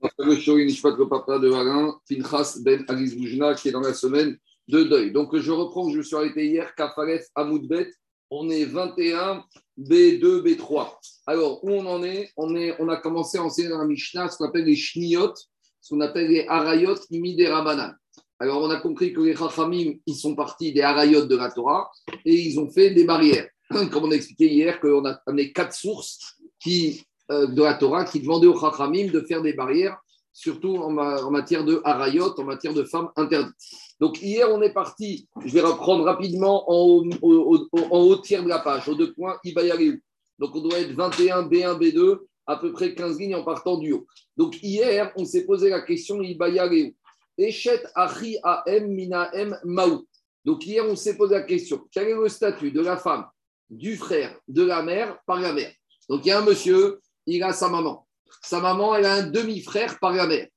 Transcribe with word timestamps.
le 0.00 1.08
papa 1.08 1.38
de 1.38 1.52
Alain, 1.52 1.98
Pinchas 2.08 2.58
Ben 2.62 2.84
Alice 2.88 3.16
Boujna, 3.16 3.54
qui 3.54 3.68
est 3.68 3.72
dans 3.72 3.80
la 3.80 3.94
semaine 3.94 4.36
de 4.68 4.82
deuil. 4.84 5.12
Donc 5.12 5.36
je 5.36 5.50
reprends, 5.50 5.90
je 5.90 5.98
me 5.98 6.02
suis 6.02 6.16
arrêté 6.16 6.46
hier, 6.46 6.74
Kafaret 6.74 7.24
Amoudbet, 7.34 7.90
on 8.30 8.50
est 8.50 8.64
21, 8.64 9.44
B2, 9.78 10.42
B3. 10.42 10.92
Alors, 11.26 11.64
où 11.64 11.70
on 11.70 11.86
en 11.86 12.02
est? 12.02 12.30
On, 12.36 12.54
est, 12.56 12.74
on 12.78 12.88
a 12.88 12.96
commencé 12.96 13.38
à 13.38 13.42
enseigner 13.42 13.68
dans 13.68 13.78
la 13.78 13.86
Mishnah 13.86 14.28
ce 14.28 14.36
qu'on 14.36 14.46
appelle 14.46 14.64
les 14.64 14.76
Shniyot, 14.76 15.32
ce 15.80 15.94
qu'on 15.94 16.00
appelle 16.00 16.28
les 16.28 16.46
Arayot 16.46 16.96
Imi 17.10 17.36
des 17.36 17.48
Rabanan. 17.48 17.94
Alors, 18.38 18.62
on 18.62 18.70
a 18.70 18.80
compris 18.80 19.12
que 19.12 19.20
les 19.20 19.34
Chachamim, 19.34 19.94
ils 20.06 20.14
sont 20.14 20.34
partis 20.34 20.72
des 20.72 20.82
Arayot 20.82 21.26
de 21.26 21.36
la 21.36 21.50
Torah 21.50 21.90
et 22.24 22.34
ils 22.34 22.60
ont 22.60 22.70
fait 22.70 22.90
des 22.90 23.04
barrières. 23.04 23.48
Comme 23.70 24.04
on 24.04 24.10
a 24.10 24.14
expliqué 24.14 24.52
hier, 24.52 24.78
qu'on 24.80 25.04
a 25.06 25.20
amené 25.26 25.52
quatre 25.52 25.74
sources 25.74 26.36
qui 26.60 27.02
de 27.30 27.62
la 27.62 27.74
Torah 27.74 28.04
qui 28.04 28.20
demandait 28.20 28.46
aux 28.46 28.58
Chachamim 28.58 29.10
de 29.10 29.20
faire 29.20 29.42
des 29.42 29.52
barrières, 29.52 29.98
surtout 30.32 30.76
en, 30.76 30.90
matière 31.30 31.64
de 31.64 31.80
harayot, 31.84 32.38
en 32.38 32.44
matière 32.44 32.72
de 32.72 32.84
femmes 32.84 33.10
interdites. 33.16 33.54
Donc 33.98 34.22
hier, 34.22 34.48
on 34.52 34.62
est 34.62 34.72
parti, 34.72 35.28
je 35.44 35.52
vais 35.52 35.60
reprendre 35.60 36.04
rapidement 36.04 36.70
en 36.70 37.02
haut, 37.20 38.16
tiers 38.18 38.44
de 38.44 38.48
la 38.48 38.60
page, 38.60 38.88
aux 38.88 38.94
deux 38.94 39.12
points, 39.12 39.36
Ibayareu. 39.42 39.98
Donc 40.38 40.54
on 40.54 40.60
doit 40.60 40.78
être 40.78 40.92
21, 40.92 41.48
B1, 41.48 41.78
B2, 41.78 42.18
à 42.46 42.56
peu 42.56 42.72
près 42.72 42.94
15 42.94 43.18
lignes 43.18 43.34
en 43.34 43.42
partant 43.42 43.78
du 43.78 43.92
haut. 43.92 44.06
Donc 44.36 44.62
hier, 44.62 45.12
on 45.16 45.24
s'est 45.24 45.44
posé 45.44 45.70
la 45.70 45.80
question 45.80 46.22
Ibayareu. 46.22 46.92
Echet 47.36 47.82
Achi 47.94 48.38
Aem 48.66 48.88
Minaem 48.88 49.58
Maou. 49.64 50.06
Donc 50.44 50.64
hier, 50.64 50.84
on 50.88 50.96
s'est 50.96 51.16
posé 51.16 51.34
la 51.34 51.42
question 51.42 51.84
quel 51.90 52.08
est 52.08 52.14
le 52.14 52.28
statut 52.28 52.70
de 52.70 52.80
la 52.80 52.96
femme, 52.96 53.26
du 53.68 53.96
frère, 53.96 54.38
de 54.46 54.62
la 54.62 54.82
mère 54.82 55.18
par 55.26 55.40
la 55.40 55.52
mère? 55.52 55.72
Donc 56.08 56.24
il 56.24 56.28
y 56.28 56.30
a 56.30 56.38
un 56.38 56.44
monsieur, 56.44 57.00
il 57.28 57.42
a 57.42 57.52
sa 57.52 57.68
maman. 57.68 58.06
Sa 58.42 58.60
maman, 58.60 58.94
elle 58.94 59.04
a 59.04 59.14
un 59.14 59.22
demi-frère 59.22 59.98
par 59.98 60.12
la 60.12 60.26
mère. 60.26 60.48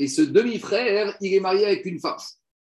Et 0.00 0.08
ce 0.08 0.22
demi-frère, 0.22 1.16
il 1.20 1.34
est 1.34 1.40
marié 1.40 1.66
avec 1.66 1.86
une 1.86 2.00
femme. 2.00 2.18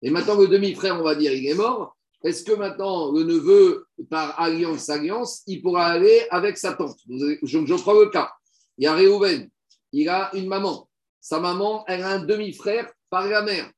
Et 0.02 0.10
maintenant, 0.10 0.38
le 0.38 0.48
demi-frère, 0.48 1.00
on 1.00 1.02
va 1.02 1.14
dire, 1.14 1.32
il 1.32 1.46
est 1.46 1.54
mort. 1.54 1.96
Est-ce 2.22 2.44
que 2.44 2.52
maintenant, 2.52 3.12
le 3.12 3.24
neveu, 3.24 3.86
par 4.10 4.38
alliance, 4.40 4.88
alliance, 4.88 5.42
il 5.46 5.62
pourra 5.62 5.86
aller 5.86 6.26
avec 6.30 6.58
sa 6.58 6.74
tante? 6.74 6.98
Je, 7.08 7.82
prends 7.82 7.94
le 7.94 8.10
cas. 8.10 8.30
Il 8.78 8.84
y 8.84 8.86
a 8.86 8.94
Réhouven, 8.94 9.48
il 9.92 10.08
a 10.08 10.30
une 10.34 10.48
maman. 10.48 10.88
Sa 11.20 11.40
maman, 11.40 11.84
elle 11.86 12.02
a 12.02 12.10
un 12.10 12.24
demi-frère 12.24 12.90
par 13.08 13.26
la 13.26 13.42
mère. 13.42 13.70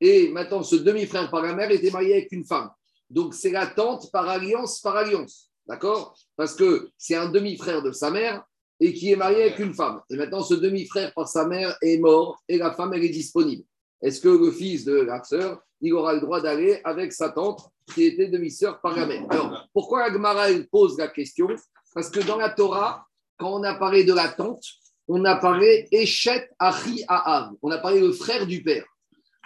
Et 0.00 0.28
maintenant, 0.30 0.62
ce 0.62 0.76
demi-frère 0.76 1.30
par 1.30 1.42
la 1.42 1.54
mère 1.54 1.70
était 1.70 1.90
marié 1.90 2.14
avec 2.14 2.32
une 2.32 2.44
femme. 2.44 2.70
Donc, 3.10 3.34
c'est 3.34 3.50
la 3.50 3.66
tante 3.66 4.10
par 4.10 4.28
alliance, 4.28 4.80
par 4.80 4.96
alliance. 4.96 5.50
D'accord? 5.66 6.16
Parce 6.34 6.54
que 6.54 6.90
c'est 6.96 7.14
un 7.14 7.28
demi-frère 7.28 7.82
de 7.82 7.92
sa 7.92 8.10
mère 8.10 8.42
et 8.82 8.92
qui 8.92 9.12
est 9.12 9.16
marié 9.16 9.44
avec 9.44 9.60
une 9.60 9.72
femme. 9.72 10.00
Et 10.10 10.16
maintenant, 10.16 10.42
ce 10.42 10.54
demi-frère 10.54 11.14
par 11.14 11.28
sa 11.28 11.46
mère 11.46 11.76
est 11.80 11.98
mort 11.98 12.42
et 12.48 12.58
la 12.58 12.72
femme, 12.72 12.92
elle 12.94 13.04
est 13.04 13.10
disponible. 13.10 13.62
Est-ce 14.02 14.20
que 14.20 14.28
le 14.28 14.50
fils 14.50 14.84
de 14.84 14.94
la 14.94 15.22
sœur, 15.22 15.62
il 15.80 15.92
aura 15.94 16.14
le 16.14 16.20
droit 16.20 16.40
d'aller 16.40 16.80
avec 16.82 17.12
sa 17.12 17.28
tante 17.28 17.60
qui 17.94 18.02
était 18.02 18.26
demi-sœur 18.26 18.80
par 18.80 18.96
la 18.96 19.06
mère? 19.06 19.24
Alors, 19.30 19.68
pourquoi 19.72 20.02
Agmara 20.02 20.46
pose 20.68 20.98
la 20.98 21.06
question? 21.06 21.46
Parce 21.94 22.10
que 22.10 22.18
dans 22.26 22.36
la 22.36 22.50
Torah, 22.50 23.06
quand 23.38 23.54
on 23.54 23.62
a 23.62 23.74
parlé 23.74 24.02
de 24.02 24.12
la 24.12 24.26
tante, 24.26 24.64
on 25.06 25.24
a 25.26 25.36
parlé 25.36 25.86
Echet 25.92 26.50
Achi 26.58 27.04
Aav. 27.06 27.52
On 27.62 27.70
a 27.70 27.78
parlé 27.78 28.00
le 28.00 28.10
frère 28.10 28.48
du 28.48 28.64
père. 28.64 28.84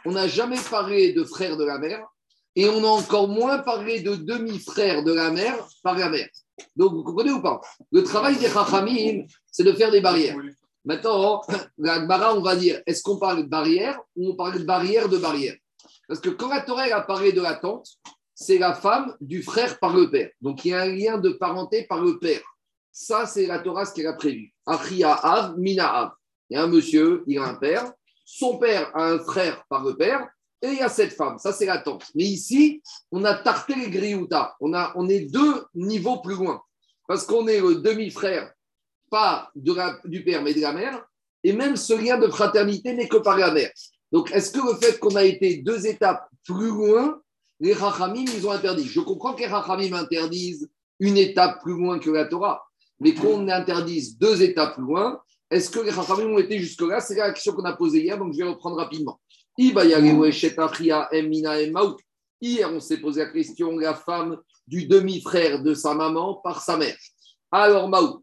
On 0.07 0.13
n'a 0.13 0.29
jamais 0.29 0.61
parlé 0.71 1.13
de 1.13 1.25
frère 1.25 1.59
de 1.59 1.65
la 1.65 1.79
mère 1.79 2.07
et 2.55 2.71
on 2.71 2.83
a 2.85 2.89
encore 2.89 3.29
moins 3.29 3.59
parlé 3.59 4.01
de 4.01 4.15
demi-frère 4.15 5.05
de 5.05 5.13
la 5.13 5.31
mère 5.31 5.59
par 5.83 5.99
la 5.99 6.09
mère. 6.09 6.29
Donc, 6.75 6.95
vous 6.95 7.03
comprenez 7.03 7.33
ou 7.33 7.43
pas? 7.43 7.61
Le 7.93 8.03
travail 8.03 8.37
des 8.37 8.49
Chachamim, 8.49 9.27
c'est 9.51 9.65
de 9.65 9.73
faire 9.73 9.91
des 9.91 10.01
barrières. 10.01 10.37
Maintenant, 10.85 11.43
la 11.79 12.35
on 12.35 12.43
va 12.43 12.57
dire, 12.57 12.81
est-ce 12.87 13.03
qu'on 13.03 13.19
parle 13.19 13.43
de 13.43 13.49
barrière 13.49 14.01
ou 14.15 14.31
on 14.31 14.37
parle 14.37 14.59
de 14.59 14.65
barrière 14.65 15.09
de 15.09 15.19
barrière 15.19 15.57
Parce 16.07 16.21
que 16.21 16.31
quand 16.31 16.49
la 16.49 16.61
Torah 16.61 16.85
apparaît 16.95 17.33
de 17.33 17.41
la 17.41 17.55
tante, 17.55 17.89
c'est 18.35 18.59
la 18.59 18.75
femme 18.75 19.17
du 19.21 19.43
frère 19.43 19.79
par 19.79 19.97
le 19.97 20.11
père. 20.11 20.31
Donc, 20.41 20.65
il 20.65 20.69
y 20.69 20.75
a 20.75 20.83
un 20.83 20.95
lien 20.95 21.19
de 21.19 21.31
parenté 21.31 21.85
par 21.85 22.01
le 22.03 22.19
père. 22.19 22.43
Ça, 22.93 23.27
c'est 23.27 23.47
la 23.47 23.59
Torah, 23.59 23.85
ce 23.85 23.95
qu'elle 23.95 24.07
a 24.07 24.13
prévu. 24.13 24.53
Achia 24.65 25.13
Av, 25.13 25.59
Mina 25.59 25.93
Av. 25.93 26.11
Il 26.49 26.57
y 26.57 26.61
a 26.61 26.63
un 26.63 26.69
monsieur, 26.69 27.25
il 27.27 27.39
a 27.39 27.45
un 27.45 27.55
père. 27.55 27.93
Son 28.25 28.59
père 28.59 28.91
a 28.95 29.11
un 29.11 29.19
frère 29.19 29.65
par 29.69 29.85
le 29.85 29.97
père. 29.97 30.29
Et 30.63 30.69
il 30.69 30.79
y 30.79 30.83
a 30.83 30.89
cette 30.89 31.13
femme, 31.13 31.39
ça 31.39 31.53
c'est 31.53 31.67
la 31.67 31.79
tante. 31.79 32.07
Mais 32.15 32.25
ici, 32.25 32.83
on 33.13 33.25
a 33.25 33.35
tarté 33.35 33.75
les 33.75 33.91
grioutas. 33.91 34.55
On, 34.61 35.09
est 35.09 35.31
deux 35.31 35.65
niveaux 35.75 36.19
plus 36.21 36.35
loin. 36.35 36.63
Parce 37.07 37.25
qu'on 37.25 37.47
est 37.47 37.61
le 37.61 37.77
demi-frère, 37.77 38.53
pas 39.11 39.51
du 39.55 40.25
père, 40.25 40.43
mais 40.43 40.55
de 40.55 40.61
la 40.61 40.73
mère. 40.73 41.05
Et 41.45 41.53
même 41.53 41.77
ce 41.77 41.93
lien 41.93 42.19
de 42.19 42.29
fraternité 42.29 42.95
n'est 42.95 43.09
que 43.09 43.19
par 43.19 43.37
la 43.37 43.53
mère. 43.53 43.71
Donc, 44.11 44.33
est-ce 44.33 44.51
que 44.51 44.67
le 44.67 44.75
fait 44.77 44.99
qu'on 44.99 45.15
a 45.15 45.25
été 45.25 45.59
deux 45.59 45.87
étapes 45.87 46.27
plus 46.45 46.69
loin, 46.69 47.21
les 47.61 47.73
Rachamim, 47.73 48.25
ils 48.35 48.47
ont 48.47 48.51
interdit 48.51 48.87
Je 48.87 49.01
comprends 49.01 49.35
que 49.35 49.41
les 49.41 49.47
Rachamim 49.47 49.93
interdisent 49.95 50.69
une 50.99 51.17
étape 51.17 51.61
plus 51.63 51.75
loin 51.75 51.99
que 51.99 52.11
la 52.11 52.25
Torah, 52.25 52.67
mais 52.99 53.15
qu'on 53.15 53.49
interdise 53.49 54.19
deux 54.19 54.43
étapes 54.43 54.75
plus 54.75 54.85
loin, 54.85 55.21
est-ce 55.51 55.71
que 55.71 55.81
les 55.81 55.91
Rachamim 55.91 56.33
ont 56.33 56.39
été 56.39 56.59
jusque-là? 56.59 57.01
C'est 57.01 57.15
la 57.15 57.31
question 57.33 57.53
qu'on 57.53 57.65
a 57.65 57.77
posée 57.77 58.03
hier, 58.03 58.19
donc 58.19 58.33
je 58.33 58.39
vais 58.39 58.49
reprendre 58.49 58.77
rapidement. 58.77 59.21
Hier, 59.59 59.75
on 62.71 62.81
s'est 62.81 62.99
posé 62.99 63.21
la 63.21 63.31
question, 63.31 63.79
la 63.79 63.95
femme 63.95 64.39
du 64.67 64.87
demi-frère 64.87 65.63
de 65.63 65.75
sa 65.75 65.95
maman 65.95 66.35
par 66.45 66.63
sa 66.63 66.77
mère. 66.77 66.97
Alors, 67.51 67.89
Maou, 67.89 68.23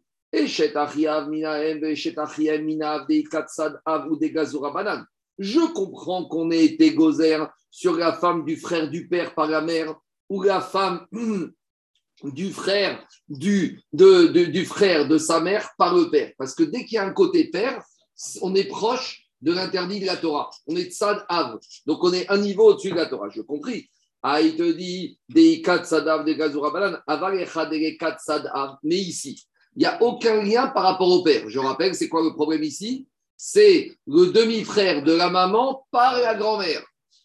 je 5.40 5.74
comprends 5.74 6.26
qu'on 6.26 6.52
ait 6.52 6.66
été 6.66 6.94
gozer 6.94 7.48
sur 7.72 7.96
la 7.96 8.14
femme 8.14 8.46
du 8.46 8.58
frère 8.58 8.90
du 8.90 9.08
père 9.08 9.34
par 9.34 9.48
la 9.48 9.62
mère 9.62 9.96
ou 10.30 10.44
la 10.44 10.62
femme 10.62 11.08
du 12.24 12.52
frère 12.52 13.06
du, 13.28 13.82
de, 13.92 14.28
du 14.28 14.66
frère 14.66 15.08
de 15.08 15.18
sa 15.18 15.40
mère 15.40 15.70
par 15.78 15.96
le 15.96 16.10
père. 16.10 16.32
Parce 16.38 16.54
que 16.54 16.64
dès 16.64 16.86
qu'il 16.86 16.96
y 16.96 17.00
a 17.00 17.06
un 17.06 17.14
côté 17.14 17.50
père, 17.50 17.84
on 18.42 18.54
est 18.56 18.68
proche 18.68 19.23
de 19.44 19.52
l'interdit 19.52 20.00
de 20.00 20.06
la 20.06 20.16
Torah. 20.16 20.50
On 20.68 20.76
est 20.76 20.90
Tzad 20.92 21.26
Av. 21.28 21.60
Donc 21.86 22.04
on 22.04 22.14
est 22.14 22.30
un 22.32 22.38
niveau 22.38 22.70
au-dessus 22.70 22.92
de 22.92 22.96
la 22.96 23.08
Torah. 23.08 23.28
Je 23.30 23.42
compris. 23.42 23.90
Ah, 24.22 24.40
il 24.40 24.56
te 24.56 24.72
dit 24.72 25.20
des 25.28 25.62
Sadav 25.84 26.24
de 26.24 26.32
Gazurabalan, 26.32 26.98
Av. 27.06 28.78
Mais 28.84 28.96
ici, 28.96 29.46
il 29.76 29.80
n'y 29.80 29.86
a 29.86 30.02
aucun 30.02 30.42
lien 30.42 30.68
par 30.68 30.84
rapport 30.84 31.12
au 31.12 31.24
père. 31.24 31.50
Je 31.50 31.60
rappelle, 31.60 31.94
c'est 31.94 32.08
quoi 32.08 32.24
le 32.24 32.34
problème 32.34 32.64
ici? 32.64 33.06
C'est 33.36 33.92
le 34.08 34.28
demi-frère 34.28 35.04
de 35.04 35.12
la 35.12 35.30
maman 35.30 35.86
par 35.92 36.18
la 36.22 36.36
grand-mère. 36.36 36.82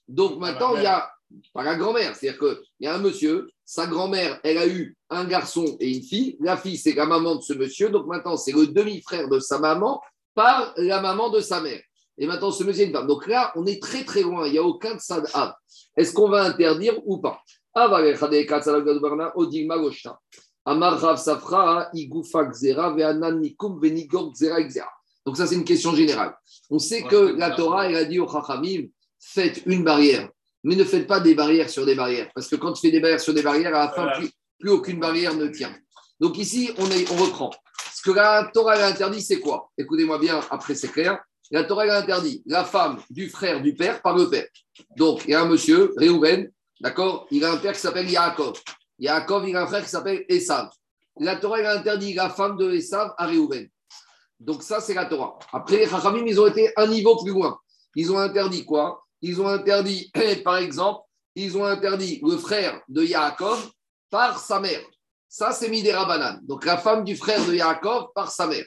Donc 0.09 0.41
maintenant, 0.41 0.75
il 0.77 0.83
y 0.83 0.87
a 0.87 1.09
par 1.53 1.62
la 1.62 1.77
grand-mère. 1.77 2.17
C'est-à-dire 2.17 2.41
qu'il 2.41 2.59
y 2.81 2.87
a 2.89 2.97
un 2.97 2.99
monsieur, 2.99 3.49
sa 3.65 3.87
grand-mère, 3.87 4.41
elle 4.43 4.59
a 4.59 4.67
eu 4.67 4.97
un 5.11 5.25
garçon 5.25 5.77
et 5.79 5.95
une 5.95 6.03
fille. 6.03 6.37
La 6.41 6.56
fille, 6.56 6.79
c'est 6.79 6.95
la 6.95 7.06
maman 7.06 7.37
de 7.37 7.43
ce 7.43 7.53
monsieur. 7.53 7.91
Donc 7.91 8.06
maintenant, 8.06 8.37
c'est 8.37 8.50
le 8.50 8.67
demi-frère 8.67 9.29
de 9.29 9.39
sa 9.39 9.61
maman 9.61 10.00
par 10.35 10.73
la 10.77 11.00
maman 11.00 11.31
de 11.31 11.41
sa 11.41 11.61
mère. 11.61 11.83
Et 12.19 12.27
maintenant, 12.27 12.51
ce 12.51 12.65
monsieur 12.65 12.83
est 12.83 12.87
une 12.87 12.93
femme. 12.93 13.06
Donc 13.06 13.27
là, 13.27 13.53
on 13.55 13.65
est 13.67 13.81
très 13.81 14.05
très 14.05 14.23
loin. 14.23 14.47
Il 14.47 14.53
n'y 14.53 14.59
a 14.59 14.62
aucun 14.62 14.95
de 14.95 15.01
ça. 15.01 15.23
Est-ce 15.97 16.12
qu'on 16.12 16.29
va 16.29 16.43
interdire 16.43 17.01
ou 17.06 17.19
pas? 17.19 17.41
Donc 25.25 25.37
ça, 25.37 25.47
c'est 25.47 25.55
une 25.55 25.65
question 25.65 25.95
générale. 25.95 26.34
On 26.71 26.79
sait 26.79 27.03
que 27.03 27.37
la 27.37 27.51
Torah, 27.53 27.89
elle 27.89 27.97
a 27.97 28.05
dit 28.05 28.19
au 28.19 28.29
Chachamim, 28.29 28.89
faites 29.21 29.62
une 29.67 29.85
barrière, 29.85 30.29
mais 30.65 30.75
ne 30.75 30.85
faites 30.85 31.06
pas 31.06 31.21
des 31.21 31.35
barrières 31.35 31.71
sur 31.71 31.87
des 31.87 31.95
barrières. 31.95 32.31
Parce 32.35 32.49
que 32.49 32.56
quand 32.56 32.73
tu 32.73 32.81
fais 32.81 32.91
des 32.91 33.00
barrières 33.00 33.21
sur 33.21 33.35
des 33.35 33.43
barrières, 33.43 33.75
à 33.75 33.87
la 33.87 33.93
fin, 33.93 34.09
plus, 34.59 34.71
aucune 34.71 34.99
barrière 34.99 35.35
ne 35.35 35.47
tient. 35.47 35.75
Donc 36.19 36.37
ici, 36.39 36.71
on, 36.79 36.91
est, 36.91 37.11
on 37.12 37.17
reprend. 37.17 37.50
Ce 37.95 38.03
que 38.03 38.11
la 38.11 38.50
Torah 38.53 38.73
a 38.73 38.89
interdit, 38.89 39.23
c'est 39.23 39.39
quoi? 39.39 39.71
Écoutez-moi 39.79 40.19
bien, 40.19 40.41
après 40.50 40.75
c'est 40.75 40.89
clair. 40.89 41.19
La 41.50 41.65
Torah 41.65 41.85
a 41.85 41.99
interdit 42.00 42.43
la 42.45 42.65
femme 42.65 43.00
du 43.09 43.29
frère 43.31 43.62
du 43.62 43.75
père 43.75 44.03
par 44.03 44.17
le 44.17 44.29
père. 44.29 44.47
Donc, 44.97 45.23
il 45.25 45.31
y 45.31 45.35
a 45.35 45.41
un 45.41 45.47
monsieur, 45.47 45.95
Réhouven, 45.97 46.50
d'accord 46.81 47.27
Il 47.31 47.45
a 47.45 47.53
un 47.53 47.56
père 47.56 47.73
qui 47.73 47.81
s'appelle 47.81 48.11
Yaakov. 48.11 48.61
Yaakov, 48.99 49.49
il 49.49 49.56
a 49.56 49.62
un 49.62 49.67
frère 49.67 49.83
qui 49.83 49.89
s'appelle 49.89 50.25
Esav. 50.29 50.69
La 51.21 51.37
Torah 51.37 51.59
a 51.59 51.79
interdit 51.79 52.12
la 52.12 52.29
femme 52.29 52.56
de 52.59 52.71
Esav 52.73 53.15
à 53.17 53.27
Réhouven. 53.27 53.69
Donc, 54.39 54.62
ça, 54.62 54.81
c'est 54.81 54.95
la 54.95 55.06
Torah. 55.06 55.39
Après, 55.53 55.79
les 55.79 55.89
Chachamim, 55.89 56.25
ils 56.27 56.39
ont 56.39 56.47
été 56.47 56.71
un 56.77 56.87
niveau 56.87 57.17
plus 57.23 57.33
loin. 57.33 57.59
Ils 57.97 58.12
ont 58.12 58.19
interdit 58.19 58.65
quoi? 58.65 59.03
Ils 59.23 59.41
ont 59.41 59.49
interdit, 59.49 60.12
par 60.45 60.59
exemple, 60.59 61.00
ils 61.35 61.56
ont 61.56 61.65
interdit 61.65 62.21
le 62.23 62.37
frère 62.37 62.81
de 62.89 63.03
Yaakov 63.03 63.71
par 64.11 64.39
sa 64.39 64.61
mère. 64.61 64.83
Ça, 65.29 65.53
c'est 65.53 65.69
Midera 65.69 66.05
Banane. 66.05 66.41
Donc, 66.43 66.65
la 66.67 66.77
femme 66.77 67.05
du 67.05 67.17
frère 67.17 67.45
de 67.47 67.55
Yaakov 67.55 68.09
par 68.15 68.31
sa 68.31 68.47
mère. 68.47 68.65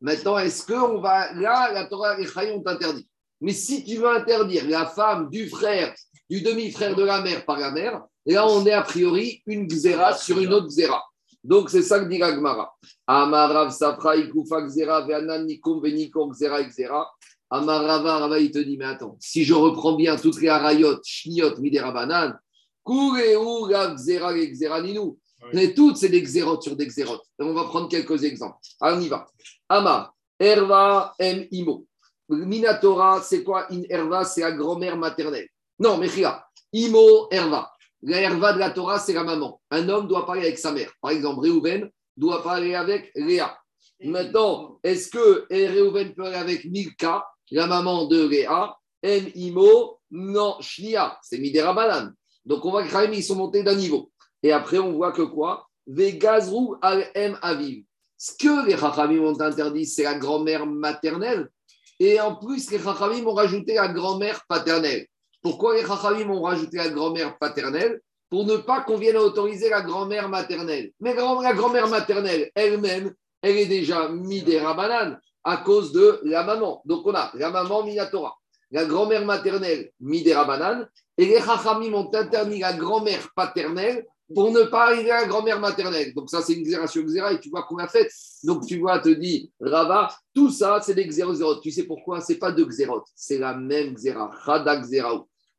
Maintenant, 0.00 0.38
est-ce 0.38 0.64
qu'on 0.66 1.00
va. 1.00 1.32
Là, 1.34 1.72
la 1.72 1.86
Torah 1.86 2.18
et 2.18 2.24
les 2.24 2.52
ont 2.52 2.62
interdit. 2.66 3.08
Mais 3.40 3.52
si 3.52 3.84
tu 3.84 3.96
veux 3.96 4.08
interdire 4.08 4.68
la 4.68 4.86
femme 4.86 5.28
du 5.30 5.48
frère, 5.48 5.94
du 6.28 6.40
demi-frère 6.40 6.94
de 6.94 7.04
la 7.04 7.20
mère 7.20 7.44
par 7.44 7.58
la 7.58 7.70
mère, 7.70 8.02
là, 8.26 8.46
on 8.46 8.64
est 8.66 8.72
a 8.72 8.82
priori 8.82 9.42
une 9.46 9.66
xéra 9.66 10.16
sur 10.16 10.38
une 10.38 10.52
autre 10.52 10.68
xéra. 10.68 11.02
Donc, 11.42 11.70
c'est 11.70 11.82
ça 11.82 12.00
que 12.00 12.08
dit 12.08 12.18
Gmara. 12.18 12.72
Amarav 13.06 13.70
Safra 13.70 14.16
Ikufa 14.16 14.66
xéra 14.66 15.06
Veanan 15.06 15.46
Nikum 15.46 15.80
Venikom 15.82 16.32
xéra 16.32 16.62
xéra. 16.64 17.06
Amarava, 17.50 18.18
Rava, 18.18 18.38
il 18.38 18.50
te 18.50 18.58
dit, 18.58 18.76
mais 18.76 18.84
attends, 18.84 19.16
si 19.20 19.42
je 19.42 19.54
reprends 19.54 19.94
bien 19.94 20.16
toutes 20.16 20.40
les 20.40 20.48
harayot, 20.48 21.00
shniot, 21.02 21.56
midera 21.58 21.92
banane, 21.92 22.38
kureu, 22.84 23.70
la 23.70 23.94
xera, 23.94 24.32
les 24.32 24.50
xeraninou. 24.52 25.18
Mais 25.54 25.72
toutes, 25.72 25.96
c'est 25.96 26.08
des 26.08 26.22
xérotes 26.22 26.62
sur 26.62 26.76
des 26.76 26.86
xérotes. 26.86 27.24
On 27.38 27.54
va 27.54 27.64
prendre 27.64 27.88
quelques 27.88 28.24
exemples. 28.24 28.58
Allez, 28.80 28.96
on 28.98 29.00
y 29.00 29.08
va. 29.08 29.26
Amar, 29.68 30.14
Erva, 30.38 31.14
M, 31.18 31.46
Imo. 31.50 31.86
Minatora, 32.28 33.22
c'est 33.22 33.42
quoi 33.42 33.66
In 33.70 33.82
Erva? 33.88 34.24
C'est 34.24 34.42
la 34.42 34.52
grand-mère 34.52 34.96
maternelle. 34.96 35.48
Non, 35.78 35.98
mais 35.98 36.08
Imo, 36.72 37.28
Erva. 37.30 37.70
La 38.02 38.20
Erva 38.20 38.52
de 38.52 38.58
la 38.58 38.70
Torah, 38.70 38.98
c'est 38.98 39.12
la 39.12 39.24
maman. 39.24 39.60
Un 39.70 39.88
homme 39.88 40.06
doit 40.06 40.24
parler 40.24 40.42
avec 40.42 40.58
sa 40.58 40.72
mère. 40.72 40.92
Par 41.00 41.10
exemple, 41.10 41.40
Réhouven 41.40 41.90
doit 42.16 42.42
parler 42.42 42.74
avec 42.74 43.10
Léa. 43.14 43.58
Maintenant, 44.00 44.78
est-ce 44.84 45.10
que 45.10 45.46
Réhouven 45.50 46.14
peut 46.14 46.22
parler 46.22 46.36
avec 46.36 46.64
Milka, 46.64 47.26
la 47.50 47.66
maman 47.66 48.06
de 48.06 48.28
Léa 48.28 48.76
M, 49.02 49.30
Imo, 49.34 49.98
non, 50.10 50.56
Shnia, 50.60 51.18
c'est 51.22 51.38
Midera. 51.38 51.74
Donc 52.44 52.64
on 52.64 52.70
voit 52.70 52.84
que 52.84 53.14
ils 53.14 53.22
sont 53.22 53.36
montés 53.36 53.62
d'un 53.62 53.74
niveau. 53.74 54.10
Et 54.42 54.52
après, 54.52 54.78
on 54.78 54.92
voit 54.92 55.12
que 55.12 55.22
quoi? 55.22 55.68
Vegazrou 55.86 56.76
al-M 56.80 57.38
Aviv. 57.42 57.84
Ce 58.18 58.32
que 58.32 58.66
les 58.66 58.76
Chachamim 58.76 59.20
ont 59.20 59.40
interdit, 59.40 59.86
c'est 59.86 60.02
la 60.02 60.16
grand-mère 60.16 60.66
maternelle. 60.66 61.48
Et 62.00 62.20
en 62.20 62.34
plus, 62.34 62.70
les 62.70 62.80
Chachamim 62.80 63.24
ont 63.26 63.34
rajouté 63.34 63.74
la 63.74 63.88
grand-mère 63.88 64.42
paternelle. 64.48 65.06
Pourquoi 65.40 65.76
les 65.76 65.86
Chachamim 65.86 66.28
ont 66.30 66.42
rajouté 66.42 66.78
la 66.78 66.88
grand-mère 66.88 67.38
paternelle? 67.38 68.00
Pour 68.28 68.44
ne 68.44 68.56
pas 68.56 68.82
qu'on 68.82 68.96
vienne 68.96 69.16
autoriser 69.16 69.70
la 69.70 69.82
grand-mère 69.82 70.28
maternelle. 70.28 70.90
Mais 71.00 71.14
la 71.14 71.54
grand-mère 71.54 71.88
maternelle 71.88 72.50
elle-même, 72.54 73.14
elle 73.40 73.56
est 73.56 73.66
déjà 73.66 74.08
midera 74.08 74.74
banane 74.74 75.20
à 75.44 75.58
cause 75.58 75.92
de 75.92 76.20
la 76.24 76.42
maman. 76.42 76.82
Donc 76.84 77.06
on 77.06 77.14
a 77.14 77.30
la 77.34 77.50
maman 77.50 77.84
Minatora, 77.84 78.36
la 78.70 78.84
grand-mère 78.84 79.24
maternelle 79.24 79.92
midera 80.00 80.44
banane, 80.44 80.88
et 81.16 81.24
les 81.24 81.40
Chachamim 81.40 81.94
ont 81.94 82.12
interdit 82.12 82.58
la 82.58 82.74
grand-mère 82.74 83.28
paternelle 83.34 84.04
pour 84.34 84.50
ne 84.50 84.62
pas 84.64 84.88
arriver 84.88 85.10
à 85.10 85.22
la 85.22 85.26
grand-mère 85.26 85.60
maternelle. 85.60 86.12
Donc 86.14 86.30
ça, 86.30 86.42
c'est 86.42 86.54
une 86.54 86.64
xération 86.64 87.02
xéra 87.02 87.32
et 87.32 87.40
tu 87.40 87.48
vois 87.50 87.62
qu'on 87.62 87.78
a 87.78 87.88
fait. 87.88 88.08
Donc 88.44 88.66
tu 88.66 88.78
vois, 88.78 88.98
te 88.98 89.08
dit 89.08 89.50
Rava, 89.60 90.08
tout 90.34 90.50
ça, 90.50 90.80
c'est 90.82 90.94
des 90.94 91.06
xérotes. 91.06 91.62
Tu 91.62 91.70
sais 91.70 91.84
pourquoi? 91.84 92.20
C'est 92.20 92.36
pas 92.36 92.52
de 92.52 92.64
xérotes, 92.64 93.08
c'est 93.14 93.38
la 93.38 93.54
même 93.54 93.94
xéra. 93.94 94.30
Chada 94.44 94.82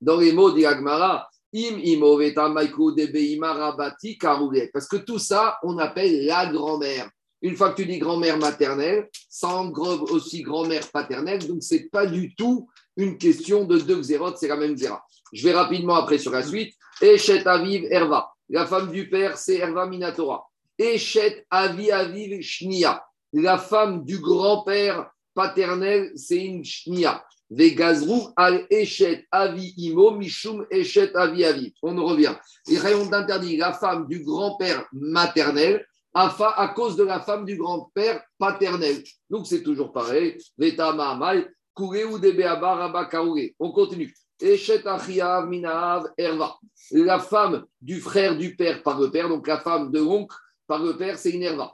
Dans 0.01 0.17
les 0.17 0.31
mots 0.31 0.51
d'Iagmara, 0.51 1.27
im 1.53 1.79
imoveta 1.83 2.49
maiko 2.49 2.93
rabati 3.41 4.17
Parce 4.71 4.87
que 4.87 4.97
tout 4.97 5.19
ça, 5.19 5.57
on 5.63 5.77
appelle 5.77 6.25
la 6.25 6.51
grand-mère. 6.51 7.09
Une 7.41 7.55
fois 7.55 7.71
que 7.71 7.81
tu 7.81 7.87
dis 7.87 7.99
grand-mère 7.99 8.37
maternelle, 8.37 9.09
ça 9.29 9.47
englobe 9.47 10.11
aussi 10.11 10.41
grand-mère 10.41 10.87
paternelle. 10.91 11.47
Donc 11.47 11.63
c'est 11.63 11.89
pas 11.89 12.05
du 12.05 12.35
tout 12.35 12.67
une 12.97 13.17
question 13.17 13.63
de 13.63 13.79
deux 13.79 13.99
xérotes, 14.01 14.37
c'est 14.37 14.49
la 14.49 14.57
même 14.57 14.75
xéra. 14.75 15.01
Je 15.31 15.43
vais 15.43 15.53
rapidement 15.53 15.95
après 15.95 16.17
sur 16.17 16.31
la 16.31 16.43
suite. 16.43 16.73
Eshet 17.01 17.47
Aviv 17.47 17.85
Erva. 17.89 18.29
La 18.49 18.65
femme 18.65 18.91
du 18.91 19.09
père, 19.09 19.37
c'est 19.37 19.57
Erva 19.57 19.85
Minatora. 19.85 20.45
Eshet 20.77 21.45
Avi 21.49 21.91
Aviv 21.91 22.41
Shnia. 22.41 23.03
La 23.33 23.57
femme 23.57 24.03
du 24.05 24.17
grand-père 24.19 25.11
paternel, 25.33 26.11
c'est 26.15 26.43
une 26.43 26.65
Shnia. 26.65 27.23
Vegazrou 27.49 28.29
al 28.35 28.65
Eshet 28.69 29.25
Avi 29.31 29.73
Imo 29.77 30.11
Mishum 30.11 30.65
Eshet 30.71 31.15
Avi 31.15 31.45
Aviv. 31.45 31.73
On 31.83 31.95
revient. 32.05 32.35
Les 32.67 32.77
rayons 32.77 33.11
interdit 33.11 33.57
la 33.57 33.73
femme 33.73 34.07
du 34.07 34.23
grand-père 34.23 34.85
maternel 34.91 35.85
à 36.13 36.73
cause 36.75 36.95
de 36.95 37.03
la 37.03 37.19
femme 37.19 37.45
du 37.45 37.55
grand-père 37.55 38.23
paternel. 38.37 39.03
Donc 39.29 39.47
c'est 39.47 39.63
toujours 39.63 39.93
pareil. 39.93 40.37
Veta 40.57 40.91
Mahamai, 40.91 41.47
ou 41.79 42.19
On 43.59 43.71
continue. 43.71 44.13
Erva. 46.17 46.59
La 46.91 47.19
femme 47.19 47.65
du 47.81 47.99
frère 47.99 48.37
du 48.37 48.55
père 48.55 48.81
par 48.83 48.99
le 48.99 49.11
père, 49.11 49.29
donc 49.29 49.47
la 49.47 49.59
femme 49.59 49.91
de 49.91 49.99
l'oncle 49.99 50.35
par 50.67 50.81
le 50.83 50.97
père, 50.97 51.17
c'est 51.17 51.31
une 51.31 51.43
Erva. 51.43 51.73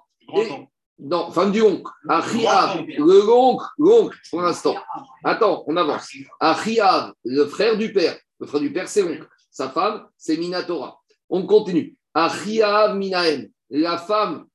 non, 0.99 1.31
femme 1.31 1.51
du 1.51 1.61
oncle. 1.61 1.91
Achiav, 2.09 2.83
le 2.87 3.25
l'oncle, 3.25 3.65
l'oncle, 3.77 4.17
pour 4.29 4.41
l'instant. 4.41 4.75
Attends, 5.23 5.63
on 5.67 5.77
avance. 5.77 6.11
Achiav, 6.39 7.13
le 7.23 7.45
frère 7.45 7.77
du 7.77 7.93
père. 7.93 8.17
Le 8.39 8.47
frère 8.47 8.61
du 8.61 8.73
père, 8.73 8.87
c'est 8.87 9.01
l'oncle. 9.01 9.27
Sa 9.51 9.69
femme, 9.69 10.07
c'est 10.17 10.37
Minatora. 10.37 10.99
On 11.29 11.45
continue. 11.45 11.95
Achiav 12.13 12.95
Minaem, 12.95 13.49
la 13.69 13.97
femme 13.97 14.47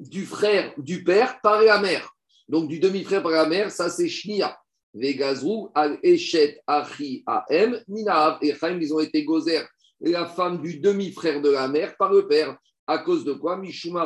du 0.00 0.24
frère 0.24 0.72
du 0.76 1.04
père 1.04 1.40
par 1.40 1.62
la 1.62 1.78
mère. 1.78 2.08
Donc 2.48 2.68
du 2.68 2.78
demi-frère 2.78 3.22
par 3.22 3.32
la 3.32 3.46
mère, 3.46 3.70
ça 3.70 3.90
c'est 3.90 4.08
Shnia. 4.08 4.58
Vegazrou 4.94 5.70
al 5.74 5.98
Eshet 6.02 6.60
Achi 6.66 7.24
Am 7.26 7.80
Minav. 7.88 8.38
Et 8.42 8.54
Chaim, 8.54 8.78
ils 8.80 8.94
ont 8.94 9.00
été 9.00 9.24
gozer, 9.24 9.66
la 10.00 10.26
femme 10.26 10.62
du 10.62 10.78
demi-frère 10.78 11.42
de 11.42 11.50
la 11.50 11.68
mère 11.68 11.96
par 11.96 12.12
le 12.12 12.26
père. 12.26 12.56
À 12.86 12.98
cause 12.98 13.24
de 13.24 13.32
quoi? 13.32 13.56
Mishum 13.56 14.04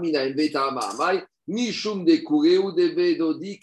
Minaim 0.00 0.34
Veta 0.34 0.70
Mahamai. 0.70 1.22
Mishum 1.46 2.04
de 2.04 2.22
ou 2.58 2.72
de 2.72 2.88
Bedodi. 2.94 3.60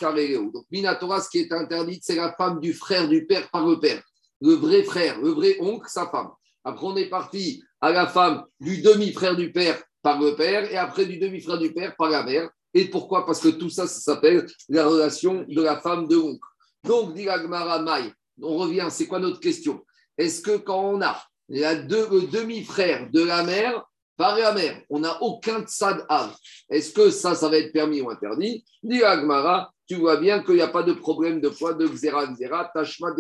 Donc 0.53 0.65
Minatora, 0.71 1.19
ce 1.19 1.29
qui 1.29 1.39
est 1.39 1.51
interdit, 1.51 2.00
c'est 2.01 2.15
la 2.15 2.33
femme 2.33 2.59
du 2.59 2.74
frère 2.74 3.07
du 3.07 3.25
père 3.25 3.50
par 3.50 3.65
le 3.67 3.79
père. 3.79 4.01
Le 4.39 4.53
vrai 4.53 4.83
frère, 4.83 5.19
le 5.19 5.29
vrai 5.31 5.57
oncle, 5.59 5.88
sa 5.88 6.07
femme. 6.07 6.29
Après, 6.63 6.85
on 6.85 6.95
est 6.95 7.09
parti 7.09 7.63
à 7.79 7.91
la 7.91 8.06
femme 8.06 8.44
du 8.59 8.81
demi-frère 8.81 9.35
du 9.35 9.51
père 9.51 9.81
par 10.03 10.19
le 10.21 10.35
père 10.35 10.71
et 10.71 10.77
après 10.77 11.06
du 11.06 11.17
demi-frère 11.17 11.57
du 11.57 11.74
père 11.74 11.95
par 11.95 12.09
la 12.09 12.24
mère. 12.24 12.50
Et 12.74 12.85
pourquoi? 12.85 13.25
Parce 13.25 13.41
que 13.41 13.50
tout 13.50 13.69
ça, 13.69 13.88
ça 13.88 14.00
s'appelle 14.00 14.45
la 14.69 14.88
relation 14.88 15.44
de 15.47 15.62
la 15.62 15.79
femme 15.79 16.07
de 16.07 16.15
l'oncle. 16.15 16.47
Donc, 16.83 17.13
dit 17.13 17.25
Maï, 17.25 18.11
on 18.41 18.57
revient, 18.57 18.87
c'est 18.89 19.07
quoi 19.07 19.19
notre 19.19 19.39
question? 19.39 19.85
Est-ce 20.17 20.41
que 20.41 20.57
quand 20.57 20.79
on 20.79 21.01
a 21.01 21.21
la 21.49 21.75
deux, 21.75 22.07
le 22.09 22.27
demi-frère 22.27 23.09
de 23.11 23.23
la 23.23 23.43
mère 23.43 23.85
par 24.17 24.37
la 24.37 24.53
mère, 24.53 24.81
on 24.89 24.99
n'a 24.99 25.21
aucun 25.21 25.63
tsad 25.63 26.05
av, 26.07 26.35
est-ce 26.69 26.91
que 26.93 27.09
ça, 27.09 27.33
ça 27.33 27.49
va 27.49 27.57
être 27.57 27.73
permis 27.73 28.01
ou 28.01 28.09
interdit? 28.09 28.63
Dit 28.83 29.03
Agmara, 29.03 29.71
tu 29.87 29.95
vois 29.95 30.17
bien 30.17 30.43
qu'il 30.43 30.55
n'y 30.55 30.61
a 30.61 30.67
pas 30.67 30.83
de 30.83 30.93
problème 30.93 31.41
de 31.41 31.49
poids 31.49 31.73
de 31.73 31.87
xera 31.87 32.27
xera, 32.27 32.71
tashma 32.73 33.13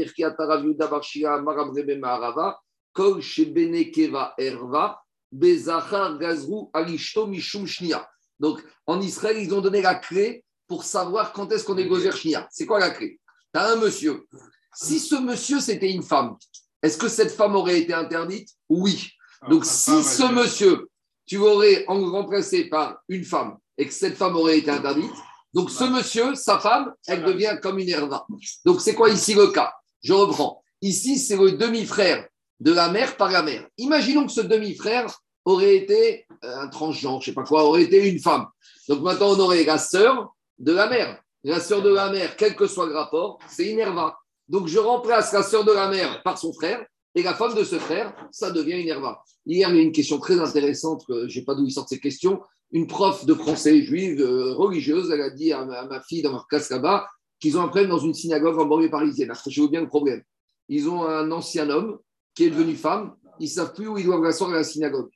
maharava, 1.99 2.59
kol 2.93 3.21
shebenekeva 3.21 4.33
erva, 4.37 5.01
bezachar 5.31 6.17
gazru 6.19 6.69
alishto 6.73 7.25
mishum 7.25 7.65
shnia. 7.65 8.07
Donc, 8.39 8.63
en 8.85 9.01
Israël, 9.01 9.37
ils 9.37 9.53
ont 9.53 9.61
donné 9.61 9.81
la 9.81 9.95
clé 9.95 10.43
pour 10.67 10.83
savoir 10.83 11.33
quand 11.33 11.51
est-ce 11.51 11.63
qu'on 11.63 11.77
est 11.77 11.87
gozer 11.87 12.11
shnia. 12.11 12.47
C'est 12.51 12.65
quoi 12.65 12.79
la 12.79 12.91
clé? 12.91 13.19
Tu 13.53 13.59
as 13.59 13.71
un 13.71 13.75
monsieur. 13.77 14.25
Si 14.73 14.99
ce 14.99 15.15
monsieur, 15.15 15.59
c'était 15.59 15.91
une 15.91 16.03
femme, 16.03 16.37
est-ce 16.81 16.97
que 16.97 17.07
cette 17.07 17.31
femme 17.31 17.55
aurait 17.55 17.79
été 17.79 17.93
interdite? 17.93 18.49
Oui. 18.69 19.09
Ah, 19.41 19.49
Donc, 19.49 19.65
si 19.65 20.03
ce 20.03 20.31
monsieur, 20.31 20.89
tu 21.25 21.37
aurais 21.37 21.85
remplacé 21.87 22.65
par 22.65 23.01
une 23.07 23.23
femme 23.23 23.57
et 23.77 23.85
que 23.87 23.93
cette 23.93 24.17
femme 24.17 24.35
aurait 24.35 24.59
été 24.59 24.71
interdite, 24.71 25.11
donc 25.53 25.69
ce 25.69 25.83
monsieur, 25.83 26.35
sa 26.35 26.59
femme, 26.59 26.93
elle 27.07 27.23
devient 27.23 27.57
comme 27.61 27.79
une 27.79 27.89
herva. 27.89 28.25
Donc, 28.65 28.81
c'est 28.81 28.95
quoi 28.95 29.09
ici 29.09 29.33
le 29.33 29.47
cas? 29.47 29.73
Je 30.01 30.13
reprends. 30.13 30.63
Ici, 30.81 31.19
c'est 31.19 31.35
le 31.35 31.51
demi-frère 31.51 32.27
de 32.59 32.71
la 32.71 32.89
mère 32.89 33.17
par 33.17 33.31
la 33.31 33.43
mère. 33.43 33.67
Imaginons 33.77 34.25
que 34.25 34.31
ce 34.31 34.41
demi-frère 34.41 35.13
aurait 35.45 35.75
été 35.75 36.25
euh, 36.43 36.61
un 36.61 36.67
transgenre, 36.67 37.21
je 37.21 37.29
ne 37.29 37.33
sais 37.33 37.35
pas 37.35 37.43
quoi, 37.43 37.65
aurait 37.65 37.83
été 37.83 38.07
une 38.09 38.19
femme. 38.19 38.47
Donc 38.87 39.01
maintenant, 39.01 39.31
on 39.31 39.39
aurait 39.39 39.63
la 39.63 39.77
sœur 39.77 40.33
de 40.59 40.71
la 40.71 40.87
mère 40.87 41.21
la 41.43 41.59
sœur 41.59 41.81
de 41.81 41.89
la 41.89 42.11
mère, 42.11 42.35
quel 42.35 42.55
que 42.55 42.67
soit 42.67 42.85
le 42.85 42.93
rapport, 42.93 43.39
c'est 43.47 43.69
une 43.69 43.79
herva. 43.79 44.17
Donc 44.47 44.67
je 44.67 44.79
remplace 44.79 45.33
la 45.33 45.43
sœur 45.43 45.63
de 45.63 45.71
la 45.71 45.89
mère 45.89 46.21
par 46.23 46.37
son 46.37 46.53
frère 46.53 46.85
et 47.15 47.23
la 47.23 47.33
femme 47.33 47.55
de 47.55 47.63
ce 47.63 47.77
frère, 47.77 48.13
ça 48.31 48.51
devient 48.51 48.81
une 48.81 48.87
herva. 48.87 49.23
Hier, 49.45 49.69
il 49.69 49.75
y 49.75 49.79
a 49.79 49.81
une 49.81 49.91
question 49.91 50.19
très 50.19 50.39
intéressante, 50.39 51.05
que 51.07 51.21
je 51.21 51.23
ne 51.23 51.29
sais 51.29 51.43
pas 51.43 51.55
d'où 51.55 51.65
ils 51.65 51.71
sortent 51.71 51.89
ces 51.89 51.99
questions. 51.99 52.41
Une 52.71 52.87
prof 52.87 53.25
de 53.25 53.33
français 53.33 53.81
juive 53.81 54.21
euh, 54.21 54.53
religieuse, 54.53 55.11
elle 55.11 55.21
a 55.21 55.29
dit 55.29 55.51
à 55.51 55.65
ma, 55.65 56.01
fille 56.01 56.21
dans 56.21 56.31
leur 56.31 56.47
classe 56.47 56.69
là-bas 56.69 57.07
qu'ils 57.39 57.57
ont 57.57 57.61
un 57.61 57.67
problème 57.67 57.89
dans 57.89 57.97
une 57.97 58.13
synagogue 58.13 58.59
en 58.59 58.65
banlieue 58.65 58.89
parisienne. 58.89 59.31
Accrochez-vous 59.31 59.69
bien 59.69 59.81
le 59.81 59.87
problème? 59.87 60.21
Ils 60.69 60.87
ont 60.87 61.03
un 61.03 61.31
ancien 61.31 61.69
homme 61.69 61.97
qui 62.35 62.45
est 62.45 62.49
devenu 62.49 62.75
femme, 62.75 63.15
ils 63.39 63.45
ne 63.45 63.49
savent 63.49 63.73
plus 63.73 63.87
où 63.87 63.97
ils 63.97 64.05
doivent 64.05 64.23
l'asseoir 64.23 64.51
à 64.51 64.53
la 64.53 64.63
synagogue. 64.63 65.09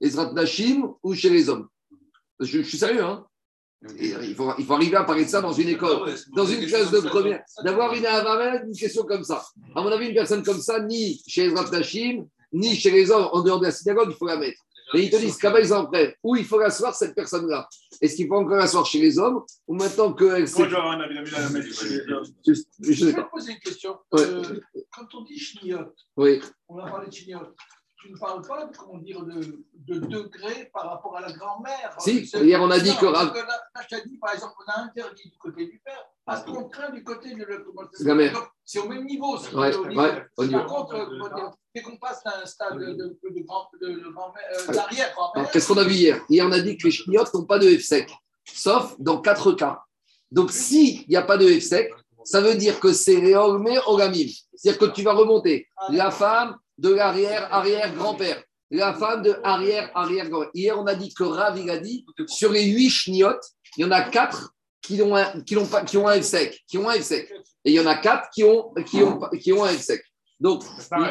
Ezrat 0.00 0.32
Nashim 0.32 0.94
ou 1.02 1.12
chez 1.12 1.28
les 1.28 1.48
hommes? 1.48 1.68
Je, 2.40 2.62
je 2.62 2.68
suis 2.68 2.78
sérieux, 2.78 3.02
hein? 3.02 3.26
Il, 3.98 4.34
faut, 4.34 4.52
il, 4.58 4.64
faut, 4.64 4.74
arriver 4.74 4.96
à 4.96 5.04
parler 5.04 5.24
de 5.24 5.30
ça 5.30 5.40
dans 5.40 5.52
une 5.52 5.68
école, 5.68 6.14
dans 6.34 6.46
une 6.46 6.66
classe 6.66 6.90
de 6.90 7.00
première. 7.00 7.42
D'avoir 7.62 7.92
une, 7.94 8.06
une 8.68 8.76
question 8.76 9.04
comme 9.04 9.24
ça. 9.24 9.44
À 9.74 9.82
mon 9.82 9.88
avis, 9.88 10.08
une 10.08 10.14
personne 10.14 10.42
comme 10.42 10.60
ça, 10.60 10.80
ni 10.80 11.22
chez 11.26 11.48
les 11.48 11.54
Nashim, 11.54 12.26
ni 12.52 12.74
chez 12.74 12.90
les 12.90 13.10
hommes 13.10 13.28
en 13.32 13.42
dehors 13.42 13.60
de 13.60 13.66
la 13.66 13.72
synagogue, 13.72 14.08
il 14.10 14.16
faut 14.16 14.26
la 14.26 14.36
mettre. 14.36 14.60
Et 14.94 15.02
ils 15.02 15.10
te 15.10 15.16
disent, 15.16 15.36
qu'à 15.36 15.58
ils 15.58 15.74
en 15.74 15.86
prennent 15.86 16.12
Où 16.22 16.36
il 16.36 16.44
faut 16.44 16.58
l'asseoir, 16.58 16.94
cette 16.94 17.14
personne-là? 17.14 17.68
Est-ce 18.00 18.14
qu'il 18.14 18.28
faut 18.28 18.36
encore 18.36 18.56
l'asseoir 18.56 18.86
chez 18.86 19.00
les 19.00 19.18
hommes 19.18 19.42
Ou 19.66 19.74
maintenant 19.74 20.12
que. 20.12 20.24
Moi, 20.24 20.44
je 20.44 20.54
vais 20.54 20.64
avoir 20.64 20.92
un 20.92 21.00
avis 21.00 21.16
Je 22.80 23.06
vais 23.06 23.24
poser 23.30 23.52
une 23.52 23.58
question. 23.58 23.96
Euh, 24.14 24.60
quand 24.92 25.06
on 25.14 25.24
dit 25.24 25.38
chignote, 25.38 25.94
oui. 26.16 26.40
on 26.68 26.78
a 26.78 26.88
parlé 26.88 27.08
de 27.08 27.12
chignote. 27.12 27.54
Tu 28.06 28.12
ne 28.12 28.18
parles 28.18 28.42
pas 28.42 28.68
comment 28.78 28.98
dire, 28.98 29.22
de, 29.24 29.64
de 29.88 29.98
degré 30.06 30.70
par 30.72 30.90
rapport 30.90 31.16
à 31.16 31.20
la 31.20 31.32
grand-mère. 31.32 31.94
Si, 31.98 32.20
hier 32.20 32.60
on 32.62 32.70
a 32.70 32.78
dit 32.78 32.90
non, 32.90 32.96
que 32.96 33.06
parce 33.06 33.24
Rav- 33.28 33.34
Là, 33.34 33.42
là, 33.74 33.82
je 33.90 33.96
t'ai 33.96 34.08
dit, 34.08 34.18
par 34.18 34.32
exemple, 34.34 34.54
on 34.66 34.70
a 34.72 34.84
interdit 34.84 35.28
du 35.30 35.38
côté 35.38 35.66
du 35.66 35.80
père, 35.84 36.04
à 36.26 36.40
contraint 36.40 36.90
du 36.90 37.02
côté 37.04 37.34
de 37.34 37.44
le- 37.44 37.66
La 38.00 38.14
mère. 38.14 38.50
C'est 38.64 38.78
au 38.80 38.88
même 38.88 39.04
niveau. 39.04 39.36
c'est 39.38 39.54
Ouais, 39.54 39.74
au 39.74 39.86
niveau. 39.86 40.00
ouais, 40.02 40.26
au 40.36 40.44
niveau. 40.44 40.58
Par 40.58 40.66
contre, 40.66 40.94
euh, 40.94 41.48
dès 41.74 41.82
qu'on 41.82 41.96
passe 41.96 42.20
à 42.26 42.42
un 42.42 42.46
stade 42.46 42.78
de, 42.78 42.86
de, 42.92 43.18
de, 43.22 43.40
grand- 43.44 43.68
de- 43.80 43.88
de 43.88 44.08
grand-mère, 44.10 44.44
euh, 45.36 45.44
Qu'est-ce 45.52 45.68
qu'on 45.68 45.76
a 45.78 45.84
vu 45.84 45.94
hier? 45.94 46.20
Hier, 46.28 46.46
on 46.46 46.52
a 46.52 46.60
dit 46.60 46.76
que 46.76 46.84
les 46.86 46.90
chniotes 46.92 47.32
n'ont 47.34 47.44
pas 47.44 47.58
de 47.58 47.68
F-sec, 47.76 48.10
sauf 48.44 48.94
dans 48.98 49.20
quatre 49.20 49.52
cas. 49.52 49.80
Donc, 50.30 50.50
s'il 50.52 51.06
n'y 51.08 51.16
a 51.16 51.22
pas 51.22 51.36
de 51.36 51.46
F-sec, 51.46 51.92
ça 52.24 52.40
veut 52.40 52.56
dire 52.56 52.80
que 52.80 52.92
c'est 52.92 53.18
réormé 53.20 53.78
ogamim. 53.86 54.26
C'est-à-dire 54.54 54.80
que 54.80 54.92
tu 54.92 55.02
vas 55.02 55.12
remonter 55.12 55.68
la 55.90 56.10
femme 56.10 56.56
de 56.78 56.90
l'arrière-arrière-grand-père, 56.90 58.42
la 58.70 58.94
femme 58.94 59.22
de 59.22 59.36
arrière-arrière-grand-père. 59.42 60.50
Hier, 60.54 60.78
on 60.78 60.86
a 60.86 60.94
dit 60.94 61.12
que 61.14 61.24
Rav, 61.24 61.58
il 61.58 61.70
a 61.70 61.78
dit, 61.78 62.04
sur 62.26 62.52
les 62.52 62.64
huit 62.64 62.90
chniotes, 62.90 63.44
il 63.76 63.82
y 63.82 63.84
en 63.84 63.90
a 63.90 64.02
quatre 64.02 64.52
qui 64.82 65.00
ont 65.02 65.16
un, 65.16 65.40
qui 65.42 65.56
qui 65.86 65.96
ont 65.96 66.08
un 66.08 66.20
F-sec, 66.20 66.62
qui 66.68 66.78
ont 66.78 66.88
un. 66.88 66.94
Et 66.94 67.26
il 67.64 67.72
y 67.72 67.80
en 67.80 67.86
a 67.86 67.96
quatre 67.96 68.30
qui 68.30 68.44
ont, 68.44 68.72
qui 68.86 69.02
ont, 69.02 69.20
qui 69.40 69.52
ont 69.52 69.64
un 69.64 69.72
F-sec. 69.72 70.02
Donc, 70.38 70.64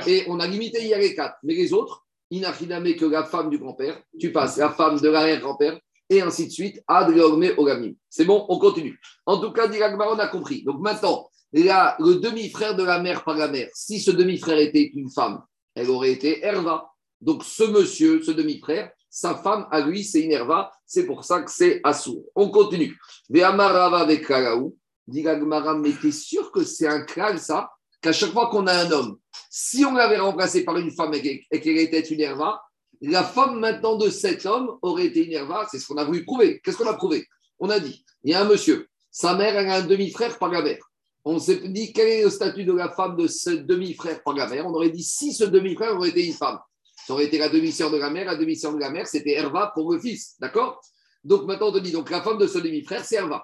et 0.07 0.23
on 0.27 0.39
a 0.39 0.47
limité 0.47 0.83
hier 0.83 0.99
les 0.99 1.15
quatre. 1.15 1.37
Mais 1.43 1.55
les 1.55 1.73
autres, 1.73 2.05
inachidame 2.31 2.95
que 2.95 3.05
la 3.05 3.23
femme 3.23 3.49
du 3.49 3.57
grand-père, 3.57 4.01
tu 4.19 4.31
passes 4.31 4.57
la 4.57 4.69
femme 4.69 4.99
de 4.99 5.09
l'arrière-grand-père, 5.09 5.79
et 6.09 6.21
ainsi 6.21 6.47
de 6.47 6.51
suite, 6.51 6.83
ad 6.87 7.09
leorme 7.09 7.51
ogamim. 7.57 7.93
C'est 8.09 8.25
bon, 8.25 8.45
on 8.49 8.59
continue. 8.59 8.99
En 9.25 9.39
tout 9.39 9.51
cas, 9.51 9.67
Diragmar, 9.67 10.09
on 10.11 10.19
a 10.19 10.27
compris. 10.27 10.63
Donc 10.63 10.79
maintenant, 10.79 11.29
là, 11.51 11.95
le 11.99 12.15
demi-frère 12.15 12.75
de 12.75 12.83
la 12.83 12.99
mère 12.99 13.23
par 13.23 13.35
la 13.35 13.47
mère, 13.47 13.69
si 13.73 13.99
ce 13.99 14.11
demi-frère 14.11 14.59
était 14.59 14.91
une 14.93 15.09
femme, 15.09 15.41
elle 15.75 15.89
aurait 15.89 16.11
été 16.11 16.43
Herva. 16.43 16.89
Donc 17.21 17.43
ce 17.43 17.63
monsieur, 17.63 18.23
ce 18.23 18.31
demi-frère, 18.31 18.91
sa 19.09 19.35
femme 19.35 19.67
à 19.71 19.81
lui, 19.81 20.03
c'est 20.03 20.21
une 20.21 20.31
Herva. 20.31 20.71
C'est 20.85 21.05
pour 21.05 21.23
ça 21.23 21.41
que 21.41 21.51
c'est 21.51 21.79
Assour. 21.83 22.23
On 22.35 22.49
continue. 22.49 22.97
Ve'amarava 23.29 23.99
avec 23.99 24.27
Kalaou. 24.27 24.75
Dit 25.07 25.21
Gagmara, 25.21 25.75
mais 25.75 25.91
t'es 26.01 26.11
sûr 26.11 26.51
que 26.51 26.63
c'est 26.63 26.87
un 26.87 27.01
klal, 27.01 27.39
ça? 27.39 27.69
Qu'à 28.01 28.11
chaque 28.11 28.31
fois 28.31 28.49
qu'on 28.49 28.65
a 28.65 28.73
un 28.73 28.91
homme, 28.91 29.19
si 29.51 29.85
on 29.85 29.93
l'avait 29.93 30.17
remplacé 30.17 30.65
par 30.65 30.77
une 30.77 30.91
femme 30.91 31.13
et 31.13 31.61
qu'elle 31.61 31.77
était 31.77 31.99
une 31.99 32.21
Herva, 32.21 32.61
la 33.01 33.23
femme 33.23 33.59
maintenant 33.59 33.97
de 33.97 34.09
cet 34.09 34.45
homme 34.47 34.77
aurait 34.81 35.05
été 35.05 35.25
une 35.25 35.33
Herva. 35.33 35.67
C'est 35.69 35.77
ce 35.77 35.87
qu'on 35.87 35.97
a 35.97 36.03
voulu 36.03 36.25
prouver. 36.25 36.59
Qu'est-ce 36.63 36.77
qu'on 36.77 36.87
a 36.87 36.95
prouvé? 36.95 37.27
On 37.59 37.69
a 37.69 37.79
dit, 37.79 38.03
il 38.23 38.31
y 38.31 38.33
a 38.33 38.41
un 38.41 38.45
monsieur, 38.45 38.87
sa 39.11 39.35
mère, 39.35 39.55
a 39.55 39.75
un 39.75 39.81
demi-frère 39.81 40.37
par 40.39 40.49
la 40.49 40.61
mère. 40.61 40.83
On 41.27 41.39
s'est 41.39 41.67
dit 41.67 41.91
quel 41.91 42.07
est 42.07 42.23
le 42.23 42.29
statut 42.29 42.65
de 42.65 42.73
la 42.73 42.91
femme 42.91 43.17
de 43.17 43.27
ce 43.27 43.49
demi-frère 43.49 44.21
par 44.21 44.35
la 44.35 44.47
mère? 44.47 44.67
On 44.67 44.73
aurait 44.73 44.91
dit 44.91 45.03
si 45.03 45.33
ce 45.33 45.43
demi-frère 45.43 45.95
aurait 45.95 46.09
été 46.09 46.25
une 46.25 46.33
femme. 46.33 46.59
Ça 47.07 47.13
aurait 47.13 47.25
été 47.25 47.39
la 47.39 47.49
demi-sœur 47.49 47.91
de 47.91 47.97
la 47.97 48.09
mère, 48.09 48.25
la 48.25 48.35
demi-sœur 48.35 48.73
de 48.73 48.79
la 48.79 48.91
mère, 48.91 49.07
c'était 49.07 49.33
Herva 49.33 49.71
pour 49.73 49.91
le 49.91 49.99
fils. 49.99 50.35
D'accord? 50.39 50.79
Donc 51.23 51.45
maintenant, 51.45 51.69
on 51.69 51.71
te 51.73 51.79
dit, 51.79 51.91
donc 51.91 52.09
la 52.11 52.21
femme 52.21 52.37
de 52.37 52.47
ce 52.47 52.59
demi-frère, 52.59 53.03
c'est 53.03 53.15
Herva. 53.15 53.43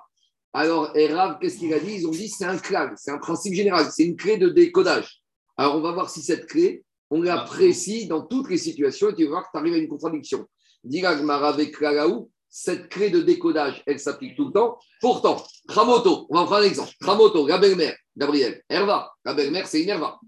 Alors, 0.54 0.96
Erav, 0.96 1.38
qu'est-ce 1.40 1.58
qu'il 1.58 1.74
a 1.74 1.80
dit? 1.80 1.96
Ils 1.96 2.08
ont 2.08 2.12
dit 2.12 2.28
c'est 2.28 2.46
un 2.46 2.58
clan, 2.58 2.92
c'est 2.98 3.12
un 3.12 3.18
principe 3.18 3.54
général, 3.54 3.88
c'est 3.92 4.04
une 4.04 4.16
clé 4.16 4.38
de 4.38 4.50
décodage. 4.50 5.22
Alors, 5.58 5.76
on 5.76 5.82
va 5.82 5.92
voir 5.92 6.10
si 6.10 6.22
cette 6.22 6.48
clé, 6.48 6.84
on 7.10 7.22
la 7.22 7.40
précise 7.40 8.08
dans 8.08 8.22
toutes 8.22 8.50
les 8.50 8.58
situations 8.58 9.10
et 9.10 9.16
tu 9.16 9.24
vas 9.26 9.30
voir 9.30 9.44
que 9.44 9.50
tu 9.54 9.58
arrives 9.58 9.74
à 9.74 9.78
une 9.78 9.88
contradiction. 9.88 10.46
Diragmar 10.84 11.44
avec 11.44 11.78
Klalaou, 11.78 12.31
cette 12.52 12.90
clé 12.90 13.10
de 13.10 13.22
décodage, 13.22 13.82
elle 13.88 14.00
s'applique 14.00 14.36
tout 14.36 14.48
le 14.48 14.52
temps. 14.52 14.78
Pourtant, 15.00 15.42
Ramoto, 15.70 16.28
on 16.30 16.36
va 16.36 16.44
prendre 16.44 16.64
un 16.64 16.68
exemple. 16.68 16.92
Ramoto, 17.00 17.48
la 17.48 17.58
belle-mère, 17.58 17.96
Gabriel, 18.16 18.62
Herva, 18.70 19.14
la 19.24 19.34
belle-mère, 19.34 19.66
c'est 19.66 19.82
une 19.82 19.90
Herva. 19.90 20.20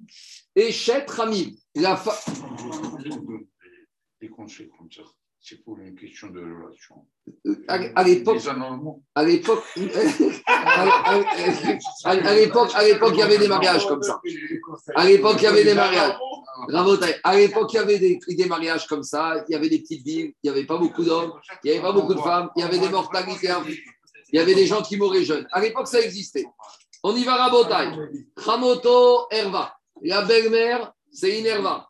Et 0.55 0.71
Chet 0.71 1.05
Ramim, 1.09 1.51
la. 1.75 2.01
Les 4.21 4.29
conseils 4.29 4.69
comme 4.69 4.89
ça, 4.89 5.01
c'est 5.37 5.61
pour 5.65 5.77
une 5.79 5.95
question 5.95 6.29
de 6.29 6.39
relation. 6.39 7.05
à, 7.67 8.03
l'époque, 8.05 8.39
à 9.15 9.25
l'époque, 9.25 9.63
à 12.73 12.83
l'époque, 12.85 13.13
il 13.15 13.19
y 13.19 13.21
avait 13.21 13.37
des 13.37 13.49
mariages 13.49 13.85
comme 13.85 14.01
ça. 14.01 14.21
À 14.95 15.05
l'époque, 15.05 15.35
il 15.39 15.43
y 15.43 15.47
avait 15.47 15.65
des 15.65 15.73
mariages. 15.73 16.15
À 17.23 17.35
l'époque, 17.35 17.73
il 17.73 17.75
y 17.75 17.79
avait 17.79 17.99
des, 17.99 18.45
mariages 18.45 18.87
comme 18.87 19.03
ça. 19.03 19.43
Il 19.47 19.53
y 19.53 19.55
avait 19.55 19.69
des 19.69 19.79
petites 19.79 20.05
villes. 20.05 20.33
Il 20.43 20.49
n'y 20.51 20.57
avait 20.57 20.65
pas 20.65 20.77
beaucoup 20.77 21.03
d'hommes. 21.03 21.33
Il 21.63 21.71
n'y 21.71 21.77
avait 21.77 21.81
pas 21.81 21.91
beaucoup 21.91 22.13
de 22.13 22.21
femmes. 22.21 22.49
Il 22.55 22.61
y 22.61 22.63
avait 22.63 22.79
des 22.79 22.89
mortalités. 22.89 23.49
Il 24.31 24.37
y 24.37 24.39
avait 24.39 24.55
des 24.55 24.65
gens 24.65 24.81
qui 24.81 24.97
mouraient 24.97 25.23
jeunes. 25.23 25.47
À 25.51 25.61
l'époque, 25.61 25.87
ça 25.87 26.01
existait. 26.01 26.45
On 27.03 27.15
y 27.15 27.23
va, 27.23 27.35
Rabotai. 27.35 27.89
Ramoto, 28.37 29.27
Herva. 29.29 29.75
La 30.01 30.23
belle-mère, 30.23 30.91
c'est 31.11 31.39
une 31.39 31.45
Herva. 31.45 31.87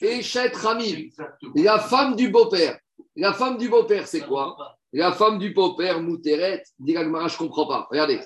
Et 0.00 0.22
Chet 0.22 0.52
Ramim. 0.54 1.08
La 1.56 1.78
femme 1.78 2.16
du 2.16 2.28
beau-père. 2.30 2.78
La 3.16 3.32
femme 3.32 3.58
du 3.58 3.68
beau-père, 3.68 4.08
c'est 4.08 4.22
quoi? 4.22 4.56
La 4.92 5.12
femme 5.12 5.38
du 5.38 5.50
beau-père, 5.50 6.00
Mouteret, 6.00 6.62
dit 6.78 6.94
je 6.94 7.00
ne 7.00 7.36
comprends 7.36 7.66
pas. 7.66 7.86
Regardez, 7.90 8.20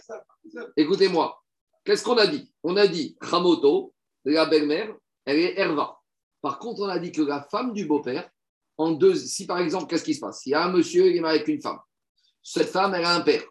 écoutez-moi. 0.76 1.42
Qu'est-ce 1.84 2.04
qu'on 2.04 2.18
a 2.18 2.26
dit? 2.26 2.52
On 2.62 2.76
a 2.76 2.86
dit 2.86 3.16
Ramoto, 3.20 3.94
la 4.24 4.44
belle-mère, 4.46 4.94
elle 5.28 5.40
est 5.40 5.58
Herva. 5.58 6.00
Par 6.40 6.58
contre, 6.58 6.80
on 6.80 6.88
a 6.88 6.98
dit 6.98 7.12
que 7.12 7.20
la 7.20 7.42
femme 7.42 7.74
du 7.74 7.84
beau-père, 7.84 8.30
en 8.78 8.92
deux, 8.92 9.14
si 9.14 9.44
par 9.44 9.58
exemple, 9.58 9.86
qu'est-ce 9.86 10.04
qui 10.04 10.14
se 10.14 10.20
passe? 10.20 10.46
Il 10.46 10.50
y 10.50 10.54
a 10.54 10.64
un 10.64 10.72
monsieur, 10.72 11.06
il 11.06 11.16
est 11.16 11.20
marié 11.20 11.40
avec 11.40 11.48
une 11.48 11.60
femme. 11.60 11.78
Cette 12.42 12.70
femme, 12.70 12.94
elle 12.94 13.04
a 13.04 13.14
un 13.14 13.20
père. 13.20 13.42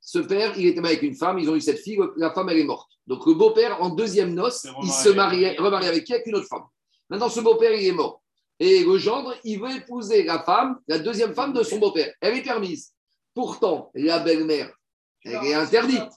Ce 0.00 0.18
père, 0.18 0.52
il 0.58 0.66
était 0.66 0.82
marié 0.82 0.98
avec 0.98 1.08
une 1.08 1.16
femme, 1.16 1.38
ils 1.38 1.48
ont 1.48 1.56
eu 1.56 1.62
cette 1.62 1.78
fille, 1.78 1.98
la 2.18 2.30
femme, 2.30 2.50
elle 2.50 2.58
est 2.58 2.64
morte. 2.64 2.90
Donc 3.06 3.24
le 3.26 3.32
beau-père, 3.32 3.82
en 3.82 3.88
deuxième 3.88 4.34
noce, 4.34 4.66
il 4.82 4.90
se 4.90 5.08
mariait, 5.08 5.56
remarie 5.56 5.86
avec 5.86 6.04
qui? 6.04 6.12
Avec 6.12 6.26
une 6.26 6.34
autre 6.34 6.48
femme. 6.48 6.64
Maintenant, 7.08 7.30
ce 7.30 7.40
beau-père, 7.40 7.72
il 7.72 7.86
est 7.86 7.92
mort. 7.92 8.22
Et 8.58 8.84
le 8.84 8.98
gendre, 8.98 9.34
il 9.44 9.60
veut 9.60 9.74
épouser 9.76 10.24
la 10.24 10.42
femme, 10.42 10.78
la 10.88 10.98
deuxième 10.98 11.34
femme 11.34 11.54
de 11.54 11.62
son 11.62 11.78
beau-père. 11.78 12.12
Elle 12.20 12.36
est 12.36 12.42
permise. 12.42 12.92
Pourtant, 13.32 13.90
la 13.94 14.18
belle-mère, 14.18 14.70
elle 15.24 15.42
est 15.44 15.54
interdite. 15.54 16.12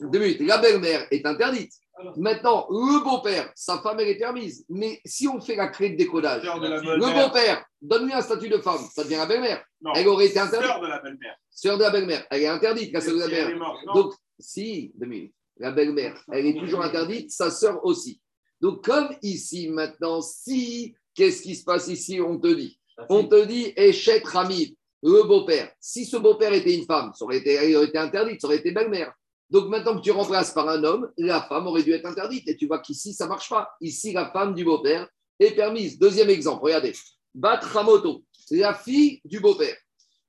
Deux 0.00 0.18
minutes. 0.20 0.40
La 0.42 0.58
belle-mère 0.58 1.08
est 1.10 1.26
interdite. 1.26 1.72
Maintenant, 2.16 2.66
le 2.70 3.02
beau-père, 3.04 3.50
sa 3.54 3.78
femme, 3.78 4.00
elle 4.00 4.08
est 4.08 4.18
permise. 4.18 4.64
Mais 4.68 5.00
si 5.04 5.28
on 5.28 5.40
fait 5.40 5.56
la 5.56 5.68
clé 5.68 5.90
de 5.90 5.96
décodage, 5.96 6.42
de 6.42 6.48
le 6.48 7.26
beau-père, 7.26 7.64
donne-lui 7.80 8.12
un 8.12 8.22
statut 8.22 8.48
de 8.48 8.58
femme, 8.58 8.80
ça 8.92 9.04
devient 9.04 9.16
la 9.16 9.26
belle-mère. 9.26 9.64
Elle 9.94 10.08
aurait 10.08 10.26
été 10.26 10.38
interdite. 10.38 10.68
sœur 10.68 10.80
de 10.80 10.86
la 10.86 10.98
belle-mère. 11.00 11.36
Sœur 11.50 11.78
de 11.78 11.82
la 11.82 11.90
belle-mère, 11.90 12.26
elle 12.30 12.42
est 12.42 12.48
interdite, 12.48 12.92
la 12.92 13.00
sœur 13.00 13.14
de 13.14 13.20
la 13.20 13.28
belle-mère. 13.28 13.58
morte. 13.58 13.84
Donc, 13.94 14.14
si, 14.38 14.92
deux 14.94 15.06
minutes, 15.06 15.34
la 15.56 15.72
belle-mère, 15.72 16.22
elle 16.32 16.46
est 16.46 16.58
toujours 16.58 16.82
interdite, 16.82 17.30
sa 17.30 17.50
sœur 17.50 17.84
aussi. 17.84 18.20
Donc, 18.60 18.84
comme 18.84 19.08
ici, 19.22 19.68
maintenant, 19.68 20.20
si, 20.20 20.94
qu'est-ce 21.14 21.42
qui 21.42 21.54
se 21.54 21.64
passe 21.64 21.88
ici 21.88 22.20
On 22.20 22.38
te 22.38 22.48
dit, 22.48 22.78
on 23.08 23.24
te 23.24 23.44
dit, 23.44 23.72
Échet 23.76 24.22
Ramid, 24.24 24.74
le 25.02 25.22
beau-père. 25.24 25.70
Si 25.80 26.04
ce 26.04 26.16
beau-père 26.16 26.52
était 26.52 26.74
une 26.74 26.84
femme, 26.84 27.12
ça 27.14 27.24
aurait 27.24 27.38
été, 27.38 27.54
elle 27.54 27.76
aurait 27.76 27.86
été 27.86 27.98
interdite, 27.98 28.40
ça 28.40 28.48
aurait 28.48 28.56
été 28.58 28.72
belle-mère. 28.72 29.12
Donc, 29.50 29.68
maintenant 29.68 29.96
que 29.96 30.02
tu 30.02 30.10
remplaces 30.10 30.52
par 30.52 30.68
un 30.68 30.82
homme, 30.84 31.10
la 31.16 31.42
femme 31.42 31.66
aurait 31.66 31.82
dû 31.82 31.92
être 31.92 32.06
interdite. 32.06 32.48
Et 32.48 32.56
tu 32.56 32.66
vois 32.66 32.80
qu'ici, 32.80 33.14
ça 33.14 33.24
ne 33.24 33.30
marche 33.30 33.48
pas. 33.48 33.70
Ici, 33.80 34.12
la 34.12 34.30
femme 34.30 34.54
du 34.54 34.64
beau-père 34.64 35.08
est 35.40 35.52
permise. 35.52 35.98
Deuxième 35.98 36.28
exemple, 36.30 36.64
regardez. 36.64 36.92
Bat 37.34 37.60
Ramoto, 37.60 38.24
la 38.50 38.74
fille 38.74 39.20
du 39.24 39.40
beau-père, 39.40 39.76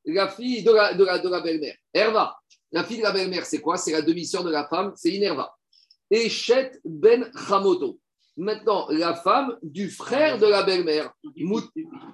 la 0.05 0.29
fille 0.29 0.63
de 0.63 0.71
la, 0.71 1.41
belle-mère. 1.41 1.75
Herva, 1.93 2.38
la 2.71 2.83
fille 2.83 2.97
de 2.97 3.03
la 3.03 3.11
belle-mère, 3.11 3.45
c'est 3.45 3.61
quoi? 3.61 3.77
C'est 3.77 3.91
la 3.91 4.01
demi-sœur 4.01 4.43
de 4.43 4.51
la 4.51 4.67
femme, 4.67 4.93
c'est 4.95 5.09
Inerva. 5.09 5.53
Et 6.11 6.29
Chet 6.29 6.79
Ben 6.85 7.29
Ramoto. 7.33 7.99
Maintenant, 8.38 8.88
la 8.89 9.15
femme 9.15 9.57
du 9.61 9.89
frère 9.89 10.39
de 10.39 10.45
la 10.45 10.63
belle-mère, 10.63 11.11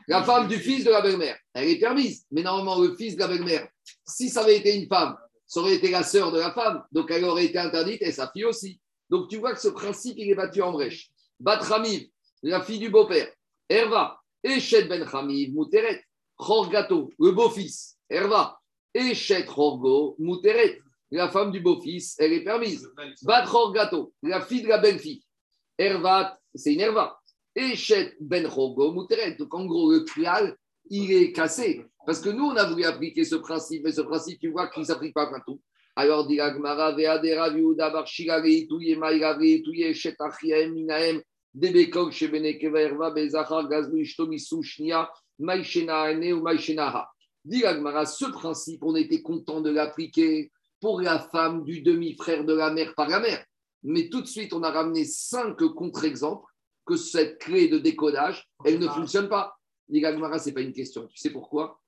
la 0.08 0.24
femme 0.24 0.48
du 0.48 0.58
fils 0.58 0.84
de 0.84 0.90
la 0.90 1.02
belle-mère, 1.02 1.38
elle 1.54 1.70
est 1.70 1.80
permise. 1.80 2.26
Mais 2.32 2.42
normalement, 2.42 2.82
le 2.82 2.96
fils 2.96 3.16
de 3.16 3.20
la 3.20 3.28
belle-mère, 3.28 3.68
si 4.08 4.30
ça 4.30 4.42
avait 4.42 4.58
été 4.58 4.76
une 4.76 4.88
femme, 4.88 5.16
ça 5.48 5.60
aurait 5.60 5.76
été 5.76 5.92
la 5.92 6.04
sœur 6.04 6.32
de 6.32 6.40
la 6.40 6.52
femme. 6.52 6.84
Donc, 6.92 7.12
elle 7.12 7.26
aurait 7.26 7.46
été 7.46 7.58
interdite 7.58 8.02
et 8.02 8.12
sa 8.12 8.30
fille 8.32 8.46
aussi. 8.46 8.80
Donc, 9.10 9.30
tu 9.30 9.38
vois 9.38 9.54
que 9.54 9.62
ce 9.62 9.68
principe, 9.68 10.18
il 10.18 10.32
est 10.32 10.36
battu 10.36 10.62
en 10.62 10.72
brèche. 10.72 11.12
Batramiv, 11.40 12.08
la 12.42 12.62
fille 12.62 12.80
du 12.80 12.90
beau-père. 12.90 13.32
Herva, 13.70 14.20
Echet 14.44 14.86
Ben 14.86 15.08
Hamiv, 15.12 15.54
Mouteret. 15.54 16.04
Chorgato, 16.38 17.12
le 17.20 17.32
beau-fils. 17.32 17.98
Herva, 18.10 18.60
Echet 18.94 19.46
Chorgo, 19.46 20.16
Mouteret. 20.20 20.82
La 21.12 21.30
femme 21.30 21.52
du 21.52 21.60
beau-fils, 21.60 22.16
elle 22.18 22.34
est 22.34 22.44
permise. 22.44 22.90
Bat 23.24 23.46
Chorgato, 23.46 24.14
la 24.24 24.42
fille 24.42 24.64
de 24.64 24.68
la 24.68 24.80
belle-fille. 24.80 25.24
Hervat, 25.78 26.38
c'est 26.54 26.74
une 26.74 26.82
Herva. 26.82 27.20
Echet 27.56 28.16
Ben 28.20 28.50
Chorgo, 28.50 28.92
Mouteret. 28.92 29.36
Donc, 29.36 29.54
en 29.54 29.66
gros, 29.66 29.92
le 29.92 30.02
klal, 30.02 30.58
il 30.90 31.12
est 31.12 31.32
cassé. 31.32 31.86
Parce 32.06 32.20
que 32.20 32.30
nous, 32.30 32.46
on 32.46 32.56
a 32.56 32.70
voulu 32.70 32.84
appliquer 32.84 33.26
ce 33.26 33.36
principe, 33.36 33.84
mais 33.84 33.92
ce 33.92 34.02
principe, 34.02 34.40
tu 34.40 34.50
vois 34.50 34.68
qu'il 34.68 34.82
ne 34.82 34.88
s'applique 34.88 35.14
pas 35.14 35.28
partout. 35.28 35.60
Alors, 35.96 36.28
dit 36.28 36.40
Agmara, 36.40 36.94
Veadera, 36.94 37.50
Viuda, 37.50 38.06
Shetachiem, 39.94 40.74
Minaem, 40.74 41.22
Debekog, 41.54 42.12
Bezachar, 43.16 43.68
Ane 45.90 46.34
ou. 46.34 46.46
Dit 47.46 47.66
Agmara, 47.66 48.06
ce 48.06 48.26
principe, 48.26 48.84
on 48.84 48.96
était 48.96 49.22
content 49.22 49.62
de 49.62 49.70
l'appliquer 49.70 50.52
pour 50.82 51.02
la 51.02 51.20
femme 51.20 51.64
du 51.64 51.82
demi-frère 51.82 52.44
de 52.44 52.54
la 52.54 52.72
mère 52.72 52.94
par 52.96 53.08
la 53.10 53.20
mère. 53.20 53.44
Mais 53.84 54.10
tout 54.10 54.22
de 54.22 54.28
suite, 54.28 54.54
on 54.54 54.64
a 54.64 54.72
ramené 54.72 55.06
cinq 55.06 55.58
contre-exemples 55.58 56.46
que 56.86 56.96
cette 56.96 57.40
clé 57.40 57.68
de 57.68 57.78
décodage, 57.78 58.48
elle 58.64 58.80
ne 58.80 58.88
fonctionne 58.88 59.30
pas. 59.30 59.56
L'Igagmara, 59.90 60.40
ce 60.40 60.50
n'est 60.50 60.54
pas 60.54 60.62
une 60.62 60.74
question. 60.74 61.08
Tu 61.08 61.18
sais 61.18 61.30
pourquoi? 61.30 61.82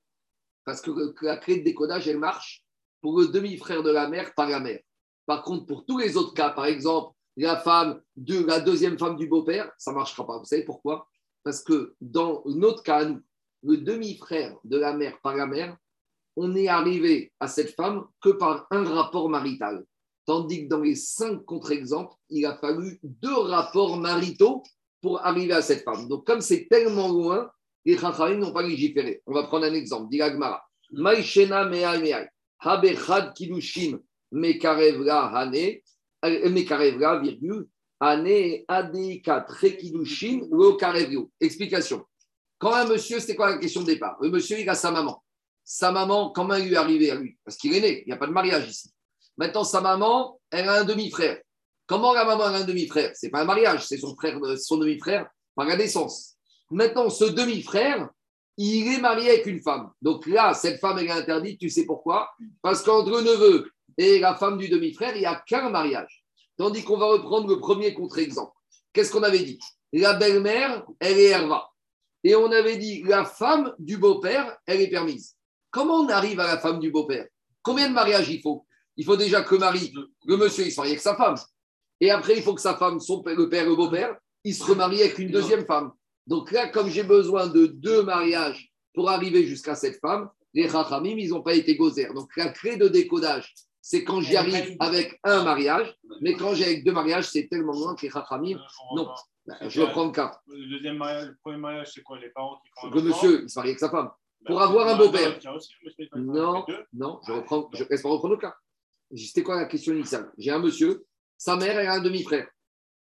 Parce 0.63 0.81
que 0.81 0.91
la 1.21 1.37
clé 1.37 1.57
de 1.57 1.63
décodage, 1.63 2.07
elle 2.07 2.19
marche 2.19 2.63
pour 3.01 3.19
le 3.19 3.27
demi-frère 3.27 3.83
de 3.83 3.91
la 3.91 4.07
mère 4.07 4.33
par 4.35 4.49
la 4.49 4.59
mère. 4.59 4.81
Par 5.25 5.43
contre, 5.43 5.65
pour 5.65 5.85
tous 5.85 5.97
les 5.97 6.17
autres 6.17 6.33
cas, 6.33 6.49
par 6.49 6.65
exemple, 6.65 7.13
la 7.37 7.57
femme 7.57 8.01
la 8.15 8.59
deuxième 8.59 8.97
femme 8.97 9.15
du 9.15 9.27
beau-père, 9.27 9.71
ça 9.77 9.91
ne 9.91 9.97
marchera 9.97 10.25
pas. 10.25 10.39
Vous 10.39 10.45
savez 10.45 10.63
pourquoi? 10.63 11.07
Parce 11.43 11.63
que 11.63 11.95
dans 12.01 12.43
notre 12.45 12.83
cas, 12.83 13.05
nous, 13.05 13.21
le 13.63 13.77
demi-frère 13.77 14.57
de 14.63 14.77
la 14.77 14.93
mère 14.93 15.19
par 15.21 15.35
la 15.35 15.45
mère, 15.45 15.77
on 16.35 16.49
n'est 16.49 16.67
arrivé 16.67 17.33
à 17.39 17.47
cette 17.47 17.75
femme 17.75 18.05
que 18.21 18.29
par 18.29 18.67
un 18.71 18.83
rapport 18.83 19.29
marital. 19.29 19.85
Tandis 20.25 20.63
que 20.63 20.69
dans 20.69 20.81
les 20.81 20.95
cinq 20.95 21.43
contre-exemples, 21.45 22.13
il 22.29 22.45
a 22.45 22.57
fallu 22.57 22.99
deux 23.01 23.37
rapports 23.37 23.97
maritaux 23.97 24.63
pour 25.01 25.25
arriver 25.25 25.53
à 25.53 25.61
cette 25.61 25.83
femme. 25.83 26.07
Donc, 26.07 26.25
comme 26.25 26.41
c'est 26.41 26.67
tellement 26.69 27.07
loin, 27.07 27.49
les 27.87 27.97
Chachamim 27.97 28.35
n'ont 28.35 28.51
pas 28.51 28.63
légiféré. 28.63 29.21
On 29.25 29.33
va 29.33 29.43
prendre 29.43 29.65
un 29.65 29.73
exemple. 29.73 30.09
Dit 30.11 30.21
Agmara. 30.21 30.61
Maïshena 30.91 31.65
me'al 31.65 32.01
me'al. 32.03 32.29
Habechad 32.59 33.33
kilushim 33.33 33.99
mekarevla 34.31 35.31
hane. 35.33 35.81
euh, 36.25 36.49
Mekarevla, 36.49 37.19
virgule. 37.19 37.65
Hane 37.99 38.65
lo 40.51 40.75
karevio. 40.75 41.31
Explication. 41.39 42.03
Quand 42.59 42.73
un 42.73 42.85
monsieur, 42.87 43.19
c'était 43.19 43.35
quoi 43.35 43.51
la 43.51 43.57
question 43.57 43.81
de 43.81 43.85
départ? 43.87 44.17
Le 44.21 44.29
monsieur, 44.31 44.59
il 44.59 44.69
a 44.69 44.75
sa 44.75 44.91
maman. 44.91 45.23
Sa 45.63 45.91
maman, 45.91 46.31
comment 46.31 46.57
lui 46.57 46.73
est 46.73 46.75
arrivé 46.75 47.11
à 47.11 47.15
lui? 47.15 47.37
Parce 47.45 47.55
qu'il 47.55 47.73
est 47.73 47.81
né, 47.81 48.01
il 48.01 48.07
n'y 48.07 48.13
a 48.13 48.17
pas 48.17 48.27
de 48.27 48.31
mariage 48.31 48.69
ici. 48.69 48.91
Maintenant, 49.37 49.63
sa 49.63 49.79
maman, 49.79 50.39
elle 50.49 50.67
a 50.67 50.81
un 50.81 50.83
demi-frère. 50.83 51.39
Comment 51.85 52.13
la 52.13 52.25
maman 52.25 52.45
a 52.45 52.49
un 52.49 52.63
demi-frère? 52.65 53.11
C'est 53.13 53.29
pas 53.29 53.41
un 53.41 53.45
mariage, 53.45 53.85
c'est 53.85 53.97
son 53.97 54.15
frère, 54.15 54.37
euh, 54.43 54.57
son 54.57 54.77
demi-frère 54.77 55.29
par 55.55 55.67
la 55.67 55.77
naissance. 55.77 56.36
Maintenant, 56.69 57.09
ce 57.09 57.25
demi-frère, 57.25 58.09
il 58.57 58.93
est 58.93 58.99
marié 58.99 59.29
avec 59.29 59.45
une 59.45 59.61
femme. 59.61 59.91
Donc 60.01 60.25
là, 60.25 60.53
cette 60.53 60.79
femme, 60.79 60.97
elle 60.99 61.07
est 61.07 61.11
interdite. 61.11 61.59
Tu 61.59 61.69
sais 61.69 61.85
pourquoi? 61.85 62.29
Parce 62.61 62.81
qu'entre 62.81 63.11
le 63.11 63.21
neveu 63.21 63.71
et 63.97 64.19
la 64.19 64.35
femme 64.35 64.57
du 64.57 64.67
demi-frère, 64.67 65.15
il 65.15 65.19
n'y 65.19 65.25
a 65.25 65.35
qu'un 65.45 65.69
mariage. 65.69 66.23
Tandis 66.57 66.83
qu'on 66.83 66.97
va 66.97 67.05
reprendre 67.05 67.47
le 67.47 67.59
premier 67.59 67.93
contre-exemple. 67.93 68.51
Qu'est-ce 68.93 69.11
qu'on 69.11 69.23
avait 69.23 69.43
dit? 69.43 69.59
La 69.93 70.13
belle-mère, 70.13 70.85
elle 70.99 71.19
est 71.19 71.29
Herva. 71.29 71.69
Et 72.23 72.35
on 72.35 72.51
avait 72.51 72.77
dit 72.77 73.03
la 73.03 73.25
femme 73.25 73.73
du 73.77 73.97
beau-père, 73.97 74.57
elle 74.65 74.81
est 74.81 74.89
permise. 74.89 75.35
Comment 75.69 76.01
on 76.01 76.09
arrive 76.09 76.39
à 76.39 76.47
la 76.47 76.57
femme 76.57 76.79
du 76.79 76.89
beau-père? 76.89 77.27
Combien 77.61 77.89
de 77.89 77.93
mariages 77.93 78.29
il 78.29 78.41
faut? 78.41 78.65
Il 78.95 79.05
faut 79.05 79.15
déjà 79.15 79.43
que 79.43 79.55
Marie, 79.55 79.93
le 80.25 80.37
monsieur, 80.37 80.65
il 80.65 80.71
se 80.71 80.77
marie 80.77 80.89
avec 80.89 81.01
sa 81.01 81.15
femme. 81.15 81.35
Et 81.99 82.09
après, 82.09 82.35
il 82.35 82.41
faut 82.41 82.55
que 82.55 82.61
sa 82.61 82.75
femme, 82.75 82.99
son 82.99 83.21
père, 83.21 83.35
le 83.35 83.47
père, 83.47 83.65
le 83.65 83.75
beau-père, 83.75 84.17
il 84.43 84.55
se 84.55 84.63
remarie 84.63 85.01
avec 85.01 85.19
une 85.19 85.29
deuxième 85.29 85.65
femme. 85.65 85.91
Donc 86.27 86.51
là, 86.51 86.67
comme 86.67 86.89
j'ai 86.89 87.03
besoin 87.03 87.47
de 87.47 87.65
deux 87.65 88.03
mariages 88.03 88.71
pour 88.93 89.09
arriver 89.09 89.45
jusqu'à 89.45 89.75
cette 89.75 89.99
femme, 89.99 90.29
les 90.53 90.69
Chachamim, 90.69 91.17
ils 91.17 91.29
n'ont 91.29 91.41
pas 91.41 91.53
été 91.53 91.75
gozer. 91.75 92.13
Donc 92.13 92.35
la 92.35 92.49
clé 92.49 92.77
de 92.77 92.87
décodage, 92.87 93.53
c'est 93.81 94.03
quand 94.03 94.21
j'y 94.21 94.35
arrive 94.35 94.75
avec 94.79 95.19
un 95.23 95.43
mariage, 95.43 95.95
mais 96.21 96.33
quand 96.33 96.53
j'ai 96.53 96.65
avec 96.65 96.83
deux 96.83 96.91
mariages, 96.91 97.29
c'est 97.29 97.47
tellement 97.47 97.73
loin 97.73 97.95
que 97.95 98.01
les 98.01 98.09
Chachamim, 98.11 98.59
non. 98.95 99.09
Ben, 99.45 99.55
Je 99.69 99.81
reprends 99.81 100.07
le 100.07 100.11
cas. 100.11 100.37
Le 100.47 100.69
deuxième 100.69 100.97
mariage, 100.97 101.29
le 101.29 101.37
premier 101.41 101.57
mariage, 101.57 101.91
c'est 101.93 102.01
quoi 102.01 102.19
Les 102.19 102.29
parents 102.29 102.59
qui 102.61 102.69
font 102.75 102.87
un 102.87 102.95
Le 102.95 103.01
monsieur, 103.01 103.43
il 103.43 103.49
se 103.49 103.57
marie 103.57 103.69
avec 103.69 103.79
sa 103.79 103.89
femme. 103.89 104.07
Bah, 104.41 104.47
pour 104.47 104.61
avoir 104.61 104.87
un 104.89 104.97
bah, 104.97 105.05
beau-père. 105.05 105.39
bah, 105.41 105.57
il 105.81 105.91
fait 105.95 106.09
Non, 106.15 106.65
non, 106.91 107.21
je 107.25 107.31
reprends, 107.31 107.69
je 107.73 107.85
laisse 107.89 108.01
pas 108.01 108.09
reprendre 108.09 108.33
le 108.33 108.41
cas. 108.41 108.55
C'était 109.15 109.43
quoi 109.43 109.55
la 109.55 109.65
question 109.65 109.93
initiale? 109.93 110.29
J'ai 110.37 110.51
un 110.51 110.59
monsieur, 110.59 111.05
sa 111.37 111.55
mère, 111.55 111.79
elle 111.79 111.87
a 111.87 111.93
un 111.93 112.01
demi-frère. 112.01 112.49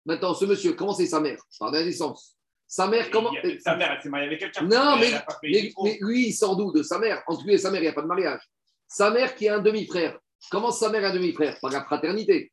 Maintenant, 0.03 0.33
ce 0.33 0.45
monsieur, 0.45 0.73
comment 0.73 0.93
c'est 0.93 1.05
sa 1.05 1.19
mère? 1.19 1.39
Par 1.59 1.71
la 1.71 1.83
naissance. 1.83 2.35
Sa 2.73 2.87
mère, 2.87 3.11
comment 3.11 3.31
a- 3.31 3.59
Sa 3.59 3.75
mère, 3.75 3.91
elle 3.91 4.01
s'est 4.01 4.07
mariée 4.07 4.27
avec 4.27 4.39
quelqu'un. 4.39 4.61
Non, 4.63 4.95
mais, 4.97 5.11
mais, 5.43 5.73
mais 5.83 5.97
lui, 5.99 6.27
il 6.29 6.33
sort 6.33 6.55
d'où 6.55 6.71
De 6.71 6.83
sa 6.83 6.99
mère. 6.99 7.21
Entre 7.27 7.43
lui 7.45 7.55
et 7.55 7.57
sa 7.57 7.69
mère, 7.69 7.81
il 7.81 7.83
n'y 7.83 7.89
a 7.89 7.93
pas 7.93 8.01
de 8.01 8.07
mariage. 8.07 8.39
Sa 8.87 9.09
mère 9.11 9.35
qui 9.35 9.49
a 9.49 9.55
un 9.57 9.59
demi-frère. 9.59 10.17
Comment 10.49 10.71
sa 10.71 10.87
mère 10.89 11.03
a 11.03 11.09
un 11.09 11.13
demi-frère? 11.13 11.57
Par 11.61 11.69
la 11.69 11.83
fraternité. 11.83 12.49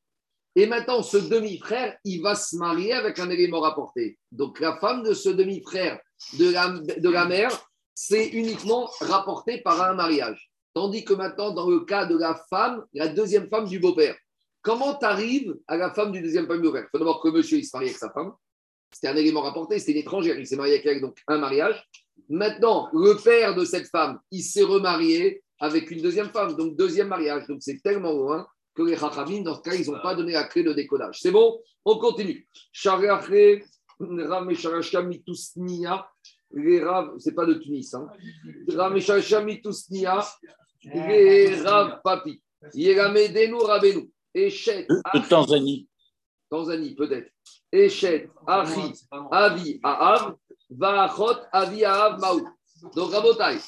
Et 0.57 0.67
maintenant, 0.67 1.05
ce 1.05 1.19
demi-frère, 1.19 1.97
il 2.05 2.21
va 2.21 2.35
se 2.35 2.57
marier 2.57 2.93
avec 2.95 3.21
un 3.21 3.31
élément 3.31 3.61
rapporté. 3.61 4.19
Donc, 4.33 4.59
la 4.59 4.77
femme 4.79 5.05
de 5.05 5.14
ce 5.14 5.29
demi-frère 5.29 6.01
de 6.37 6.51
la, 6.51 6.69
de 6.71 7.09
la 7.09 7.25
mère, 7.27 7.53
c'est 7.95 8.27
uniquement 8.31 8.90
rapporté 9.01 9.59
par 9.61 9.81
un 9.83 9.95
mariage. 9.95 10.51
Tandis 10.75 11.05
que 11.05 11.14
maintenant, 11.14 11.53
dans 11.53 11.71
le 11.71 11.81
cas 11.85 12.07
de 12.07 12.19
la 12.19 12.35
femme, 12.51 12.85
la 12.92 13.07
deuxième 13.07 13.49
femme 13.49 13.66
du 13.69 13.79
beau-père, 13.79 14.16
comment 14.62 14.97
tu 14.99 15.05
arrives 15.07 15.55
à 15.69 15.77
la 15.77 15.95
femme 15.95 16.11
du 16.11 16.21
deuxième 16.21 16.49
femme 16.49 16.57
du 16.61 16.64
beau-père? 16.66 16.87
Il 16.87 16.90
faut 16.90 16.99
d'abord 16.99 17.21
que 17.23 17.29
monsieur 17.29 17.59
il 17.59 17.64
se 17.64 17.71
marie 17.77 17.87
avec 17.87 17.99
sa 17.99 18.11
femme. 18.11 18.33
C'était 18.92 19.09
un 19.09 19.16
élément 19.16 19.42
rapporté, 19.42 19.79
c'était 19.79 19.92
une 19.92 19.98
étrangère. 19.98 20.38
Il 20.38 20.46
s'est 20.46 20.57
marié 20.57 20.74
avec 20.74 20.87
elle, 20.87 21.01
donc 21.01 21.18
un 21.29 21.38
mariage. 21.38 21.83
Maintenant, 22.29 22.88
le 22.92 23.14
père 23.22 23.55
de 23.55 23.64
cette 23.64 23.88
femme, 23.88 24.18
il 24.31 24.42
s'est 24.42 24.62
remarié 24.62 25.42
avec 25.61 25.90
une 25.90 26.03
deuxième 26.03 26.31
femme, 26.31 26.57
donc 26.57 26.77
deuxième 26.77 27.09
mariage. 27.09 27.46
Donc 27.46 27.59
c'est 27.61 27.81
tellement 27.83 28.12
loin 28.12 28.46
que 28.74 28.83
les 28.83 28.96
Chachamim, 28.96 29.42
dans 29.42 29.57
ce 29.57 29.61
cas, 29.62 29.74
ils 29.74 29.90
n'ont 29.90 30.01
pas 30.01 30.14
donné 30.14 30.33
la 30.33 30.44
clé 30.44 30.62
de 30.62 30.72
décodage. 30.72 31.18
C'est 31.20 31.31
bon? 31.31 31.61
On 31.85 31.98
continue. 31.98 32.48
Les 36.51 36.83
Rav, 36.83 37.11
c'est 37.18 37.35
pas 37.35 37.44
de 37.44 37.55
Tunis, 37.55 37.92
hein. 37.94 38.09
Rav 41.64 42.01
Papi, 42.05 42.40
Yeramedenu 42.74 43.55
Rabenu, 43.55 44.11
De 44.35 45.29
Tanzanie. 45.29 45.88
Tanzanie 46.51 46.95
peut-être, 46.95 47.31
Echet, 47.73 48.31
Achi, 48.47 48.95
Avi, 49.31 49.81
Ahab, 49.83 50.37
Vaachot, 50.71 51.41
Avi, 51.53 51.85
Ahab, 51.85 52.21
Maou. 52.21 52.49
Donc, 52.95 53.13
Rabotai, 53.13 53.59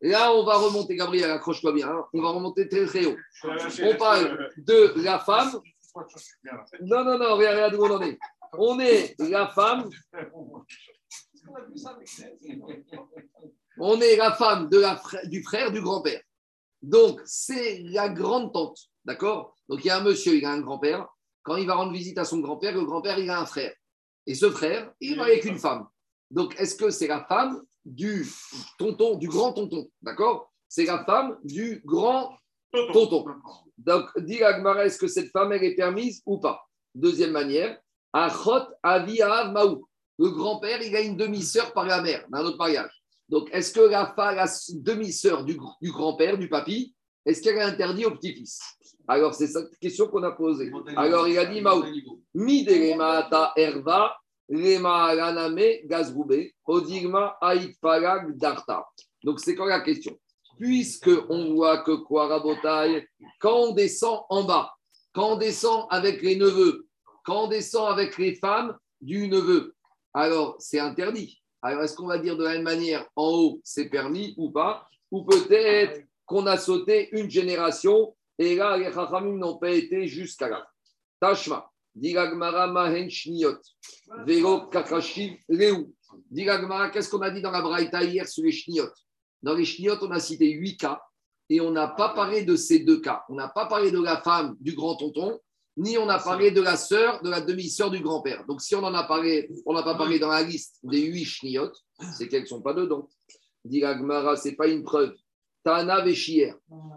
là, 0.00 0.32
on 0.32 0.44
va 0.44 0.56
remonter, 0.56 0.96
Gabriel, 0.96 1.30
accroche-toi 1.30 1.72
bien, 1.72 1.88
hein. 1.88 2.04
on 2.12 2.22
va 2.22 2.30
remonter 2.30 2.68
très 2.68 2.86
très 2.86 3.06
haut. 3.06 3.16
On 3.44 3.96
parle 3.96 4.50
de 4.56 4.94
la 5.02 5.18
femme. 5.18 5.60
Non, 6.80 7.04
non, 7.04 7.18
non, 7.18 7.36
regarde, 7.36 7.56
regarde 7.56 7.74
où 7.74 7.84
on 7.84 7.96
en 7.96 8.02
est. 8.02 8.18
On 8.52 8.80
est 8.80 9.14
la 9.18 9.48
femme, 9.48 9.88
on 13.78 14.00
est 14.00 14.16
la 14.16 14.32
femme 14.32 14.68
de 14.68 14.78
la 14.78 15.00
du 15.24 15.42
frère 15.42 15.70
du 15.70 15.80
grand-père. 15.80 16.20
Donc, 16.82 17.20
c'est 17.24 17.82
la 17.84 18.08
grande 18.08 18.52
tante, 18.52 18.78
d'accord? 19.04 19.54
Donc, 19.68 19.84
il 19.84 19.88
y 19.88 19.90
a 19.90 19.98
un 19.98 20.02
monsieur, 20.02 20.34
il 20.34 20.44
a 20.44 20.50
un 20.50 20.60
grand-père. 20.60 21.06
Quand 21.42 21.56
il 21.56 21.66
va 21.66 21.74
rendre 21.74 21.92
visite 21.92 22.18
à 22.18 22.24
son 22.24 22.38
grand-père, 22.40 22.74
le 22.74 22.84
grand-père, 22.84 23.18
il 23.18 23.30
a 23.30 23.40
un 23.40 23.46
frère. 23.46 23.72
Et 24.26 24.34
ce 24.34 24.50
frère, 24.50 24.92
il 25.00 25.16
va 25.16 25.24
avec 25.24 25.44
une 25.44 25.58
femme. 25.58 25.86
Donc, 26.30 26.54
est-ce 26.60 26.74
que 26.76 26.90
c'est 26.90 27.06
la 27.08 27.24
femme 27.24 27.62
du 27.84 28.26
tonton, 28.78 29.16
du 29.16 29.28
grand 29.28 29.52
tonton, 29.52 29.88
d'accord? 30.02 30.52
C'est 30.68 30.84
la 30.84 31.04
femme 31.04 31.38
du 31.42 31.82
grand 31.84 32.36
tonton. 32.92 33.24
Donc, 33.78 34.06
dit 34.18 34.42
Agmara, 34.42 34.84
est-ce 34.84 34.98
que 34.98 35.08
cette 35.08 35.30
femme, 35.30 35.52
elle 35.52 35.64
est 35.64 35.74
permise 35.74 36.22
ou 36.26 36.38
pas? 36.38 36.60
Deuxième 36.94 37.32
manière, 37.32 37.80
Achot 38.12 38.66
Maou. 38.84 39.88
Le 40.18 40.28
grand-père, 40.30 40.82
il 40.82 40.94
a 40.94 41.00
une 41.00 41.16
demi-sœur 41.16 41.72
par 41.72 41.86
la 41.86 42.02
mère, 42.02 42.26
d'un 42.28 42.44
autre 42.44 42.58
mariage. 42.58 42.90
Donc, 43.28 43.48
est-ce 43.52 43.72
que 43.72 43.80
la, 43.80 44.12
fa- 44.14 44.34
la 44.34 44.46
demi-sœur 44.74 45.44
du 45.44 45.56
grand-père, 45.82 46.36
du 46.36 46.48
papy, 46.48 46.94
est-ce 47.24 47.42
qu'elle 47.42 47.56
est 47.56 47.62
interdite 47.62 48.06
au 48.06 48.12
petit-fils? 48.12 48.60
Alors, 49.06 49.34
c'est 49.34 49.48
cette 49.48 49.76
question 49.78 50.08
qu'on 50.08 50.22
a 50.22 50.32
posée. 50.32 50.70
Alors, 50.96 51.28
il 51.28 51.38
a 51.38 51.46
dit 51.46 51.60
Maou. 51.60 51.84
Midelema 52.34 53.18
ata 53.18 53.52
erva, 53.56 54.16
odigma 56.66 57.38
darta. 58.34 58.86
Donc, 59.22 59.40
c'est 59.40 59.54
quoi 59.54 59.68
la 59.68 59.80
question 59.80 60.18
Puisque 60.58 61.10
on 61.28 61.54
voit 61.54 61.78
que 61.78 61.92
quoi, 61.92 62.28
Rabotai, 62.28 63.06
quand 63.40 63.56
on 63.56 63.72
descend 63.72 64.20
en 64.28 64.44
bas, 64.44 64.72
quand 65.12 65.32
on 65.32 65.36
descend 65.36 65.86
avec 65.90 66.22
les 66.22 66.36
neveux, 66.36 66.86
quand 67.24 67.44
on 67.44 67.48
descend 67.48 67.90
avec 67.90 68.16
les 68.18 68.34
femmes 68.36 68.76
du 69.00 69.28
neveu, 69.28 69.74
alors 70.14 70.56
c'est 70.58 70.78
interdit. 70.78 71.42
Alors, 71.62 71.82
est-ce 71.82 71.94
qu'on 71.94 72.06
va 72.06 72.18
dire 72.18 72.36
de 72.36 72.44
la 72.44 72.54
même 72.54 72.62
manière, 72.62 73.06
en 73.16 73.28
haut, 73.28 73.60
c'est 73.64 73.88
permis 73.88 74.34
ou 74.36 74.50
pas? 74.50 74.86
Ou 75.10 75.24
peut-être 75.24 76.02
qu'on 76.30 76.46
a 76.46 76.56
sauté 76.56 77.08
une 77.10 77.28
génération 77.28 78.14
et 78.38 78.54
là, 78.54 78.76
les 78.76 78.92
Chachamim 78.92 79.36
n'ont 79.36 79.58
pas 79.58 79.70
été 79.70 80.06
jusqu'à 80.06 80.48
là. 80.48 80.64
Tashma. 81.20 81.68
Diragmara 81.92 82.68
mahen 82.68 83.10
shniot. 83.10 83.58
Vero 84.24 84.68
kakashiv 84.68 85.36
leu. 85.48 85.88
Diragmara, 86.30 86.90
qu'est-ce 86.90 87.10
qu'on 87.10 87.20
a 87.20 87.30
dit 87.30 87.42
dans 87.42 87.50
la 87.50 87.60
Braïta 87.60 88.04
hier 88.04 88.28
sur 88.28 88.44
les 88.44 88.52
shniot 88.52 88.88
Dans 89.42 89.54
les 89.54 89.64
shniot, 89.64 89.96
on 90.02 90.10
a 90.12 90.20
cité 90.20 90.48
huit 90.52 90.76
cas 90.76 91.02
et 91.48 91.60
on 91.60 91.72
n'a 91.72 91.88
pas 91.88 92.10
parlé 92.10 92.44
de 92.44 92.54
ces 92.54 92.78
deux 92.78 93.00
cas. 93.00 93.24
On 93.28 93.34
n'a 93.34 93.48
pas 93.48 93.66
parlé 93.66 93.90
de 93.90 94.00
la 94.00 94.22
femme 94.22 94.56
du 94.60 94.72
grand 94.74 94.94
tonton, 94.94 95.40
ni 95.76 95.98
on 95.98 96.08
a 96.08 96.20
parlé 96.20 96.52
de 96.52 96.60
la 96.60 96.76
sœur, 96.76 97.20
de 97.22 97.28
la 97.28 97.40
demi-sœur 97.40 97.90
du 97.90 97.98
grand-père. 97.98 98.46
Donc 98.46 98.62
si 98.62 98.76
on 98.76 98.84
en 98.84 98.94
a 98.94 99.02
parlé, 99.02 99.50
on 99.66 99.74
n'a 99.74 99.82
pas 99.82 99.96
parlé 99.96 100.20
dans 100.20 100.28
la 100.28 100.42
liste 100.42 100.78
des 100.84 101.00
huit 101.00 101.24
shniot, 101.24 101.72
c'est 102.16 102.28
qu'elles 102.28 102.42
ne 102.42 102.46
sont 102.46 102.62
pas 102.62 102.72
dedans. 102.72 103.08
Diragmara, 103.64 104.36
ce 104.36 104.48
n'est 104.48 104.54
pas 104.54 104.68
une 104.68 104.84
preuve. 104.84 105.12
Tana 105.62 106.02
Véchier. 106.02 106.54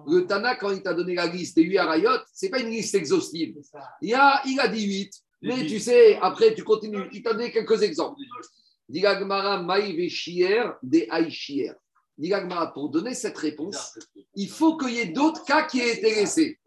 Le 0.07 0.25
Tana, 0.25 0.55
quand 0.55 0.71
il 0.71 0.81
t'a 0.81 0.93
donné 0.93 1.15
la 1.15 1.27
liste 1.27 1.55
des 1.55 1.63
huit 1.63 1.77
arayot, 1.77 2.11
ce 2.33 2.45
n'est 2.45 2.49
pas 2.51 2.59
une 2.59 2.69
liste 2.69 2.95
exhaustive. 2.95 3.55
Il, 4.01 4.09
y 4.09 4.13
a, 4.13 4.41
il 4.45 4.59
a 4.59 4.67
dit 4.67 4.85
8. 4.85 5.13
Mais 5.43 5.65
tu 5.65 5.79
sais, 5.79 6.17
après, 6.21 6.53
tu 6.53 6.63
continues. 6.63 7.09
Il 7.11 7.21
t'a 7.21 7.33
donné 7.33 7.51
quelques 7.51 7.81
exemples. 7.81 8.21
Digagmara 8.87 9.61
maïve 9.61 10.09
chier 10.09 10.63
des 10.81 11.07
aïchier. 11.09 11.71
Digagmara, 12.17 12.73
pour 12.73 12.89
donner 12.89 13.13
cette 13.13 13.37
réponse, 13.37 13.97
il 14.35 14.49
faut 14.49 14.77
qu'il 14.77 14.93
y 14.93 14.99
ait 14.99 15.07
d'autres 15.07 15.43
cas 15.43 15.63
qui 15.63 15.79
aient 15.79 15.97
été 15.97 16.15
laissés. 16.15 16.59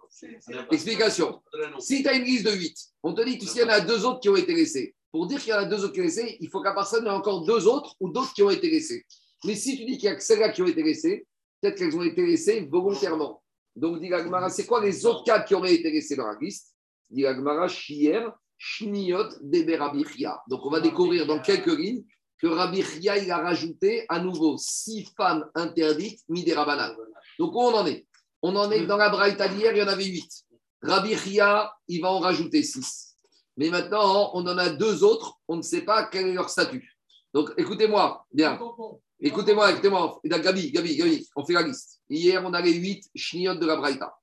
Explication. 0.70 1.42
Si 1.78 2.02
tu 2.02 2.08
as 2.08 2.14
une 2.14 2.24
liste 2.24 2.46
de 2.46 2.52
8, 2.52 2.76
on 3.02 3.14
te 3.14 3.22
dit, 3.22 3.38
tu 3.38 3.46
sais, 3.46 3.60
il 3.60 3.62
y 3.62 3.64
en 3.64 3.68
a 3.68 3.80
deux 3.80 4.04
autres 4.04 4.20
qui 4.20 4.28
ont 4.28 4.36
été 4.36 4.54
laissés. 4.54 4.94
Pour 5.12 5.26
dire 5.26 5.40
qu'il 5.40 5.50
y 5.50 5.54
en 5.54 5.58
a 5.58 5.64
deux 5.64 5.84
autres 5.84 5.92
qui 5.92 6.00
ont 6.00 6.04
été 6.04 6.22
laissés, 6.22 6.36
il 6.40 6.48
faut 6.48 6.60
qu'à 6.60 6.72
part 6.72 6.86
ça, 6.86 6.98
il 6.98 7.04
y 7.04 7.06
ait 7.06 7.10
encore 7.10 7.44
deux 7.44 7.66
autres 7.66 7.94
ou 8.00 8.10
d'autres 8.10 8.34
qui 8.34 8.42
ont 8.42 8.50
été 8.50 8.68
laissés. 8.68 9.04
Mais 9.44 9.54
si 9.54 9.76
tu 9.76 9.84
dis 9.84 9.98
qu'il 9.98 10.08
y 10.08 10.12
a 10.12 10.16
que 10.16 10.22
celles-là 10.22 10.50
qui 10.50 10.62
ont 10.62 10.66
été 10.66 10.82
laissées, 10.82 11.26
peut-être 11.60 11.76
qu'elles 11.78 11.96
ont 11.96 12.02
été 12.02 12.24
laissées 12.24 12.68
volontairement. 12.70 13.42
Donc, 13.74 14.00
dit 14.00 14.08
l'Agmara, 14.08 14.48
c'est 14.48 14.66
quoi 14.66 14.82
les 14.82 15.04
autres 15.04 15.24
cas 15.24 15.40
qui 15.40 15.54
auraient 15.54 15.74
été 15.74 15.90
laissés 15.90 16.16
dans 16.16 16.26
la 16.26 16.38
liste 16.40 16.74
Dit 17.10 17.22
l'Agmara, 17.22 17.68
Shier, 17.68 18.26
Shniot, 18.56 19.28
Chia. 20.08 20.40
Donc, 20.48 20.64
on 20.64 20.70
va 20.70 20.80
découvrir 20.80 21.26
dans 21.26 21.40
quelques 21.40 21.78
lignes 21.78 22.04
que 22.38 22.46
Rabbi 22.46 22.82
Chia, 22.82 23.18
il 23.18 23.30
a 23.30 23.38
rajouté 23.38 24.04
à 24.08 24.20
nouveau 24.20 24.56
six 24.58 25.08
femmes 25.16 25.48
interdites, 25.54 26.20
Miderabanan. 26.28 26.94
Donc, 27.38 27.54
où 27.54 27.60
on 27.60 27.74
en 27.74 27.86
est 27.86 28.06
On 28.42 28.56
en 28.56 28.70
est 28.70 28.86
dans 28.86 28.96
la 28.96 29.10
Braïta 29.10 29.48
d'hier, 29.48 29.72
il 29.72 29.78
y 29.78 29.82
en 29.82 29.88
avait 29.88 30.04
huit. 30.04 30.44
Rabbi 30.82 31.16
Chia, 31.16 31.72
il 31.88 32.00
va 32.00 32.10
en 32.10 32.18
rajouter 32.18 32.62
six. 32.62 33.14
Mais 33.56 33.70
maintenant, 33.70 34.30
on 34.34 34.46
en 34.46 34.58
a 34.58 34.68
deux 34.68 35.02
autres, 35.02 35.38
on 35.48 35.56
ne 35.56 35.62
sait 35.62 35.82
pas 35.82 36.04
quel 36.04 36.28
est 36.28 36.34
leur 36.34 36.50
statut. 36.50 36.96
Donc, 37.32 37.52
écoutez-moi, 37.56 38.26
bien. 38.32 38.58
Écoutez-moi, 39.18 39.72
écoutez-moi. 39.72 40.20
Gabi, 40.24 40.70
Gabi, 40.70 40.96
Gabi, 40.96 41.26
on 41.34 41.44
fait 41.44 41.54
la 41.54 41.62
liste. 41.62 42.02
Hier, 42.10 42.42
on 42.44 42.52
a 42.52 42.60
les 42.60 42.74
8 42.74 43.10
chniot 43.14 43.54
de 43.54 43.64
la 43.64 43.76
Braïta. 43.76 44.14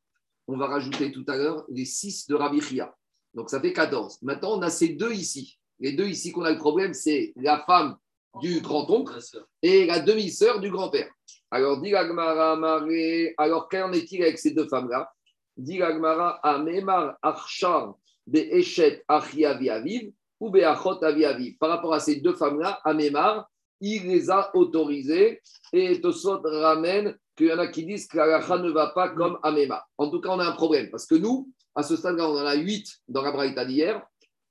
On 0.48 0.56
va 0.56 0.68
rajouter 0.68 1.12
tout 1.12 1.26
à 1.28 1.36
l'heure 1.36 1.66
les 1.70 1.86
6 1.86 2.28
de 2.28 2.36
Rabbi 2.36 2.62
Chia. 2.62 2.94
Donc, 3.34 3.50
ça 3.50 3.60
fait 3.60 3.74
14. 3.74 4.20
Maintenant, 4.22 4.60
on 4.60 4.62
a 4.62 4.70
ces 4.70 4.90
deux 4.90 5.12
ici. 5.14 5.58
Les 5.80 5.94
deux 5.94 6.06
ici 6.06 6.32
qu'on 6.32 6.44
a 6.44 6.52
le 6.52 6.60
problème, 6.60 6.94
c'est 6.94 7.34
la 7.38 7.64
femme 7.66 7.98
du 8.40 8.62
grand-oncle 8.62 9.18
et 9.64 9.88
la 9.88 10.00
demi-sœur 10.00 10.60
du 10.60 10.70
grand-père. 10.70 11.10
Alors, 11.50 11.82
dit 11.82 11.96
alors 11.96 13.70
qu'en 13.70 13.92
est-il 13.94 14.22
avec 14.22 14.38
ces 14.38 14.52
deux 14.52 14.68
femmes-là? 14.68 15.12
Dit 15.58 15.82
Amemar, 15.82 17.18
Archar, 17.22 17.96
Be'eshet, 18.28 19.04
Aviv, 19.08 20.12
ou 20.40 20.52
Be'achot, 20.52 21.04
Avi, 21.04 21.26
Aviv. 21.26 21.58
Par 21.58 21.70
rapport 21.70 21.96
à 21.96 22.00
ces 22.00 22.18
deux 22.18 22.36
femmes-là, 22.36 22.80
Amemar, 22.84 23.50
il 23.84 24.08
les 24.08 24.32
a 24.32 24.50
autorisés 24.56 25.42
et 25.74 26.00
Tosot 26.00 26.42
ramène 26.44 27.18
qu'il 27.36 27.48
y 27.48 27.54
en 27.54 27.60
a 27.60 27.68
qui 27.68 27.86
disent 27.86 28.08
que 28.08 28.18
la 28.18 28.40
ne 28.58 28.72
va 28.72 28.88
pas 28.88 29.10
comme 29.10 29.38
Amema. 29.44 29.86
En 29.98 30.10
tout 30.10 30.22
cas, 30.22 30.30
on 30.30 30.40
a 30.40 30.46
un 30.46 30.54
problème 30.54 30.90
parce 30.90 31.06
que 31.06 31.16
nous, 31.16 31.52
à 31.76 31.84
ce 31.84 31.98
stade-là, 31.98 32.30
on 32.30 32.34
en 32.34 32.46
a 32.46 32.56
8 32.56 32.88
dans 33.10 33.22
la 33.22 33.32
Braïta 33.32 33.66
d'hier, 33.66 34.02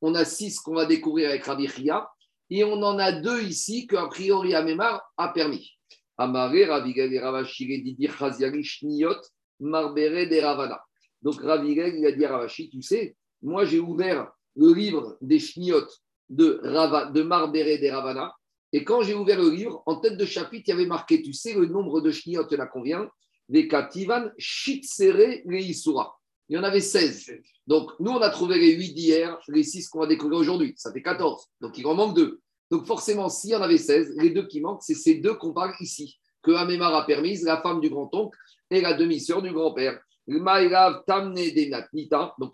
on 0.02 0.14
a 0.14 0.26
6 0.26 0.60
qu'on 0.60 0.74
va 0.74 0.84
découvrir 0.84 1.30
avec 1.30 1.44
Rabbi 1.44 1.66
Chia 1.66 2.06
et 2.50 2.62
on 2.62 2.82
en 2.82 2.98
a 2.98 3.12
deux 3.12 3.42
ici 3.42 3.86
qu'a 3.86 4.06
priori 4.08 4.54
Amema 4.54 5.02
a 5.16 5.28
permis. 5.28 5.70
Amare, 6.18 6.68
Ravigel 6.68 7.14
et 7.14 7.18
Ravashire, 7.18 7.82
Didi, 7.82 8.08
Chaziari, 8.08 8.62
Shniot, 8.62 9.16
Marbere, 9.60 10.28
de 10.28 10.40
Ravana. 10.40 10.78
Donc 11.22 11.40
Ravigel, 11.40 11.94
il 11.96 12.04
a 12.04 12.12
dit 12.12 12.24
à 12.26 12.32
Ravashi, 12.32 12.68
tu 12.68 12.82
sais, 12.82 13.16
moi 13.40 13.64
j'ai 13.64 13.78
ouvert 13.78 14.30
le 14.56 14.74
livre 14.74 15.16
des 15.22 15.38
Shniot 15.38 15.86
de, 16.28 16.60
Rava, 16.62 17.06
de 17.06 17.22
Marbere, 17.22 17.80
de 17.80 17.88
Ravana 17.88 18.34
et 18.72 18.84
quand 18.84 19.02
j'ai 19.02 19.14
ouvert 19.14 19.38
le 19.38 19.50
livre, 19.50 19.82
en 19.84 19.96
tête 19.96 20.16
de 20.16 20.24
chapitre, 20.24 20.64
il 20.68 20.70
y 20.70 20.72
avait 20.72 20.86
marqué, 20.86 21.20
tu 21.20 21.34
sais, 21.34 21.52
le 21.52 21.66
nombre 21.66 22.00
de 22.00 22.10
chniot, 22.10 22.46
il 22.50 22.56
y 22.88 22.94
en 22.94 23.02
a 23.02 23.10
Des 23.50 23.68
kativan, 23.68 24.30
shitsere, 24.38 25.42
leisura. 25.44 26.18
Il 26.48 26.56
y 26.56 26.58
en 26.58 26.64
avait 26.64 26.80
16. 26.80 27.32
Donc, 27.66 27.90
nous, 28.00 28.12
on 28.12 28.20
a 28.20 28.30
trouvé 28.30 28.58
les 28.58 28.72
8 28.72 28.94
d'hier, 28.94 29.38
les 29.48 29.62
6 29.62 29.88
qu'on 29.88 30.00
va 30.00 30.06
découvrir 30.06 30.38
aujourd'hui. 30.40 30.72
Ça 30.76 30.90
fait 30.90 31.02
14. 31.02 31.48
Donc, 31.60 31.76
il 31.76 31.86
en 31.86 31.94
manque 31.94 32.16
2. 32.16 32.40
Donc, 32.70 32.86
forcément, 32.86 33.28
s'il 33.28 33.50
y 33.50 33.56
en 33.56 33.60
avait 33.60 33.76
16, 33.76 34.14
les 34.16 34.30
deux 34.30 34.46
qui 34.46 34.62
manquent, 34.62 34.82
c'est 34.82 34.94
ces 34.94 35.16
deux 35.16 35.34
qu'on 35.34 35.52
parle 35.52 35.74
ici. 35.80 36.18
Que 36.42 36.52
Amémar 36.52 36.94
a 36.94 37.04
permise, 37.06 37.44
la 37.44 37.60
femme 37.60 37.80
du 37.80 37.90
grand-oncle 37.90 38.38
et 38.70 38.80
la 38.80 38.94
demi-sœur 38.94 39.42
du 39.42 39.52
grand-père. 39.52 40.00
Donc, 40.26 40.46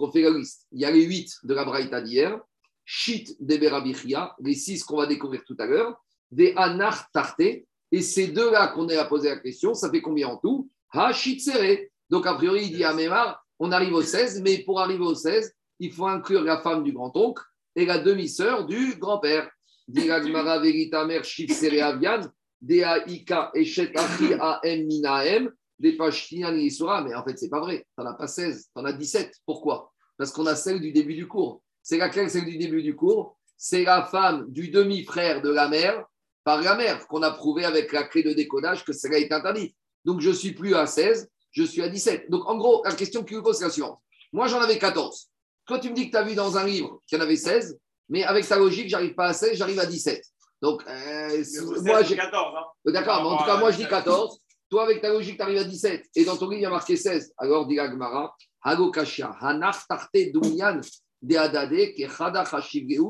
on 0.01 0.11
fait 0.11 0.23
la 0.23 0.31
liste. 0.31 0.67
Il 0.73 0.81
y 0.81 0.85
a 0.85 0.91
les 0.91 1.05
8 1.05 1.39
de 1.45 1.55
la 1.55 1.65
Braïta 1.65 2.01
d'hier. 2.01 2.41
Shit 2.85 3.37
de 3.41 3.57
Berabichia, 3.57 4.35
les 4.41 4.55
6 4.55 4.83
qu'on 4.85 4.97
va 4.97 5.07
découvrir 5.07 5.45
tout 5.45 5.57
à 5.59 5.67
l'heure 5.67 5.97
des 6.31 6.53
anar 6.57 7.09
tarté. 7.13 7.67
Et 7.91 8.03
ces 8.03 8.29
deux-là 8.29 8.69
qu'on 8.69 8.89
a 8.89 9.05
posé 9.05 9.29
la 9.29 9.39
question, 9.39 9.75
ça 9.75 9.91
fait 9.91 10.03
combien 10.03 10.29
en 10.29 10.37
tout? 10.37 10.71
Ha 10.93 11.11
Donc, 12.11 12.27
a 12.27 12.35
priori, 12.35 12.65
il 12.65 12.77
dit 12.77 12.85
à 12.85 12.95
Mémar, 12.95 13.45
on 13.59 13.73
arrive 13.73 13.95
au 13.95 14.03
16, 14.03 14.43
mais 14.43 14.59
pour 14.59 14.81
arriver 14.81 15.05
au 15.05 15.15
16, 15.15 15.53
il 15.81 15.93
faut 15.93 16.07
inclure 16.07 16.43
la 16.43 16.61
femme 16.61 16.83
du 16.83 16.93
grand-oncle 16.93 17.43
et 17.75 17.87
la 17.87 17.99
demi-sœur 17.99 18.67
du 18.67 18.97
grand-père. 18.99 19.51
Diragmara 19.87 20.59
verita 20.59 21.07
mer 21.07 21.23
avian, 21.83 22.21
Ika 23.07 23.51
Eshet 23.55 23.97
Achi 23.97 24.35
Am 24.35 24.61
Minaem, 24.63 25.51
des 25.79 25.97
Isura. 26.59 27.03
Mais 27.03 27.15
en 27.15 27.25
fait, 27.25 27.39
c'est 27.39 27.49
pas 27.49 27.61
vrai. 27.61 27.87
Tu 27.97 28.05
n'en 28.05 28.11
as 28.11 28.15
pas 28.15 28.27
16, 28.27 28.65
tu 28.65 28.81
en 28.81 28.85
as 28.85 28.93
17. 28.93 29.33
Pourquoi? 29.47 29.93
Parce 30.17 30.33
qu'on 30.33 30.47
a 30.47 30.55
celle 30.55 30.81
du 30.81 30.93
début 30.93 31.15
du 31.15 31.27
cours. 31.27 31.63
C'est 31.83 31.99
laquelle 31.99 32.29
celle 32.29 32.45
du 32.45 32.59
début 32.59 32.83
du 32.83 32.95
cours? 32.95 33.39
C'est 33.57 33.85
la 33.85 34.05
femme 34.05 34.47
du 34.51 34.69
demi-frère 34.69 35.41
de 35.43 35.51
la 35.51 35.69
mère 35.69 36.05
par 36.49 36.63
la 36.63 36.77
mère, 36.77 37.07
qu'on 37.09 37.21
a 37.21 37.31
prouvé 37.31 37.67
avec 37.67 37.93
la 37.93 38.05
clé 38.05 38.23
de 38.23 38.33
décodage 38.33 38.83
que 38.83 38.95
cela 38.95 39.19
est 39.19 39.31
interdit. 39.31 39.77
Donc, 40.07 40.23
je 40.23 40.31
suis 40.31 40.53
plus 40.53 40.75
à 40.75 40.87
16, 40.87 41.29
je 41.51 41.63
suis 41.63 41.83
à 41.83 41.91
17. 41.91 42.31
Donc, 42.31 42.49
en 42.49 42.57
gros, 42.57 42.83
la 42.87 42.95
question 42.95 43.23
qui 43.23 43.35
vous 43.35 43.43
pose, 43.43 43.59
c'est 43.59 43.65
la 43.65 43.71
suivante. 43.71 43.99
Moi, 44.33 44.47
j'en 44.47 44.59
avais 44.59 44.79
14. 44.79 45.29
Toi, 45.67 45.79
tu 45.79 45.91
me 45.91 45.95
dis 45.95 46.07
que 46.07 46.13
tu 46.13 46.17
as 46.17 46.23
vu 46.23 46.35
dans 46.35 46.57
un 46.57 46.65
livre 46.65 47.03
qu'il 47.07 47.19
y 47.19 47.21
en 47.21 47.25
avait 47.25 47.37
16, 47.37 47.79
mais 48.09 48.25
avec 48.25 48.49
ta 48.49 48.57
logique, 48.57 48.89
j'arrive 48.89 49.15
pas 49.15 49.27
à 49.27 49.35
16, 49.35 49.59
j'arrive 49.59 49.79
à 49.79 49.85
17. 49.85 50.25
Donc, 50.63 50.83
euh, 50.89 51.45
moi, 51.83 52.03
j'ai 52.03 52.17
14. 52.17 52.55
Hein. 52.57 52.65
Euh, 52.87 52.93
d'accord, 52.93 53.23
mais 53.25 53.29
en 53.29 53.37
tout 53.37 53.45
cas, 53.45 53.59
moi, 53.59 53.71
je 53.71 53.77
dis 53.77 53.87
14. 53.87 54.41
Toi, 54.71 54.85
avec 54.85 55.03
ta 55.03 55.11
logique, 55.11 55.37
tu 55.37 55.43
arrives 55.43 55.59
à 55.59 55.65
17. 55.65 56.03
Et 56.15 56.25
dans 56.25 56.39
ton 56.39 56.49
livre, 56.49 56.61
il 56.61 56.63
y 56.63 56.67
a 56.67 56.71
marqué 56.71 56.97
16. 56.97 57.35
Alors, 57.37 57.67
dit 57.67 57.79
Agmara, 57.79 58.35
Hago 58.63 58.91
Kashia, 58.91 59.37
Hanach 59.39 59.87
Tarte 59.87 60.33
Dumian, 60.33 60.81
De 61.21 61.37
Adade, 61.37 61.93
Kechada 61.95 62.41
Hashivgeu, 62.41 63.03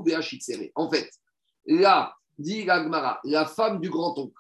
En 0.74 0.90
fait, 0.90 1.08
là, 1.66 2.16
dit 2.38 2.64
Gagmara, 2.64 3.20
la 3.24 3.46
femme 3.46 3.80
du 3.80 3.90
grand-oncle 3.90 4.34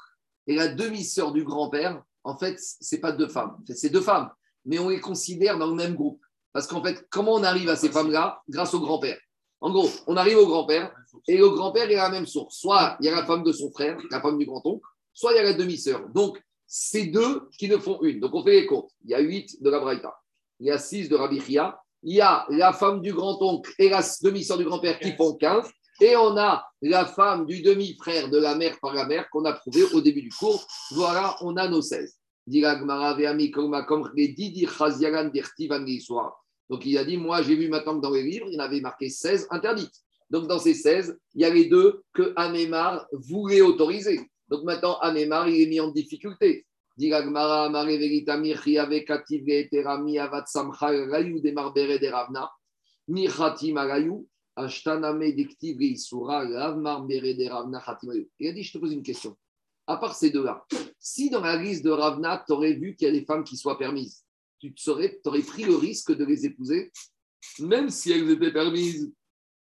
et 0.46 0.54
la 0.54 0.68
demi-sœur 0.68 1.32
du 1.32 1.44
grand-père, 1.44 2.02
en 2.24 2.36
fait, 2.36 2.58
ce 2.58 2.94
n'est 2.94 3.00
pas 3.00 3.12
deux 3.12 3.28
femmes. 3.28 3.56
c'est 3.74 3.90
deux 3.90 4.00
femmes, 4.00 4.30
mais 4.64 4.78
on 4.78 4.88
les 4.88 5.00
considère 5.00 5.58
dans 5.58 5.66
le 5.66 5.74
même 5.74 5.94
groupe. 5.94 6.20
Parce 6.52 6.66
qu'en 6.66 6.82
fait, 6.82 7.06
comment 7.10 7.34
on 7.34 7.42
arrive 7.42 7.68
à 7.68 7.76
ces 7.76 7.90
femmes-là 7.90 8.42
Grâce 8.48 8.74
au 8.74 8.80
grand-père? 8.80 9.18
En 9.60 9.70
gros, 9.70 9.88
on 10.06 10.16
arrive 10.16 10.38
au 10.38 10.46
grand-père 10.46 10.94
et 11.26 11.36
le 11.36 11.48
grand-père 11.50 11.90
est 11.90 11.96
à 11.96 12.04
la 12.04 12.10
même 12.10 12.26
source. 12.26 12.58
Soit 12.58 12.96
il 13.00 13.06
y 13.06 13.08
a 13.08 13.16
la 13.16 13.26
femme 13.26 13.42
de 13.42 13.52
son 13.52 13.70
frère, 13.72 13.98
la 14.10 14.20
femme 14.20 14.38
du 14.38 14.46
grand-oncle, 14.46 14.84
soit 15.12 15.32
il 15.32 15.36
y 15.36 15.38
a 15.40 15.42
la 15.42 15.54
demi-sœur. 15.54 16.08
Donc, 16.10 16.40
c'est 16.66 17.06
deux 17.06 17.48
qui 17.58 17.68
ne 17.68 17.78
font 17.78 18.00
une. 18.02 18.20
Donc, 18.20 18.34
on 18.34 18.44
fait 18.44 18.60
les 18.60 18.66
comptes. 18.66 18.90
Il 19.04 19.10
y 19.10 19.14
a 19.14 19.20
huit 19.20 19.60
de 19.62 19.70
la 19.70 19.80
Braïta. 19.80 20.14
Il 20.60 20.66
y 20.66 20.70
a 20.70 20.78
six 20.78 21.08
de 21.08 21.16
Rabbi 21.16 21.40
Chia. 21.40 21.80
Il 22.02 22.14
y 22.14 22.20
a 22.20 22.46
la 22.50 22.72
femme 22.72 23.00
du 23.00 23.12
grand-oncle 23.12 23.72
et 23.78 23.88
la 23.88 24.02
demi-sœur 24.22 24.58
du 24.58 24.64
grand-père 24.64 25.00
qui 25.00 25.12
font 25.16 25.34
15. 25.34 25.68
Et 26.00 26.16
on 26.16 26.36
a 26.36 26.64
la 26.80 27.06
femme 27.06 27.44
du 27.46 27.60
demi-frère 27.60 28.30
de 28.30 28.38
la 28.38 28.54
mère 28.54 28.78
par 28.80 28.94
la 28.94 29.04
mère 29.04 29.28
qu'on 29.30 29.44
a 29.44 29.52
trouvé 29.52 29.82
au 29.94 30.00
début 30.00 30.22
du 30.22 30.30
cours. 30.30 30.64
Voilà, 30.92 31.36
on 31.40 31.56
a 31.56 31.68
nos 31.68 31.82
16. 31.82 32.16
Donc 36.70 36.86
il 36.86 36.98
a 36.98 37.04
dit, 37.04 37.16
moi 37.16 37.42
j'ai 37.42 37.56
vu 37.56 37.68
maintenant 37.68 37.96
que 37.96 38.02
dans 38.02 38.10
les 38.10 38.22
livres, 38.22 38.46
il 38.50 38.60
avait 38.60 38.80
marqué 38.80 39.08
16 39.08 39.48
interdites. 39.50 40.04
Donc 40.30 40.46
dans 40.46 40.58
ces 40.58 40.74
16, 40.74 41.18
il 41.34 41.42
y 41.42 41.44
a 41.44 41.50
les 41.50 41.66
deux 41.66 42.02
que 42.12 42.32
Amémar 42.36 43.06
voulait 43.12 43.60
autoriser. 43.60 44.20
Donc 44.48 44.62
maintenant, 44.64 44.98
Amémar, 45.00 45.48
il 45.48 45.62
est 45.62 45.66
mis 45.66 45.80
en 45.80 45.90
difficulté. 45.90 46.64
Il 58.40 58.48
a 58.48 58.52
dit, 58.52 58.62
je 58.62 58.72
te 58.72 58.78
pose 58.78 58.92
une 58.92 59.02
question. 59.02 59.36
À 59.86 59.96
part 59.96 60.14
ces 60.14 60.30
deux-là, 60.30 60.64
si 60.98 61.30
dans 61.30 61.40
la 61.40 61.56
liste 61.56 61.84
de 61.84 61.90
Ravna, 61.90 62.44
tu 62.46 62.52
aurais 62.52 62.74
vu 62.74 62.94
qu'il 62.94 63.06
y 63.06 63.10
a 63.10 63.12
des 63.12 63.24
femmes 63.24 63.44
qui 63.44 63.56
soient 63.56 63.78
permises, 63.78 64.24
tu 64.58 64.74
aurais 64.88 65.20
pris 65.46 65.64
le 65.64 65.76
risque 65.76 66.14
de 66.14 66.24
les 66.24 66.44
épouser, 66.44 66.90
même 67.60 67.88
si 67.88 68.12
elles 68.12 68.28
étaient 68.30 68.52
permises, 68.52 69.12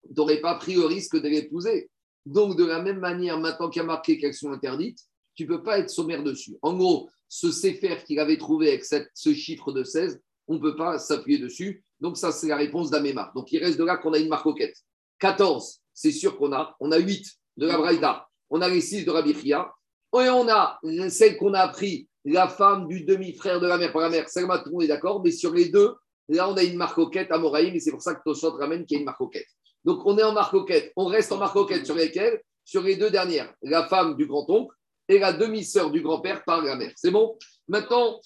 tu 0.04 0.13
n'aurais 0.15 0.41
pas 0.41 0.56
pris 0.56 0.73
le 0.75 0.86
risque 0.86 1.15
de 1.15 1.27
les 1.27 1.39
épouser. 1.39 1.89
Donc, 2.25 2.58
de 2.58 2.65
la 2.65 2.82
même 2.82 2.99
manière, 2.99 3.39
maintenant 3.39 3.69
qu'il 3.69 3.82
y 3.82 3.84
a 3.84 3.88
marqué 3.88 4.19
qu'elles 4.19 4.34
sont 4.34 4.51
interdites, 4.51 4.99
tu 5.34 5.43
ne 5.43 5.47
peux 5.47 5.63
pas 5.63 5.80
être 5.80 5.89
sommaire 5.89 6.23
dessus. 6.23 6.58
En 6.62 6.75
gros, 6.75 7.10
ce 7.27 7.47
CFR 7.47 8.04
qu'il 8.04 8.19
avait 8.19 8.38
trouvé 8.38 8.67
avec 8.67 8.84
ce 8.86 9.34
chiffre 9.34 9.71
de 9.71 9.84
16, 9.84 10.21
on 10.51 10.55
ne 10.55 10.59
peut 10.59 10.75
pas 10.75 10.99
s'appuyer 10.99 11.39
dessus. 11.39 11.81
Donc, 12.01 12.17
ça, 12.17 12.33
c'est 12.33 12.47
la 12.47 12.57
réponse 12.57 12.89
d'Amémar. 12.89 13.31
Donc, 13.33 13.51
il 13.53 13.63
reste 13.63 13.79
de 13.79 13.85
là 13.85 13.95
qu'on 13.95 14.11
a 14.11 14.17
une 14.17 14.27
marcoquette. 14.27 14.75
14, 15.19 15.79
c'est 15.93 16.11
sûr 16.11 16.37
qu'on 16.37 16.51
a. 16.51 16.75
On 16.81 16.91
a 16.91 16.97
8 16.97 17.25
de 17.55 17.67
la 17.67 17.77
Braïda. 17.77 18.27
On 18.49 18.59
a 18.61 18.67
les 18.67 18.81
6 18.81 19.05
de 19.05 19.11
Rabbi 19.11 19.33
Chia. 19.33 19.71
Et 20.13 20.29
on 20.29 20.49
a 20.49 20.77
celle 21.09 21.37
qu'on 21.37 21.53
a 21.53 21.61
appris, 21.61 22.09
la 22.25 22.49
femme 22.49 22.89
du 22.89 23.05
demi-frère 23.05 23.61
de 23.61 23.67
la 23.67 23.77
mère 23.77 23.93
par 23.93 24.01
la 24.01 24.09
mère. 24.09 24.27
Celle-là, 24.27 24.59
tout 24.59 24.77
le 24.77 24.83
est 24.83 24.87
d'accord. 24.89 25.23
Mais 25.23 25.31
sur 25.31 25.53
les 25.53 25.69
deux, 25.69 25.95
là, 26.27 26.49
on 26.49 26.57
a 26.57 26.63
une 26.63 26.75
marcoquette 26.75 27.31
à 27.31 27.37
Moraïm. 27.37 27.73
Et 27.73 27.79
c'est 27.79 27.91
pour 27.91 28.01
ça 28.01 28.13
que 28.13 28.21
Tosot 28.25 28.51
ramène 28.57 28.85
qu'il 28.85 28.95
y 28.95 28.97
a 28.97 28.99
une 28.99 29.05
marcoquette. 29.05 29.47
Donc, 29.85 30.05
on 30.05 30.17
est 30.17 30.23
en 30.23 30.33
marcoquette. 30.33 30.91
On 30.97 31.05
reste 31.05 31.31
en 31.31 31.37
marcoquette 31.37 31.85
sur 31.85 31.95
lesquelles? 31.95 32.41
Sur 32.65 32.83
les 32.83 32.97
deux 32.97 33.09
dernières. 33.09 33.53
La 33.61 33.87
femme 33.87 34.17
du 34.17 34.25
grand-oncle 34.25 34.75
et 35.07 35.17
la 35.17 35.31
demi-sœur 35.31 35.91
du 35.91 36.01
grand-père 36.01 36.43
par 36.43 36.61
la 36.61 36.75
mère. 36.75 36.91
C'est 36.97 37.11
bon? 37.11 37.37
Maintenant, 37.69 38.19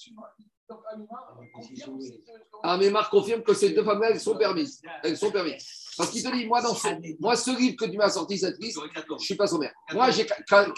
Donc, 0.70 0.80
Alima, 0.92 1.08
confirme 1.54 2.02
ces 2.02 2.10
deux- 2.10 2.24
ah, 2.64 2.78
mais 2.78 2.90
Marc 2.90 3.12
confirme 3.12 3.44
que 3.44 3.54
ces 3.54 3.70
deux 3.70 3.84
femmes-là, 3.84 4.10
elles 4.12 4.20
sont 4.20 4.36
permises. 4.36 4.82
Elles 5.04 5.18
sont 5.18 5.32
permises. 5.32 5.66
Parce 5.98 6.10
qu'il 6.10 6.24
te 6.24 6.32
dit, 6.36 6.46
moi, 6.48 6.62
dans 6.62 6.74
ce, 6.74 6.88
moi, 7.20 7.36
ce 7.36 7.52
livre 7.58 7.76
que 7.78 7.86
tu 7.86 7.98
m'as 7.98 8.10
sorti, 8.10 8.38
cette 8.38 8.60
liste, 8.60 8.80
je 9.08 9.14
ne 9.14 9.18
suis 9.20 9.36
pas 9.36 9.48
sommaire. 9.48 9.72
Moi, 9.94 10.10
j'ai 10.12 10.26
15, 10.26 10.74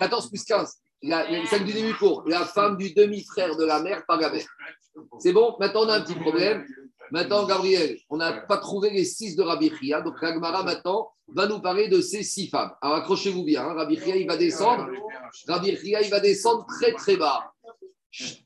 14 0.00 0.28
plus 0.28 0.44
15. 0.44 0.74
La, 1.04 1.28
la- 1.30 1.46
celle 1.46 1.64
du 1.64 1.72
début 1.72 1.94
court, 1.94 2.22
la 2.26 2.44
femme 2.44 2.76
du 2.76 2.92
demi-frère 2.94 3.56
de 3.56 3.64
la 3.64 3.80
mère 3.80 4.04
par 4.06 4.20
la 4.20 4.30
mère. 4.30 4.46
C'est 5.20 5.32
bon? 5.32 5.56
Maintenant, 5.58 5.82
on 5.84 5.88
a 5.88 5.96
un 5.96 6.00
petit 6.02 6.14
problème. 6.16 6.66
Maintenant, 7.10 7.44
Gabriel, 7.46 7.98
on 8.10 8.16
n'a 8.16 8.32
pas 8.42 8.56
trouvé 8.58 8.90
les 8.90 9.04
six 9.04 9.36
de 9.36 9.42
Rabbi 9.42 9.70
Chia. 9.80 10.00
Donc, 10.00 10.18
Ragmara, 10.18 10.62
maintenant, 10.62 11.10
va 11.28 11.46
nous 11.46 11.60
parler 11.60 11.88
de 11.88 12.00
ces 12.00 12.22
six 12.22 12.48
femmes. 12.48 12.72
Alors, 12.80 12.96
accrochez-vous 12.96 13.44
bien. 13.44 13.62
hein. 13.68 13.74
Rabbi 13.74 13.96
Chia, 13.98 14.16
il 14.16 14.26
va 14.26 14.36
descendre. 14.36 14.86
Rabbi 15.48 15.76
Chia, 15.76 16.02
il 16.02 16.10
va 16.10 16.20
descendre 16.20 16.66
très, 16.66 16.92
très 16.92 17.16
bas. 17.16 17.51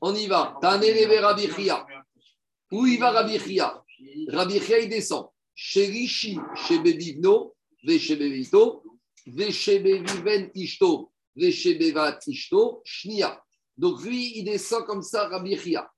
On 0.01 0.15
y 0.15 0.27
va. 0.27 0.57
Élevé 0.81 1.19
Rabbi 1.19 1.47
Chia. 1.47 1.85
Où 2.71 2.85
il 2.85 2.99
va 2.99 3.11
Rabbi 3.11 3.39
Chia? 3.39 3.83
Rabbi 4.29 4.59
Chia, 4.59 4.79
il 4.79 4.89
descend. 4.89 5.27
Chez 5.55 5.87
Rishi, 5.87 6.37
chez 6.55 6.79
Bebivno, 6.79 7.55
chez 7.87 8.13
Ishto, 8.13 8.83
chez 9.49 10.51
Ishto, 12.27 12.81
Shnia. 12.85 13.43
Donc 13.75 14.01
lui, 14.03 14.37
il 14.37 14.43
descend 14.45 14.85
comme 14.85 15.01
ça, 15.01 15.27
Rabbi 15.27 15.57
Chia. 15.57 15.89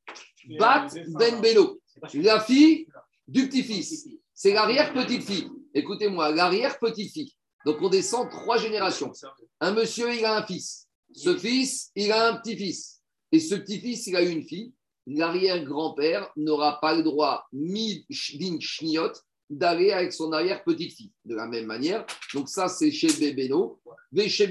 Bat 0.58 0.88
Ben 1.10 1.42
Belo, 1.42 1.82
la 2.14 2.40
fille 2.40 2.88
du 3.28 3.50
petit-fils. 3.50 4.08
C'est 4.34 4.54
l'arrière-petite-fille. 4.54 5.50
Écoutez-moi, 5.74 6.32
l'arrière-petite-fille. 6.32 7.34
Donc 7.66 7.82
on 7.82 7.90
descend 7.90 8.30
trois 8.30 8.58
générations. 8.58 9.12
Un 9.60 9.72
monsieur, 9.74 10.14
il 10.16 10.24
a 10.24 10.38
un 10.38 10.46
fils. 10.46 10.88
Ce 11.14 11.36
fils, 11.38 11.92
il 11.96 12.12
a 12.12 12.30
un 12.30 12.38
petit-fils. 12.38 12.99
Et 13.32 13.40
ce 13.40 13.56
petit-fils, 13.56 14.08
il 14.08 14.16
a 14.16 14.22
une 14.22 14.44
fille. 14.44 14.74
L'arrière-grand-père 15.08 16.32
n'aura 16.36 16.80
pas 16.80 16.96
le 16.96 17.04
droit, 17.04 17.48
din 17.52 18.60
shniot, 18.60 19.12
d'aller 19.50 19.92
avec 19.92 20.14
son 20.14 20.32
arrière-petite-fille. 20.32 21.12
De 21.26 21.36
la 21.36 21.48
même 21.48 21.66
manière. 21.66 22.06
Donc 22.34 22.50
ça, 22.50 22.68
c'est 22.68 22.92
chez 22.92 23.12
Bébéno. 23.14 23.80
Mais 24.12 24.30
chez 24.30 24.50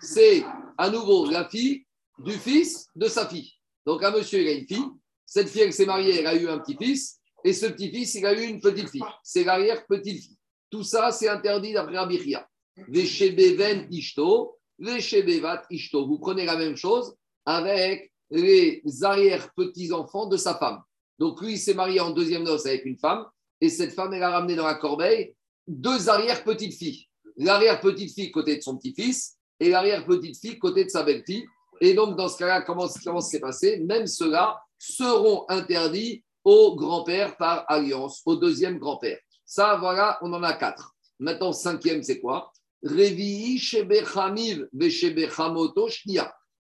c'est 0.00 0.42
à 0.76 0.90
nouveau 0.90 1.30
la 1.30 1.48
fille 1.48 1.86
du 2.18 2.32
fils 2.32 2.88
de 2.94 3.06
sa 3.06 3.26
fille. 3.26 3.52
Donc 3.86 4.02
un 4.02 4.10
monsieur, 4.10 4.40
il 4.40 4.48
a 4.48 4.52
une 4.52 4.66
fille. 4.66 4.84
Cette 5.26 5.48
fille, 5.48 5.62
elle 5.62 5.72
s'est 5.72 5.86
mariée, 5.86 6.18
elle 6.18 6.26
a 6.26 6.34
eu 6.34 6.48
un 6.48 6.58
petit-fils. 6.58 7.20
Et 7.44 7.52
ce 7.52 7.66
petit-fils, 7.66 8.14
il 8.14 8.26
a 8.26 8.32
eu 8.32 8.46
une 8.46 8.60
petite-fille. 8.60 9.02
C'est 9.22 9.44
l'arrière-petite-fille. 9.44 10.38
Tout 10.70 10.82
ça, 10.82 11.10
c'est 11.10 11.28
interdit 11.28 11.72
d'après 11.72 11.98
Rabbi 11.98 12.18
Chia. 12.18 12.48
Veshebeven 12.88 13.86
ishto, 13.90 14.58
veshebevat 14.78 15.64
ishto. 15.70 16.06
Vous 16.06 16.18
prenez 16.18 16.44
la 16.44 16.56
même 16.56 16.76
chose 16.76 17.14
avec 17.46 18.12
les 18.30 18.82
arrière-petits-enfants 19.02 20.26
de 20.26 20.36
sa 20.36 20.54
femme. 20.56 20.80
Donc 21.18 21.40
lui, 21.40 21.52
il 21.52 21.58
s'est 21.58 21.74
marié 21.74 22.00
en 22.00 22.10
deuxième 22.10 22.42
noce 22.42 22.66
avec 22.66 22.84
une 22.84 22.98
femme. 22.98 23.24
Et 23.60 23.68
cette 23.68 23.92
femme, 23.92 24.12
elle 24.12 24.22
a 24.22 24.30
ramené 24.30 24.56
dans 24.56 24.66
la 24.66 24.74
corbeille 24.74 25.34
deux 25.66 26.08
arrière-petites-filles. 26.08 27.06
L'arrière-petite-fille 27.36 28.30
côté 28.30 28.56
de 28.56 28.62
son 28.62 28.76
petit-fils 28.76 29.36
et 29.60 29.70
l'arrière-petite-fille 29.70 30.58
côté 30.58 30.84
de 30.84 30.90
sa 30.90 31.02
belle-fille. 31.02 31.44
Et 31.80 31.94
donc, 31.94 32.16
dans 32.16 32.28
ce 32.28 32.38
cas-là, 32.38 32.62
comment, 32.62 32.88
comment 33.04 33.20
s'est 33.20 33.40
passé? 33.40 33.78
Même 33.80 34.06
ceux-là 34.06 34.60
seront 34.78 35.44
interdits 35.48 36.24
au 36.44 36.76
grand-père 36.76 37.36
par 37.36 37.64
alliance, 37.68 38.22
au 38.26 38.36
deuxième 38.36 38.78
grand-père. 38.78 39.18
Ça, 39.46 39.76
voilà, 39.76 40.18
on 40.22 40.32
en 40.32 40.42
a 40.42 40.52
quatre. 40.52 40.94
Maintenant, 41.18 41.52
cinquième, 41.52 42.02
c'est 42.02 42.20
quoi? 42.20 42.52
Revi'i 42.82 43.58
shebechamiv. 43.58 44.68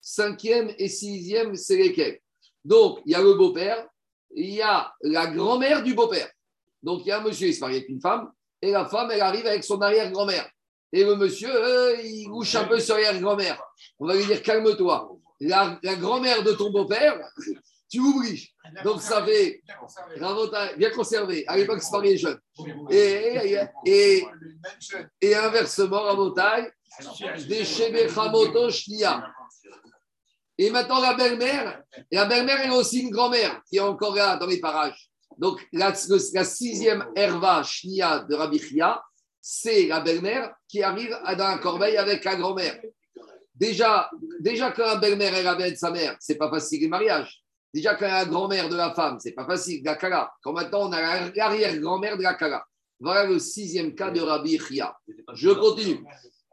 Cinquième 0.08 0.72
et 0.78 0.88
sixième, 0.88 1.56
c'est 1.56 1.76
lesquels 1.76 2.20
Donc, 2.64 3.00
il 3.04 3.10
y 3.10 3.14
a 3.16 3.20
le 3.20 3.34
beau-père, 3.34 3.88
il 4.36 4.54
y 4.54 4.62
a 4.62 4.94
la 5.02 5.26
grand-mère 5.26 5.82
du 5.82 5.94
beau-père. 5.94 6.30
Donc, 6.80 7.00
il 7.04 7.08
y 7.08 7.10
a 7.10 7.18
un 7.18 7.24
monsieur, 7.24 7.48
il 7.48 7.54
se 7.54 7.58
marie 7.58 7.78
avec 7.78 7.88
une 7.88 8.00
femme, 8.00 8.30
et 8.62 8.70
la 8.70 8.84
femme, 8.86 9.10
elle 9.10 9.20
arrive 9.20 9.48
avec 9.48 9.64
son 9.64 9.82
arrière-grand-mère. 9.82 10.48
Et 10.92 11.02
le 11.02 11.16
monsieur, 11.16 11.50
euh, 11.50 12.00
il 12.04 12.28
bouche 12.28 12.54
un 12.54 12.66
peu 12.66 12.78
sur 12.78 12.94
l'arrière-grand-mère. 12.94 13.60
On 13.98 14.06
va 14.06 14.14
lui 14.14 14.24
dire 14.24 14.40
calme-toi. 14.44 15.10
La, 15.40 15.80
grand-mère 15.96 16.44
de 16.44 16.52
ton 16.52 16.70
beau-père, 16.70 17.18
tu 17.90 17.98
oublies. 17.98 18.48
Donc 18.84 19.02
ça 19.02 19.24
fait 19.24 19.60
Bien 20.76 20.90
conservé. 20.90 21.44
À 21.48 21.56
l'époque, 21.56 21.82
c'est 21.82 21.90
pas 21.90 22.00
les 22.00 22.16
jeunes. 22.16 22.38
Et, 22.90 23.58
et, 23.84 24.24
jeune. 24.78 25.10
et 25.20 25.34
inversement, 25.34 26.02
Rabotai, 26.02 26.70
des 27.48 27.64
Shebechamoto 27.64 28.70
Shnia. 28.70 29.32
Et 30.58 30.70
maintenant, 30.70 31.00
la 31.00 31.14
belle-mère, 31.14 31.82
la 32.10 32.24
belle-mère, 32.24 32.60
elle 32.62 32.70
a 32.70 32.74
aussi 32.76 33.00
une 33.00 33.10
grand-mère 33.10 33.60
qui 33.68 33.76
est 33.76 33.80
encore 33.80 34.14
là 34.14 34.36
dans 34.36 34.46
les 34.46 34.60
parages. 34.60 35.10
Donc, 35.38 35.60
la, 35.72 35.92
la 36.32 36.44
sixième 36.44 37.06
Herva 37.14 37.62
Shnia 37.62 38.20
de 38.20 38.34
Rabbi 38.34 38.58
Chia, 38.58 39.02
c'est 39.40 39.86
la 39.86 40.00
belle-mère 40.00 40.54
qui 40.66 40.82
arrive 40.82 41.10
dans 41.10 41.48
la 41.48 41.58
corbeille 41.58 41.96
avec 41.98 42.24
la 42.24 42.36
grand-mère. 42.36 42.80
Déjà, 43.54 44.10
déjà 44.40 44.70
quand 44.72 44.86
la 44.86 44.96
belle-mère 44.96 45.34
elle 45.34 45.46
ramène 45.46 45.76
sa 45.76 45.90
mère, 45.90 46.16
c'est 46.20 46.36
pas 46.36 46.50
facile 46.50 46.82
le 46.82 46.88
mariage. 46.88 47.42
Déjà 47.72 47.94
quand 47.94 48.06
la 48.08 48.24
grand-mère 48.24 48.68
de 48.68 48.76
la 48.76 48.92
femme, 48.94 49.18
c'est 49.20 49.32
pas 49.32 49.46
facile, 49.46 49.82
la 49.84 49.94
kala. 49.94 50.32
Quand 50.42 50.52
maintenant 50.52 50.88
on 50.88 50.92
a 50.92 51.00
la- 51.00 51.30
l'arrière-grand-mère 51.34 52.16
de 52.16 52.22
la 52.22 52.34
kala. 52.34 52.64
Voilà 52.98 53.24
le 53.26 53.38
sixième 53.38 53.94
cas 53.94 54.10
de 54.10 54.20
Rabbi 54.20 54.58
Chia. 54.58 54.96
Je 55.34 55.50
continue. 55.50 56.02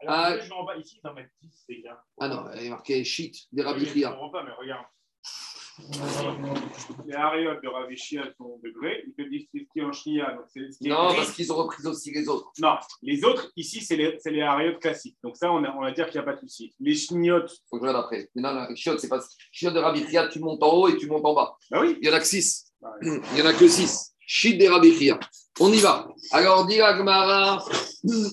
Alors, 0.06 0.38
Ah. 0.38 0.38
je 0.38 0.48
bas 0.66 0.76
ici, 0.76 1.00
dans 1.02 1.14
mettre 1.14 1.30
10, 1.42 1.64
les 1.68 1.82
gars. 1.82 2.02
Ah 2.20 2.28
non, 2.28 2.44
il 2.56 2.66
est 2.66 2.70
marqué 2.70 3.02
shit 3.04 3.36
des 3.52 3.62
Rabbi 3.62 3.80
Je 3.84 3.88
ne 3.90 3.92
Chia. 3.94 4.10
comprends 4.10 4.30
pas, 4.30 4.42
mais 4.44 4.52
regarde. 4.52 4.84
Les 7.06 7.14
aréoles 7.14 7.60
de 7.60 7.68
Rabbi 7.68 7.96
Shia 7.96 8.22
sont 8.38 8.60
degrés. 8.62 9.02
Ils 9.08 9.14
te 9.14 9.28
disent 9.28 9.48
c'est 9.52 9.60
ce 9.60 9.64
qui 9.72 9.78
est 9.80 9.82
en 9.82 9.90
Shia. 9.92 10.32
Donc 10.32 10.44
c'est 10.52 10.70
ce 10.70 10.78
qui 10.78 10.86
est 10.86 10.90
Non, 10.90 11.08
gris. 11.08 11.16
parce 11.16 11.32
qu'ils 11.32 11.52
ont 11.52 11.56
repris 11.56 11.84
aussi 11.86 12.12
les 12.12 12.28
autres. 12.28 12.52
Non, 12.60 12.76
les 13.02 13.24
autres, 13.24 13.50
ici, 13.56 13.80
c'est 13.80 13.96
les, 13.96 14.16
c'est 14.20 14.30
les 14.30 14.76
classiques. 14.80 15.16
Donc 15.24 15.36
ça, 15.36 15.50
on, 15.50 15.64
a- 15.64 15.74
on 15.76 15.80
va 15.80 15.90
dire 15.90 16.06
qu'il 16.06 16.20
n'y 16.20 16.26
a 16.28 16.30
pas 16.30 16.34
de 16.34 16.40
souci. 16.40 16.72
Les 16.78 16.94
chniotes, 16.94 17.50
Faut 17.68 17.78
que 17.78 17.84
je 17.84 17.88
regarde 17.88 18.04
après. 18.04 18.30
Non, 18.36 18.52
non, 18.54 18.74
Shiot, 18.76 18.98
c'est 18.98 19.08
pas. 19.08 19.20
Shiot 19.50 19.72
de 19.72 19.80
Rabbi 19.80 20.06
Chia, 20.08 20.28
tu 20.28 20.38
montes 20.38 20.62
en 20.62 20.72
haut 20.74 20.88
et 20.88 20.96
tu 20.96 21.08
montes 21.08 21.24
en 21.24 21.34
bas. 21.34 21.56
bah 21.70 21.80
oui. 21.80 21.98
Il 22.00 22.06
y 22.06 22.10
en 22.10 22.14
a 22.14 22.20
que 22.20 22.26
six. 22.26 22.72
Bah, 22.80 22.92
Il 23.02 23.20
n'y 23.34 23.42
en 23.42 23.46
a 23.46 23.52
que 23.54 23.66
six. 23.66 24.14
Shit 24.26 24.56
des 24.58 24.68
Rabbi 24.68 24.92
Chia. 24.96 25.18
On 25.60 25.72
y 25.72 25.78
va. 25.78 26.08
Alors, 26.32 26.66
dit 26.66 26.80
Agmara, 26.80 27.64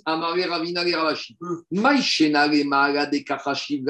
Amare 0.05 0.49
Ravina 0.49 0.83
les 0.83 0.95
Ravashi. 0.95 1.37
Maïshena 1.69 2.47
les 2.47 2.63
Maala 2.63 3.05
de 3.05 3.19
Kachashiv 3.19 3.85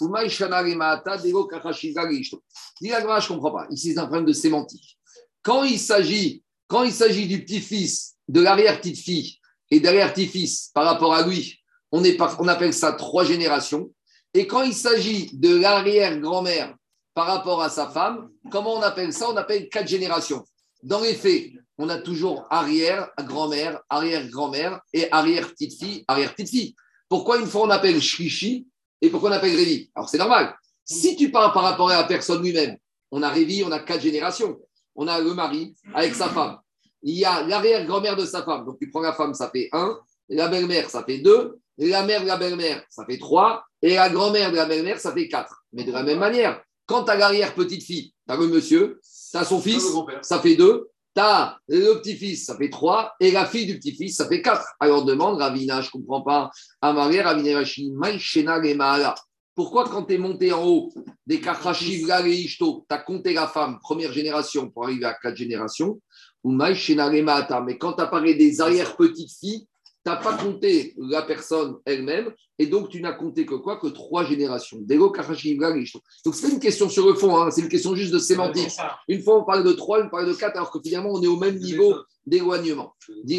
ou 0.00 0.08
Maïshena 0.08 0.62
les 0.62 0.76
Maata 0.76 1.16
de 1.16 1.30
Lo 1.30 1.46
Kachashiv 1.46 1.94
Ishto. 2.12 2.42
Dit 2.80 2.92
Agmara, 2.92 3.18
je 3.18 3.32
ne 3.32 3.38
comprends 3.38 3.58
pas. 3.58 3.66
Ici, 3.70 3.92
c'est 3.92 3.98
un 3.98 4.06
problème 4.06 4.26
de 4.26 4.32
sémantique. 4.32 4.98
Quand 5.42 5.64
il 5.64 5.80
s'agit, 5.80 6.44
quand 6.68 6.84
il 6.84 6.92
s'agit 6.92 7.26
du 7.26 7.44
petit-fils, 7.44 8.14
de 8.28 8.40
l'arrière-petite-fille 8.40 9.38
et 9.70 9.80
de 9.80 9.84
l'arrière-petit-fils 9.84 10.70
par 10.72 10.84
rapport 10.84 11.14
à 11.14 11.26
lui, 11.26 11.58
on, 11.90 12.04
est 12.04 12.16
on 12.38 12.46
appelle 12.46 12.72
ça 12.72 12.92
trois 12.92 13.24
générations. 13.24 13.90
Et 14.32 14.46
quand 14.46 14.62
il 14.62 14.74
s'agit 14.74 15.30
de 15.32 15.56
l'arrière-grand-mère 15.56 16.74
par 17.14 17.26
rapport 17.26 17.62
à 17.62 17.68
sa 17.68 17.88
femme, 17.88 18.30
comment 18.50 18.74
on 18.74 18.82
appelle 18.82 19.12
ça? 19.12 19.28
On 19.28 19.36
appelle 19.36 19.68
quatre 19.68 19.88
générations. 19.88 20.44
Dans 20.82 21.00
les 21.00 21.14
faits, 21.14 21.52
on 21.78 21.88
a 21.88 21.98
toujours 21.98 22.44
arrière-grand-mère, 22.50 23.80
arrière-grand-mère 23.88 24.80
et 24.92 25.10
arrière-petite-fille, 25.12 26.04
arrière-petite-fille. 26.08 26.74
Pourquoi 27.08 27.38
une 27.38 27.46
fois 27.46 27.62
on 27.62 27.70
appelle 27.70 28.00
Shrishi 28.00 28.66
et 29.00 29.10
pourquoi 29.10 29.30
on 29.30 29.32
appelle 29.32 29.54
Révi 29.54 29.90
Alors 29.94 30.08
c'est 30.08 30.18
normal. 30.18 30.54
Si 30.84 31.14
tu 31.14 31.30
parles 31.30 31.52
par 31.52 31.62
rapport 31.62 31.90
à 31.90 31.98
la 31.98 32.04
personne 32.04 32.42
lui-même, 32.42 32.76
on 33.12 33.22
a 33.22 33.28
Révi, 33.28 33.62
on 33.64 33.70
a 33.70 33.78
quatre 33.78 34.02
générations. 34.02 34.58
On 34.96 35.06
a 35.06 35.20
le 35.20 35.34
mari 35.34 35.74
avec 35.94 36.14
sa 36.14 36.28
femme. 36.28 36.58
Il 37.02 37.16
y 37.16 37.24
a 37.24 37.42
l'arrière-grand-mère 37.46 38.16
de 38.16 38.24
sa 38.24 38.42
femme. 38.42 38.64
Donc 38.64 38.78
tu 38.80 38.90
prends 38.90 39.00
la 39.00 39.12
femme, 39.12 39.34
ça 39.34 39.50
fait 39.50 39.68
un. 39.72 39.98
La 40.28 40.48
belle-mère, 40.48 40.90
ça 40.90 41.04
fait 41.04 41.18
deux. 41.18 41.58
Et 41.78 41.88
la 41.88 42.04
mère 42.04 42.22
de 42.22 42.26
la 42.26 42.36
belle-mère, 42.36 42.84
ça 42.90 43.04
fait 43.06 43.18
trois. 43.18 43.64
Et 43.80 43.94
la 43.94 44.10
grand-mère 44.10 44.50
de 44.50 44.56
la 44.56 44.66
belle-mère, 44.66 44.98
ça 44.98 45.12
fait 45.12 45.28
quatre. 45.28 45.64
Mais 45.72 45.84
de 45.84 45.92
la 45.92 46.02
même 46.02 46.18
manière, 46.18 46.60
quand 46.86 47.04
tu 47.04 47.10
as 47.10 47.16
l'arrière-petite-fille, 47.16 48.12
tu 48.26 48.32
as 48.32 48.36
le 48.36 48.48
monsieur, 48.48 49.00
tu 49.32 49.38
as 49.38 49.44
son 49.44 49.60
fils, 49.60 49.84
ça 50.22 50.38
fait 50.40 50.56
deux. 50.56 50.88
Tu 51.14 51.20
as 51.20 51.58
le 51.68 51.94
petit-fils, 52.00 52.46
ça 52.46 52.56
fait 52.56 52.70
trois. 52.70 53.12
Et 53.20 53.30
la 53.30 53.46
fille 53.46 53.66
du 53.66 53.78
petit-fils, 53.78 54.16
ça 54.16 54.28
fait 54.28 54.40
quatre. 54.40 54.66
Alors 54.80 55.04
demande, 55.04 55.38
Ravina, 55.38 55.80
je 55.80 55.88
ne 55.88 55.92
comprends 55.92 56.22
pas. 56.22 56.50
Amaré, 56.80 57.20
Ravina, 57.20 57.58
Rashi, 57.58 57.90
Maïchena, 57.92 58.60
Mahala. 58.74 59.14
Pourquoi, 59.54 59.84
quand 59.84 60.04
tu 60.04 60.14
es 60.14 60.18
monté 60.18 60.52
en 60.52 60.64
haut 60.64 60.92
des 61.26 61.40
Kachashiv, 61.40 62.08
et 62.24 62.30
Ishto, 62.30 62.86
tu 62.88 62.94
as 62.94 62.98
compté 62.98 63.34
la 63.34 63.46
femme, 63.46 63.78
première 63.80 64.12
génération, 64.12 64.70
pour 64.70 64.84
arriver 64.84 65.04
à 65.04 65.14
quatre 65.14 65.36
générations 65.36 66.00
ou 66.42 66.50
Maïchena, 66.50 67.10
les 67.10 67.22
Mahata. 67.22 67.60
Mais 67.60 67.78
quand 67.78 67.92
tu 67.92 68.02
as 68.02 68.06
parlé 68.06 68.34
des 68.34 68.60
arrière-petites 68.60 69.30
filles, 69.38 69.66
n'as 70.06 70.16
pas 70.16 70.36
compté 70.36 70.94
la 70.98 71.22
personne 71.22 71.76
elle-même, 71.84 72.32
et 72.58 72.66
donc 72.66 72.88
tu 72.88 73.00
n'as 73.00 73.12
compté 73.12 73.46
que 73.46 73.54
quoi? 73.54 73.78
Que 73.78 73.86
trois 73.86 74.24
générations. 74.24 74.78
Donc, 74.80 76.34
c'est 76.34 76.42
pas 76.42 76.52
une 76.52 76.60
question 76.60 76.88
sur 76.88 77.06
le 77.06 77.14
fond, 77.14 77.36
hein, 77.36 77.50
c'est 77.50 77.62
une 77.62 77.68
question 77.68 77.94
juste 77.94 78.12
de 78.12 78.18
sémantique. 78.18 78.76
Une 79.08 79.22
fois, 79.22 79.40
on 79.40 79.44
parlait 79.44 79.62
de 79.62 79.72
trois, 79.72 80.00
une 80.00 80.08
fois, 80.08 80.18
on 80.18 80.22
parlait 80.22 80.32
de 80.32 80.38
quatre, 80.38 80.56
alors 80.56 80.70
que 80.70 80.80
finalement, 80.84 81.12
on 81.12 81.22
est 81.22 81.28
au 81.28 81.36
même 81.36 81.56
niveau 81.58 81.94
d'éloignement. 82.26 82.94
Dit 83.24 83.38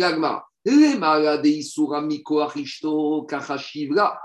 Kachashivra. 3.27 4.19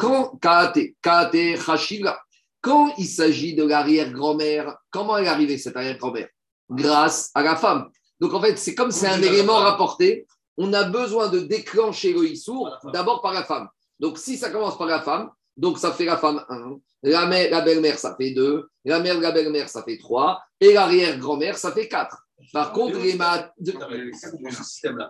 Quand 0.00 0.36
Kate, 0.40 0.78
Kate 1.00 1.56
Chashivra. 1.64 2.18
Quand 2.60 2.94
il 2.96 3.06
s'agit 3.06 3.54
de 3.54 3.62
l'arrière-grand-mère, 3.62 4.76
comment 4.90 5.18
est 5.18 5.26
arrivée 5.26 5.58
cette 5.58 5.76
arrière-grand-mère? 5.76 6.28
Grâce 6.70 7.30
à 7.34 7.42
la 7.42 7.56
femme. 7.56 7.90
Donc 8.20 8.32
en 8.32 8.40
fait, 8.40 8.56
c'est 8.56 8.74
comme 8.74 8.90
c'est 8.90 9.06
un 9.06 9.20
élément 9.20 9.56
rapporté, 9.56 10.26
on 10.56 10.72
a 10.72 10.84
besoin 10.84 11.28
de 11.28 11.40
déclencher 11.40 12.12
le 12.12 12.24
Issour 12.28 12.70
d'abord 12.92 13.20
par 13.22 13.32
la 13.32 13.44
femme. 13.44 13.68
Donc 13.98 14.18
si 14.18 14.36
ça 14.36 14.50
commence 14.50 14.76
par 14.78 14.86
la 14.86 15.00
femme, 15.02 15.30
donc 15.56 15.78
ça 15.78 15.92
fait 15.92 16.04
la 16.04 16.16
femme 16.18 16.44
1, 16.48 16.76
la, 17.04 17.26
mère- 17.26 17.50
la 17.50 17.60
belle-mère 17.60 17.98
ça 17.98 18.14
fait 18.20 18.30
2, 18.32 18.68
la 18.84 18.98
mère 19.00 19.16
de 19.16 19.22
la 19.22 19.30
belle-mère 19.32 19.68
ça 19.68 19.82
fait 19.82 19.98
3, 19.98 20.40
et 20.60 20.72
l'arrière-grand-mère 20.72 21.56
ça 21.58 21.72
fait 21.72 21.88
4. 21.88 22.16
Par 22.52 22.72
contre, 22.72 22.98
les 22.98 23.14
maths. 23.14 23.52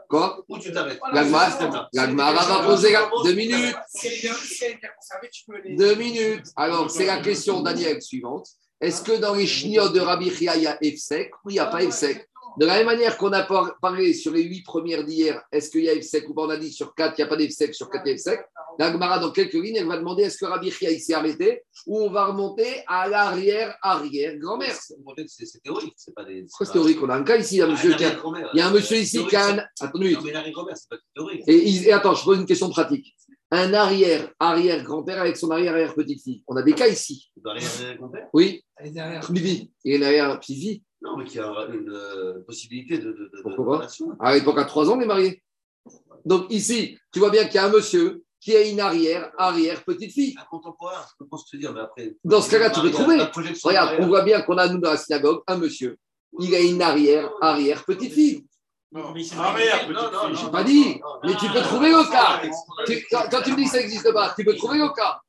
Quoi 0.08 0.44
Où 0.48 0.58
tu 0.58 0.72
t'arrêtes 0.72 1.00
La 1.12 1.24
Gemara- 1.24 1.50
la 1.92 2.06
Gemara 2.10 2.32
va 2.44 2.64
poser 2.66 2.92
la- 2.92 3.10
deux 3.24 3.32
minutes. 3.34 3.74
Deux 5.76 5.94
minutes. 5.96 6.46
Alors, 6.56 6.90
c'est 6.90 7.06
la 7.06 7.18
question, 7.18 7.60
Daniel, 7.62 8.00
suivante. 8.02 8.46
Est-ce 8.80 9.02
que 9.02 9.12
dans 9.12 9.34
les 9.34 9.46
chniot 9.46 9.88
de 9.88 10.00
Rabbi 10.00 10.30
Chia, 10.30 10.56
il 10.56 10.62
y 10.62 10.66
a 10.66 10.76
Efsek? 10.82 11.32
Ou 11.44 11.50
il 11.50 11.54
n'y 11.54 11.58
a 11.58 11.66
pas 11.66 11.82
Efsek 11.82 12.28
De 12.58 12.66
la 12.66 12.74
même 12.78 12.86
manière 12.86 13.16
qu'on 13.18 13.32
a 13.32 13.42
par- 13.42 13.76
parlé 13.80 14.14
sur 14.14 14.32
les 14.32 14.42
huit 14.42 14.62
premières 14.62 15.04
d'hier, 15.04 15.42
est-ce 15.50 15.70
qu'il 15.70 15.82
y 15.84 15.88
a 15.88 15.92
Efsek 15.92 16.28
ou 16.28 16.34
pas 16.34 16.42
On 16.42 16.50
a 16.50 16.56
dit 16.56 16.72
sur 16.72 16.94
quatre, 16.94 17.18
il 17.18 17.22
n'y 17.22 17.26
a 17.26 17.28
pas 17.28 17.36
d'Efsek, 17.36 17.74
sur 17.74 17.90
quatre, 17.90 18.06
il 18.06 18.16
y 18.16 18.82
a 18.82 18.92
Gemara, 18.92 19.18
dans 19.18 19.30
quelques 19.32 19.54
lignes, 19.54 19.76
elle 19.76 19.86
va 19.86 19.96
demander 19.96 20.24
est-ce 20.24 20.38
que 20.38 20.44
Rabbi 20.46 20.70
Chia, 20.70 20.90
il 20.90 21.00
s'est 21.00 21.14
arrêté 21.14 21.62
ou 21.86 22.00
on 22.00 22.10
va 22.10 22.26
remonter 22.26 22.82
à 22.86 23.08
l'arrière-arrière-grand-mère? 23.08 24.74
C'est 24.74 25.46
c'est 25.46 25.62
théorique, 25.62 25.94
c'est 25.96 26.14
pas 26.14 26.24
des. 26.24 26.44
C'est 26.48 26.72
théorique 26.72 26.98
On 27.02 27.08
a 27.08 27.16
un 27.16 27.22
cas 27.24 27.36
ici, 27.36 27.60
un 27.60 27.68
monsieur 27.68 27.94
qui 27.94 28.04
a- 28.04 28.16
Il 28.52 28.58
y 28.58 28.60
a 28.60 28.68
un 28.68 28.72
monsieur 28.72 28.96
ici 28.96 29.24
qui 29.26 29.36
a 29.36 29.46
un. 29.48 29.58
Attends 29.80 29.98
une 29.98 30.00
minute. 30.02 30.18
Non, 30.18 30.24
mais 30.24 30.32
l'arrière-grand-mère, 30.32 30.76
c'est 30.76 30.88
pas 30.88 30.96
théorique. 31.14 31.42
Et, 31.46 31.70
et 31.88 31.92
attends, 31.92 32.14
je 32.14 32.24
pose 32.24 32.38
une 32.38 32.46
question 32.46 32.68
pratique. 32.70 33.14
Un 33.50 33.72
arrière-arrière-grand-père 33.74 35.20
avec 35.20 35.36
son 35.36 35.50
arrière-arrière-petite-fille. 35.50 36.42
On 36.48 36.56
a 36.56 36.62
des 36.62 36.72
cas 36.72 36.88
ici. 36.88 37.30
Dans 37.36 37.52
l'arrière-grand-père 37.52 38.28
Oui, 38.32 38.64
Elle 38.76 38.88
est 38.88 38.90
derrière. 38.90 39.30
Bibi. 39.30 39.70
Il 39.84 39.92
y 39.92 39.94
a 39.94 39.98
une 39.98 40.04
arrière-petite-fille. 40.04 40.82
Non, 41.04 41.18
mais 41.18 41.24
qui 41.24 41.38
a 41.38 41.46
une 41.70 41.90
euh, 41.90 42.40
possibilité 42.46 42.96
de. 42.98 43.12
de, 43.12 43.12
de, 43.12 43.24
de 43.36 43.42
Pourquoi 43.42 43.76
relation. 43.76 44.16
À 44.18 44.34
l'époque, 44.34 44.58
à 44.58 44.64
3 44.64 44.90
ans, 44.90 44.96
on 44.96 45.00
est 45.00 45.06
marié. 45.06 45.42
Donc 46.24 46.46
ici, 46.50 46.98
tu 47.12 47.18
vois 47.18 47.28
bien 47.30 47.44
qu'il 47.44 47.56
y 47.56 47.58
a 47.58 47.66
un 47.66 47.70
monsieur 47.70 48.24
qui 48.40 48.56
a 48.56 48.62
une 48.62 48.80
arrière, 48.80 49.30
arrière, 49.38 49.84
petite 49.84 50.12
fille. 50.12 50.34
Un 50.40 50.44
contemporain, 50.44 51.00
je 51.10 51.12
peux 51.18 51.28
pas 51.28 51.36
te 51.50 51.56
dire, 51.58 51.72
mais 51.74 51.80
après. 51.80 52.16
Dans 52.24 52.40
ce 52.40 52.50
cas-là, 52.50 52.70
tu 52.70 52.80
peux 52.80 52.90
trouver. 52.90 53.16
Regarde, 53.62 53.88
arrière. 53.90 54.00
on 54.00 54.06
voit 54.06 54.22
bien 54.22 54.40
qu'on 54.42 54.56
a, 54.56 54.66
nous, 54.68 54.78
dans 54.80 54.90
la 54.92 54.96
synagogue, 54.96 55.42
un 55.46 55.58
monsieur. 55.58 55.98
Il 56.40 56.54
a 56.54 56.60
une 56.60 56.80
arrière, 56.82 57.30
arrière, 57.40 57.84
petite 57.84 58.12
fille. 58.12 58.46
Arrière, 59.38 59.90
Non, 59.90 60.02
non, 60.04 60.28
non, 60.28 60.34
J'ai 60.34 60.44
non, 60.44 60.50
pas 60.50 60.60
non, 60.62 60.64
dit. 60.68 60.84
non, 60.84 60.94
non. 60.94 61.20
Mais 61.24 61.34
tu 61.36 61.48
peux 61.48 61.60
trouver 61.60 61.90
le 61.90 62.10
cas. 62.10 62.42
Quand 63.30 63.42
tu 63.42 63.52
me 63.52 63.56
dis 63.56 63.64
que 63.64 63.70
ça 63.70 63.78
n'existe 63.78 64.12
pas, 64.12 64.32
tu 64.36 64.44
peux 64.44 64.54
trouver 64.56 64.78
le 64.78 64.88
cas. 64.94 65.20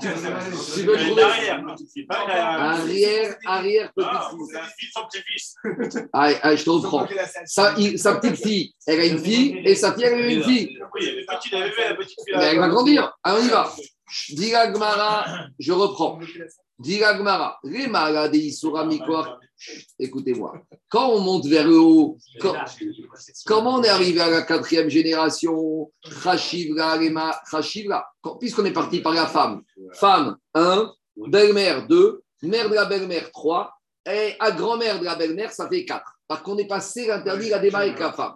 Arrière, 0.00 1.64
c'est 1.94 2.02
pas 2.04 2.26
la- 2.26 2.70
arrière, 2.72 3.36
arrière, 3.44 3.92
Ah, 4.02 4.30
petite 4.30 5.24
fille. 5.24 6.08
allez, 6.12 6.56
je 6.56 6.64
te 6.64 6.70
reprends. 6.70 7.06
Sa, 7.46 7.72
petite 7.74 8.36
fille, 8.42 8.74
elle 8.86 9.00
a 9.00 9.06
une 9.06 9.18
fille, 9.18 9.60
et 9.64 9.74
sa 9.74 9.92
fille, 9.94 10.04
elle 10.04 10.14
a 10.14 10.26
une 10.32 10.42
fille. 10.42 10.78
Oui, 10.94 11.06
le 11.16 11.26
petit, 11.26 11.48
il 11.52 11.56
avait 11.56 11.70
fait 11.70 11.88
la 11.90 11.94
petite 11.94 12.18
fille. 12.26 12.34
Mais 12.36 12.44
elle 12.44 12.58
va 12.58 12.68
grandir. 12.68 13.12
Allez, 13.22 13.40
on 13.42 13.46
y 13.46 13.50
va. 13.50 13.72
Diga 14.30 14.66
Gmara, 14.68 15.26
je 15.58 15.72
reprends. 15.72 16.18
Diga 16.82 17.14
Gmara, 17.14 17.58
les 17.64 17.86
malades 17.86 18.34
Isura 18.34 18.84
Mikor. 18.84 19.38
Écoutez-moi. 19.98 20.52
Quand 20.88 21.10
on 21.10 21.20
monte 21.20 21.46
vers 21.46 21.66
le 21.66 21.78
haut, 21.78 22.18
quand- 22.40 22.54
comment 23.46 23.74
on 23.76 23.82
est 23.84 23.88
arrivé 23.88 24.20
à 24.20 24.28
la 24.28 24.42
quatrième 24.42 24.88
génération? 24.88 25.92
Chashivra, 26.22 26.96
Lema, 26.98 27.40
Chashivra. 27.50 28.04
Quand- 28.20 28.36
Puisqu'on 28.36 28.64
est 28.64 28.72
parti 28.72 29.00
par 29.00 29.12
la 29.14 29.26
femme. 29.26 29.62
Femme 29.94 30.36
1, 30.54 30.92
belle-mère 31.16 31.86
2, 31.86 32.22
mère 32.42 32.68
de 32.68 32.74
la 32.74 32.86
belle-mère 32.86 33.30
3, 33.30 33.72
et 34.04 34.34
à 34.40 34.50
grand-mère 34.50 34.98
de 34.98 35.04
la 35.04 35.14
belle-mère, 35.14 35.52
ça 35.52 35.68
fait 35.68 35.84
4. 35.84 36.12
Parce 36.26 36.42
qu'on 36.42 36.58
est 36.58 36.66
passé 36.66 37.06
l'interdit, 37.06 37.46
il 37.46 37.54
a 37.54 37.60
démarré 37.60 37.88
avec 37.90 38.00
la 38.00 38.12
femme. 38.12 38.34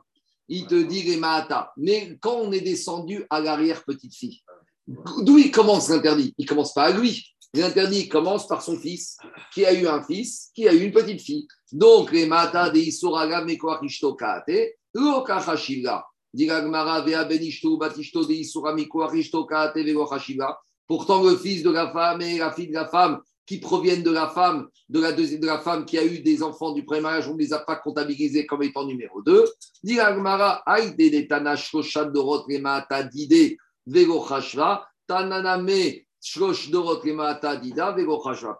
Il 0.49 0.67
te 0.69 0.77
dit 0.81 1.03
les 1.03 1.17
Mahata. 1.17 1.73
Mais 1.77 2.17
quand 2.21 2.37
on 2.37 2.53
est 2.53 2.61
descendu 2.61 3.25
à 3.31 3.41
l'arrière-petite-fille, 3.41 4.41
d'où 4.87 5.39
il 5.39 5.51
commence 5.51 5.89
l'interdit? 5.89 6.33
Il 6.39 6.47
commence 6.47 6.73
pas 6.73 6.85
à 6.85 6.93
lui. 6.93 7.35
L'interdit 7.55 8.09
commence 8.09 8.47
par 8.47 8.63
son 8.63 8.77
fils, 8.77 9.17
qui 9.53 9.65
a 9.65 9.73
eu 9.73 9.87
un 9.87 10.03
fils, 10.03 10.51
qui 10.55 10.69
a 10.69 10.75
eu 10.75 10.81
une 10.81 10.93
petite 10.93 11.23
fille. 11.23 11.47
Donc, 11.73 12.13
les 12.13 12.27
Mahata 12.27 12.71
de 12.71 12.79
Isuraga 12.79 13.45
Mekoarishto 13.45 14.15
Kaate, 14.15 14.77
Loka 14.95 15.37
Hashiva. 15.37 16.05
Diragmara 16.35 17.01
Vea 17.01 17.25
Benishto 17.25 17.79
Batishto 17.79 18.25
de 18.27 18.35
Isura 18.35 18.75
Mekoarishto 18.75 19.47
Kaate 19.47 19.83
Vego 19.83 20.07
Hashiva. 20.13 20.59
Pourtant, 20.87 21.23
le 21.23 21.37
fils 21.37 21.63
de 21.63 21.71
la 21.71 21.91
femme 21.91 22.21
et 22.21 22.39
la 22.39 22.53
fille 22.53 22.69
de 22.69 22.75
la 22.75 22.87
femme 22.87 23.21
qui 23.47 23.59
proviennent 23.59 24.03
de 24.03 24.11
la 24.11 24.29
femme, 24.29 24.69
de 24.89 25.01
la, 25.01 25.13
deuxième, 25.13 25.41
de 25.41 25.47
la 25.47 25.61
femme 25.61 25.85
qui 25.87 25.97
a 25.99 26.05
eu 26.05 26.19
des 26.19 26.43
enfants 26.43 26.73
du 26.73 26.85
premier 26.85 27.01
mariage, 27.01 27.29
on 27.29 27.35
ne 27.35 27.39
les 27.39 27.53
a 27.53 27.61
pas 27.61 27.77
comptabilisés 27.77 28.45
comme 28.45 28.63
étant 28.65 28.85
numéro 28.85 29.23
2. 29.23 29.45
Dit 29.83 30.01
Agmara, 30.01 30.63
Aïde 30.67 30.97
des 30.97 31.27
Tanash 31.27 31.71
Roshan 31.73 32.11
Dorot 32.11 32.45
Remata 32.49 33.05
Dide 33.05 33.57
Vego 33.87 34.25
Hashva, 34.29 34.87
Tananame 35.07 36.06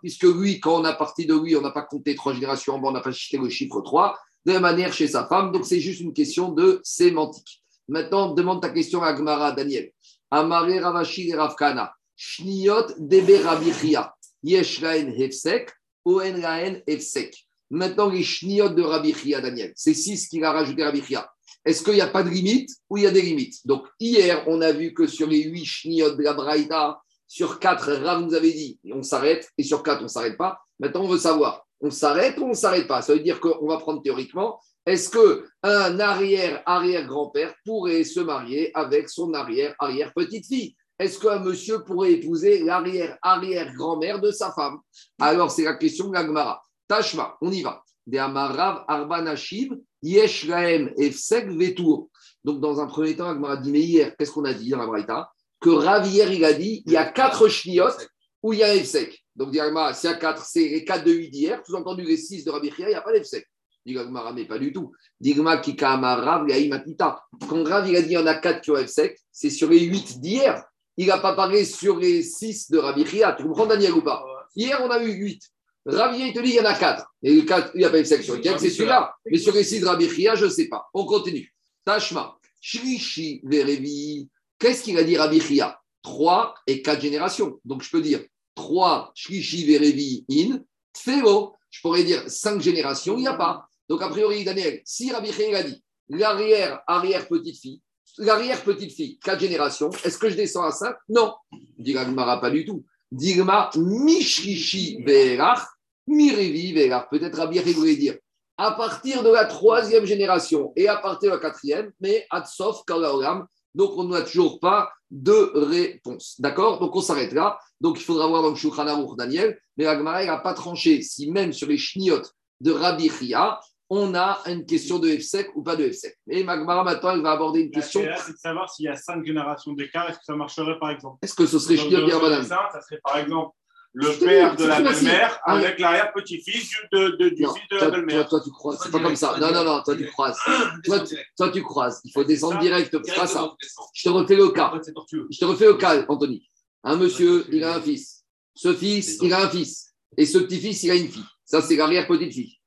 Puisque 0.01 0.23
lui, 0.23 0.61
quand 0.61 0.81
on 0.81 0.85
a 0.85 0.93
parti 0.93 1.27
de 1.27 1.35
lui, 1.35 1.57
on 1.57 1.61
n'a 1.61 1.71
pas 1.71 1.83
compté 1.83 2.15
trois 2.15 2.33
générations 2.33 2.75
en 2.75 2.79
bas, 2.79 2.89
on 2.89 2.93
n'a 2.93 3.01
pas 3.01 3.13
cité 3.13 3.39
le 3.39 3.49
chiffre 3.49 3.81
3, 3.81 4.17
de 4.45 4.53
la 4.53 4.61
manière 4.61 4.93
chez 4.93 5.09
sa 5.09 5.27
femme. 5.27 5.51
Donc 5.53 5.67
c'est 5.67 5.81
juste 5.81 6.01
une 6.01 6.13
question 6.13 6.53
de 6.53 6.81
sémantique. 6.85 7.63
Maintenant, 7.89 8.35
demande 8.35 8.63
ta 8.63 8.71
question 8.71 9.03
à 9.03 9.09
Agmara, 9.09 9.53
Daniel. 9.53 9.91
Amare 10.31 10.81
Ravashi 10.81 11.35
Ravkana. 11.35 11.93
Shniot 12.17 12.87
Debe 12.99 13.45
Rabichia. 13.45 14.15
Yesh 14.43 14.83
Raen 14.83 15.09
Hefsek, 15.09 15.73
Oen 16.05 16.41
Raen 16.45 16.83
Hefsek. 16.87 17.47
Maintenant, 17.71 18.09
les 18.09 18.23
Shniot 18.23 18.69
de 18.69 18.83
Rabichia, 18.83 19.41
Daniel. 19.41 19.73
C'est 19.75 19.95
6 19.95 20.29
qu'il 20.29 20.45
a 20.45 20.53
rajouté 20.53 20.85
Rabichia. 20.85 21.29
Est-ce 21.65 21.83
qu'il 21.83 21.95
n'y 21.95 22.01
a 22.01 22.07
pas 22.07 22.23
de 22.23 22.31
limite 22.31 22.71
ou 22.89 22.97
il 22.97 23.03
y 23.03 23.07
a 23.07 23.11
des 23.11 23.23
limites? 23.23 23.67
Donc, 23.67 23.87
hier, 23.99 24.45
on 24.47 24.61
a 24.61 24.71
vu 24.71 24.95
que 24.95 25.09
sur 25.09 25.27
les 25.27 25.43
8 25.43 25.65
Shniot 25.65 26.15
de 26.15 26.23
la 26.23 26.35
Braïta, 26.35 27.01
sur 27.29 27.59
4, 27.59 27.93
Rav 28.03 28.23
nous 28.23 28.35
avait 28.35 28.53
dit, 28.53 28.79
on 28.93 29.03
s'arrête, 29.03 29.51
et 29.59 29.63
sur 29.63 29.83
4, 29.83 30.01
on 30.01 30.05
ne 30.05 30.09
s'arrête 30.09 30.37
pas. 30.37 30.61
Maintenant, 30.79 31.03
on 31.03 31.09
veut 31.09 31.19
savoir, 31.19 31.67
on 31.81 31.91
s'arrête 31.91 32.39
ou 32.39 32.45
on 32.45 32.49
ne 32.49 32.55
s'arrête 32.55 32.87
pas? 32.87 33.03
Ça 33.03 33.15
veut 33.15 33.21
dire 33.21 33.41
qu'on 33.41 33.67
va 33.67 33.79
prendre 33.79 34.03
théoriquement, 34.03 34.61
est-ce 34.87 35.11
qu'un 35.11 35.99
arrière-arrière-grand-père 35.99 37.55
pourrait 37.65 38.05
se 38.05 38.21
marier 38.21 38.71
avec 38.77 39.09
son 39.09 39.35
arrière-arrière-petite-fille 39.35 40.77
Est-ce 40.99 41.19
qu'un 41.19 41.41
monsieur 41.41 41.83
pourrait 41.83 42.13
épouser 42.13 42.63
l'arrière-arrière-grand-mère 42.63 44.21
de 44.21 44.31
sa 44.31 44.53
femme? 44.53 44.79
Alors, 45.21 45.51
c'est 45.51 45.65
la 45.65 45.75
question 45.75 46.09
de 46.09 46.15
l'Agmara. 46.15 46.63
Tashma, 46.87 47.37
on 47.41 47.51
y 47.51 47.63
va. 47.63 47.83
De 48.07 48.17
Amarav 48.17 48.85
Arbanashib, 48.87 49.75
Yesh 50.03 50.47
Lahem 50.47 50.93
Efsek 50.97 51.49
Vetour. 51.49 52.09
Donc, 52.45 52.61
dans 52.61 52.79
un 52.81 52.87
premier 52.87 53.17
temps, 53.17 53.29
Agmara 53.29 53.57
dit, 53.57 53.73
mais 53.73 53.81
hier, 53.81 54.17
qu'est-ce 54.17 54.31
qu'on 54.31 54.45
a 54.45 54.55
dit 54.55 54.71
dans 54.71 54.79
la 54.79 54.87
Braïta? 54.87 55.33
Que 55.61 55.71
Rav, 55.71 56.07
hier, 56.07 56.31
il 56.33 56.45
a 56.45 56.53
dit, 56.53 56.83
il 56.87 56.93
y 56.93 56.97
a 56.97 57.05
quatre 57.05 57.49
chniotes 57.49 58.09
où 58.43 58.53
il 58.53 58.59
y 58.61 58.63
a 58.63 58.75
Efsek. 58.75 59.25
Donc, 59.35 59.51
dit 59.51 59.61
Agmara, 59.61 59.93
s'il 59.95 60.11
y 60.11 60.13
a 60.13 60.17
quatre, 60.17 60.45
c'est 60.45 60.69
les 60.69 60.85
quatre 60.85 61.05
de 61.05 61.13
8 61.13 61.31
d'hier, 61.31 61.63
sous-entendu 61.67 62.05
les 62.05 62.17
6 62.17 62.45
de 62.45 62.51
Rabbi 62.51 62.71
Chia, 62.71 62.87
il 62.87 62.91
n'y 62.91 62.95
a 62.95 63.03
pas 63.03 63.13
d'Efsek. 63.13 63.47
Dit 63.85 63.99
Agmara, 63.99 64.33
mais 64.33 64.47
pas 64.47 64.59
du 64.59 64.73
tout. 64.73 64.93
Digma 65.21 65.59
Kikama 65.59 66.17
Rav, 66.17 66.47
Matita. 66.47 67.23
Quand 67.49 67.65
Rav, 67.65 67.89
il 67.89 67.97
a 67.97 68.03
dit, 68.03 68.09
il 68.09 68.13
y 68.13 68.19
en 68.19 68.27
a 68.27 68.35
quatre 68.35 68.61
qui 68.63 68.71
ont 68.71 68.77
Efsek, 68.77 69.19
c'est 69.31 69.51
sur 69.51 69.69
les 69.69 69.81
8 69.81 70.21
d'hier. 70.21 70.65
Il 70.97 71.07
n'a 71.07 71.19
pas 71.19 71.35
parlé 71.35 71.65
sur 71.65 71.99
les 71.99 72.23
6 72.23 72.71
de 72.71 72.79
Rabbi 72.79 73.07
Chia. 73.07 73.33
Tu 73.33 73.43
comprends, 73.43 73.67
Daniel, 73.67 73.93
ou 73.93 74.03
pas? 74.03 74.25
Hier, 74.55 74.81
on 74.83 74.91
a 74.91 75.03
eu 75.03 75.13
8. 75.13 75.43
Rabbi 75.87 76.17
Chia, 76.17 76.27
il 76.29 76.33
te 76.33 76.41
dit, 76.41 76.51
il 76.51 76.55
y 76.55 76.61
en 76.61 76.65
a 76.65 76.75
4. 76.75 77.05
Et 77.23 77.35
les 77.35 77.45
4, 77.45 77.73
il 77.75 77.79
n'y 77.79 77.85
a 77.85 77.91
pas 77.91 77.99
Efsek 77.99 78.23
sur 78.23 78.35
lesquels, 78.37 78.59
c'est 78.59 78.71
celui-là. 78.71 79.15
Mais 79.27 79.39
sur 79.39 79.55
les 79.55 79.65
6 79.65 79.81
de 79.81 79.87
Rabbi 79.87 80.09
Chia, 80.09 80.35
je 80.35 80.47
ne 80.47 80.51
sais 80.51 80.69
pas. 80.69 80.87
On 80.95 81.05
continue. 81.05 81.53
Tashma. 81.85 82.37
Shrishi 82.61 83.43
Verevi. 83.45 84.29
Qu'est-ce 84.59 84.83
qu'il 84.83 84.99
a 84.99 85.05
dit 85.05 85.17
Rabbi 85.17 85.41
Chia 85.41 85.79
3 86.03 86.55
et 86.67 86.83
4 86.83 87.01
générations. 87.01 87.61
Donc, 87.65 87.83
je 87.83 87.91
peux 87.91 88.01
dire 88.01 88.23
3 88.55 89.13
Shrishi 89.15 89.65
Verevi 89.65 90.25
in 90.31 90.61
Tfero. 90.95 91.55
Je 91.71 91.81
pourrais 91.81 92.05
dire 92.05 92.23
5 92.31 92.61
générations, 92.61 93.17
il 93.17 93.23
n'y 93.23 93.27
a 93.27 93.35
pas. 93.35 93.69
Donc, 93.89 94.03
a 94.03 94.09
priori, 94.09 94.45
Daniel, 94.45 94.81
si 94.85 95.13
Rabbi 95.13 95.33
Chia 95.33 95.59
a 95.59 95.63
dit 95.63 95.83
l'arrière, 96.09 96.81
arrière 96.87 97.27
petite 97.27 97.59
fille, 97.59 97.83
l'arrière 98.19 98.63
petite 98.63 98.93
fille, 98.93 99.19
4 99.19 99.41
générations, 99.41 99.91
est-ce 100.05 100.17
que 100.17 100.31
je 100.31 100.37
descends 100.37 100.63
à 100.63 100.71
5 100.71 100.95
Non. 101.09 101.35
Dit 101.77 101.95
pas 101.95 102.51
du 102.51 102.65
tout. 102.65 102.85
Digma 103.11 103.71
Mishrishi 103.77 105.03
Verach, 105.05 105.67
Mirevi 106.07 106.73
Verach. 106.73 107.09
Peut-être 107.11 107.37
Rabbi 107.37 107.59
Chia 107.59 107.73
voulait 107.73 107.97
dire 107.97 108.17
à 108.59 108.73
partir 108.73 109.23
de 109.23 109.31
la 109.31 109.45
troisième 109.45 110.07
génération 110.07 110.73
et 110.77 110.89
à 110.89 110.97
partir 110.97 111.31
de 111.31 111.35
la 111.37 111.41
quatrième, 111.41 111.93
mais 112.01 112.27
Adsof 112.31 112.85
Kalaolam, 112.87 113.47
Donc, 113.77 113.97
on 113.97 114.05
n'a 114.05 114.23
toujours 114.23 114.59
pas 114.59 114.91
de 115.11 115.53
réponse. 115.55 116.41
D'accord? 116.41 116.81
Donc, 116.81 116.97
on 116.97 117.01
s'arrête 117.01 117.33
là. 117.33 117.59
Donc, 117.81 118.01
il 118.01 118.03
faudra 118.03 118.27
voir 118.27 118.43
dans 118.43 118.51
le 118.51 118.57
Shulchan 118.57 118.89
Aruch 118.89 119.17
Daniel. 119.17 119.61
Mais 119.77 119.85
la 119.85 119.97
Gemara 119.97 120.25
n'a 120.25 120.39
pas 120.39 120.55
tranché 120.55 121.03
si 121.03 121.31
même 121.31 121.53
sur 121.53 121.69
les 121.69 121.79
chniotes 121.79 122.33
de 122.61 122.73
Rabbi 122.73 123.11
Chia, 123.11 123.61
on 123.89 124.15
a 124.15 124.41
une 124.47 124.67
question 124.67 124.99
de 124.99 125.09
Efsek 125.09 125.51
ou 125.55 125.63
pas 125.63 125.77
de 125.77 125.85
Efsek. 125.85 126.17
Et 126.29 126.43
Magmara, 126.43 126.83
maintenant, 126.83 127.11
elle 127.11 127.23
va 127.23 127.33
aborder 127.33 127.61
une 127.61 127.71
question. 127.71 128.01
Et 128.01 128.07
là, 128.07 128.17
c'est 128.17 128.33
de 128.33 128.39
savoir 128.39 128.69
s'il 128.69 128.87
y 128.87 128.89
a 128.89 128.97
cinq 128.97 129.25
générations 129.25 129.73
d'écart, 129.75 130.09
est-ce 130.09 130.19
que 130.19 130.25
ça 130.25 130.35
marcherait 130.35 130.79
par 130.81 130.91
exemple? 130.91 131.19
Est-ce 131.23 131.35
que 131.35 131.47
ce 131.47 131.59
serait 131.59 131.77
d'Irbanan 131.77 132.43
ça, 132.43 132.69
ça 132.73 132.81
serait 132.81 133.01
par 133.05 133.19
exemple 133.19 133.55
le 133.97 134.13
père 134.19 134.55
de 134.57 134.65
la 134.67 134.83
belle-mère 134.83 135.41
avec 135.45 135.81
l'arrière-petit-fils 135.81 136.71
du, 136.93 137.37
fils 137.37 137.49
de 137.71 137.77
la 137.77 137.91
belle-mère. 137.91 138.29
toi, 138.29 138.41
tu 138.45 138.51
croises. 138.51 138.79
C'est 138.83 138.93
pas 138.93 139.01
comme 139.01 139.17
ça. 139.17 139.39
Non, 139.41 139.51
non, 139.53 139.65
non, 139.65 139.83
toi, 139.83 139.97
tu 139.97 140.07
croises. 140.09 140.39
Toi, 140.85 141.01
tu, 141.01 141.17
toi, 141.35 141.49
tu 141.49 141.63
croises. 141.63 142.03
Il 142.05 142.13
faut 142.13 142.23
descendre 142.23 142.59
direct. 142.59 142.95
Pas 143.15 143.27
ça. 143.27 143.51
Je 143.95 144.03
te 144.03 144.09
refais 144.11 144.37
le 144.37 144.51
cas. 144.51 144.71
Je 144.85 145.39
te 145.39 145.45
refais 145.47 145.65
le 145.65 145.75
cas, 145.75 146.05
Anthony. 146.09 146.47
Un 146.85 146.97
monsieur, 146.97 147.47
il 147.51 147.65
a 147.65 147.77
un 147.77 147.81
fils. 147.81 148.23
Ce 148.55 148.75
fils, 148.75 149.19
il 149.23 149.33
a 149.33 149.45
un 149.45 149.49
fils. 149.49 149.95
Et 150.19 150.27
ce 150.27 150.39
petit-fils, 150.39 150.83
il 150.83 150.91
a 150.91 150.95
une 150.95 151.09
fille. 151.09 151.25
Ça, 151.47 151.63
c'est 151.63 151.77
l'arrière-petite-fille. 151.77 152.59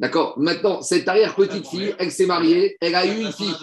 D'accord 0.00 0.36
Maintenant, 0.38 0.82
cette 0.82 1.06
arrière-petite-fille, 1.06 1.94
elle 1.98 2.10
s'est 2.10 2.26
mariée, 2.26 2.76
elle 2.80 2.96
a 2.96 3.06
eu 3.06 3.20
une 3.20 3.32
fille. 3.32 3.54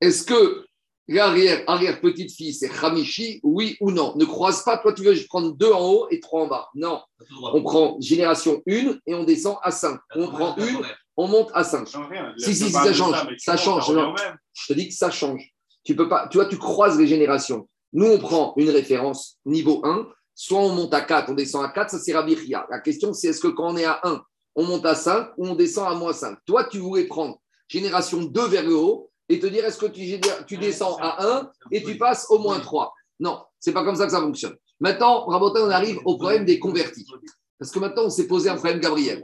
Est-ce 0.00 0.24
que 0.24 0.66
l'arrière-arrière-petite-fille, 1.08 2.54
c'est 2.54 2.68
Khamishi, 2.68 3.40
oui 3.42 3.76
ou 3.80 3.90
non? 3.90 4.14
Ne 4.16 4.24
croise 4.24 4.62
pas, 4.64 4.78
toi, 4.78 4.92
tu 4.92 5.02
veux 5.02 5.14
prendre 5.28 5.52
deux 5.52 5.72
en 5.72 5.86
haut 5.86 6.06
et 6.10 6.20
trois 6.20 6.42
en 6.42 6.46
bas. 6.46 6.68
Non. 6.74 7.00
On 7.42 7.62
prend 7.62 7.96
génération 8.00 8.62
1 8.68 8.98
et 9.06 9.14
on 9.14 9.24
descend 9.24 9.56
à 9.62 9.70
5. 9.70 9.98
On 10.16 10.28
prend 10.28 10.56
une, 10.56 10.80
on 11.16 11.28
monte 11.28 11.50
à 11.54 11.64
5. 11.64 11.86
Ça 11.86 11.98
change 11.98 12.08
rien. 12.08 12.34
Si, 12.38 12.44
Je 12.46 12.52
si, 12.52 12.64
si, 12.64 12.70
ça 12.70 12.92
change. 12.92 13.26
Ça 13.38 13.56
change, 13.56 13.90
non. 13.90 14.14
Je 14.52 14.72
te 14.72 14.78
dis 14.78 14.88
que 14.88 14.94
ça 14.94 15.10
change. 15.10 15.50
Tu 15.84 15.94
peux 15.94 16.08
pas, 16.08 16.28
tu 16.28 16.38
vois, 16.38 16.46
tu 16.46 16.56
croises 16.56 16.98
les 16.98 17.06
générations. 17.06 17.68
Nous, 17.92 18.06
on 18.06 18.18
prend 18.18 18.54
une 18.56 18.70
référence 18.70 19.38
niveau 19.44 19.80
1, 19.84 20.08
soit 20.34 20.58
on 20.58 20.70
monte 20.70 20.94
à 20.94 21.02
4, 21.02 21.30
on 21.30 21.34
descend 21.34 21.64
à 21.64 21.68
4, 21.68 21.90
ça 21.90 21.98
c'est 21.98 22.12
Rabbi 22.12 22.36
Chia. 22.36 22.66
La 22.70 22.80
question, 22.80 23.12
c'est 23.12 23.28
est-ce 23.28 23.40
que 23.40 23.48
quand 23.48 23.72
on 23.72 23.76
est 23.76 23.84
à 23.84 24.00
1, 24.02 24.22
on 24.56 24.64
monte 24.64 24.86
à 24.86 24.94
5 24.94 25.32
ou 25.36 25.48
on 25.48 25.54
descend 25.54 25.92
à 25.92 25.94
moins 25.94 26.12
5 26.12 26.38
Toi, 26.46 26.64
tu 26.64 26.78
voulais 26.78 27.04
prendre 27.04 27.38
génération 27.68 28.22
2 28.22 28.48
vers 28.48 28.64
le 28.64 28.74
haut 28.74 29.10
et 29.28 29.38
te 29.38 29.46
dire 29.46 29.64
est-ce 29.64 29.78
que 29.78 29.86
tu, 29.86 30.58
descends 30.58 30.96
à 31.00 31.24
1 31.38 31.50
et 31.70 31.82
tu 31.82 31.96
passes 31.96 32.26
au 32.30 32.38
moins 32.38 32.60
3 32.60 32.92
Non, 33.20 33.42
c'est 33.58 33.72
pas 33.72 33.84
comme 33.84 33.96
ça 33.96 34.06
que 34.06 34.12
ça 34.12 34.20
fonctionne. 34.20 34.56
Maintenant, 34.80 35.24
Rabotin, 35.26 35.66
on 35.66 35.70
arrive 35.70 35.98
au 36.04 36.16
problème 36.16 36.44
des 36.44 36.58
convertis. 36.58 37.06
Parce 37.58 37.70
que 37.70 37.78
maintenant, 37.78 38.04
on 38.04 38.10
s'est 38.10 38.26
posé 38.26 38.48
un 38.50 38.56
problème, 38.56 38.80
Gabriel. 38.80 39.22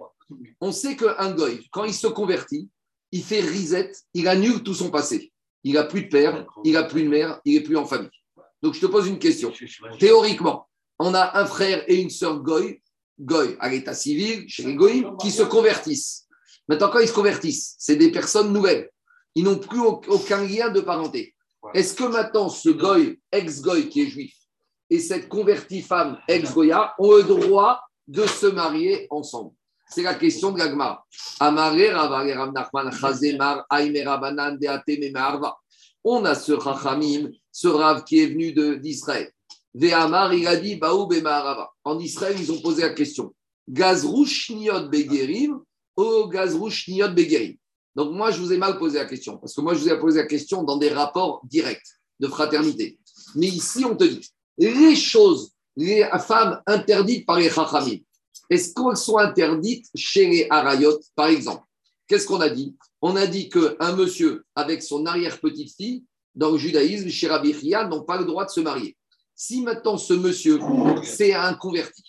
On 0.61 0.72
sait 0.72 0.96
qu'un 0.96 1.32
goy, 1.32 1.66
quand 1.72 1.84
il 1.84 1.94
se 1.94 2.07
convertit, 2.07 2.68
il 3.12 3.22
fait 3.22 3.40
reset, 3.40 3.92
il 4.14 4.28
annule 4.28 4.62
tout 4.62 4.74
son 4.74 4.90
passé. 4.90 5.32
Il 5.64 5.74
n'a 5.74 5.84
plus 5.84 6.05
de 6.05 6.09
père, 6.09 6.46
il 6.64 6.72
n'a 6.72 6.84
plus 6.84 7.03
de 7.03 7.09
mère, 7.09 7.40
il 7.44 7.55
n'est 7.55 7.62
plus 7.62 7.76
en 7.76 7.84
famille. 7.84 8.09
Donc, 8.62 8.74
je 8.74 8.80
te 8.80 8.86
pose 8.86 9.09
une 9.09 9.18
question. 9.18 9.53
Théoriquement, 9.98 10.68
on 10.98 11.12
a 11.14 11.38
un 11.38 11.46
frère 11.46 11.84
et 11.88 12.01
une 12.01 12.11
sœur 12.11 12.40
goy, 12.40 12.80
goy 13.18 13.57
à 13.59 13.68
l'état 13.68 13.94
civil, 13.94 14.48
chez 14.48 14.62
les 14.62 14.74
goyim, 14.74 15.16
qui 15.20 15.30
se 15.30 15.42
convertissent. 15.42 16.26
Maintenant, 16.68 16.88
quand 16.88 17.01
ils 17.01 17.09
se 17.09 17.12
convertissent, 17.12 17.74
c'est 17.78 17.96
des 17.96 18.12
personnes 18.12 18.53
nouvelles. 18.53 18.90
Ils 19.41 19.45
n'ont 19.45 19.57
plus 19.57 19.80
au- 19.80 20.03
aucun 20.09 20.45
lien 20.47 20.68
de 20.68 20.82
parenté. 20.82 21.34
Est-ce 21.72 21.95
que 21.95 22.05
maintenant, 22.05 22.51
ce 22.51 22.68
goy, 22.68 23.18
ex-goy 23.32 23.88
qui 23.88 24.03
est 24.03 24.07
juif, 24.07 24.34
et 24.91 24.99
cette 24.99 25.30
convertie 25.30 25.80
femme, 25.80 26.18
ex-goya, 26.28 26.93
ont 26.99 27.14
le 27.16 27.22
droit 27.22 27.80
de 28.07 28.26
se 28.26 28.49
marier 28.49 29.07
ensemble? 29.09 29.53
C'est 29.88 30.03
la 30.03 30.12
question 30.12 30.53
de 30.53 30.59
Memarva. 34.99 35.57
On 36.05 36.24
a 36.26 36.34
ce 36.34 36.61
Chachamim, 36.61 37.30
ce 37.51 37.68
Rav 37.68 38.05
qui 38.05 38.20
est 38.20 38.26
venu 38.26 38.53
d'Israël. 38.78 39.32
Ve'amar, 39.72 40.34
il 40.34 40.47
a 40.47 40.57
dit, 40.57 40.76
Baou 40.76 41.07
Bemarava. 41.07 41.70
En 41.84 41.99
Israël, 41.99 42.36
ils 42.38 42.53
ont 42.53 42.61
posé 42.61 42.82
la 42.82 42.91
question. 42.91 43.34
Gazrouch 43.66 44.51
Niot 44.51 44.91
Begerim 44.91 45.61
ou 45.97 46.26
Gazrouch 46.28 46.88
Niot 46.88 47.09
Begerim 47.14 47.57
Donc, 47.95 48.12
moi, 48.12 48.30
je 48.30 48.41
vous 48.41 48.53
ai 48.53 48.57
mal 48.57 48.78
posé 48.78 48.99
la 48.99 49.05
question. 49.05 49.38
Parce 49.38 49.55
que 49.55 49.61
moi, 49.61 49.74
je 49.74 49.80
vous 49.80 49.88
ai 49.88 49.99
posé 49.99 50.20
la 50.20 50.26
question 50.26 50.62
dans 50.62 50.76
des 50.76 50.91
rapports 50.91 51.41
directs 51.45 51.82
de 52.18 52.28
fraternité. 52.28 52.99
Mais 53.34 53.49
ici, 53.49 53.84
on 53.84 53.97
te 53.97 54.05
dit, 54.05 54.28
les 54.59 54.95
choses, 54.95 55.53
les 55.76 56.09
femmes 56.26 56.61
interdites 56.66 57.26
par 57.26 57.38
les 57.38 57.51
Chachamim, 57.51 57.99
est-ce 58.49 58.74
qu'elles 58.74 58.97
sont 58.97 59.18
interdites 59.18 59.86
chez 59.95 60.28
les 60.28 60.47
Harayot, 60.51 60.99
par 61.14 61.26
exemple? 61.26 61.64
Qu'est-ce 62.07 62.26
qu'on 62.26 62.41
a 62.41 62.49
dit? 62.49 62.76
On 63.01 63.16
a 63.16 63.26
dit 63.26 63.49
qu'un 63.49 63.97
monsieur 63.97 64.45
avec 64.55 64.82
son 64.82 65.07
arrière-petite-fille, 65.07 66.05
dans 66.34 66.51
le 66.51 66.59
judaïsme, 66.59 67.09
chez 67.09 67.28
Rabbi 67.28 67.55
n'ont 67.88 68.03
pas 68.03 68.18
le 68.18 68.24
droit 68.24 68.45
de 68.45 68.51
se 68.51 68.61
marier. 68.61 68.97
Si 69.34 69.62
maintenant 69.62 69.97
ce 69.97 70.12
monsieur, 70.12 70.61
c'est 71.03 71.32
un 71.32 71.55
converti, 71.55 72.03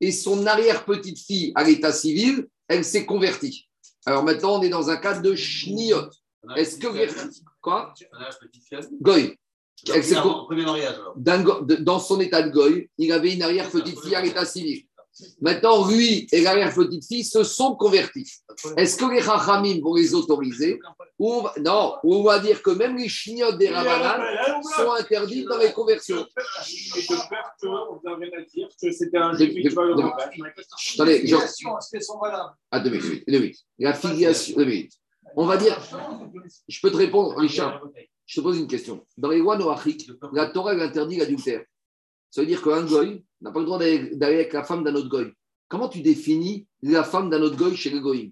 et 0.00 0.12
son 0.12 0.46
arrière-petite-fille 0.46 1.52
à 1.54 1.64
l'état 1.64 1.92
civil, 1.92 2.46
elle 2.68 2.84
s'est 2.84 3.04
convertie. 3.04 3.67
Alors 4.08 4.24
maintenant, 4.24 4.58
on 4.58 4.62
est 4.62 4.70
dans 4.70 4.88
un 4.88 4.96
cas 4.96 5.20
de 5.20 5.34
shniot. 5.34 6.08
Est-ce 6.56 6.78
que. 6.78 6.86
Quoi 7.60 7.92
Goy. 9.02 9.38
Dans 11.80 11.98
son 11.98 12.18
état 12.20 12.40
de 12.42 12.50
goy, 12.50 12.88
il 12.96 13.12
avait 13.12 13.34
une 13.34 13.42
arrière-petite-fille 13.42 14.14
à 14.14 14.22
l'état 14.22 14.46
civil. 14.46 14.87
Maintenant, 15.40 15.86
lui 15.88 16.26
et 16.32 16.40
l'arrière-petite-fille 16.40 17.24
se 17.24 17.42
sont 17.44 17.74
convertis. 17.76 18.30
Est-ce 18.76 18.96
que 18.96 19.04
les 19.12 19.20
Chachamim 19.22 19.80
vont 19.82 19.94
les 19.94 20.14
autoriser 20.14 20.78
ou 21.18 21.32
on 21.34 21.42
va- 21.42 21.54
Non, 21.58 21.94
ou 22.04 22.14
on 22.16 22.22
va 22.22 22.38
dire 22.38 22.62
que 22.62 22.70
même 22.70 22.96
les 22.96 23.08
chignotes 23.08 23.58
des 23.58 23.68
Ravanan 23.68 24.20
sont 24.76 24.92
interdits 24.92 25.44
dans 25.44 25.58
les 25.58 25.72
conversions. 25.72 26.24
Et 26.96 27.00
de 27.02 27.28
peur 27.28 27.52
qu'on 27.60 28.16
vienne 28.18 28.30
à 28.36 28.42
dire 28.42 28.68
que 28.80 28.92
c'était 28.92 29.16
un 29.18 29.32
De- 29.32 29.38
juif 29.38 29.54
de- 29.64 29.68
qui 29.68 29.74
va 29.74 29.84
le. 29.84 29.94
Attendez, 29.94 31.26
je- 31.26 31.36
Est-ce 31.36 31.90
qu'elles 31.90 32.02
sont 32.02 32.18
valables? 32.18 32.52
Ah, 32.70 32.80
deux 32.80 32.90
minutes, 32.90 33.24
deux 33.28 33.38
minutes. 33.38 33.58
La 33.78 33.94
filiation, 33.94 34.56
deux 34.56 34.64
minutes. 34.64 34.92
On 35.36 35.46
va 35.46 35.56
dire, 35.56 35.78
je 36.68 36.80
peux 36.80 36.90
te 36.90 36.96
répondre, 36.96 37.36
Richard, 37.36 37.82
je 38.26 38.40
te 38.40 38.40
pose 38.40 38.58
une 38.58 38.66
question. 38.66 39.04
Dans 39.16 39.28
les 39.30 39.38
lois 39.38 39.56
noachiques, 39.58 40.10
la 40.32 40.46
Torah 40.46 40.72
interdit 40.72 41.16
l'adultère. 41.16 41.62
Ça 42.30 42.40
veut 42.42 42.46
dire 42.46 42.62
qu'un 42.62 42.84
goy 42.84 43.24
n'a 43.40 43.50
pas 43.50 43.60
le 43.60 43.66
droit 43.66 43.78
d'aller 43.78 44.34
avec 44.34 44.52
la 44.52 44.64
femme 44.64 44.84
d'un 44.84 44.94
autre 44.94 45.08
goy. 45.08 45.32
Comment 45.68 45.88
tu 45.88 46.00
définis 46.00 46.66
la 46.82 47.04
femme 47.04 47.30
d'un 47.30 47.42
autre 47.42 47.56
goy 47.56 47.76
chez 47.76 47.90
les 47.90 48.00
goyim? 48.00 48.30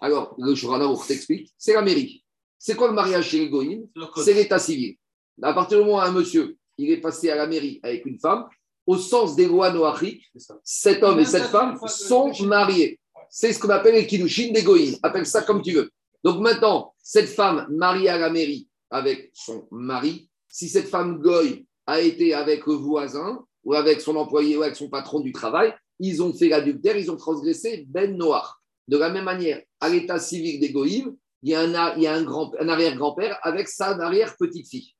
Alors, 0.00 0.34
le 0.38 0.54
Shulchan 0.54 0.80
Aruch 0.80 1.06
t'explique, 1.06 1.52
c'est 1.58 1.74
la 1.74 1.82
mairie. 1.82 2.24
C'est 2.58 2.74
quoi 2.74 2.88
le 2.88 2.94
mariage 2.94 3.28
chez 3.28 3.38
les 3.38 3.48
goyim? 3.48 3.82
C'est 4.16 4.34
l'état 4.34 4.58
civil. 4.58 4.96
À 5.42 5.52
partir 5.52 5.78
du 5.78 5.84
moment 5.84 5.98
où 5.98 6.00
un 6.00 6.12
monsieur, 6.12 6.56
il 6.78 6.90
est 6.90 7.00
passé 7.00 7.30
à 7.30 7.36
la 7.36 7.46
mairie 7.46 7.80
avec 7.82 8.06
une 8.06 8.18
femme, 8.18 8.46
au 8.86 8.96
sens 8.96 9.36
des 9.36 9.46
lois 9.46 9.72
noachiques, 9.72 10.24
cet 10.62 11.02
homme 11.02 11.18
et 11.18 11.24
cette 11.24 11.48
femme 11.48 11.76
sont 11.86 12.32
mariés. 12.44 12.98
C'est 13.28 13.52
ce 13.52 13.58
qu'on 13.58 13.70
appelle 13.70 13.94
les 13.94 14.06
kiddushin 14.06 14.52
des. 14.52 14.98
Appelle 15.02 15.26
ça 15.26 15.42
comme 15.42 15.60
tu 15.60 15.72
veux. 15.72 15.90
Donc 16.24 16.40
maintenant, 16.40 16.94
cette 17.02 17.28
femme 17.28 17.66
mariée 17.70 18.08
à 18.08 18.18
la 18.18 18.30
mairie 18.30 18.68
avec 18.90 19.30
son 19.34 19.66
mari, 19.70 20.30
si 20.48 20.68
cette 20.68 20.88
femme 20.88 21.18
goy 21.20 21.66
a 21.86 22.00
été 22.00 22.34
avec 22.34 22.66
le 22.66 22.74
voisin 22.74 23.44
ou 23.64 23.74
avec 23.74 24.00
son 24.00 24.16
employé 24.16 24.56
ou 24.56 24.62
avec 24.62 24.76
son 24.76 24.88
patron 24.88 25.20
du 25.20 25.32
travail, 25.32 25.74
ils 25.98 26.22
ont 26.22 26.32
fait 26.32 26.48
l'adultère, 26.48 26.96
ils 26.96 27.10
ont 27.10 27.16
transgressé 27.16 27.84
Ben 27.88 28.16
Noir. 28.16 28.60
De 28.88 28.96
la 28.96 29.10
même 29.10 29.24
manière, 29.24 29.62
à 29.80 29.88
l'état 29.88 30.18
civil 30.18 30.60
des 30.60 30.70
goyim, 30.70 31.16
il 31.42 31.50
y 31.50 31.54
a 31.54 31.60
un, 31.60 31.74
un, 31.74 32.22
grand, 32.22 32.52
un 32.60 32.68
arrière-grand-père 32.68 33.38
avec 33.42 33.68
sa 33.68 33.88
arrière-petite-fille. 33.88 34.92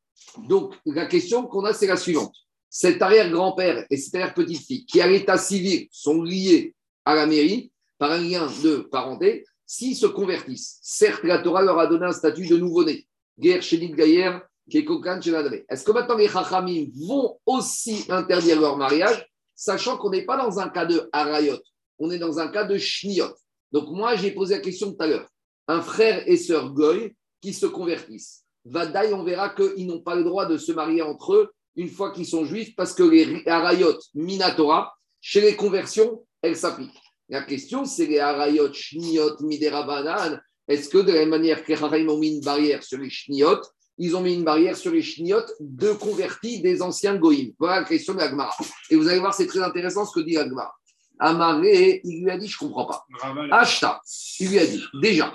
Donc, 0.48 0.74
la 0.84 1.06
question 1.06 1.46
qu'on 1.46 1.64
a, 1.64 1.72
c'est 1.72 1.86
la 1.86 1.96
suivante. 1.96 2.34
Cet 2.68 3.00
arrière-grand-père 3.02 3.86
et 3.90 3.96
cette 3.96 4.14
arrière-petite-fille, 4.14 4.86
qui 4.86 5.00
à 5.00 5.06
l'état 5.06 5.38
civil 5.38 5.88
sont 5.90 6.22
liés 6.22 6.74
à 7.04 7.14
la 7.14 7.26
mairie 7.26 7.72
par 7.98 8.12
un 8.12 8.18
lien 8.18 8.48
de 8.62 8.78
parenté, 8.78 9.44
s'ils 9.64 9.96
se 9.96 10.06
convertissent, 10.06 10.78
certes, 10.82 11.24
la 11.24 11.38
Torah 11.38 11.62
leur 11.62 11.78
a 11.78 11.86
donné 11.86 12.06
un 12.06 12.12
statut 12.12 12.46
de 12.46 12.56
nouveau-né. 12.56 13.06
Guerre, 13.38 13.62
Chédid 13.62 13.94
Gaïer, 13.94 14.38
Est-ce 14.68 15.84
que 15.84 15.92
maintenant 15.92 16.16
les 16.16 16.28
Chachamim 16.28 16.86
vont 17.06 17.38
aussi 17.46 18.04
interdire 18.08 18.60
leur 18.60 18.76
mariage, 18.76 19.26
sachant 19.54 19.96
qu'on 19.96 20.10
n'est 20.10 20.24
pas 20.24 20.36
dans 20.36 20.58
un 20.58 20.68
cas 20.68 20.86
de 20.86 21.08
Harayot, 21.12 21.58
on 21.98 22.10
est 22.10 22.18
dans 22.18 22.38
un 22.38 22.48
cas 22.48 22.64
de 22.64 22.76
Shniot. 22.76 23.34
Donc, 23.72 23.90
moi, 23.90 24.16
j'ai 24.16 24.32
posé 24.32 24.56
la 24.56 24.60
question 24.60 24.92
tout 24.92 25.02
à 25.02 25.06
l'heure. 25.06 25.28
Un 25.68 25.80
frère 25.80 26.22
et 26.28 26.36
sœur 26.36 26.72
Goy 26.72 27.14
qui 27.40 27.52
se 27.52 27.66
convertissent. 27.66 28.44
Vadaï, 28.64 29.12
on 29.14 29.22
verra 29.22 29.50
qu'ils 29.50 29.86
n'ont 29.86 30.00
pas 30.00 30.14
le 30.14 30.24
droit 30.24 30.46
de 30.46 30.56
se 30.56 30.72
marier 30.72 31.02
entre 31.02 31.34
eux 31.34 31.50
une 31.76 31.90
fois 31.90 32.10
qu'ils 32.10 32.26
sont 32.26 32.44
juifs, 32.44 32.74
parce 32.74 32.94
que 32.94 33.02
les 33.02 33.42
Harayot 33.46 33.98
Minatora, 34.14 34.94
chez 35.20 35.42
les 35.42 35.56
conversions, 35.56 36.24
elles 36.42 36.56
s'appliquent. 36.56 37.02
La 37.28 37.42
question, 37.42 37.84
c'est 37.84 38.06
les 38.06 38.18
Harayot 38.18 38.72
Shniot 38.72 39.36
Miderabanan. 39.40 40.40
Est-ce 40.68 40.88
que 40.88 40.98
de 40.98 41.12
la 41.12 41.20
même 41.20 41.28
manière 41.28 41.64
que 41.64 41.72
les 41.72 42.08
ont 42.08 42.18
mis 42.18 42.36
une 42.36 42.40
barrière 42.40 42.82
sur 42.82 42.98
les 42.98 43.10
Shniot, 43.10 43.60
ils 43.98 44.14
ont 44.16 44.20
mis 44.20 44.34
une 44.34 44.44
barrière 44.44 44.76
sur 44.76 44.92
les 44.92 45.02
Shniot 45.02 45.42
de 45.60 45.92
convertis 45.92 46.60
des 46.60 46.82
anciens 46.82 47.16
Goïm 47.16 47.52
Voilà 47.58 47.80
la 47.80 47.86
question 47.86 48.12
de 48.12 48.18
l'Agmara. 48.18 48.54
Et 48.90 48.96
vous 48.96 49.08
allez 49.08 49.20
voir, 49.20 49.34
c'est 49.34 49.46
très 49.46 49.62
intéressant 49.62 50.04
ce 50.04 50.14
que 50.14 50.24
dit 50.24 50.34
l'Agmara. 50.34 50.74
Amaré, 51.18 52.02
il 52.04 52.24
lui 52.24 52.30
a 52.30 52.36
dit, 52.36 52.46
je 52.46 52.62
ne 52.62 52.68
comprends 52.68 52.84
pas. 52.86 53.06
Ashta, 53.50 54.00
il 54.38 54.50
lui 54.50 54.58
a 54.58 54.66
dit, 54.66 54.84
déjà, 55.00 55.32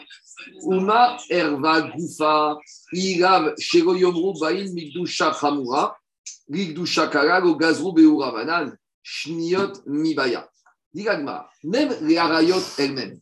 Uma 0.64 1.18
erva 1.30 1.82
gufa, 1.82 2.58
ilav 2.94 3.54
shego 3.60 3.96
yomru 3.96 4.34
bain 4.40 4.74
migdusha 4.74 5.34
chamura, 5.34 5.96
migdusha 6.50 7.08
kala 7.08 7.40
lo 7.40 7.56
gazru 7.56 7.94
beura 7.94 8.32
banan, 8.32 8.76
shniot 9.04 9.86
mibaya. 9.86 10.50
Dit 10.94 11.04
l'Agmara, 11.04 11.50
même 11.64 11.96
les 12.02 12.18
harayot 12.18 12.62
elles-mêmes, 12.78 13.20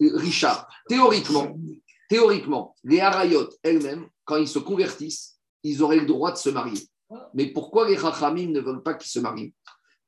Richard, 0.00 0.68
théoriquement, 0.88 1.54
théoriquement, 2.08 2.74
les 2.84 3.00
harayot 3.00 3.48
elles-mêmes, 3.62 4.08
quand 4.24 4.36
ils 4.36 4.48
se 4.48 4.58
convertissent, 4.58 5.38
ils 5.62 5.82
auraient 5.82 6.00
le 6.00 6.06
droit 6.06 6.32
de 6.32 6.36
se 6.36 6.50
marier. 6.50 6.80
Mais 7.34 7.46
pourquoi 7.46 7.88
les 7.88 7.96
chachamim 7.96 8.50
ne 8.50 8.60
veulent 8.60 8.82
pas 8.82 8.94
qu'ils 8.94 9.10
se 9.10 9.18
marient? 9.18 9.54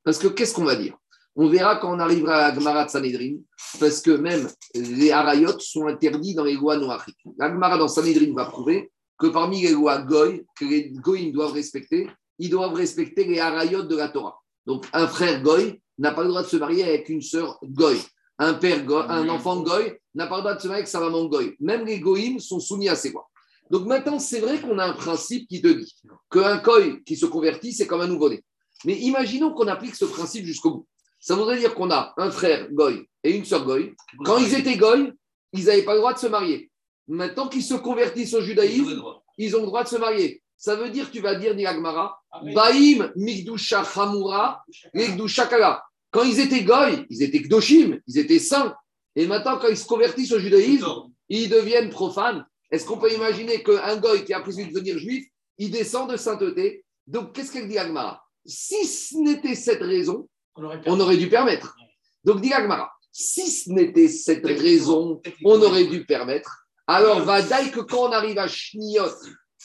Parce 0.03 0.17
que 0.17 0.27
qu'est-ce 0.27 0.53
qu'on 0.53 0.65
va 0.65 0.75
dire? 0.75 0.95
On 1.35 1.47
verra 1.47 1.77
quand 1.77 1.95
on 1.95 1.99
arrivera 1.99 2.45
à 2.45 2.53
Gemara 2.53 2.85
de 2.85 2.89
Sanhedrin, 2.89 3.37
parce 3.79 4.01
que 4.01 4.11
même 4.11 4.49
les 4.75 5.11
harayot 5.11 5.59
sont 5.59 5.87
interdits 5.87 6.35
dans 6.35 6.43
les 6.43 6.55
lois 6.55 6.77
noachiques. 6.77 7.23
La 7.37 7.49
dans 7.49 7.87
Sanhedrin 7.87 8.33
va 8.33 8.45
prouver 8.45 8.91
que 9.17 9.27
parmi 9.27 9.61
les 9.61 9.71
lois 9.71 9.99
goy, 9.99 10.43
que 10.57 10.65
les 10.65 10.89
goyim 10.89 11.31
doivent 11.31 11.53
respecter, 11.53 12.09
ils 12.37 12.49
doivent 12.49 12.73
respecter 12.73 13.23
les 13.23 13.39
harayot 13.39 13.83
de 13.83 13.95
la 13.95 14.09
Torah. 14.09 14.35
Donc 14.65 14.85
un 14.93 15.07
frère 15.07 15.41
goy 15.41 15.81
n'a 15.97 16.11
pas 16.11 16.23
le 16.23 16.29
droit 16.29 16.43
de 16.43 16.47
se 16.47 16.57
marier 16.57 16.83
avec 16.83 17.07
une 17.07 17.21
sœur 17.21 17.59
goy. 17.63 17.97
Un 18.43 18.55
père 18.55 18.83
goy, 18.85 19.05
un 19.07 19.29
enfant 19.29 19.61
goy 19.61 19.99
n'a 20.15 20.25
pas 20.25 20.37
le 20.37 20.41
droit 20.41 20.55
de 20.55 20.59
se 20.59 20.67
marier 20.67 20.79
avec 20.79 20.87
sa 20.87 20.99
maman 20.99 21.25
goy. 21.25 21.55
Même 21.59 21.85
les 21.85 21.99
goyim 21.99 22.39
sont 22.39 22.59
soumis 22.59 22.89
à 22.89 22.95
ces 22.95 23.11
lois. 23.11 23.29
Donc 23.69 23.85
maintenant, 23.85 24.17
c'est 24.17 24.39
vrai 24.39 24.59
qu'on 24.59 24.79
a 24.79 24.85
un 24.85 24.93
principe 24.93 25.47
qui 25.47 25.61
te 25.61 25.67
dit 25.67 25.95
qu'un 26.31 26.57
goy 26.57 27.03
qui 27.03 27.15
se 27.15 27.27
convertit, 27.27 27.71
c'est 27.71 27.85
comme 27.85 28.01
un 28.01 28.07
nouveau-né. 28.07 28.43
Mais 28.83 28.97
imaginons 28.97 29.53
qu'on 29.53 29.67
applique 29.67 29.93
ce 29.93 30.05
principe 30.05 30.43
jusqu'au 30.43 30.71
bout. 30.71 30.87
Ça 31.19 31.35
voudrait 31.35 31.59
dire 31.59 31.75
qu'on 31.75 31.91
a 31.91 32.15
un 32.17 32.31
frère 32.31 32.67
goy 32.71 33.07
et 33.23 33.29
une 33.29 33.45
sœur 33.45 33.63
goy. 33.63 33.93
Quand 34.25 34.39
ils 34.39 34.55
étaient 34.55 34.75
goy, 34.75 35.13
ils 35.53 35.65
n'avaient 35.65 35.83
pas 35.83 35.93
le 35.93 35.99
droit 35.99 36.13
de 36.13 36.17
se 36.17 36.25
marier. 36.25 36.71
Maintenant 37.07 37.47
qu'ils 37.47 37.61
se 37.61 37.75
convertissent 37.75 38.33
au 38.33 38.41
judaïsme, 38.41 39.03
ils 39.37 39.55
ont 39.55 39.59
le 39.59 39.67
droit 39.67 39.83
de 39.83 39.89
se 39.89 39.97
marier. 39.97 40.41
Ça 40.57 40.75
veut 40.75 40.89
dire, 40.89 41.11
tu 41.11 41.21
vas 41.21 41.35
dire, 41.35 41.53
dit 41.53 41.67
Agmara, 41.67 42.19
Baïm, 42.55 43.11
Migdusha 43.15 43.83
Hamura, 43.95 44.63
Migdusha 44.95 45.45
Kala. 45.45 45.83
Quand 46.11 46.23
ils 46.23 46.39
étaient 46.39 46.63
goy, 46.63 47.05
ils 47.09 47.23
étaient 47.23 47.41
kdoshim, 47.41 47.99
ils 48.07 48.17
étaient 48.19 48.39
saints. 48.39 48.75
Et 49.15 49.25
maintenant, 49.27 49.57
quand 49.59 49.69
ils 49.69 49.77
se 49.77 49.85
convertissent 49.85 50.31
au 50.31 50.39
judaïsme, 50.39 50.85
ils 51.29 51.49
deviennent 51.49 51.89
profanes. 51.89 52.45
Est-ce 52.69 52.85
qu'on 52.85 52.97
peut 52.97 53.11
imaginer 53.13 53.63
qu'un 53.63 53.97
goy 53.97 54.23
qui 54.23 54.33
a 54.33 54.41
prévu 54.41 54.65
de 54.65 54.73
devenir 54.73 54.97
juif, 54.97 55.25
il 55.57 55.71
descend 55.71 56.09
de 56.09 56.17
sainteté? 56.17 56.85
Donc, 57.07 57.33
qu'est-ce 57.33 57.51
qu'elle 57.51 57.67
dit 57.67 57.77
Agmara? 57.77 58.23
Si 58.45 58.85
ce 58.85 59.17
n'était 59.17 59.55
cette 59.55 59.81
raison, 59.81 60.27
on 60.55 60.99
aurait 60.99 61.17
dû 61.17 61.29
permettre. 61.29 61.75
Donc, 62.23 62.41
dit 62.41 62.53
Agmara, 62.53 62.91
si 63.11 63.49
ce 63.49 63.69
n'était 63.71 64.07
cette 64.07 64.45
raison, 64.45 65.21
on 65.43 65.61
aurait 65.61 65.85
dû 65.85 66.05
permettre. 66.05 66.65
Alors, 66.87 67.21
va 67.21 67.41
que 67.41 67.81
quand 67.81 68.09
on 68.09 68.11
arrive 68.11 68.37
à 68.37 68.47
Shniot, 68.47 69.11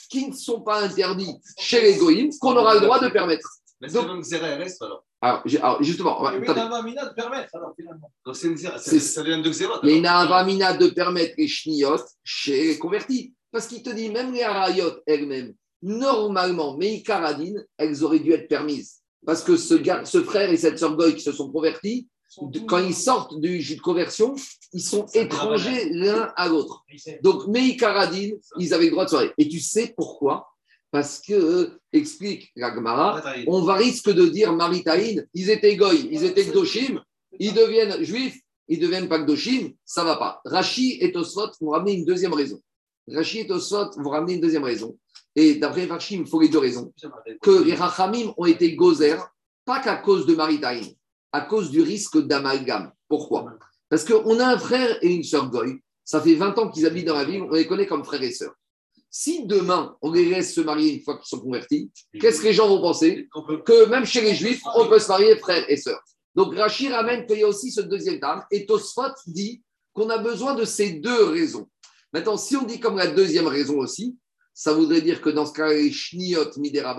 qui 0.09 0.27
ne 0.27 0.33
sont 0.33 0.61
pas 0.61 0.81
interdits 0.81 1.35
chez 1.59 1.81
les 1.81 1.95
goïms, 1.95 2.31
qu'on 2.39 2.55
aura 2.55 2.75
le 2.75 2.81
droit 2.81 2.99
de 2.99 3.09
permettre. 3.09 3.49
Mais 3.81 3.89
c'est 3.89 3.95
Donc- 3.95 4.07
donc 4.07 4.25
alors. 4.81 5.03
Alors, 5.19 5.43
alors, 5.61 5.83
justement, 5.83 6.21
Mais 6.21 6.37
attendez. 6.43 6.59
la 6.59 6.69
mamina 6.69 7.05
de 7.05 7.13
permettre, 7.13 7.55
alors 7.55 7.73
finalement. 7.75 8.11
Ça 8.33 9.23
vient 9.23 9.39
de 9.39 9.49
Xéra. 9.49 9.79
il 9.83 9.89
y 9.89 9.93
a 9.93 9.97
une 9.97 10.05
avamina 10.05 10.77
de 10.77 10.87
permettre 10.87 11.33
les 11.37 11.47
shniot 11.47 11.97
chez 12.23 12.67
les 12.67 12.77
convertis. 12.77 13.33
Parce 13.51 13.67
qu'il 13.67 13.81
te 13.81 13.89
dit, 13.89 14.09
même 14.09 14.33
les 14.33 14.43
harayot 14.43 14.91
elles-mêmes, 15.07 15.53
normalement, 15.81 16.77
mais 16.77 17.01
caradines, 17.01 17.65
elles 17.77 18.03
auraient 18.03 18.19
dû 18.19 18.31
être 18.31 18.47
permises. 18.47 19.01
Parce 19.25 19.43
que 19.43 19.57
ce, 19.57 19.73
gars, 19.73 20.05
ce 20.05 20.21
frère 20.21 20.51
et 20.51 20.57
cette 20.57 20.77
sœur 20.77 20.95
goy 20.95 21.15
qui 21.15 21.21
se 21.21 21.31
sont 21.31 21.51
convertis, 21.51 22.07
quand 22.67 22.77
ils 22.77 22.93
sortent 22.95 23.39
du 23.39 23.61
jus 23.61 23.77
de 23.77 23.81
conversion, 23.81 24.35
ils 24.73 24.81
sont 24.81 25.05
étrangers 25.13 25.89
l'un 25.89 26.31
à 26.35 26.47
l'autre. 26.47 26.83
Donc, 27.23 27.47
Meikaradin, 27.47 28.31
ils 28.59 28.73
avaient 28.73 28.85
le 28.85 28.91
droit 28.91 29.05
de 29.05 29.09
soirée. 29.09 29.33
Et 29.37 29.47
tu 29.47 29.59
sais 29.59 29.93
pourquoi 29.95 30.47
Parce 30.91 31.19
que, 31.19 31.33
euh, 31.33 31.79
explique 31.91 32.51
la 32.55 32.73
Gemara, 32.73 33.21
on 33.47 33.61
va 33.63 33.75
risque 33.75 34.09
de 34.09 34.25
dire 34.27 34.53
Maritaïn, 34.53 35.25
ils 35.33 35.49
étaient 35.49 35.75
goy, 35.75 36.07
ils 36.11 36.23
étaient 36.23 36.45
Gdoshim, 36.45 37.01
ils 37.39 37.53
deviennent 37.53 38.03
juifs, 38.03 38.39
ils 38.67 38.79
deviennent 38.79 39.09
pas 39.09 39.19
Gdoshim, 39.19 39.71
ça 39.85 40.03
va 40.03 40.15
pas. 40.15 40.41
Rashi 40.45 40.97
et 41.01 41.11
Tosfot 41.11 41.51
vont 41.59 41.71
ramener 41.71 41.93
une 41.93 42.05
deuxième 42.05 42.33
raison. 42.33 42.61
Rashi 43.07 43.39
et 43.39 43.47
Tosfot 43.47 43.91
vont 43.97 44.09
ramener 44.09 44.35
une 44.35 44.41
deuxième 44.41 44.63
raison. 44.63 44.97
Et 45.35 45.55
d'après 45.55 45.85
Rashi, 45.85 46.15
il 46.15 46.25
faut 46.25 46.41
les 46.41 46.49
deux 46.49 46.59
raisons. 46.59 46.93
Que 47.41 47.63
les 47.63 47.75
Rachamim 47.75 48.33
ont 48.37 48.45
été 48.45 48.75
gozer, 48.75 49.17
pas 49.65 49.81
qu'à 49.81 49.97
cause 49.97 50.25
de 50.25 50.35
Maritaïn, 50.35 50.87
à 51.31 51.41
cause 51.41 51.69
du 51.69 51.81
risque 51.81 52.17
d'amalgame. 52.17 52.91
Pourquoi? 53.07 53.57
Parce 53.89 54.03
qu'on 54.03 54.39
a 54.39 54.47
un 54.47 54.57
frère 54.57 54.97
et 55.01 55.13
une 55.13 55.23
sœur 55.23 55.49
goy, 55.49 55.81
ça 56.03 56.21
fait 56.21 56.35
20 56.35 56.57
ans 56.57 56.69
qu'ils 56.69 56.85
habitent 56.85 57.07
dans 57.07 57.15
la 57.15 57.25
ville, 57.25 57.43
on 57.43 57.51
les 57.53 57.67
connaît 57.67 57.85
comme 57.85 58.03
frères 58.03 58.23
et 58.23 58.31
sœurs. 58.31 58.55
Si 59.19 59.47
demain, 59.47 59.97
on 60.03 60.11
les 60.11 60.25
laisse 60.25 60.53
se 60.53 60.61
marier 60.61 60.93
une 60.93 61.01
fois 61.01 61.17
qu'ils 61.17 61.25
sont 61.25 61.39
convertis, 61.39 61.89
qu'est-ce 62.21 62.39
que 62.39 62.45
les 62.45 62.53
gens 62.53 62.67
vont 62.67 62.79
penser 62.79 63.27
Que 63.65 63.87
même 63.87 64.05
chez 64.05 64.21
les 64.21 64.35
juifs, 64.35 64.61
on 64.75 64.87
peut 64.87 64.99
se 64.99 65.07
marier 65.07 65.35
frère 65.37 65.65
et 65.67 65.75
sœur. 65.75 65.99
Donc 66.35 66.55
Rachid 66.55 66.91
ramène 66.91 67.25
qu'il 67.25 67.39
y 67.39 67.43
a 67.43 67.47
aussi 67.47 67.71
ce 67.71 67.81
deuxième 67.81 68.19
terme, 68.19 68.43
et 68.51 68.67
Tosfot 68.67 69.15
dit 69.25 69.63
qu'on 69.91 70.11
a 70.11 70.19
besoin 70.19 70.53
de 70.53 70.65
ces 70.65 70.91
deux 70.91 71.23
raisons. 71.29 71.67
Maintenant, 72.13 72.37
si 72.37 72.55
on 72.57 72.61
dit 72.61 72.79
comme 72.79 72.95
la 72.95 73.07
deuxième 73.07 73.47
raison 73.47 73.79
aussi, 73.79 74.15
ça 74.53 74.73
voudrait 74.73 75.01
dire 75.01 75.19
que 75.19 75.31
dans 75.31 75.47
ce 75.47 75.53
cas, 75.53 75.73
les 75.73 75.91
shniot 75.91 76.51
midera 76.57 76.95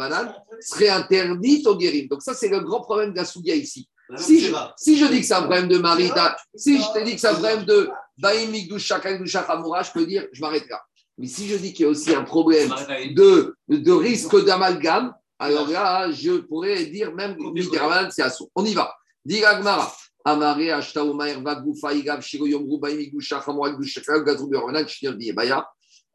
seraient 0.59 0.89
interdites 0.89 1.69
au 1.69 1.77
guérim. 1.77 2.09
Donc 2.09 2.23
ça, 2.23 2.35
c'est 2.35 2.49
le 2.49 2.59
grand 2.63 2.81
problème 2.81 3.13
de 3.13 3.17
la 3.19 3.27
Sougia 3.27 3.55
ici. 3.55 3.89
Si 4.17 4.41
je, 4.41 4.53
si 4.77 4.99
je 4.99 5.07
dis 5.07 5.21
que 5.21 5.27
c'est 5.27 5.35
un 5.35 5.43
problème 5.43 5.69
de 5.69 5.79
Marita, 5.79 6.37
si 6.57 6.79
je 6.79 6.93
te 6.93 7.05
dis 7.05 7.15
que 7.15 7.21
c'est 7.21 7.29
un 7.29 7.35
problème 7.35 7.65
de 7.65 7.89
Baïm 8.17 8.51
Migdusha 8.51 8.99
Kagdusha 8.99 9.43
Hamura, 9.43 9.85
je 9.85 9.93
peux 9.93 10.05
dire, 10.05 10.27
je 10.33 10.41
m'arrête 10.41 10.69
là. 10.69 10.83
Mais 11.19 11.27
si 11.27 11.49
je 11.49 11.57
dis 11.57 11.73
qu'il 11.73 11.85
y 11.85 11.87
a 11.87 11.91
aussi 11.91 12.15
un 12.15 12.23
problème 12.23 12.71
de, 13.15 13.55
de 13.69 13.93
risque 13.93 14.45
d'amalgame, 14.45 15.13
alors 15.39 15.69
là, 15.69 16.11
je 16.11 16.39
pourrais 16.39 16.87
dire 16.87 17.15
même 17.15 17.37
Mideraman, 17.39 18.11
c'est 18.11 18.23
assaut. 18.23 18.51
On 18.55 18.65
y 18.65 18.75
va. 18.75 18.95
Dit 19.25 19.41
Gmara. 19.41 19.93
Amare 20.25 20.73
Ashtaoma 20.75 21.29
Erva 21.29 21.55
Gufa 21.57 21.93
Igav 21.95 22.21
Shiro 22.21 22.47
Yomru 22.47 22.79
Baïm 22.79 22.99
Migdusha 22.99 23.43
Hamura 23.47 23.71
Gdusha 23.71 24.01
Kagdusha 24.01 24.25
Gazru 24.25 24.49
Beronan 24.49 24.87
Shinyor 24.87 25.15
Baya. 25.35 25.67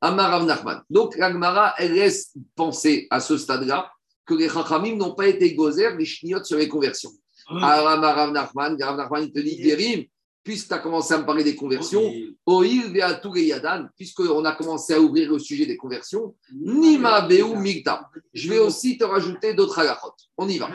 Amarav 0.02 0.46
Nachman. 0.46 0.82
Donc, 0.90 1.16
la 1.18 1.32
Gemara, 1.32 1.74
elle 1.78 1.94
laisse 1.94 2.34
penser 2.56 3.08
à 3.10 3.22
ce 3.22 3.38
stade-là 3.38 3.90
que 4.26 4.34
les 4.34 4.50
Chachamim 4.50 4.98
n'ont 4.98 5.16
pas 5.16 5.28
été 5.28 5.56
gozer, 5.56 5.96
les 5.98 6.06
chniotes 6.06 6.46
sur 6.46 6.58
les 6.58 6.68
conversions. 6.68 7.12
Alors, 7.48 7.88
Amarav 7.88 8.32
Nachman, 8.32 8.78
Rav 8.82 8.98
Nachman, 8.98 9.24
il 9.24 9.32
te 9.32 9.40
dit, 9.40 9.56
Guérim, 9.56 10.04
puisque 10.44 10.68
tu 10.68 10.74
as 10.74 10.80
commencé 10.80 11.14
à 11.14 11.20
me 11.20 11.26
parler 11.26 11.44
des 11.44 11.56
conversions, 11.56 12.12
Oil 12.46 12.92
Veatou 12.92 13.36
Yadan, 13.36 13.88
puisqu'on 13.96 14.44
a 14.46 14.54
commencé 14.54 14.94
à 14.94 15.00
ouvrir 15.00 15.32
le 15.32 15.40
sujet 15.40 15.66
des 15.66 15.78
conversions, 15.78 16.36
Nima 16.54 17.22
Beu 17.22 17.56
Migta. 17.56 18.10
Je 18.34 18.50
vais 18.50 18.60
aussi 18.60 18.98
te 18.98 19.04
rajouter 19.04 19.54
d'autres 19.54 19.80
halachot. 19.80 20.14
On 20.38 20.48
y 20.48 20.58
va. 20.58 20.70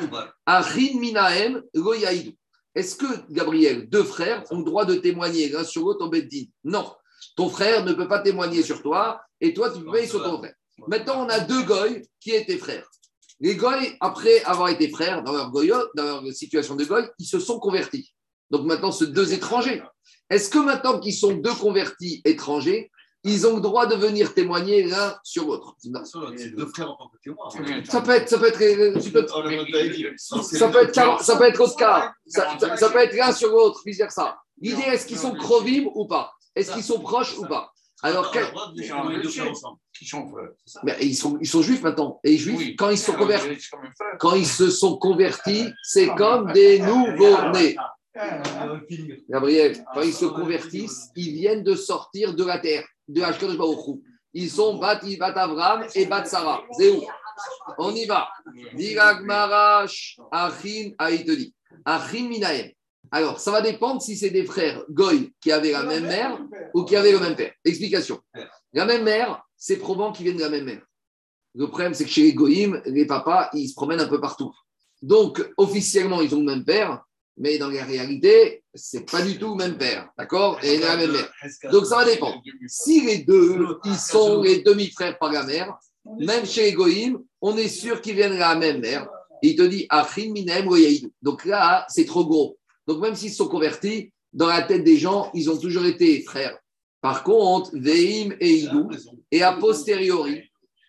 Lo 1.75 1.95
Yaïdou. 1.95 2.33
Est-ce 2.75 2.97
que, 2.97 3.07
Gabriel, 3.31 3.89
deux 3.89 4.05
frères 4.05 4.45
ont 4.51 4.59
le 4.59 4.65
droit 4.65 4.85
de 4.85 4.95
témoigner 4.95 5.49
l'un 5.49 5.65
sur 5.65 5.83
l'autre 5.83 6.05
en 6.05 6.09
Beddin? 6.09 6.45
Non. 6.65 6.93
Ton 7.37 7.49
frère 7.49 7.85
ne 7.85 7.93
peut 7.93 8.09
pas 8.09 8.21
témoigner 8.21 8.63
sur 8.63 8.83
toi 8.83 9.21
et 9.41 9.53
toi, 9.53 9.71
tu 9.71 9.81
peux 9.81 9.91
pas 9.91 10.07
sur 10.07 10.23
ton 10.23 10.39
frère. 10.39 10.55
Maintenant, 10.87 11.25
on 11.27 11.29
a 11.29 11.41
deux 11.41 11.63
goy 11.65 12.03
qui 12.21 12.31
étaient 12.31 12.57
frères. 12.57 12.89
Les 13.41 13.57
goy, 13.57 13.97
après 14.01 14.43
avoir 14.45 14.69
été 14.69 14.89
frères 14.89 15.23
dans 15.23 15.33
leur, 15.33 15.51
goyo, 15.51 15.77
dans 15.95 16.21
leur 16.21 16.33
situation 16.33 16.77
de 16.77 16.85
goy, 16.85 17.05
ils 17.19 17.27
se 17.27 17.39
sont 17.39 17.59
convertis. 17.59 18.13
Donc 18.51 18.65
maintenant, 18.67 18.93
ce 18.93 19.05
deux 19.05 19.33
étrangers. 19.33 19.83
Est-ce 20.31 20.51
que 20.51 20.59
maintenant 20.59 20.99
qu'ils 20.99 21.15
sont 21.15 21.33
deux 21.35 21.55
convertis 21.55 22.21
étrangers, 22.25 22.91
ils 23.25 23.47
ont 23.47 23.57
le 23.57 23.61
droit 23.61 23.87
de 23.87 23.95
venir 23.97 24.33
témoigner 24.35 24.85
l'un 24.85 25.17
sur 25.23 25.47
l'autre? 25.47 25.75
Non. 25.85 26.01
C'est 26.37 26.55
deux 26.55 26.67
frères 26.67 26.91
en 26.91 26.97
tant 26.97 27.09
que 27.09 27.19
témoin. 27.23 27.49
Ça 27.89 28.01
peut 28.01 28.13
être, 28.13 28.29
ça 28.29 28.39
peut 28.39 28.47
être, 28.47 29.01
tu 29.03 29.11
peux- 29.11 29.27
ça 29.27 30.69
peut 30.71 30.83
être, 30.83 30.93
quarante- 30.93 31.23
ça 31.23 31.37
peut 31.37 31.45
être 31.45 31.61
autre 31.61 31.77
cas. 31.77 32.13
Ça, 32.27 32.57
ça- 32.59 32.77
ça 32.77 32.91
peut 32.91 32.99
être 32.99 33.15
l'un 33.17 33.33
sur 33.33 33.51
l'autre, 33.51 33.83
vice 33.85 33.99
versa. 33.99 34.39
L'idée, 34.61 34.83
est-ce 34.83 35.07
qu'ils 35.07 35.19
sont 35.19 35.35
crovim 35.35 35.87
ou 35.95 36.07
pas? 36.07 36.33
Est-ce 36.55 36.73
qu'ils 36.73 36.83
sont 36.85 37.01
proches 37.01 37.37
ou 37.39 37.47
pas? 37.47 37.71
Alors, 38.03 38.33
mais 40.85 40.97
ils, 41.01 41.15
sont, 41.17 41.37
ils 41.41 41.49
sont 41.49 41.63
juifs 41.63 41.83
maintenant. 41.83 42.21
Et 42.23 42.31
les 42.33 42.39
juifs, 42.39 42.59
Oui. 42.59 42.77
quand 42.77 42.91
ils 42.91 42.99
se 42.99 43.07
sont 43.07 43.15
convertis, 43.15 43.57
C'est 43.61 43.71
comme 43.71 43.81
un 43.87 43.91
frère. 43.91 44.17
quand 44.21 44.35
ils 44.35 44.47
se 44.47 44.71
sont 44.71 44.97
convertis, 44.97 45.67
c'est 45.83 46.09
comme 46.15 46.53
des 46.53 46.79
nouveaux-nés. 46.81 47.77
Gabriel, 49.29 49.85
quand 49.95 50.03
ils 50.03 50.13
se 50.13 50.27
convertissent, 50.27 51.11
ils 51.15 51.33
viennent 51.33 51.63
de 51.63 51.75
sortir 51.75 52.35
de 52.35 52.45
la 52.45 52.59
terre, 52.59 52.87
de 53.07 53.23
Ashkadosh 53.23 53.57
Baruch 53.57 53.87
Hu. 53.87 54.03
Ils 54.35 54.51
sont 54.51 54.79
Bat, 54.79 55.01
Bat 55.19 55.33
Avram 55.33 55.87
et 55.95 56.07
Bat 56.07 56.25
Sarah. 56.25 56.63
Zéou. 56.79 57.03
On 57.79 57.95
y 57.95 58.07
va. 58.07 58.29
Marash, 59.23 60.19
Achin. 60.33 60.93
Alors, 63.11 63.41
ça 63.41 63.51
va 63.51 63.63
dépendre 63.63 64.03
si 64.03 64.17
c'est 64.17 64.31
des 64.31 64.45
frères 64.45 64.85
Goy 64.91 65.33
qui 65.41 65.51
avaient 65.51 65.73
la 65.73 65.85
même 65.85 66.07
mère 66.07 66.39
ou 66.75 66.85
qui 66.85 66.97
avaient 66.97 67.13
le 67.13 67.21
même 67.21 67.37
père. 67.37 67.53
Explication. 67.65 68.21
La 68.73 68.85
même 68.85 69.05
mère, 69.05 69.43
c'est 69.57 69.77
probant 69.77 70.13
qu'ils 70.13 70.25
viennent 70.25 70.37
de 70.37 70.43
la 70.43 70.51
même 70.51 70.65
mère. 70.65 70.83
Le 71.55 71.67
problème, 71.69 71.95
c'est 71.95 72.05
que 72.05 72.11
chez 72.11 72.23
les 72.23 72.35
Goïm, 72.35 72.83
les 72.85 73.07
papas, 73.07 73.49
ils 73.55 73.69
se 73.69 73.75
promènent 73.75 74.01
un 74.01 74.09
peu 74.09 74.21
partout. 74.21 74.53
Donc, 75.01 75.49
officiellement, 75.57 76.21
ils 76.21 76.35
ont 76.35 76.41
le 76.41 76.45
même 76.45 76.65
père, 76.65 77.03
Mais 77.39 77.57
dans 77.59 77.69
la 77.69 77.85
réalité, 77.85 78.65
c'est 78.75 79.09
pas 79.09 79.23
du 79.23 79.39
tout 79.39 79.51
le 79.51 79.57
même 79.57 79.79
père, 79.79 80.11
d'accord 80.19 80.59
Et 80.63 80.79
la 80.79 80.97
même 80.97 81.13
mère. 81.13 81.33
Donc 81.71 81.87
ça 81.87 81.97
va 81.97 82.05
dépendre. 82.05 82.43
Si 82.67 83.01
les 83.03 83.19
deux, 83.19 83.79
ils 83.85 83.95
sont 83.95 84.43
les 84.43 84.63
demi-frères 84.63 85.19
par 85.19 85.33
la 85.33 85.45
mère, 85.45 85.79
même 86.19 86.45
chez 86.45 86.63
les 86.63 86.73
Goïm, 86.73 87.19
on 87.41 87.57
est 87.57 87.69
sûr 87.69 88.01
qu'ils 88.01 88.17
viennent 88.17 88.35
de 88.35 88.39
la 88.39 88.57
même 88.57 88.81
mère. 88.81 89.09
Et 89.43 89.51
il 89.51 89.57
te 89.57 89.63
dit, 89.63 89.87
Achim 89.89 90.33
minem. 90.33 90.69
Donc 91.23 91.45
là, 91.45 91.87
c'est 91.89 92.07
trop 92.07 92.25
gros. 92.25 92.59
Donc 92.87 93.01
même 93.01 93.15
s'ils 93.15 93.33
sont 93.33 93.49
convertis, 93.49 94.13
dans 94.33 94.49
la 94.49 94.63
tête 94.63 94.85
des 94.85 94.99
gens, 94.99 95.31
ils 95.35 95.51
ont 95.51 95.57
toujours 95.57 95.87
été 95.87 96.23
frères. 96.23 96.59
Par 97.01 97.23
contre, 97.23 97.71
Veim 97.75 98.35
et 98.41 98.51
Idou, 98.51 98.91
et 99.31 99.43
a 99.43 99.53
posteriori, 99.53 100.43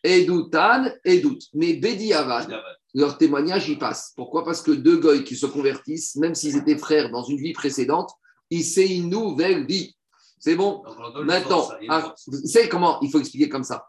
Edoutan, 0.04 0.88
Edout. 1.06 1.40
Mais 1.54 1.74
Bedi 1.74 2.14
Avad, 2.14 2.50
leur 2.94 3.18
témoignage, 3.18 3.70
il 3.70 3.78
passe. 3.78 4.14
Pourquoi? 4.16 4.44
Parce 4.44 4.62
que 4.62 4.72
deux 4.72 4.98
goy 4.98 5.24
qui 5.24 5.36
se 5.36 5.46
convertissent, 5.46 6.16
même 6.16 6.36
s'ils 6.36 6.58
étaient 6.58 6.78
frères 6.78 7.12
dans 7.12 7.24
une 7.24 7.38
vie 7.38 7.54
précédente, 7.54 8.12
ils 8.50 8.64
c'est 8.64 8.88
une 8.88 9.10
nouvelle 9.10 9.66
vie. 9.66 9.96
C'est 10.40 10.56
bon 10.56 10.84
Maintenant, 11.24 11.68
ah, 11.90 12.16
c'est 12.46 12.70
comment 12.70 13.00
Il 13.02 13.12
faut 13.12 13.20
expliquer 13.20 13.50
comme 13.50 13.64
ça? 13.64 13.86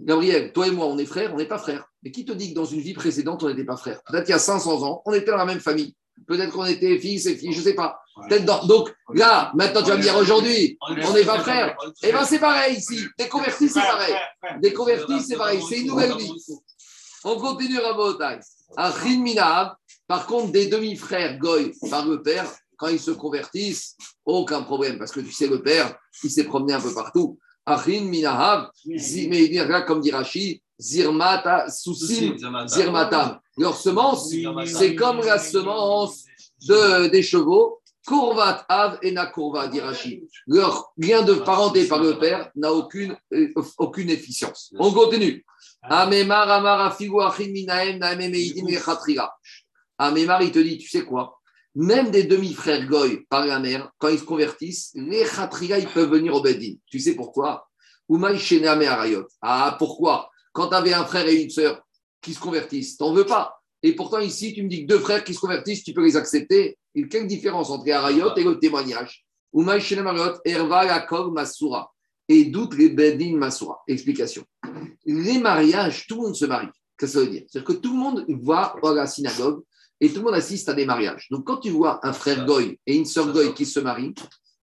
Gabriel, 0.00 0.52
toi 0.52 0.68
et 0.68 0.70
moi, 0.70 0.86
on 0.86 0.96
est 0.96 1.06
frères, 1.06 1.34
on 1.34 1.38
n'est 1.38 1.48
pas 1.48 1.58
frères. 1.58 1.84
Mais 2.02 2.12
qui 2.12 2.24
te 2.24 2.32
dit 2.32 2.50
que 2.50 2.54
dans 2.54 2.64
une 2.64 2.80
vie 2.80 2.94
précédente, 2.94 3.42
on 3.42 3.48
n'était 3.48 3.64
pas 3.64 3.76
frères? 3.76 4.00
Peut-être 4.06 4.28
il 4.28 4.30
y 4.30 4.34
a 4.34 4.38
500 4.38 4.82
ans, 4.84 5.02
on 5.04 5.12
était 5.12 5.32
dans 5.32 5.36
la 5.36 5.44
même 5.44 5.60
famille. 5.60 5.94
Peut-être 6.26 6.52
qu'on 6.52 6.64
était 6.64 6.98
fils 6.98 7.26
et 7.26 7.36
filles, 7.36 7.52
je 7.52 7.58
ne 7.58 7.64
sais 7.64 7.74
pas. 7.74 8.00
Donc 8.66 8.94
là, 9.14 9.52
maintenant, 9.54 9.82
tu 9.82 9.88
vas 9.88 9.96
me 9.96 10.02
dire 10.02 10.16
aujourd'hui, 10.16 10.76
on 10.80 11.12
n'est 11.12 11.24
pas 11.24 11.40
frères. 11.40 11.76
Eh 12.02 12.12
bien, 12.12 12.24
c'est 12.24 12.38
pareil 12.38 12.76
ici. 12.76 13.00
Des 13.18 13.28
convertis, 13.28 13.68
c'est 13.68 13.80
pareil. 13.80 14.14
Des 14.60 14.72
convertis, 14.72 15.20
c'est 15.20 15.36
pareil. 15.36 15.60
C'est 15.68 15.80
une 15.80 15.88
nouvelle 15.88 16.16
vie. 16.16 16.32
On 17.24 17.36
continue 17.36 17.80
à 17.80 18.38
Un 18.76 19.16
Minab, 19.16 19.74
par 20.06 20.26
contre, 20.26 20.52
des 20.52 20.66
demi-frères 20.66 21.38
Goy 21.38 21.72
par 21.90 22.06
le 22.06 22.22
père, 22.22 22.46
quand 22.76 22.88
ils 22.88 23.00
se 23.00 23.10
convertissent, 23.10 23.96
aucun 24.24 24.62
problème, 24.62 24.98
parce 24.98 25.10
que 25.10 25.20
tu 25.20 25.32
sais, 25.32 25.48
le 25.48 25.62
père, 25.62 25.98
il 26.22 26.30
s'est 26.30 26.44
promené 26.44 26.74
un 26.74 26.80
peu 26.80 26.94
partout. 26.94 27.38
Achin 27.66 28.02
Minahab, 28.02 28.70
comme 29.86 30.00
dit 30.00 30.10
Rashi, 30.10 30.62
Zirmata, 30.80 31.68
Sousim, 31.70 32.36
Zirmatam. 32.66 33.40
Leur 33.56 33.76
semence, 33.76 34.32
c'est 34.66 34.94
comme 34.94 35.18
la 35.18 35.38
semence 35.38 36.24
de, 36.66 37.08
des 37.08 37.22
chevaux. 37.22 37.80
Kurvat 38.08 38.64
Av 38.68 38.98
et 39.02 39.12
Nakurva, 39.12 39.68
dit. 39.68 39.80
Leur 40.46 40.92
lien 40.96 41.22
de 41.22 41.34
parenté 41.34 41.86
par 41.86 42.02
le 42.02 42.18
père 42.18 42.50
n'a 42.56 42.72
aucune, 42.72 43.14
euh, 43.34 43.52
aucune 43.76 44.08
efficience. 44.08 44.72
On 44.78 44.90
continue. 44.92 45.44
Amemar, 45.82 46.50
Amar, 46.50 46.96
Amemar, 49.98 50.42
il 50.42 50.52
te 50.52 50.58
dit, 50.58 50.78
tu 50.78 50.88
sais 50.88 51.04
quoi? 51.04 51.38
Même 51.74 52.10
des 52.10 52.24
demi-frères 52.24 52.86
Goy 52.86 53.26
par 53.28 53.44
la 53.46 53.58
mère, 53.58 53.90
quand 53.98 54.08
ils 54.08 54.18
se 54.18 54.24
convertissent, 54.24 54.90
les 54.94 55.24
Khatriga, 55.24 55.78
ils 55.78 55.86
peuvent 55.88 56.10
venir 56.10 56.34
au 56.34 56.40
Bedin. 56.40 56.74
Tu 56.86 56.98
sais 56.98 57.14
pourquoi? 57.14 57.68
Ah, 59.42 59.76
pourquoi? 59.78 60.30
Quand 60.52 60.68
tu 60.68 60.74
avais 60.74 60.94
un 60.94 61.04
frère 61.04 61.28
et 61.28 61.42
une 61.42 61.50
sœur 61.50 61.82
qui 62.22 62.32
se 62.32 62.40
convertissent, 62.40 62.96
t'en 62.96 63.12
veux 63.12 63.26
pas. 63.26 63.57
Et 63.82 63.94
pourtant, 63.94 64.18
ici, 64.18 64.52
tu 64.54 64.62
me 64.62 64.68
dis 64.68 64.82
que 64.82 64.88
deux 64.88 64.98
frères 64.98 65.22
qui 65.22 65.34
se 65.34 65.40
convertissent, 65.40 65.84
tu 65.84 65.92
peux 65.92 66.04
les 66.04 66.16
accepter. 66.16 66.76
Et 66.94 67.08
quelle 67.08 67.26
différence 67.26 67.70
entre 67.70 67.90
Arayot 67.90 68.34
et 68.36 68.44
le 68.44 68.58
témoignage. 68.58 69.24
Et 72.30 72.44
doute 72.46 72.74
les 72.74 72.88
Bedin 72.90 73.36
Masura. 73.36 73.80
Explication. 73.86 74.44
Les 75.06 75.38
mariages, 75.38 76.06
tout 76.06 76.16
le 76.16 76.22
monde 76.22 76.36
se 76.36 76.44
marie. 76.44 76.68
Qu'est-ce 76.98 77.12
que 77.12 77.18
ça 77.20 77.24
veut 77.24 77.30
dire 77.30 77.44
C'est-à-dire 77.46 77.68
que 77.68 77.80
tout 77.80 77.92
le 77.92 77.98
monde 77.98 78.26
va 78.42 78.74
à 78.82 78.92
la 78.92 79.06
synagogue 79.06 79.62
et 80.00 80.08
tout 80.08 80.16
le 80.16 80.24
monde 80.24 80.34
assiste 80.34 80.68
à 80.68 80.74
des 80.74 80.84
mariages. 80.84 81.28
Donc, 81.30 81.44
quand 81.44 81.58
tu 81.58 81.70
vois 81.70 82.04
un 82.06 82.12
frère 82.12 82.44
Goy 82.44 82.78
et 82.86 82.96
une 82.96 83.04
sœur 83.04 83.32
Goy 83.32 83.54
qui 83.54 83.64
se 83.64 83.80
marient, 83.80 84.14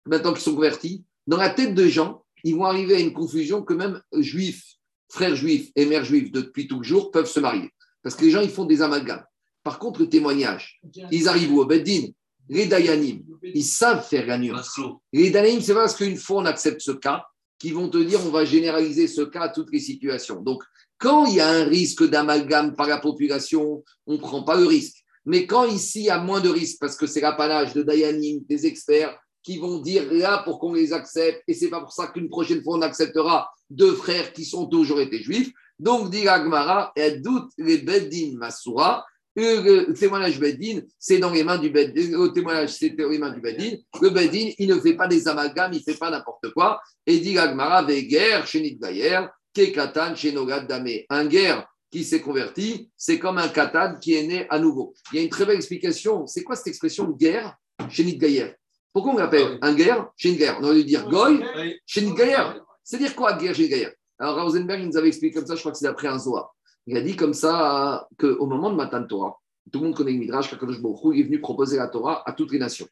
maintenant 0.06 0.32
qu'ils 0.32 0.42
sont 0.42 0.54
convertis, 0.54 1.04
dans 1.26 1.36
la 1.36 1.50
tête 1.50 1.74
de 1.74 1.86
gens, 1.86 2.24
ils 2.44 2.56
vont 2.56 2.64
arriver 2.64 2.96
à 2.96 3.00
une 3.00 3.12
confusion 3.12 3.62
que 3.62 3.74
même 3.74 4.00
juifs, 4.18 4.74
frères 5.10 5.36
juifs 5.36 5.70
et 5.76 5.86
mères 5.86 6.04
juifs 6.04 6.32
depuis 6.32 6.66
toujours 6.66 7.10
peuvent 7.10 7.30
se 7.30 7.38
marier. 7.38 7.70
Parce 8.02 8.14
que 8.14 8.24
les 8.24 8.30
gens, 8.30 8.40
ils 8.40 8.50
font 8.50 8.64
des 8.64 8.82
amalgames. 8.82 9.24
Par 9.62 9.78
contre, 9.78 10.00
le 10.00 10.08
témoignage, 10.08 10.80
ils 11.10 11.28
arrivent 11.28 11.54
au 11.54 11.64
Beddin, 11.64 12.08
les 12.48 12.66
Dayanim, 12.66 13.22
ils 13.42 13.64
savent 13.64 14.06
faire 14.06 14.26
la 14.26 14.38
nuance. 14.38 14.80
Les 15.12 15.30
Dayanim, 15.30 15.60
c'est 15.60 15.74
parce 15.74 15.94
qu'une 15.94 16.16
fois 16.16 16.42
on 16.42 16.44
accepte 16.44 16.80
ce 16.80 16.90
cas, 16.90 17.24
qu'ils 17.58 17.74
vont 17.74 17.88
te 17.88 17.98
dire 17.98 18.20
on 18.26 18.30
va 18.30 18.44
généraliser 18.44 19.06
ce 19.06 19.22
cas 19.22 19.42
à 19.42 19.48
toutes 19.48 19.72
les 19.72 19.78
situations. 19.78 20.40
Donc, 20.40 20.64
quand 20.98 21.26
il 21.26 21.36
y 21.36 21.40
a 21.40 21.48
un 21.48 21.64
risque 21.64 22.08
d'amalgame 22.08 22.74
par 22.74 22.88
la 22.88 22.98
population, 22.98 23.84
on 24.06 24.14
ne 24.14 24.18
prend 24.18 24.42
pas 24.42 24.56
le 24.56 24.66
risque. 24.66 24.96
Mais 25.24 25.46
quand 25.46 25.64
ici, 25.66 26.00
il 26.00 26.06
y 26.06 26.10
a 26.10 26.18
moins 26.18 26.40
de 26.40 26.48
risque, 26.48 26.78
parce 26.80 26.96
que 26.96 27.06
c'est 27.06 27.20
l'apanage 27.20 27.72
de 27.72 27.82
Dayanim, 27.82 28.40
des 28.48 28.66
experts, 28.66 29.16
qui 29.42 29.58
vont 29.58 29.78
dire 29.78 30.12
là 30.12 30.42
pour 30.44 30.58
qu'on 30.58 30.72
les 30.72 30.92
accepte, 30.92 31.42
et 31.48 31.54
c'est 31.54 31.68
pas 31.68 31.80
pour 31.80 31.92
ça 31.92 32.08
qu'une 32.08 32.28
prochaine 32.28 32.62
fois 32.62 32.76
on 32.78 32.82
acceptera 32.82 33.50
deux 33.70 33.94
frères 33.94 34.32
qui 34.32 34.44
sont 34.44 34.66
toujours 34.66 35.00
été 35.00 35.22
juifs. 35.22 35.52
Donc, 35.78 36.10
dit 36.10 36.28
Agmara, 36.28 36.92
et 36.96 37.12
doute 37.12 37.50
les 37.58 37.78
Beddin 37.78 38.36
Masura, 38.36 39.04
le 39.34 39.92
témoignage 39.92 40.38
Beddin, 40.38 40.80
c'est 40.98 41.18
dans 41.18 41.30
les 41.30 41.42
mains 41.42 41.58
du 41.58 41.70
Beddin, 41.70 42.10
le 42.10 42.28
témoignage, 42.32 42.70
c'est 42.70 42.90
dans 42.90 43.08
les 43.08 43.18
mains 43.18 43.30
du 43.30 43.40
Beddin. 43.40 43.76
Le 44.00 44.10
Beddin, 44.10 44.50
il 44.58 44.68
ne 44.68 44.78
fait 44.78 44.94
pas 44.94 45.06
des 45.06 45.26
amalgames, 45.26 45.72
il 45.72 45.78
ne 45.78 45.92
fait 45.92 45.98
pas 45.98 46.10
n'importe 46.10 46.50
quoi. 46.52 46.80
Et 47.06 47.18
dit 47.18 47.38
Agmara, 47.38 47.82
Veger, 47.82 48.42
Chenit 48.44 48.76
Gayer, 48.76 49.20
Kekatan, 49.54 50.14
Chenogad 50.14 50.66
Dame. 50.66 50.88
Un 51.08 51.26
guerre 51.26 51.66
qui 51.90 52.04
s'est 52.04 52.20
converti, 52.20 52.90
c'est 52.96 53.18
comme 53.18 53.38
un 53.38 53.48
katan 53.48 53.96
qui 54.00 54.14
est 54.14 54.26
né 54.26 54.46
à 54.48 54.58
nouveau. 54.58 54.94
Il 55.12 55.16
y 55.16 55.20
a 55.20 55.22
une 55.24 55.28
très 55.28 55.44
belle 55.44 55.56
explication. 55.56 56.26
C'est 56.26 56.42
quoi 56.42 56.56
cette 56.56 56.68
expression 56.68 57.08
guerre, 57.10 57.54
Chenit 57.90 58.16
Gayer 58.16 58.54
Pourquoi 58.92 59.12
on 59.12 59.18
l'appelle 59.18 59.58
un 59.60 59.74
guerre, 59.74 60.10
Chenit 60.16 60.36
Gayer 60.36 60.52
On 60.60 60.64
aurait 60.64 60.76
dû 60.76 60.84
dire 60.84 61.08
Goy, 61.08 61.44
Chenit 61.86 62.14
Gayer. 62.14 62.44
C'est-à-dire 62.82 63.14
quoi, 63.14 63.34
guerre, 63.34 63.54
Chenit 63.54 63.68
Gayer 63.68 63.88
alors, 64.22 64.44
Rosenberg, 64.44 64.80
il 64.80 64.86
nous 64.86 64.96
avait 64.96 65.08
expliqué 65.08 65.34
comme 65.34 65.46
ça, 65.46 65.56
je 65.56 65.60
crois 65.60 65.72
que 65.72 65.78
c'est 65.78 65.88
après 65.88 66.06
un 66.06 66.16
Zohar. 66.16 66.54
Il 66.86 66.96
a 66.96 67.00
dit 67.00 67.16
comme 67.16 67.34
ça 67.34 68.06
qu'au 68.20 68.46
moment 68.46 68.70
de 68.70 68.76
Matan 68.76 69.04
Torah, 69.04 69.36
tout 69.72 69.80
le 69.80 69.86
monde 69.86 69.96
connaît 69.96 70.12
le 70.12 70.18
Midrash, 70.18 70.48
Kakadosh 70.48 70.76
il 71.12 71.20
est 71.20 71.24
venu 71.24 71.40
proposer 71.40 71.76
la 71.76 71.88
Torah 71.88 72.22
à 72.24 72.32
toutes 72.32 72.52
les 72.52 72.60
nations. 72.60 72.86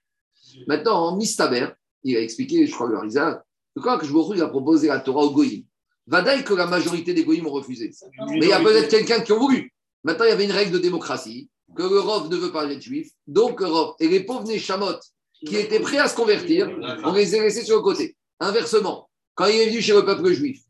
Maintenant, 0.66 1.06
en 1.06 1.16
Mistaber, 1.16 1.68
il 2.02 2.16
a 2.16 2.20
expliqué, 2.20 2.66
je 2.66 2.72
crois, 2.72 2.88
le 2.88 2.96
Harizal, 2.96 3.44
que 3.76 3.80
quand 3.80 3.96
Baruch 3.96 4.36
il 4.36 4.42
a 4.42 4.48
proposé 4.48 4.88
la 4.88 4.98
Torah 4.98 5.22
au 5.22 5.30
Goïm, 5.30 5.62
Vadaï 6.08 6.42
que 6.42 6.54
la 6.54 6.66
majorité 6.66 7.14
des 7.14 7.22
Goïm 7.22 7.46
ont 7.46 7.52
refusé. 7.52 7.92
Mais 8.30 8.38
il 8.38 8.48
y 8.48 8.52
a 8.52 8.60
peut-être 8.60 8.88
quelqu'un 8.88 9.20
qui 9.20 9.30
a 9.30 9.36
voulu. 9.36 9.72
Maintenant, 10.02 10.24
il 10.24 10.30
y 10.30 10.32
avait 10.32 10.46
une 10.46 10.52
règle 10.52 10.72
de 10.72 10.78
démocratie, 10.78 11.48
que 11.76 11.82
le 11.84 12.00
Rov 12.00 12.28
ne 12.28 12.36
veut 12.36 12.50
pas 12.50 12.68
être 12.68 12.82
juif, 12.82 13.12
donc 13.28 13.60
le 13.60 13.66
Rov. 13.68 13.94
Et 14.00 14.08
les 14.08 14.24
pauvres 14.24 14.48
Neshamot, 14.48 14.98
qui 15.46 15.56
étaient 15.56 15.78
prêts 15.78 15.98
à 15.98 16.08
se 16.08 16.16
convertir, 16.16 16.68
on 17.04 17.12
les 17.12 17.36
a 17.36 17.42
laissés 17.42 17.62
sur 17.62 17.76
le 17.76 17.82
côté. 17.82 18.16
Inversement, 18.40 19.08
quand 19.36 19.46
il 19.46 19.60
est 19.60 19.68
venu 19.68 19.80
chez 19.80 19.92
le 19.92 20.04
peuple 20.04 20.32
juif, 20.32 20.60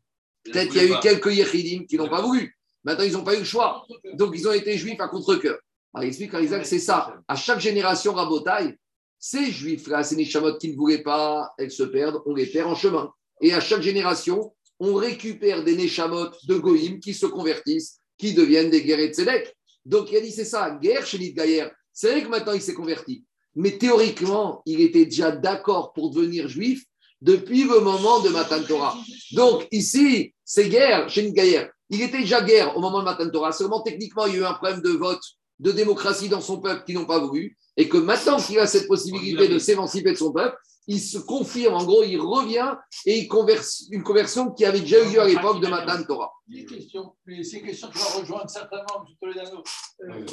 Peut-être 0.43 0.71
qu'il 0.71 0.83
y 0.83 0.91
a 0.93 0.97
eu 0.97 0.99
quelques 1.01 1.33
Yechidim 1.33 1.85
qui 1.85 1.97
n'ont 1.97 2.09
pas 2.09 2.21
voulu. 2.21 2.57
Maintenant, 2.83 3.03
ils 3.03 3.13
n'ont 3.13 3.23
pas 3.23 3.35
eu 3.35 3.39
le 3.39 3.45
choix. 3.45 3.85
Donc, 4.13 4.33
ils 4.35 4.47
ont 4.47 4.53
été 4.53 4.77
juifs 4.77 4.99
à 4.99 5.07
contre-coeur. 5.07 5.59
Alors, 5.93 6.05
il 6.05 6.07
explique 6.07 6.33
à 6.33 6.41
Isaac, 6.41 6.65
c'est 6.65 6.79
ça. 6.79 7.13
À 7.27 7.35
chaque 7.35 7.59
génération, 7.59 8.13
Rabotaille, 8.13 8.75
ces 9.19 9.51
juifs-là, 9.51 10.03
ces 10.03 10.15
Neshamot 10.15 10.57
qui 10.57 10.69
ne 10.69 10.75
voulaient 10.75 11.03
pas, 11.03 11.51
elles 11.57 11.71
se 11.71 11.83
perdent, 11.83 12.21
on 12.25 12.33
les 12.33 12.47
perd 12.47 12.69
en 12.69 12.75
chemin. 12.75 13.11
Et 13.39 13.53
à 13.53 13.59
chaque 13.59 13.81
génération, 13.81 14.53
on 14.79 14.95
récupère 14.95 15.63
des 15.63 15.75
Neshamot 15.75 16.31
de 16.47 16.55
Goïm 16.55 16.99
qui 16.99 17.13
se 17.13 17.27
convertissent, 17.27 17.99
qui 18.17 18.33
deviennent 18.33 18.71
des 18.71 18.83
guerriers 18.83 19.09
de 19.09 19.13
Sédek. 19.13 19.55
Donc, 19.85 20.11
il 20.11 20.17
a 20.17 20.21
dit, 20.21 20.31
c'est 20.31 20.45
ça, 20.45 20.71
guerre 20.81 21.05
chez 21.05 21.33
Gaïer. 21.33 21.67
C'est 21.93 22.11
vrai 22.11 22.23
que 22.23 22.29
maintenant, 22.29 22.53
il 22.53 22.61
s'est 22.61 22.73
converti. 22.73 23.23
Mais 23.55 23.77
théoriquement, 23.77 24.61
il 24.65 24.81
était 24.81 25.05
déjà 25.05 25.31
d'accord 25.31 25.93
pour 25.93 26.11
devenir 26.11 26.47
juif 26.47 26.85
depuis 27.21 27.63
le 27.63 27.79
moment 27.79 28.19
de 28.19 28.29
Matan 28.29 28.63
Torah. 28.63 28.97
Donc 29.33 29.67
ici, 29.71 30.33
c'est 30.43 30.69
guerre 30.69 31.09
chez 31.09 31.25
une 31.25 31.33
guerre. 31.33 31.71
Il 31.89 32.01
était 32.01 32.19
déjà 32.19 32.41
guerre 32.41 32.75
au 32.75 32.81
moment 32.81 32.99
de 32.99 33.05
Matan 33.05 33.29
Torah. 33.29 33.51
Seulement 33.51 33.81
techniquement, 33.81 34.25
il 34.25 34.33
y 34.33 34.37
a 34.37 34.39
eu 34.39 34.45
un 34.45 34.53
problème 34.53 34.81
de 34.81 34.91
vote, 34.91 35.21
de 35.59 35.71
démocratie 35.71 36.29
dans 36.29 36.41
son 36.41 36.59
peuple 36.59 36.83
qui 36.85 36.93
n'ont 36.93 37.05
pas 37.05 37.19
voulu. 37.19 37.57
Et 37.77 37.87
que 37.87 37.97
maintenant 37.97 38.37
qu'il 38.37 38.59
a 38.59 38.67
cette 38.67 38.87
possibilité 38.87 39.47
de 39.47 39.57
s'émanciper 39.57 40.11
de 40.11 40.17
son 40.17 40.33
peuple, 40.33 40.57
il 40.87 40.99
se 40.99 41.19
confirme, 41.19 41.75
en 41.75 41.85
gros, 41.85 42.03
il 42.03 42.19
revient 42.19 42.73
et 43.05 43.19
il 43.19 43.27
converse 43.27 43.85
une 43.91 44.03
conversion 44.03 44.51
qui 44.51 44.65
avait 44.65 44.81
déjà 44.81 45.03
eu 45.03 45.13
lieu 45.13 45.21
à 45.21 45.27
l'époque 45.27 45.61
de 45.61 45.67
Matan 45.67 46.03
Torah. 46.03 46.31
Des 46.47 46.65
questions, 46.65 47.13
mais 47.25 47.43
ces 47.43 47.61
questions 47.61 47.89
qui 47.89 47.99
vont 47.99 48.19
rejoindre 48.19 48.49
certainement 48.49 49.05
M. 49.07 49.15
Toledano. 49.21 49.63
Euh, 50.09 50.25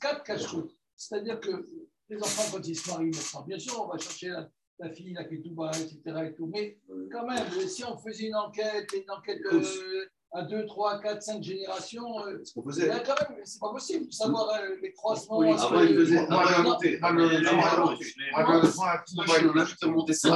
4 0.00 0.66
c'est-à-dire 0.96 1.38
que 1.40 1.50
les 2.08 2.18
enfants, 2.18 2.56
quand 2.56 2.66
ils 2.66 2.76
se 2.76 2.88
marient 2.88 3.10
maintenant, 3.10 3.42
bien 3.46 3.58
sûr, 3.58 3.82
on 3.82 3.92
va 3.92 3.98
chercher 3.98 4.28
la, 4.28 4.48
la 4.78 4.90
fille, 4.90 5.12
la 5.14 5.24
ketouba, 5.24 5.70
etc. 5.70 6.00
Et 6.26 6.34
tout. 6.34 6.46
Mais 6.46 6.78
quand 7.10 7.26
même, 7.26 7.46
si 7.68 7.84
on 7.84 7.96
faisait 7.96 8.26
une 8.26 8.36
enquête, 8.36 8.92
une 8.92 9.10
enquête 9.10 9.40
euh, 9.52 10.06
à 10.36 10.42
2, 10.42 10.66
3, 10.66 11.00
4, 11.00 11.22
5 11.22 11.42
générations, 11.42 12.26
euh, 12.26 12.42
c'est 12.44 12.54
pas 13.60 13.70
possible 13.70 14.06
de 14.06 14.12
savoir 14.12 14.50
euh, 14.50 14.76
les 14.82 14.92
croisements. 14.92 15.38
Oui, 15.38 15.48
Avant, 15.52 16.78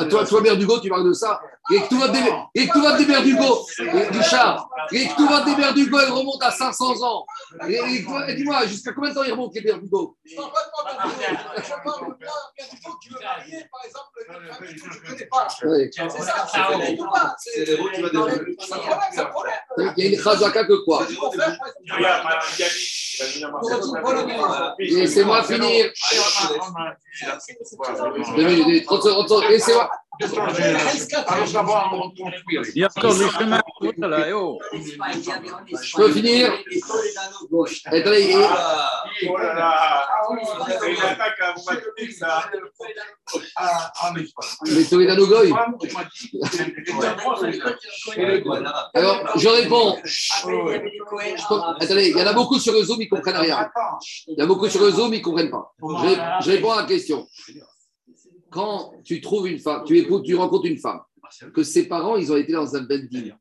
toi, 0.08 0.24
toi, 0.24 0.40
Berdugo, 0.40 0.80
tu 0.80 0.88
parles 0.88 1.06
de 1.06 1.12
ça. 1.12 1.40
Et 1.70 1.80
que 1.82 1.88
tout 1.88 1.98
va 1.98 2.08
de, 2.08 2.18
et 2.54 2.66
que 2.66 2.72
tout 2.72 2.82
va 2.82 2.98
de 2.98 3.04
Berdugo, 3.04 3.66
et 3.78 4.08
Richard, 4.18 4.70
et 4.90 5.06
que 5.06 5.16
tout 5.16 5.28
va 5.28 5.40
de 5.42 5.54
Berdugo, 5.54 5.98
elle 5.98 6.12
remonte 6.12 6.42
à 6.42 6.50
500 6.50 7.02
ans. 7.02 7.26
Et, 7.68 8.04
dis-moi, 8.36 8.66
jusqu'à 8.66 8.92
combien 8.92 9.10
de 9.10 9.14
temps 9.14 9.22
il 9.22 9.32
remonte 9.32 9.54
les 9.54 9.60
Berdugo 9.60 10.16
Je 10.24 10.36
parle 10.36 10.50
pas 10.50 10.62
de 10.64 10.70
moi, 10.72 11.12
Berdugo. 11.18 11.50
Je 11.56 11.70
parle 11.84 12.00
de 12.00 12.24
moi, 12.24 12.34
Berdugo, 12.58 12.98
qui 13.02 13.08
veut 13.10 13.20
marier, 13.22 13.64
par 13.70 13.84
exemple, 13.84 14.08
une 14.30 14.52
famille 14.52 14.74
que 14.74 14.92
je 14.92 14.98
ne 14.98 15.06
connais 15.06 15.26
pas. 15.26 15.48
Ouais. 15.64 15.90
C'est 15.92 16.08
ça, 16.22 16.46
c'est 16.50 16.58
pas 16.58 16.86
du 16.86 16.96
tout 16.96 17.10
pas. 17.10 17.34
C'est 17.38 17.64
les 17.64 17.74
routes 17.76 17.92
qui 17.92 18.02
va 18.02 18.08
C'est 18.08 18.16
un 18.16 18.26
dérouler. 18.26 18.56
problème, 18.56 18.98
c'est 19.12 19.20
un 19.20 19.26
problème. 19.26 19.54
Il 19.96 20.04
y 20.04 20.06
a 20.08 20.10
une 20.10 20.22
chazaka 20.22 20.64
que 20.64 20.84
quoi. 20.84 21.06
Laissez-moi 24.78 25.42
finir. 25.44 25.92
Deux 28.36 28.44
minutes, 28.44 28.86
30 28.86 29.02
secondes, 29.02 29.26
30 29.26 29.28
secondes. 29.28 29.50
Laissez-moi. 29.50 29.90
Il 30.18 30.26
y 32.74 32.84
a 32.84 32.88
encore 32.94 33.14
le 33.14 33.28
chemin 33.28 33.60
là, 34.08 34.36
oh. 34.36 34.58
Je 34.72 35.96
peux 35.96 36.12
finir? 36.12 36.52
Oh 37.52 39.36
là 39.38 39.54
là 39.54 40.02
C'est 40.80 40.90
une 40.90 41.00
attaque 41.00 41.40
à 41.40 41.54
vous 41.54 41.62
ça. 42.12 42.44
Ah, 43.56 43.92
ah, 44.02 44.12
mais 44.14 44.84
Toledano 44.84 45.26
Goy. 45.26 45.52
Alors, 48.94 49.38
je 49.38 49.48
réponds. 49.48 49.96
Attendez, 51.80 52.08
il 52.10 52.18
y 52.18 52.22
en 52.22 52.26
a 52.26 52.32
beaucoup 52.32 52.58
sur 52.58 52.72
le 52.72 52.82
Zoom, 52.82 53.00
ils 53.00 53.04
ne 53.04 53.10
comprennent 53.10 53.36
rien. 53.36 53.70
Il 54.26 54.38
y 54.38 54.42
a 54.42 54.46
beaucoup 54.46 54.68
sur 54.68 54.82
le 54.82 54.90
Zoom, 54.90 55.14
ils 55.14 55.18
ne 55.18 55.24
comprennent 55.24 55.50
pas. 55.50 55.72
Je 56.40 56.50
réponds 56.50 56.72
à 56.72 56.82
la 56.82 56.88
question. 56.88 57.26
Quand 58.50 58.92
tu 59.04 59.20
trouves 59.20 59.48
une 59.48 59.58
femme, 59.58 59.84
tu, 59.84 59.98
épouses, 59.98 60.22
tu 60.24 60.34
rencontres 60.34 60.66
une 60.66 60.78
femme, 60.78 61.00
que 61.54 61.62
ses 61.62 61.86
parents, 61.86 62.16
ils 62.16 62.32
ont 62.32 62.36
été 62.36 62.52
dans 62.52 62.74
un 62.74 62.82
beddin 62.82 63.36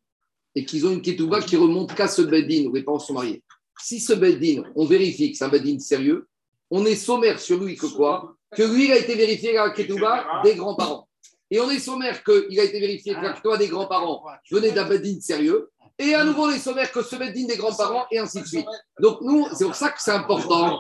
et 0.55 0.65
qu'ils 0.65 0.85
ont 0.85 0.91
une 0.91 1.01
ketouba 1.01 1.41
qui 1.41 1.55
remonte 1.55 1.93
qu'à 1.95 2.07
ce 2.07 2.21
beddin 2.21 2.67
où 2.67 2.73
les 2.73 2.83
parents 2.83 2.99
sont 2.99 3.13
mariés. 3.13 3.43
Si 3.81 3.99
ce 3.99 4.13
beddin, 4.13 4.63
on 4.75 4.85
vérifie 4.85 5.31
que 5.31 5.37
c'est 5.37 5.45
un 5.45 5.49
beddin 5.49 5.79
sérieux, 5.79 6.27
on 6.69 6.85
est 6.85 6.95
sommaire 6.95 7.39
sur 7.39 7.63
lui 7.63 7.75
que 7.75 7.87
quoi? 7.87 8.35
Que 8.55 8.63
lui, 8.63 8.85
il 8.85 8.91
a 8.91 8.97
été 8.97 9.15
vérifié 9.15 9.57
à 9.57 9.67
la 9.67 9.71
ketouba 9.71 10.41
des 10.43 10.55
grands-parents. 10.55 11.07
Et 11.51 11.59
on 11.59 11.69
est 11.69 11.79
sommaire 11.79 12.23
qu'il 12.23 12.59
a 12.59 12.63
été 12.63 12.79
vérifié 12.79 13.15
que 13.15 13.21
la 13.21 13.33
ketouba 13.33 13.57
des 13.57 13.67
grands-parents 13.67 14.23
venait 14.51 14.71
d'un 14.71 14.87
beddin 14.87 15.19
sérieux. 15.19 15.69
Et 16.01 16.15
à 16.15 16.23
nouveau, 16.23 16.43
on 16.45 16.49
est 16.49 16.59
sommaire 16.59 16.91
que 16.91 17.01
ce 17.03 17.15
beddin 17.17 17.45
des 17.45 17.57
grands-parents 17.57 18.05
et 18.09 18.19
ainsi 18.19 18.41
de 18.41 18.47
suite. 18.47 18.65
Donc 19.01 19.19
nous, 19.21 19.45
c'est 19.53 19.65
pour 19.65 19.75
ça 19.75 19.89
que 19.89 20.01
c'est 20.01 20.11
important. 20.11 20.79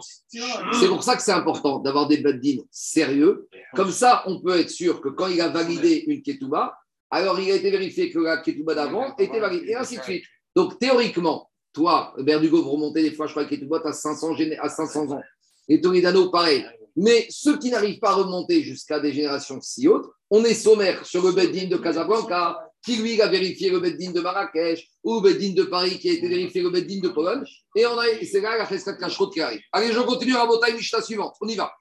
C'est 0.79 0.87
pour 0.87 1.03
ça 1.03 1.15
que 1.17 1.21
c'est 1.21 1.33
important 1.33 1.79
d'avoir 1.79 2.07
des 2.07 2.17
beddin 2.17 2.61
sérieux. 2.71 3.47
Comme 3.75 3.91
ça, 3.91 4.23
on 4.27 4.39
peut 4.41 4.57
être 4.57 4.69
sûr 4.69 5.01
que 5.01 5.09
quand 5.09 5.27
il 5.27 5.41
a 5.41 5.49
validé 5.49 6.05
une 6.07 6.21
ketouba, 6.21 6.73
alors 7.11 7.39
il 7.39 7.51
a 7.51 7.55
été 7.55 7.69
vérifié 7.69 8.09
que 8.11 8.19
la 8.19 8.37
ketouba 8.37 8.75
d'avant 8.75 9.13
était 9.17 9.39
validée, 9.39 9.71
et 9.71 9.75
ainsi 9.75 9.97
de 9.97 10.03
suite. 10.03 10.23
Donc 10.55 10.79
théoriquement, 10.79 11.49
toi, 11.73 12.13
Berdugo, 12.19 12.63
vous 12.63 12.71
remontez 12.71 13.01
des 13.03 13.11
fois, 13.13 13.27
je 13.27 13.31
crois 13.31 13.43
que 13.45 13.49
ketouba 13.49 13.81
à 13.83 13.91
500, 13.93 14.35
géné- 14.35 14.57
à 14.59 14.69
500 14.69 15.11
ans. 15.11 15.21
Et 15.67 15.81
Toledano, 15.81 16.29
pareil. 16.29 16.65
Mais 16.95 17.27
ceux 17.29 17.57
qui 17.57 17.69
n'arrivent 17.71 17.99
pas 17.99 18.09
à 18.11 18.13
remonter 18.15 18.63
jusqu'à 18.63 18.99
des 18.99 19.11
générations 19.13 19.59
si 19.61 19.87
hautes, 19.87 20.09
on 20.29 20.43
est 20.43 20.53
sommaire 20.53 21.05
sur 21.05 21.23
le 21.25 21.31
beddin 21.31 21.67
de 21.67 21.77
Casablanca, 21.77 22.57
qui 22.83 22.95
lui 22.97 23.21
a 23.21 23.27
vérifié 23.27 23.69
le 23.69 23.79
beddin 23.79 24.11
de 24.11 24.21
Marrakech, 24.21 24.87
ou 25.03 25.19
le 25.19 25.31
beddin 25.31 25.53
de 25.53 25.63
Paris 25.63 25.99
qui 25.99 26.09
a 26.09 26.13
été 26.13 26.27
vérifié 26.27 26.61
le 26.61 26.69
beddin 26.69 26.99
de 27.01 27.09
Pologne. 27.09 27.43
Et 27.75 27.85
on 27.85 27.97
a, 27.97 28.05
c'est 28.23 28.41
là 28.41 28.57
la 28.57 28.67
Cheskat 28.67 28.93
Kashrot 28.93 29.29
qui 29.29 29.41
arrive. 29.41 29.61
Allez, 29.71 29.91
je 29.91 29.99
continue 29.99 30.35
à 30.35 30.45
Botaï 30.45 30.73
Mishnah 30.73 31.01
suivante. 31.01 31.35
On 31.41 31.47
y 31.47 31.55
va. 31.55 31.71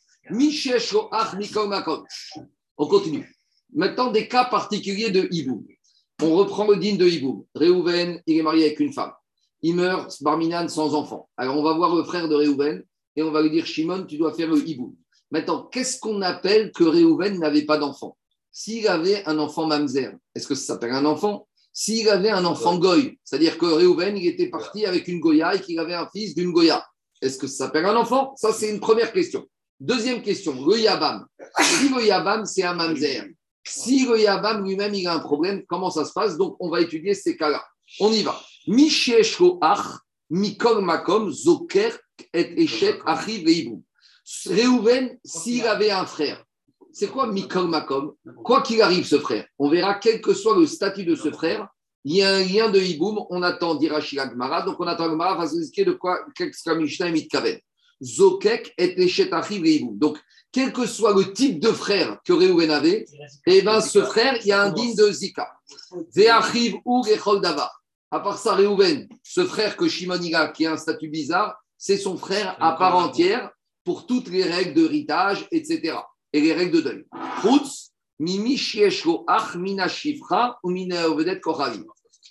On 2.77 2.87
continue. 2.87 3.35
Maintenant, 3.73 4.11
des 4.11 4.29
cas 4.29 4.45
particuliers 4.45 5.11
de 5.11 5.29
Hiboum. 5.31 5.65
On 6.23 6.35
reprend 6.37 6.67
le 6.67 6.77
din 6.77 6.97
de 6.97 7.07
Hiboum. 7.07 7.45
Réhouven, 7.55 8.21
il 8.27 8.39
est 8.39 8.43
marié 8.43 8.67
avec 8.67 8.81
une 8.81 8.93
femme. 8.93 9.13
Il 9.63 9.77
meurt, 9.77 10.21
Barminan, 10.23 10.69
sans 10.69 10.95
enfant. 10.95 11.29
Alors, 11.37 11.57
on 11.57 11.63
va 11.63 11.75
voir 11.75 11.95
le 11.95 12.05
frère 12.05 12.29
de 12.29 12.35
Réhouven 12.35 12.83
et 13.17 13.23
on 13.23 13.31
va 13.31 13.41
lui 13.41 13.51
dire 13.51 13.67
Shimon, 13.67 14.05
tu 14.05 14.19
dois 14.19 14.35
faire 14.35 14.49
le 14.49 14.59
Hiboum. 14.67 14.95
Maintenant, 15.31 15.65
qu'est-ce 15.65 15.99
qu'on 16.01 16.23
appelle 16.23 16.73
que 16.73 16.85
Réhouven 16.85 17.39
n'avait 17.39 17.65
pas 17.65 17.79
d'enfant? 17.79 18.18
S'il 18.61 18.89
avait 18.89 19.23
un 19.27 19.39
enfant 19.39 19.67
mamzer, 19.67 20.17
est-ce 20.35 20.49
que 20.49 20.57
ça 20.57 20.73
s'appelle 20.73 20.91
un 20.91 21.05
enfant? 21.05 21.47
S'il 21.73 22.09
avait 22.09 22.31
un 22.31 22.45
enfant 22.45 22.77
goy, 22.77 23.17
c'est-à-dire 23.23 23.57
que 23.57 23.67
Réhouven, 23.67 24.17
il 24.17 24.27
était 24.27 24.49
parti 24.49 24.85
avec 24.85 25.07
une 25.07 25.21
goya 25.21 25.55
et 25.55 25.61
qu'il 25.61 25.79
avait 25.79 25.95
un 25.95 26.09
fils 26.09 26.35
d'une 26.35 26.51
goya, 26.51 26.85
est-ce 27.23 27.39
que 27.39 27.47
ça 27.47 27.67
s'appelle 27.67 27.87
un 27.87 27.95
enfant? 27.95 28.35
Ça, 28.35 28.53
c'est 28.53 28.69
une 28.69 28.81
première 28.81 29.13
question. 29.13 29.47
Deuxième 29.79 30.23
question, 30.23 30.61
le 30.67 30.77
Yabam. 30.77 31.25
Si 31.61 31.89
le 31.89 32.05
Yabam, 32.05 32.47
c'est 32.47 32.65
un 32.65 32.75
mamzer, 32.75 33.29
si 33.65 34.05
le 34.07 34.19
Yabam 34.19 34.65
lui-même, 34.65 34.93
il 34.93 35.07
a 35.07 35.15
un 35.15 35.21
problème, 35.21 35.63
comment 35.69 35.91
ça 35.91 36.05
se 36.05 36.13
passe? 36.13 36.37
Donc, 36.37 36.57
on 36.59 36.69
va 36.69 36.81
étudier 36.81 37.15
ces 37.15 37.37
cas-là. 37.37 37.65
On 38.01 38.11
y 38.11 38.25
va. 38.25 38.43
Mikol 40.31 40.85
makom, 40.85 41.31
zoker 41.31 41.97
et 42.35 42.61
echet 42.65 42.99
achiv 43.07 43.47
veibou. 43.47 43.85
Réhouven, 44.47 45.17
s'il 45.25 45.65
avait 45.65 45.93
un 45.93 46.07
frère, 46.07 46.45
c'est 46.99 47.07
quoi 47.07 47.29
mikol 47.29 47.69
makom? 47.69 48.13
Quoi 48.43 48.61
qu'il 48.63 48.83
arrive, 48.83 49.07
ce 49.07 49.21
frère, 49.21 49.47
on 49.57 49.71
verra 49.71 49.95
quel 49.95 50.21
que 50.21 50.35
soit 50.35 50.59
le 50.59 50.67
statut 50.67 51.05
de 51.05 51.15
ce 51.15 51.31
frère, 51.31 51.69
il 52.05 52.17
y 52.17 52.23
a 52.23 52.35
un 52.35 52.43
lien 52.43 52.71
de 52.71 52.81
hiboum, 52.81 53.25
on 53.31 53.41
attend 53.43 53.77
d'Irachi 53.77 54.19
Agmara, 54.19 54.63
donc 54.63 54.81
on 54.81 54.87
attend 54.87 55.05
Agmara 55.05 55.37
va 55.37 55.47
se 55.47 55.57
expliquer 55.59 55.85
de 55.85 55.93
quoi 55.93 56.19
que 56.37 56.75
Mishnah 56.75 57.09
et 57.09 57.13
Mitkaven. 57.13 57.61
Zokek 58.03 58.75
et 58.77 59.01
echet 59.01 59.33
achiv 59.33 59.63
veibou. 59.63 59.95
Donc, 59.97 60.19
quel 60.51 60.73
que 60.73 60.87
soit 60.87 61.15
le 61.15 61.33
type 61.33 61.61
de 61.61 61.69
frère 61.69 62.19
que 62.25 62.33
Réhouven 62.33 62.71
avait, 62.71 63.05
eh 63.47 63.63
bien, 63.63 63.81
ce 63.81 64.03
frère, 64.03 64.37
il 64.43 64.49
y 64.49 64.53
a 64.53 64.63
un 64.63 64.71
digne 64.71 64.97
de 64.97 65.13
Zika. 65.13 65.53
Ve'achiv 66.17 66.77
ou 66.85 67.05
Davar. 67.41 67.81
À 68.11 68.19
part 68.19 68.39
ça, 68.39 68.55
Réhouven, 68.55 69.09
ce 69.23 69.45
frère 69.45 69.77
que 69.77 69.87
Shimon 69.87 70.21
il 70.21 70.35
a, 70.35 70.49
qui 70.49 70.67
a 70.67 70.73
un 70.73 70.77
statut 70.77 71.09
bizarre, 71.09 71.57
c'est 71.77 71.99
son 71.99 72.17
frère 72.17 72.57
à 72.61 72.73
part 72.73 72.97
entière 72.97 73.51
pour 73.85 74.07
toutes 74.07 74.31
les 74.31 74.43
règles 74.43 74.75
d'héritage, 74.75 75.47
etc. 75.53 75.99
Et 76.33 76.41
les 76.41 76.53
règles 76.53 76.73
de 76.77 76.81
deuil. 76.83 77.05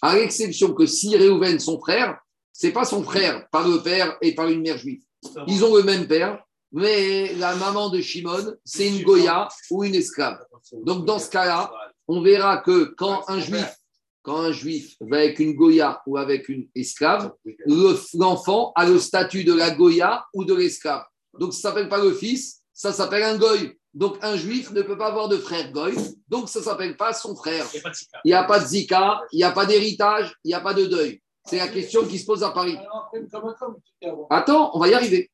À 0.01 0.15
l'exception 0.15 0.73
que 0.73 0.85
si 0.85 1.15
Réhouven, 1.15 1.59
son 1.59 1.79
frère, 1.79 2.19
c'est 2.53 2.71
pas 2.71 2.85
son 2.85 3.03
frère 3.03 3.47
par 3.49 3.67
le 3.67 3.81
père 3.81 4.17
et 4.21 4.35
par 4.35 4.47
une 4.49 4.61
mère 4.61 4.77
juive. 4.77 5.01
Ils 5.47 5.63
ont 5.63 5.75
le 5.75 5.83
même 5.83 6.07
père, 6.07 6.43
mais 6.71 7.33
la 7.35 7.55
maman 7.55 7.89
de 7.89 8.01
Shimon, 8.01 8.53
c'est 8.65 8.87
une 8.87 9.03
Goya 9.03 9.47
ou 9.71 9.83
une 9.83 9.95
esclave. 9.95 10.39
Donc 10.83 11.05
dans 11.05 11.17
ce 11.19 11.29
cas-là, 11.29 11.71
on 12.07 12.21
verra 12.21 12.57
que 12.57 12.93
quand 12.97 13.23
un 13.29 13.39
juif, 13.39 13.75
quand 14.21 14.37
un 14.39 14.51
juif 14.51 14.95
va 14.99 15.17
avec 15.17 15.39
une 15.39 15.53
Goya 15.53 16.01
ou 16.05 16.17
avec 16.17 16.49
une 16.49 16.67
esclave, 16.75 17.31
le- 17.45 17.97
l'enfant 18.15 18.73
a 18.75 18.85
le 18.85 18.99
statut 18.99 19.43
de 19.43 19.53
la 19.53 19.71
Goya 19.71 20.25
ou 20.33 20.43
de 20.45 20.53
l'esclave. 20.53 21.03
Donc 21.39 21.53
ça 21.53 21.61
s'appelle 21.61 21.87
pas 21.89 22.03
le 22.03 22.13
fils, 22.13 22.61
ça 22.73 22.91
s'appelle 22.93 23.23
un 23.23 23.37
Goy. 23.37 23.76
Donc 23.93 24.17
un 24.21 24.35
juif 24.35 24.71
ne 24.71 24.81
peut 24.81 24.97
pas 24.97 25.07
avoir 25.07 25.27
de 25.27 25.37
frère 25.37 25.71
Goy, 25.71 25.95
donc 26.27 26.49
ça 26.49 26.61
s'appelle 26.61 26.95
pas 26.97 27.13
son 27.13 27.35
frère. 27.35 27.65
Il 28.23 28.29
n'y 28.29 28.33
a 28.33 28.43
pas 28.43 28.59
de 28.59 28.65
zika, 28.65 29.21
il 29.31 29.37
n'y 29.37 29.43
a 29.43 29.51
pas 29.51 29.65
d'héritage, 29.65 30.35
il 30.43 30.49
n'y 30.49 30.53
a 30.53 30.59
pas 30.59 30.73
de 30.73 30.85
deuil. 30.85 31.21
C'est 31.45 31.57
la 31.57 31.67
question 31.67 32.05
qui 32.05 32.19
se 32.19 32.25
pose 32.25 32.43
à 32.43 32.51
Paris. 32.51 32.77
Attends, 34.29 34.71
on 34.73 34.79
va 34.79 34.89
y 34.89 34.93
arriver. 34.93 35.31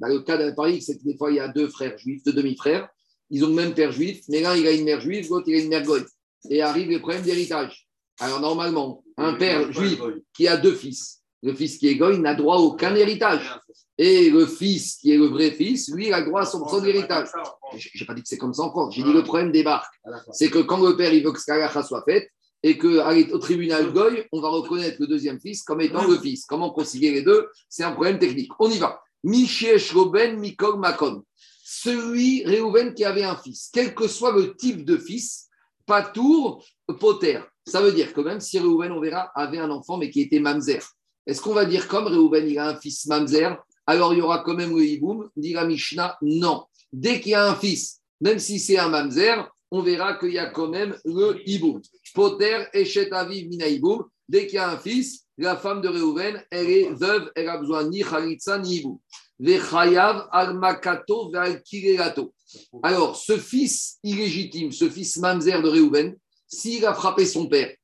Dans 0.00 0.08
le 0.08 0.20
cas 0.20 0.36
d'un 0.36 0.52
Paris, 0.52 0.82
c'est 0.82 0.98
que 0.98 1.04
des 1.04 1.16
fois, 1.16 1.30
il 1.30 1.36
y 1.36 1.40
a 1.40 1.48
deux 1.48 1.68
frères 1.68 1.96
juifs, 1.98 2.22
deux 2.24 2.32
demi-frères. 2.32 2.88
Ils 3.30 3.44
ont 3.44 3.48
le 3.48 3.54
même 3.54 3.74
père 3.74 3.92
juif, 3.92 4.22
mais 4.28 4.40
l'un, 4.40 4.56
il 4.56 4.66
a 4.66 4.72
une 4.72 4.84
mère 4.84 5.00
juive, 5.00 5.28
l'autre, 5.28 5.46
il 5.48 5.56
a 5.56 5.58
une 5.62 5.68
mère 5.68 5.84
goy. 5.84 6.02
Et 6.50 6.62
arrive 6.62 6.90
le 6.90 7.00
problème 7.00 7.22
d'héritage. 7.22 7.88
Alors, 8.20 8.40
normalement, 8.40 9.04
un 9.16 9.34
père 9.34 9.72
juif 9.72 10.00
qui 10.34 10.48
a 10.48 10.56
deux 10.56 10.74
fils, 10.74 11.22
le 11.42 11.54
fils 11.54 11.78
qui 11.78 11.88
est 11.88 11.96
goy 11.96 12.18
n'a 12.18 12.34
droit 12.34 12.56
à 12.56 12.60
aucun 12.60 12.94
héritage. 12.94 13.58
Et 14.00 14.30
le 14.30 14.46
fils 14.46 14.96
qui 14.96 15.12
est 15.12 15.16
le 15.16 15.26
vrai 15.26 15.50
fils, 15.50 15.92
lui, 15.92 16.06
il 16.06 16.14
a 16.14 16.22
droit 16.22 16.42
à 16.42 16.46
son 16.46 16.64
héritage. 16.84 17.28
J'ai 17.76 18.04
pas 18.04 18.14
dit 18.14 18.22
que 18.22 18.28
c'est 18.28 18.38
comme 18.38 18.54
ça 18.54 18.62
encore. 18.62 18.92
J'ai 18.92 19.02
dit 19.02 19.12
le 19.12 19.24
problème 19.24 19.50
débarque. 19.50 19.92
C'est 20.32 20.50
que 20.50 20.60
quand 20.60 20.80
le 20.80 20.96
père, 20.96 21.12
il 21.12 21.24
veut 21.24 21.32
que 21.32 21.40
Skalacha 21.40 21.82
soit 21.82 22.04
faite, 22.04 22.30
et 22.62 22.78
qu'au 22.78 23.38
tribunal 23.38 23.92
Goy, 23.92 24.26
on 24.32 24.40
va 24.40 24.48
reconnaître 24.48 24.96
le 25.00 25.06
deuxième 25.06 25.40
fils 25.40 25.62
comme 25.62 25.80
étant 25.80 26.06
le 26.06 26.18
fils. 26.18 26.44
Comment 26.46 26.70
concilier 26.70 27.12
les 27.12 27.22
deux? 27.22 27.48
C'est 27.68 27.84
un 27.84 27.92
problème 27.92 28.18
technique. 28.18 28.52
On 28.58 28.70
y 28.70 28.78
va. 28.78 29.00
Mishiesh 29.24 29.92
Roben 29.92 30.38
Mikol 30.38 30.78
Makom. 30.78 31.22
Celui, 31.64 32.44
Réhouven, 32.44 32.94
qui 32.94 33.04
avait 33.04 33.24
un 33.24 33.36
fils, 33.36 33.68
quel 33.72 33.94
que 33.94 34.08
soit 34.08 34.32
le 34.32 34.56
type 34.56 34.84
de 34.84 34.96
fils, 34.96 35.48
Patour, 35.86 36.64
Poter. 36.98 37.40
Ça 37.66 37.80
veut 37.82 37.92
dire 37.92 38.12
que 38.12 38.20
même 38.20 38.40
si 38.40 38.58
Réhouven, 38.58 38.90
on 38.92 39.00
verra, 39.00 39.30
avait 39.34 39.58
un 39.58 39.70
enfant, 39.70 39.98
mais 39.98 40.10
qui 40.10 40.22
était 40.22 40.40
Mamzer, 40.40 40.80
est-ce 41.26 41.42
qu'on 41.42 41.52
va 41.52 41.66
dire 41.66 41.86
comme 41.86 42.06
Réhouven, 42.06 42.48
il 42.48 42.58
a 42.58 42.68
un 42.68 42.76
fils 42.76 43.06
Mamzer, 43.06 43.56
alors 43.88 44.12
il 44.12 44.18
y 44.18 44.22
aura 44.22 44.40
quand 44.40 44.54
même 44.54 44.76
le 44.76 44.84
Hiboum 44.84 45.30
Dit 45.34 45.54
la 45.54 45.64
Mishnah, 45.64 46.18
non. 46.20 46.66
Dès 46.92 47.20
qu'il 47.20 47.32
y 47.32 47.34
a 47.34 47.48
un 47.48 47.54
fils, 47.54 48.02
même 48.20 48.38
si 48.38 48.60
c'est 48.60 48.78
un 48.78 48.90
Mamzer, 48.90 49.50
on 49.70 49.80
verra 49.80 50.18
qu'il 50.18 50.32
y 50.32 50.38
a 50.38 50.50
quand 50.50 50.68
même 50.68 50.94
le 51.06 51.40
hiboum. 51.46 51.80
Poter 52.14 52.66
et 52.74 52.84
Shetaviv 52.84 53.48
mina 53.48 53.66
hiboum. 53.66 54.04
Dès 54.28 54.46
qu'il 54.46 54.56
y 54.56 54.58
a 54.58 54.70
un 54.70 54.78
fils, 54.78 55.24
la 55.38 55.56
femme 55.56 55.80
de 55.80 55.88
Réhouven, 55.88 56.42
elle 56.50 56.68
est 56.68 56.90
veuve, 56.90 57.30
elle 57.34 57.48
a 57.48 57.56
besoin 57.56 57.88
ni 57.88 58.02
chalitza 58.02 58.58
ni 58.58 58.76
hiboum. 58.76 58.98
Vechayav 59.38 60.28
al 60.32 60.54
makato 60.58 61.30
ve'al 61.30 61.62
kirelato. 61.62 62.34
Alors, 62.82 63.16
ce 63.16 63.38
fils 63.38 63.98
illégitime, 64.02 64.70
ce 64.70 64.90
fils 64.90 65.16
mamzer 65.16 65.62
de 65.62 65.68
Réhouven, 65.68 66.14
s'il 66.46 66.84
a 66.84 66.92
frappé 66.92 67.24
son 67.24 67.46
père 67.46 67.74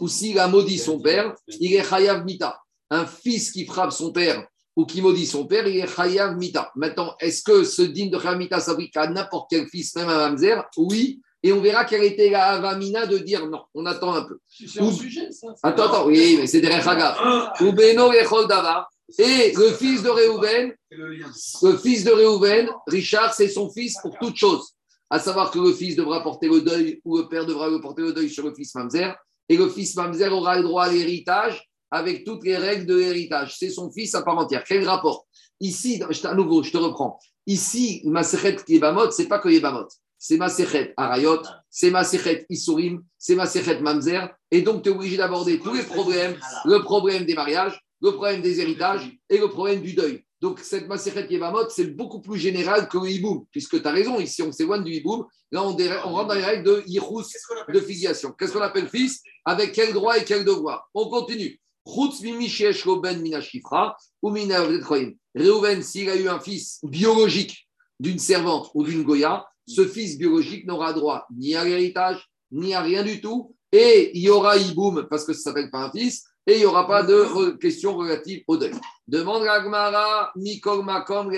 ou 0.00 0.08
s'il 0.08 0.40
a 0.40 0.48
maudit 0.48 0.78
son 0.78 1.00
père, 1.00 1.34
il 1.46 1.72
est 1.72 1.84
chayav 1.84 2.24
mita. 2.24 2.60
Un 2.90 3.06
fils 3.06 3.52
qui 3.52 3.64
frappe 3.64 3.92
son 3.92 4.10
père 4.10 4.44
ou 4.76 4.86
qui 4.86 5.02
maudit 5.02 5.26
son 5.26 5.46
père, 5.46 5.66
il 5.66 5.78
est 5.78 5.86
chayav 5.86 6.36
mita. 6.36 6.72
Maintenant, 6.76 7.14
est-ce 7.20 7.42
que 7.42 7.64
ce 7.64 7.82
digne 7.82 8.10
de 8.10 8.18
chayav 8.18 8.38
mita 8.38 8.60
s'applique 8.60 8.96
à 8.96 9.06
n'importe 9.06 9.50
quel 9.50 9.66
fils, 9.66 9.94
même 9.96 10.08
à 10.08 10.30
mamzer? 10.30 10.62
Oui. 10.76 11.20
Et 11.44 11.52
on 11.52 11.60
verra 11.60 11.84
quelle 11.84 12.04
était 12.04 12.30
la 12.30 12.52
avamina 12.52 13.06
de 13.06 13.18
dire 13.18 13.48
non. 13.48 13.62
On 13.74 13.84
attend 13.86 14.14
un 14.14 14.22
peu. 14.22 14.38
C'est 14.46 14.80
un 14.80 14.92
sujet, 14.92 15.30
ça. 15.32 15.48
Attends, 15.62 15.86
attends, 15.86 16.06
oui, 16.06 16.36
mais 16.38 16.46
c'est 16.46 16.60
des 16.60 16.68
rechagas. 16.68 17.16
Ou 17.60 17.72
beno 17.72 18.12
echol 18.12 18.46
davar. 18.46 18.88
Et 19.18 19.52
le 19.52 19.72
fils 19.72 20.02
de 20.02 20.08
Réhouven, 20.08 20.72
le 20.90 21.76
fils 21.76 22.04
de 22.04 22.12
Réhouven, 22.12 22.68
Richard, 22.86 23.34
c'est 23.34 23.48
son 23.48 23.70
fils 23.70 23.96
pour 24.00 24.16
toute 24.18 24.36
chose. 24.36 24.72
À 25.10 25.18
savoir 25.18 25.50
que 25.50 25.58
le 25.58 25.72
fils 25.72 25.96
devra 25.96 26.22
porter 26.22 26.48
le 26.48 26.62
deuil 26.62 27.00
ou 27.04 27.18
le 27.18 27.28
père 27.28 27.44
devra 27.44 27.68
porter 27.80 28.02
le 28.02 28.12
deuil 28.12 28.30
sur 28.30 28.46
le 28.46 28.54
fils 28.54 28.74
Mamzer. 28.74 29.14
Et 29.48 29.56
le 29.56 29.68
fils 29.68 29.94
Mamzer 29.96 30.32
aura 30.32 30.56
le 30.56 30.62
droit 30.62 30.84
à 30.84 30.92
l'héritage 30.92 31.68
avec 31.92 32.24
toutes 32.24 32.44
les 32.44 32.56
règles 32.56 32.86
de 32.86 32.96
l'héritage. 32.96 33.56
C'est 33.58 33.70
son 33.70 33.92
fils 33.92 34.14
à 34.14 34.22
part 34.22 34.38
entière. 34.38 34.64
Quel 34.66 34.88
rapport 34.88 35.26
Ici, 35.60 36.02
à 36.24 36.34
nouveau, 36.34 36.62
je 36.64 36.72
te 36.72 36.78
reprends. 36.78 37.20
Ici, 37.46 38.02
Maserhet 38.04 38.56
Yebamot, 38.66 39.10
c'est 39.12 39.28
pas 39.28 39.38
que 39.38 39.48
Yebamot. 39.48 39.86
C'est 40.18 40.36
Maserhet 40.36 40.94
Arayot, 40.96 41.42
c'est 41.68 41.90
Maserhet 41.90 42.46
Isurim, 42.48 43.02
c'est 43.18 43.34
Maserhet 43.34 43.80
Mamzer. 43.80 44.28
Et 44.50 44.62
donc, 44.62 44.82
tu 44.82 44.88
es 44.88 44.92
obligé 44.92 45.16
d'aborder 45.16 45.58
tous 45.58 45.74
les 45.74 45.82
problèmes, 45.82 46.36
le 46.64 46.78
problème 46.78 47.24
des 47.24 47.34
mariages, 47.34 47.80
le 48.00 48.12
problème 48.12 48.40
des 48.40 48.60
héritages 48.60 49.10
et 49.28 49.38
le 49.38 49.48
problème 49.48 49.82
du 49.82 49.94
deuil. 49.94 50.24
Donc, 50.40 50.58
cette 50.60 50.88
Maserhet 50.88 51.26
Yevamot, 51.30 51.68
c'est 51.68 51.94
beaucoup 51.94 52.20
plus 52.20 52.38
général 52.38 52.88
que 52.88 52.98
le 52.98 53.10
hiboum, 53.10 53.44
puisque 53.52 53.80
tu 53.80 53.86
as 53.86 53.92
raison, 53.92 54.18
ici, 54.18 54.42
on 54.42 54.50
s'éloigne 54.50 54.82
du 54.82 54.92
hiboum. 54.92 55.24
Là, 55.52 55.62
on, 55.62 55.76
rentre 55.76 56.28
dans 56.28 56.34
les 56.34 56.44
règles 56.44 56.64
de 56.64 56.82
yichus, 56.86 57.36
de 57.72 57.80
filiation. 57.80 58.32
Qu'est-ce 58.32 58.52
qu'on 58.52 58.60
appelle 58.60 58.88
fils? 58.88 59.22
Avec 59.44 59.72
quel 59.72 59.92
droit 59.92 60.18
et 60.18 60.24
quel 60.24 60.44
devoir? 60.44 60.88
On 60.94 61.08
continue. 61.08 61.60
Réhouven, 65.34 65.82
s'il 65.82 66.10
a 66.10 66.16
eu 66.16 66.28
un 66.28 66.40
fils 66.40 66.78
biologique 66.82 67.68
d'une 67.98 68.18
servante 68.18 68.70
ou 68.74 68.84
d'une 68.84 69.02
goya, 69.02 69.46
ce 69.66 69.86
fils 69.86 70.18
biologique 70.18 70.66
n'aura 70.66 70.92
droit 70.92 71.26
ni 71.34 71.54
à 71.54 71.64
l'héritage, 71.64 72.28
ni 72.50 72.74
à 72.74 72.82
rien 72.82 73.02
du 73.02 73.20
tout. 73.20 73.54
Et 73.72 74.10
il 74.14 74.22
y 74.22 74.28
aura 74.28 74.58
hiboum, 74.58 75.06
parce 75.08 75.24
que 75.24 75.32
ça 75.32 75.38
ne 75.38 75.42
s'appelle 75.54 75.70
pas 75.70 75.84
un 75.84 75.90
fils, 75.90 76.24
et 76.46 76.54
il 76.54 76.58
n'y 76.58 76.66
aura 76.66 76.86
pas 76.86 77.02
de 77.02 77.52
questions 77.52 77.96
relatives 77.96 78.42
au 78.46 78.56
deuil. 78.56 78.74
Demande 79.08 79.46
à 79.46 79.60
Gmara, 79.60 80.32
Mikol 80.36 80.84
Makom. 80.84 81.32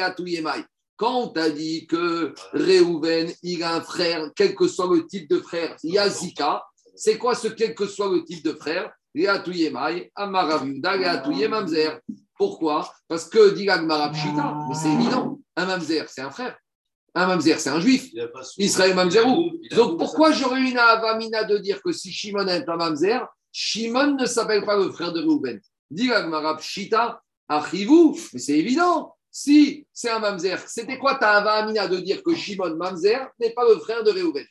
Quand 0.97 1.21
on 1.21 1.29
t'a 1.29 1.51
dit 1.51 1.87
que 1.87 2.35
Réhouven, 2.53 3.33
il 3.43 3.63
a 3.63 3.77
un 3.77 3.81
frère, 3.81 4.31
quel 4.35 4.55
que 4.55 4.67
soit 4.67 4.93
le 4.93 5.07
type 5.07 5.29
de 5.29 5.39
frère, 5.39 5.77
il 5.83 5.95
y 5.95 5.99
a 5.99 6.09
Zika, 6.09 6.65
c'est 6.97 7.19
quoi 7.19 7.35
ce 7.35 7.49
quel 7.49 7.75
que 7.75 7.87
soit 7.87 8.09
le 8.09 8.25
type 8.25 8.45
de 8.45 8.53
frère? 8.53 8.93
Amaraviuda, 10.15 10.93
Reatou 10.93 11.33
Yemamzer. 11.33 12.01
Pourquoi? 12.37 12.93
Parce 13.09 13.29
que 13.29 13.55
dit 13.55 13.67
Pshita, 13.67 14.55
mais 14.69 14.75
c'est 14.75 14.93
évident, 14.93 15.39
un 15.57 15.67
Mamzer, 15.67 16.09
c'est 16.09 16.23
un 16.23 16.31
frère. 16.31 16.57
Un 17.15 17.27
Mamzer, 17.29 17.61
c'est 17.61 17.71
un 17.71 17.79
juif. 17.79 18.11
Israël 18.59 18.95
Mamzerou. 18.95 19.53
Donc 19.71 19.99
pourquoi 19.99 20.33
j'aurais 20.33 20.63
une 20.63 20.79
avamina 20.79 21.45
de 21.45 21.59
dire 21.59 21.81
que 21.81 21.93
si 21.93 22.11
Shimon 22.11 22.49
est 22.49 22.69
un 22.69 22.77
Mamzer, 22.77 23.25
Shimon 23.53 24.17
ne 24.17 24.27
s'appelle 24.27 24.65
pas 24.65 24.77
le 24.77 24.91
frère 24.91 25.13
de 25.13 25.23
Reuven 25.23 25.61
Dit 25.91 26.11
Pshita, 26.59 27.21
Achivou, 27.49 28.19
mais 28.33 28.41
c'est 28.41 28.59
évident. 28.59 29.15
Si 29.31 29.87
c'est 29.93 30.11
un 30.11 30.19
Mamzer, 30.19 30.59
c'était 30.67 30.99
quoi 30.99 31.17
ta 31.17 31.33
avamina 31.35 31.87
de 31.87 31.99
dire 31.99 32.23
que 32.23 32.35
Shimon 32.35 32.77
Mamzer 32.77 33.29
n'est 33.39 33.51
pas 33.51 33.69
le 33.69 33.79
frère 33.79 34.03
de 34.03 34.11
Reuven 34.11 34.47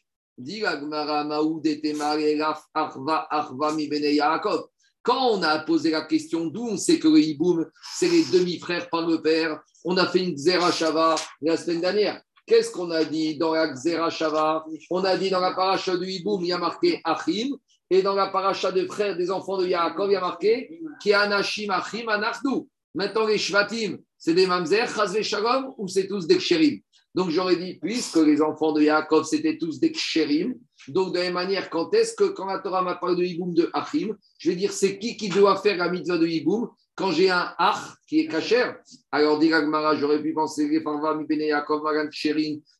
Quand 5.01 5.31
on 5.31 5.43
a 5.43 5.59
posé 5.59 5.91
la 5.91 6.01
question 6.01 6.45
d'où 6.45 6.67
on 6.69 6.77
sait 6.77 6.99
que 6.99 7.07
le 7.07 7.19
Hiboum, 7.19 7.65
c'est 7.95 8.09
les 8.09 8.23
demi-frères 8.25 8.89
par 8.89 9.07
le 9.07 9.21
père, 9.21 9.59
on 9.83 9.97
a 9.97 10.07
fait 10.07 10.23
une 10.23 10.37
Zera 10.37 10.71
Shava 10.71 11.15
la 11.41 11.57
semaine 11.57 11.81
dernière. 11.81 12.21
Qu'est-ce 12.45 12.71
qu'on 12.71 12.91
a 12.91 13.03
dit 13.03 13.37
dans 13.37 13.53
la 13.53 13.75
Zera 13.75 14.09
Shava? 14.09 14.65
On 14.89 15.03
a 15.03 15.17
dit 15.17 15.29
dans 15.29 15.39
la 15.39 15.53
paracha 15.53 15.95
du 15.97 16.09
Hiboum, 16.09 16.43
il 16.43 16.47
y 16.47 16.53
a 16.53 16.57
marqué 16.57 17.01
Achim, 17.03 17.55
et 17.89 18.01
dans 18.01 18.15
la 18.15 18.27
paracha 18.27 18.71
des 18.71 18.85
frères 18.87 19.15
des 19.15 19.29
enfants 19.29 19.57
de 19.57 19.67
Yaakov, 19.67 20.09
il 20.09 20.13
y 20.13 20.15
a 20.15 20.21
marqué 20.21 20.79
Ki 21.01 21.13
Anashim 21.13 21.69
Achim 21.69 22.07
Anachnu. 22.07 22.67
Maintenant, 22.95 23.25
les 23.25 23.37
Shvatim, 23.37 23.97
c'est 24.17 24.33
des 24.33 24.45
Mamzer, 24.45 24.87
Chazve 24.87 25.21
Shalom, 25.21 25.73
ou 25.77 25.87
c'est 25.87 26.07
tous 26.07 26.27
des 26.27 26.37
Ksherim? 26.37 26.79
Donc 27.15 27.29
j'aurais 27.29 27.57
dit, 27.57 27.75
puisque 27.75 28.17
les 28.17 28.41
enfants 28.41 28.71
de 28.71 28.81
Yaakov, 28.81 29.25
c'était 29.25 29.57
tous 29.57 29.79
des 29.79 29.91
Ksherim, 29.91 30.55
donc 30.87 31.13
de 31.13 31.19
la 31.19 31.25
même 31.25 31.33
manière, 31.33 31.69
quand 31.69 31.93
est-ce 31.93 32.15
que, 32.15 32.25
quand 32.25 32.45
la 32.45 32.59
Torah 32.59 32.81
m'a 32.81 32.95
parlé 32.95 33.15
de 33.15 33.23
Hiboum 33.23 33.53
de 33.53 33.69
Achim, 33.73 34.15
je 34.39 34.49
vais 34.49 34.55
dire, 34.55 34.73
c'est 34.73 34.97
qui 34.97 35.15
qui 35.15 35.29
doit 35.29 35.57
faire 35.57 35.77
la 35.77 35.89
mitzvah 35.89 36.17
de 36.17 36.27
Hiboum 36.27 36.69
quand 36.95 37.11
j'ai 37.11 37.29
un 37.29 37.53
Ach 37.57 37.95
qui 38.07 38.19
est 38.19 38.27
Kacher 38.27 38.71
Alors, 39.11 39.39
dit 39.39 39.49
Gagmara, 39.49 39.95
j'aurais 39.95 40.21
pu 40.21 40.33
penser, 40.33 40.67
les 40.67 40.79
Magan 40.79 41.25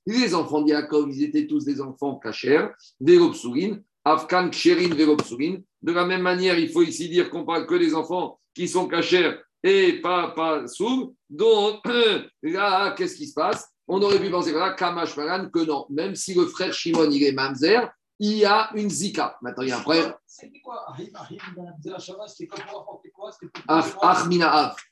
les 0.05 0.35
enfants 0.35 0.61
de 0.61 0.69
Yaakov, 0.69 1.09
ils 1.11 1.23
étaient 1.23 1.47
tous 1.47 1.65
des 1.65 1.81
enfants 1.81 2.19
Kacher, 2.19 2.67
Vélopsurin, 2.99 3.79
Afkan 4.05 4.49
Ksherin, 4.49 4.93
Vélopsurin. 4.93 5.57
De 5.81 5.91
la 5.91 6.05
même 6.05 6.21
manière, 6.21 6.57
il 6.57 6.69
faut 6.69 6.83
ici 6.83 7.09
dire 7.09 7.29
qu'on 7.29 7.45
parle 7.45 7.65
que 7.65 7.75
des 7.75 7.95
enfants 7.95 8.39
qui 8.53 8.67
sont 8.67 8.87
Kacher 8.87 9.37
et 9.63 10.01
pas, 10.01 10.29
pas 10.29 10.67
sourds. 10.67 11.13
Donc, 11.29 11.81
là, 12.43 12.91
qu'est-ce 12.91 13.15
qui 13.15 13.27
se 13.27 13.33
passe? 13.33 13.72
On 13.87 14.01
aurait 14.01 14.19
pu 14.19 14.29
penser 14.29 14.53
là, 14.53 14.73
Kamash 14.73 15.17
Maran, 15.17 15.49
que 15.49 15.59
non, 15.59 15.85
même 15.89 16.15
si 16.15 16.33
le 16.33 16.45
frère 16.45 16.73
Shimon, 16.73 17.09
il 17.11 17.23
est 17.23 17.33
Mamzer, 17.33 17.91
il 18.19 18.37
y 18.37 18.45
a 18.45 18.69
une 18.75 18.89
Zika. 18.89 19.37
Maintenant, 19.41 19.63
il 19.63 19.69
y 19.69 19.71
a 19.71 19.77
un 19.77 19.81
problème. 19.81 20.13
C'était 20.25 20.59
quoi 20.59 20.85
comme 20.87 20.95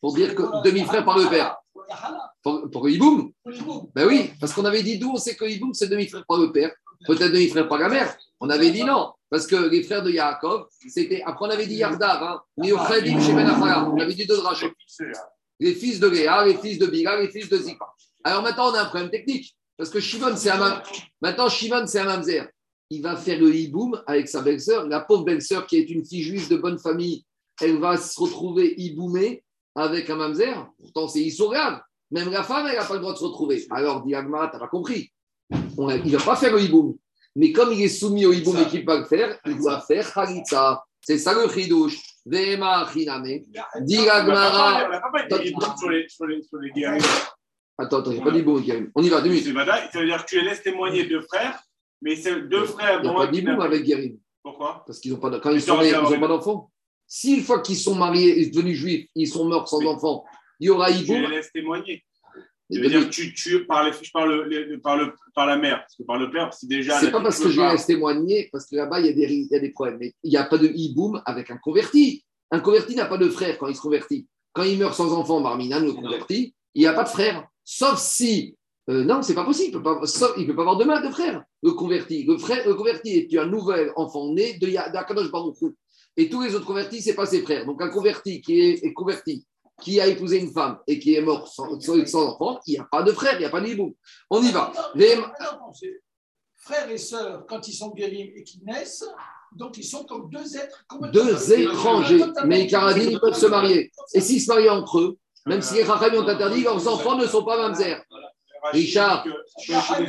pour 0.02 0.14
dire 0.14 0.36
que 0.36 0.64
demi-frère 0.64 1.06
par 1.06 1.18
le 1.18 1.30
père. 1.30 1.58
Pour 2.44 2.70
Pour, 2.70 2.88
mots. 2.88 3.92
Ben 3.96 4.08
oui, 4.08 4.32
parce 4.40 4.54
qu'on 4.54 4.66
avait 4.66 4.84
dit 4.84 4.98
d'où 4.98 5.12
on 5.12 5.18
sait 5.18 5.36
que 5.36 5.46
Hiboum, 5.46 5.74
c'est 5.74 5.88
demi-frère 5.88 6.26
par 6.28 6.38
le 6.38 6.52
père, 6.52 6.72
peut-être 7.06 7.32
demi-frère 7.32 7.68
par 7.68 7.78
la 7.78 7.90
mère. 7.90 8.16
On 8.40 8.50
avait 8.50 8.72
dit 8.72 8.84
non, 8.84 9.14
parce 9.30 9.48
que 9.48 9.56
les 9.56 9.84
frères 9.84 10.04
de 10.04 10.12
Yaakov, 10.12 10.68
c'était. 10.90 11.22
Après, 11.26 11.46
on 11.46 11.50
avait 11.50 11.68
dit 11.68 11.76
Yardav, 11.76 12.24
hein, 12.24 12.42
mais 12.58 12.72
au 12.72 12.78
Khadim 12.78 13.20
chez 13.22 13.34
Ben 13.34 13.48
Achara. 13.48 13.90
On 13.90 14.00
avait 14.00 14.14
dit 14.14 14.26
deux 14.26 14.38
drachos. 14.38 14.72
Les 15.60 15.76
fils 15.76 16.00
de 16.00 16.08
Léa, 16.08 16.46
les 16.46 16.58
fils 16.58 16.80
de 16.80 16.88
Bila, 16.88 17.22
les 17.22 17.30
fils 17.30 17.48
de 17.48 17.58
Zipa. 17.58 17.94
Alors 18.24 18.44
maintenant, 18.44 18.72
on 18.72 18.74
a 18.76 18.82
un 18.82 18.86
problème 18.86 19.10
technique, 19.10 19.56
parce 19.78 19.90
que 19.90 20.00
Shimon, 20.00 20.36
c'est 20.36 20.50
un 20.50 20.58
mam... 20.58 20.82
Maintenant, 21.22 21.50
Shimon, 21.50 21.86
c'est 21.88 22.00
un 22.00 22.06
mamzer. 22.06 22.48
Il 22.90 23.02
va 23.02 23.16
faire 23.16 23.40
le 23.40 23.54
hiboum 23.56 24.02
avec 24.06 24.28
sa 24.28 24.42
belle-sœur. 24.42 24.88
La 24.88 25.00
pauvre 25.00 25.24
belle-sœur, 25.24 25.66
qui 25.66 25.78
est 25.78 25.90
une 25.90 26.06
fille 26.06 26.24
juive 26.24 26.50
de 26.50 26.58
bonne 26.58 26.78
famille, 26.78 27.24
elle 27.62 27.78
va 27.80 27.96
se 27.98 28.20
retrouver 28.20 28.74
hiboumée 28.78 29.44
avec 29.76 30.10
un 30.10 30.16
mamzer. 30.16 30.68
Pourtant, 30.80 31.08
c'est 31.08 31.22
Issourab. 31.22 31.80
Même 32.12 32.30
la 32.30 32.44
femme, 32.44 32.68
elle 32.68 32.76
n'a 32.78 32.84
pas 32.84 32.96
le 32.96 33.00
droit 33.00 33.14
de 33.14 33.18
se 33.18 33.24
retrouver. 33.24 33.66
Alors, 33.72 34.04
dit 34.04 34.14
Agmara, 34.14 34.48
tu 34.50 34.56
n'as 34.56 34.60
pas 34.60 34.68
compris. 34.68 35.10
On 35.78 35.88
a- 35.88 35.96
il 35.96 36.12
ne 36.12 36.18
va 36.18 36.24
pas 36.26 36.36
faire 36.36 36.52
le 36.54 36.62
hiboum. 36.62 36.96
Mais 37.38 37.54
comme 37.54 37.72
il 37.72 37.82
est 37.82 37.88
soumis 37.88 38.26
au 38.26 38.34
hiboum 38.34 38.58
et 38.58 38.66
qu'il 38.66 38.82
ne 38.82 38.86
peut 38.86 38.92
pas 38.94 39.00
le 39.00 39.06
faire, 39.06 39.40
il 39.46 39.58
doit 39.58 39.80
faire 39.82 40.14
Khalitsa. 40.14 40.84
C'est 41.00 41.18
ça 41.18 41.34
le 41.34 41.50
chidouche. 41.50 41.98
Vema 42.26 42.88
chiname. 42.92 43.40
Dit 43.80 43.98
Agmara. 44.10 44.82
sur 45.78 45.90
les, 45.90 46.10
sur 46.10 46.26
les, 46.28 46.44
sur 46.44 46.58
les 46.60 46.72
guerriers. 46.72 47.02
Attends, 47.82 48.00
attends, 48.00 48.12
j'ai 48.12 48.22
pas 48.22 48.32
dit 48.32 48.42
bon, 48.44 48.60
Guérim. 48.60 48.92
On 48.96 49.02
y 49.04 49.10
va, 49.10 49.22
deux 49.22 49.30
minutes. 49.30 49.46
Ça 49.92 50.00
veut 50.00 50.06
dire 50.06 50.24
que 50.26 50.30
tu 50.30 50.36
les 50.40 50.46
laisses 50.46 50.62
témoigner 50.64 51.06
deux 51.06 51.22
frères, 51.22 51.60
mais 52.02 52.16
c'est 52.16 52.42
deux 52.48 52.66
frères. 52.66 53.00
Il 53.00 53.04
n'y 53.04 53.10
a 53.10 53.14
pas 53.14 53.58
n'a- 53.58 53.64
avec 53.66 53.84
Guérim. 53.84 54.18
Pourquoi? 54.44 54.84
Parce 54.86 55.00
qu'ils 55.00 55.14
ont 55.14 55.18
pas 55.18 55.30
de- 55.30 55.38
quand 55.40 55.52
ils 55.52 55.62
sont 55.62 55.76
dû 55.82 55.88
ils 55.88 55.92
n'ont 56.16 56.20
pas 56.20 56.28
d'enfants. 56.28 56.72
Si 57.08 57.36
une 57.36 57.44
fois 57.44 57.62
qu'ils 57.62 57.78
sont 57.78 57.96
mariés 57.96 58.42
et 58.42 58.50
devenus 58.50 58.78
juifs, 58.78 59.08
ils 59.16 59.28
sont 59.28 59.46
morts 59.46 59.68
sans 59.68 59.86
enfants, 59.86 60.24
il 60.60 60.68
y 60.68 60.70
aura 60.70 60.92
Tu 60.92 61.04
les 61.22 61.28
laisses 61.28 61.52
témoigner. 61.52 62.04
Je 62.74 62.80
veux 62.80 62.88
dire, 62.88 63.10
tu, 63.10 63.34
tu 63.34 63.66
par, 63.66 63.84
les, 63.84 63.92
le- 63.92 64.80
par, 64.80 64.96
le, 64.96 65.14
par 65.36 65.46
la 65.46 65.58
mère, 65.58 65.80
parce 65.82 65.96
que 65.98 66.04
par 66.04 66.18
le 66.18 66.32
père, 66.32 66.54
c'est 66.54 66.68
déjà. 66.68 66.98
C'est 67.00 67.12
pas 67.12 67.20
parce 67.22 67.38
que 67.40 67.50
je 67.50 67.60
laisse 67.74 67.86
témoigner, 67.86 68.48
parce 68.52 68.66
que 68.66 68.78
là-bas, 68.78 69.02
il 69.02 69.08
y, 69.08 69.10
a 69.10 69.14
des, 69.14 69.34
il 69.34 69.48
y 69.52 69.56
a 69.56 69.60
des 69.60 69.72
problèmes. 69.72 69.98
Mais 70.00 70.14
il 70.24 70.30
n'y 70.30 70.38
a 70.38 70.46
pas 70.46 70.58
de 70.58 70.68
hiboum 70.74 71.22
avec 71.26 71.52
un 71.52 71.58
converti. 71.58 72.24
Un 72.50 72.62
converti 72.62 72.96
n'a 72.96 73.06
pas 73.08 73.18
de 73.18 73.28
frère 73.30 73.58
quand 73.58 73.68
il 73.68 73.76
se 73.76 73.82
convertit. 73.82 74.26
Quand 74.54 74.64
il 74.64 74.80
meurt 74.80 74.94
sans 74.96 75.12
enfant, 75.14 75.42
Barminan, 75.42 75.82
le 75.82 75.92
converti, 75.92 76.56
il 76.74 76.82
n'y 76.82 76.88
a 76.88 76.94
pas 76.94 77.04
de 77.04 77.10
frère. 77.10 77.46
Sauf 77.64 78.00
si. 78.00 78.56
euh, 78.90 79.04
non, 79.04 79.22
c'est 79.22 79.36
pas 79.36 79.46
possible. 79.46 79.76
Il 79.76 79.80
ne 79.80 79.84
peut, 79.84 80.46
peut 80.48 80.56
pas 80.56 80.62
avoir 80.62 80.78
de 80.78 80.84
mâle 80.86 81.06
de 81.08 81.12
frère, 81.12 81.44
le 81.64 81.72
converti. 81.72 82.24
Le, 82.24 82.38
frère, 82.38 82.68
le 82.68 82.76
converti 82.76 83.10
est 83.32 83.38
un 83.38 83.46
nouvel 83.46 83.92
enfant 83.96 84.34
né 84.34 84.58
d'Akadosh 84.60 85.32
Baruch. 85.32 85.58
Et 86.18 86.30
tous 86.30 86.42
les 86.42 86.54
autres 86.56 86.66
convertis, 86.66 87.02
ce 87.02 87.10
n'est 87.10 87.16
pas 87.16 87.26
ses 87.26 87.42
frères. 87.42 87.66
Donc 87.66 87.82
un 87.82 87.90
converti 87.90 88.42
qui 88.42 88.60
est, 88.60 88.84
est 88.84 88.94
converti, 88.94 89.46
qui 89.82 90.00
a 90.02 90.08
épousé 90.08 90.40
une 90.40 90.52
femme 90.52 90.78
et 90.88 91.00
qui 91.00 91.16
est 91.16 91.22
mort 91.22 91.48
sans, 91.48 91.80
sans- 91.80 92.16
enfant, 92.28 92.60
il 92.68 92.74
n'y 92.74 92.80
a 92.80 92.84
pas 92.84 93.02
de 93.04 93.12
frère, 93.14 93.36
il 93.36 93.40
n'y 93.40 93.46
a 93.46 93.50
pas 93.50 93.62
de 93.62 93.68
hiboum. 93.68 93.94
On 94.30 94.42
y 94.44 94.52
va. 94.52 94.74
Les- 94.96 95.16
c'est- 95.74 96.02
frères 96.58 96.90
et 96.92 96.98
sœurs, 96.98 97.46
quand 97.48 97.68
ils 97.68 97.74
sont 97.74 97.90
guéris 97.92 98.34
et 98.36 98.44
qu'ils 98.44 98.64
naissent, 98.66 99.06
donc 99.54 99.78
ils 99.78 99.84
sont 99.86 100.04
comme 100.04 100.30
deux 100.30 100.56
êtres. 100.58 100.86
Deux 101.14 101.54
étrangers, 101.54 102.20
mais 102.46 102.68
ils 103.12 103.20
peuvent 103.20 103.34
se 103.38 103.46
marier. 103.48 103.92
Et 104.14 104.20
s'ils 104.22 104.42
se 104.42 104.48
marient 104.52 104.70
entre 104.70 105.00
eux, 105.00 105.18
même 105.46 105.62
si 105.62 105.76
les 105.76 105.84
Rachamim 105.84 106.24
ont 106.24 106.28
interdit, 106.28 106.64
leurs 106.64 106.88
enfants 106.88 107.18
ne 107.18 107.26
sont 107.26 107.44
pas 107.44 107.58
mamzer. 107.58 108.02
Richard, 108.72 109.26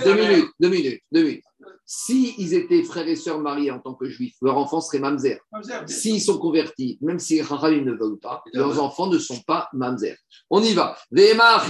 Deux 0.04 0.14
minutes, 0.14 0.50
deux 0.60 0.68
minutes, 0.68 1.02
deux 1.10 1.22
minutes. 1.22 1.44
Si 1.86 2.34
ils 2.38 2.54
étaient 2.54 2.82
frères 2.82 3.08
et 3.08 3.16
sœurs 3.16 3.38
mariés 3.38 3.70
en 3.70 3.78
tant 3.78 3.94
que 3.94 4.08
juifs, 4.08 4.36
leurs 4.42 4.56
enfants 4.56 4.80
seraient 4.80 4.98
mamzer. 4.98 5.40
S'ils 5.86 6.20
sont 6.20 6.38
convertis, 6.38 6.98
même 7.00 7.18
si 7.18 7.36
les 7.36 7.42
Rachamim 7.42 7.84
ne 7.84 7.92
veulent 7.92 8.18
pas, 8.18 8.42
leurs 8.52 8.80
enfants 8.80 9.06
ne 9.06 9.18
sont 9.18 9.40
pas 9.46 9.68
mamzer. 9.72 10.16
On 10.50 10.62
y 10.62 10.74
va. 10.74 10.96
Vema. 11.10 11.62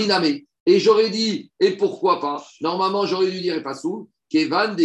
Et 0.65 0.79
j'aurais 0.79 1.11
dit, 1.11 1.51
et 1.59 1.77
pourquoi 1.77 2.21
pas? 2.21 2.45
Normalement, 2.61 3.05
j'aurais 3.05 3.31
dû 3.31 3.41
dire, 3.41 3.57
et 3.57 3.63
pas 3.63 3.75
sous, 3.75 4.09
Kevan 4.29 4.75
de 4.75 4.83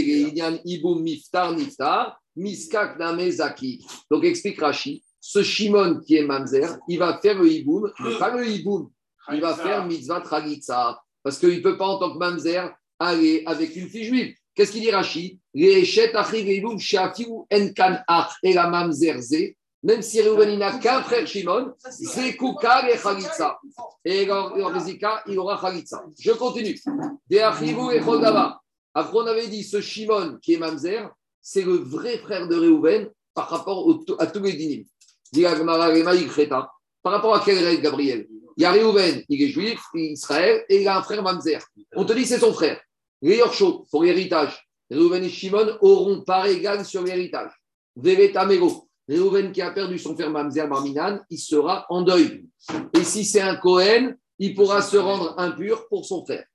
Ibum 0.66 1.02
Miftar 1.02 1.54
Niftar, 1.54 2.20
Miskak 2.36 3.00
Name 3.00 3.32
Zaki. 3.32 3.86
Donc 4.12 4.24
explique 4.26 4.60
Rashi, 4.60 5.04
ce 5.30 5.44
Shimon 5.44 6.00
qui 6.00 6.16
est 6.16 6.24
mamzer, 6.24 6.78
il 6.88 7.00
va 7.00 7.18
faire 7.18 7.38
le 7.38 7.52
Iboum, 7.52 7.92
mais 8.00 8.18
pas 8.18 8.34
le 8.34 8.48
Iboum, 8.48 8.90
il 9.34 9.42
va 9.42 9.56
faire 9.56 9.86
mitzvah 9.86 10.22
tragitza. 10.22 11.02
Parce 11.22 11.38
qu'il 11.38 11.58
ne 11.58 11.60
peut 11.60 11.76
pas, 11.78 11.86
en 11.86 12.00
tant 12.00 12.14
que 12.14 12.18
mamzer, 12.18 12.74
aller 12.98 13.44
avec 13.46 13.76
une 13.76 13.90
fille 13.90 14.06
juive. 14.06 14.34
Qu'est-ce 14.56 14.72
qu'il 14.72 14.80
dit 14.80 14.90
Rashi? 14.90 15.38
Et 15.54 15.84
la. 18.54 18.72
Même 19.84 20.02
si 20.02 20.22
Reuven 20.22 20.58
n'a 20.58 20.80
qu'un 20.80 21.04
frère 21.04 21.28
Shimon, 21.28 21.74
c'est 21.90 22.30
et 22.30 22.98
Chalitza. 22.98 23.60
Et 24.06 24.26
dans 24.26 24.54
Rizika, 24.70 25.24
il 25.28 25.38
aura 25.38 25.60
Chalitza. 25.60 26.06
Je 26.18 26.32
continue. 26.32 26.80
De 27.30 27.38
achivu 27.38 27.94
et 27.94 28.02
Chodava. 28.02 28.62
Après, 28.94 29.18
on 29.18 29.28
avait 29.28 29.50
dit 29.50 29.66
ce 29.66 29.82
Shimon 29.82 30.38
qui 30.42 30.54
est 30.54 30.58
mamzer, 30.58 31.10
c'est 31.42 31.64
le 31.64 31.74
vrai 31.74 32.18
frère 32.18 32.48
de 32.48 32.56
Reuven 32.56 33.10
par 33.34 33.50
rapport 33.50 33.86
à 34.20 34.28
tous 34.28 34.42
les 34.42 34.54
dynimes. 34.54 34.86
Par 37.04 37.12
rapport 37.14 37.36
à 37.36 37.40
quelle 37.40 37.64
règle, 37.64 37.82
Gabriel? 37.82 38.28
Il 38.58 38.64
y 38.64 38.66
a 38.66 38.72
Reuven, 38.72 39.24
il 39.30 39.44
est 39.44 39.50
juif, 39.50 39.80
il 39.94 40.02
est 40.02 40.12
Israël, 40.14 40.66
et 40.68 40.82
il 40.82 40.88
a 40.88 40.98
un 40.98 41.04
frère 41.04 41.22
mamzer. 41.22 41.60
On 41.96 42.06
te 42.06 42.14
dit 42.14 42.26
c'est 42.26 42.40
son 42.40 42.54
frère. 42.54 42.82
Les 43.22 43.42
pour 43.92 44.04
l'héritage, 44.04 44.68
Reuven 44.90 45.24
et 45.24 45.30
Shimon 45.30 45.78
auront 45.82 46.22
part 46.22 46.48
égale 46.48 46.84
sur 46.84 47.04
l'héritage. 47.04 47.52
Vevetamego, 47.96 48.90
Reuven 49.08 49.52
qui 49.52 49.62
a 49.62 49.72
perdu 49.72 50.00
son 50.00 50.16
frère 50.16 50.32
mamzer 50.32 50.68
Barminan, 50.68 51.20
il 51.30 51.38
sera 51.38 51.86
en 51.90 52.02
deuil. 52.02 52.46
Et 52.94 53.04
si 53.04 53.26
c'est 53.26 53.42
un 53.42 53.58
Cohen, 53.58 54.16
il 54.40 54.56
pourra 54.56 54.82
se 54.82 54.98
rendre 54.98 55.36
impur 55.38 55.88
pour 55.88 56.06
son 56.06 56.26
frère. 56.26 56.46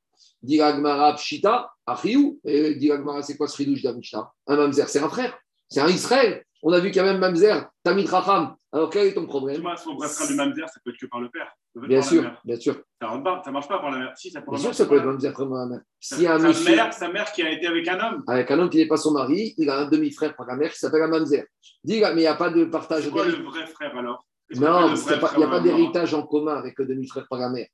Gemara, 0.44 1.14
Pshita, 1.14 1.70
Achiou. 1.86 2.40
La 2.44 2.78
Gemara, 2.78 3.22
c'est 3.22 3.36
quoi 3.36 3.46
ce 3.46 3.56
ridouche 3.56 3.82
d'Amishta 3.82 4.32
Un 4.46 4.56
mamzer, 4.56 4.88
c'est 4.88 5.00
un 5.00 5.08
frère. 5.08 5.38
C'est 5.68 5.80
un 5.80 5.88
Israël. 5.88 6.44
On 6.62 6.72
a 6.72 6.78
vu 6.78 6.90
qu'il 6.90 6.96
y 6.96 7.00
a 7.00 7.12
même 7.12 7.18
mamzer, 7.18 7.68
Tamit 7.82 8.06
Racham. 8.06 8.54
Alors 8.72 8.88
quel 8.88 9.08
est 9.08 9.14
ton 9.14 9.26
problème 9.26 9.60
Moi, 9.60 9.76
son 9.76 9.96
vrai 9.96 10.08
frère 10.08 10.28
du 10.28 10.34
mamzer, 10.34 10.68
ça 10.68 10.80
peut 10.84 10.92
être 10.92 10.96
que 10.98 11.06
par 11.06 11.20
le 11.20 11.28
père. 11.28 11.52
Bien 11.74 12.00
par 12.00 12.08
sûr, 12.08 12.32
bien 12.44 12.56
sûr. 12.56 12.76
Ça 13.00 13.42
ça 13.44 13.50
marche 13.50 13.68
pas 13.68 13.80
par 13.80 13.90
la 13.90 13.98
mère. 13.98 14.12
Si, 14.16 14.30
ça 14.30 14.40
peut 14.40 14.52
Bien 14.52 14.60
sûr 14.60 14.70
que 14.70 14.76
ça 14.76 14.86
peut 14.86 14.96
être 14.96 15.04
mamzer 15.04 15.32
vraiment 15.32 15.56
la 15.56 15.66
mère. 15.66 15.80
Un 15.80 15.82
sa, 16.00 16.38
monsieur 16.38 16.76
mère, 16.76 16.92
sa 16.92 17.08
mère 17.10 17.32
qui 17.32 17.42
a 17.42 17.50
été 17.50 17.66
avec 17.66 17.86
un 17.88 17.98
homme. 17.98 18.22
avec 18.28 18.50
un 18.50 18.58
homme 18.60 18.70
qui 18.70 18.78
n'est 18.78 18.86
pas 18.86 18.96
son 18.96 19.12
mari, 19.12 19.54
il 19.58 19.68
a 19.68 19.80
un 19.80 19.86
demi-frère 19.86 20.36
par 20.36 20.46
la 20.46 20.56
mère 20.56 20.70
qui 20.72 20.78
s'appelle 20.78 21.02
un 21.02 21.08
mamzer. 21.08 21.44
Dis, 21.82 22.00
mais 22.00 22.10
il 22.12 22.16
n'y 22.16 22.26
a 22.26 22.36
pas 22.36 22.50
de 22.50 22.64
partage 22.64 23.04
C'est 23.04 23.10
quoi 23.10 23.26
le 23.26 23.32
vrai 23.42 23.66
frère 23.66 23.96
alors 23.96 24.24
Non, 24.54 24.68
appelle 24.68 24.90
le 24.92 25.20
parce 25.20 25.34
qu'il 25.34 25.38
vrai 25.38 25.38
n'y 25.38 25.44
a 25.44 25.48
pas, 25.48 25.58
il 25.58 25.62
d'héritage 25.64 26.14
en 26.14 26.22
commun 26.22 26.54
avec 26.54 26.78
le 26.78 26.86
demi-frère 26.86 27.26
par 27.28 27.40
la 27.40 27.50
mère. 27.50 27.66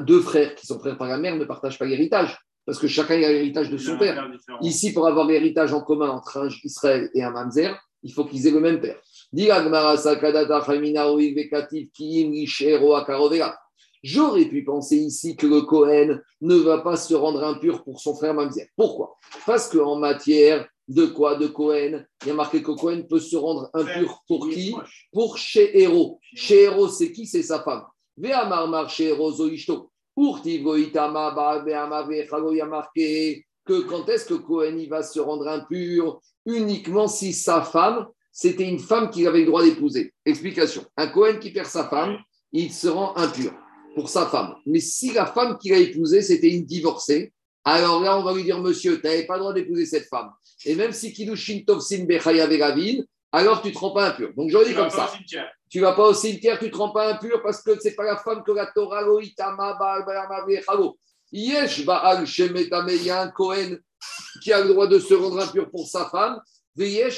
Deux 0.00 0.20
frères 0.20 0.56
qui 0.56 0.66
sont 0.66 0.80
frères 0.80 0.98
par 0.98 1.06
la 1.06 1.18
mère 1.18 1.36
ne 1.36 1.44
partagent 1.44 1.78
pas 1.78 1.84
l'héritage, 1.84 2.36
parce 2.66 2.80
que 2.80 2.88
chacun 2.88 3.14
a 3.14 3.18
l'héritage 3.18 3.70
de 3.70 3.76
Il 3.76 3.80
son 3.80 3.96
père. 3.96 4.28
Ici, 4.60 4.92
pour 4.92 5.06
avoir 5.06 5.26
l'héritage 5.26 5.72
en 5.72 5.82
commun 5.82 6.08
entre 6.08 6.38
un 6.38 6.48
Israël 6.64 7.08
et 7.14 7.22
un 7.22 7.30
mamzer, 7.30 7.78
il 8.02 8.12
faut 8.12 8.24
qu'ils 8.24 8.46
aient 8.46 8.52
le 8.52 8.60
même 8.60 8.80
père. 8.80 9.00
J'aurais 14.02 14.44
pu 14.44 14.64
penser 14.64 14.96
ici 14.96 15.36
que 15.36 15.46
le 15.46 15.62
Cohen 15.62 16.20
ne 16.40 16.54
va 16.54 16.78
pas 16.78 16.96
se 16.96 17.14
rendre 17.14 17.42
impur 17.42 17.82
pour 17.82 18.00
son 18.00 18.14
frère 18.14 18.34
mamzer. 18.34 18.68
Pourquoi? 18.76 19.16
Parce 19.44 19.68
qu'en 19.68 19.96
matière 19.96 20.68
de 20.86 21.06
quoi? 21.06 21.34
De 21.34 21.48
Cohen, 21.48 22.04
il 22.22 22.28
y 22.28 22.30
a 22.30 22.34
marqué 22.34 22.62
que 22.62 22.70
Cohen 22.70 23.02
peut 23.08 23.18
se 23.18 23.36
rendre 23.36 23.68
impur 23.74 24.22
pour 24.26 24.48
qui? 24.48 24.74
Pour. 25.12 25.36
Chez 25.36 25.80
Héros, 25.80 26.20
c'est 26.88 27.12
qui? 27.12 27.26
C'est 27.26 27.42
sa 27.42 27.60
femme. 27.62 27.84
Héros 28.22 29.32
Zoishto. 29.32 29.90
Urtiv 30.16 30.62
goitama 30.62 31.30
ba 31.30 31.62
ve'ama 31.64 32.02
ve'chalo, 32.02 32.52
il 32.52 32.56
y 32.56 32.60
a 32.60 32.66
marqué 32.66 33.46
que 33.68 33.80
quand 33.82 34.08
est-ce 34.08 34.24
que 34.24 34.34
Cohen 34.34 34.86
va 34.88 35.02
se 35.02 35.20
rendre 35.20 35.46
impur 35.46 36.20
Uniquement 36.46 37.06
si 37.06 37.34
sa 37.34 37.62
femme, 37.62 38.06
c'était 38.32 38.66
une 38.68 38.78
femme 38.78 39.10
qu'il 39.10 39.26
avait 39.28 39.40
le 39.40 39.46
droit 39.46 39.62
d'épouser? 39.62 40.14
Explication. 40.24 40.84
Un 40.96 41.08
Cohen 41.08 41.38
qui 41.38 41.52
perd 41.52 41.66
sa 41.66 41.88
femme, 41.88 42.16
il 42.52 42.72
se 42.72 42.88
rend 42.88 43.14
impur 43.16 43.52
pour 43.94 44.08
sa 44.08 44.26
femme. 44.26 44.54
Mais 44.64 44.80
si 44.80 45.12
la 45.12 45.26
femme 45.26 45.58
qu'il 45.58 45.74
a 45.74 45.78
épousée, 45.78 46.22
c'était 46.22 46.48
une 46.48 46.64
divorcée, 46.64 47.32
alors 47.64 48.00
là, 48.00 48.18
on 48.18 48.22
va 48.22 48.32
lui 48.32 48.44
dire, 48.44 48.58
monsieur, 48.60 48.98
tu 48.98 49.06
n'avais 49.06 49.26
pas 49.26 49.34
le 49.34 49.40
droit 49.40 49.52
d'épouser 49.52 49.84
cette 49.84 50.06
femme. 50.06 50.30
Et 50.64 50.74
même 50.74 50.92
si 50.92 51.12
Kidushin 51.12 51.60
Tovsin 51.66 52.04
Bechaya 52.04 52.46
Vegavin, 52.46 53.02
alors 53.30 53.60
tu 53.60 53.68
ne 53.68 53.74
te 53.74 53.78
rends 53.78 53.92
pas 53.92 54.08
impur. 54.08 54.32
Donc 54.34 54.48
Tu 54.48 54.54
vas 54.54 54.64
comme 54.74 54.90
ça. 54.90 55.12
Tu 55.68 55.80
vas 55.80 55.92
pas 55.92 56.08
au 56.08 56.14
cimetière, 56.14 56.58
tu 56.58 56.64
ne 56.66 56.70
te 56.70 56.76
rends 56.76 56.92
pas 56.92 57.12
impur 57.12 57.42
parce 57.42 57.62
que 57.62 57.78
c'est 57.78 57.94
pas 57.94 58.04
la 58.04 58.16
femme 58.16 58.42
que 58.42 58.52
la 58.52 58.66
Torah 58.66 59.04
Yesh 61.32 61.84
Baal 61.84 62.26
Shemetame, 62.26 62.88
il 62.90 63.04
y 63.04 63.10
a 63.10 63.22
un 63.22 63.28
Cohen 63.28 63.76
qui 64.42 64.52
a 64.52 64.62
le 64.62 64.68
droit 64.68 64.86
de 64.86 64.98
se 64.98 65.14
rendre 65.14 65.40
impur 65.40 65.70
pour 65.70 65.86
sa 65.86 66.06
femme. 66.06 66.40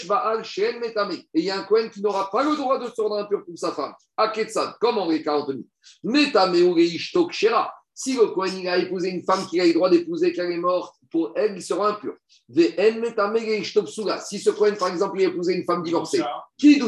Baal. 0.07 0.43
Et 0.43 1.41
il 1.41 1.45
y 1.45 1.51
a 1.51 1.59
un 1.59 1.65
Cohen 1.65 1.89
qui 1.93 2.01
n'aura 2.01 2.31
pas 2.31 2.43
le 2.43 2.57
droit 2.57 2.79
de 2.79 2.87
se 2.91 3.01
rendre 3.01 3.19
impur 3.19 3.45
pour 3.45 3.59
sa 3.59 3.73
femme. 3.73 3.93
Aketsad, 4.17 4.75
comme 4.81 4.99
en 4.99 5.09
les 5.09 5.23
40 5.23 5.49
000. 5.49 5.59
Metame 6.05 6.63
ou 6.63 6.73
Reishtok 6.73 7.33
Shera. 7.33 7.73
Si 7.93 8.15
le 8.15 8.29
Cohen 8.29 8.53
il 8.59 8.67
a 8.69 8.79
épousé 8.79 9.11
une 9.11 9.23
femme 9.23 9.47
qu'il 9.47 9.61
a 9.61 9.67
le 9.67 9.75
droit 9.75 9.91
d'épouser, 9.91 10.33
qu'elle 10.33 10.51
est 10.51 10.57
morte, 10.57 10.95
pour 11.11 11.33
elle, 11.37 11.55
il 11.57 11.63
sera 11.63 11.91
impur. 11.91 12.15
Si 12.49 14.39
ce 14.39 14.51
Cohen, 14.51 14.75
par 14.79 14.89
exemple, 14.89 15.21
il 15.21 15.27
a 15.27 15.29
épousé 15.29 15.55
une 15.55 15.65
femme 15.65 15.83
divorcée, 15.83 16.23
qui 16.57 16.81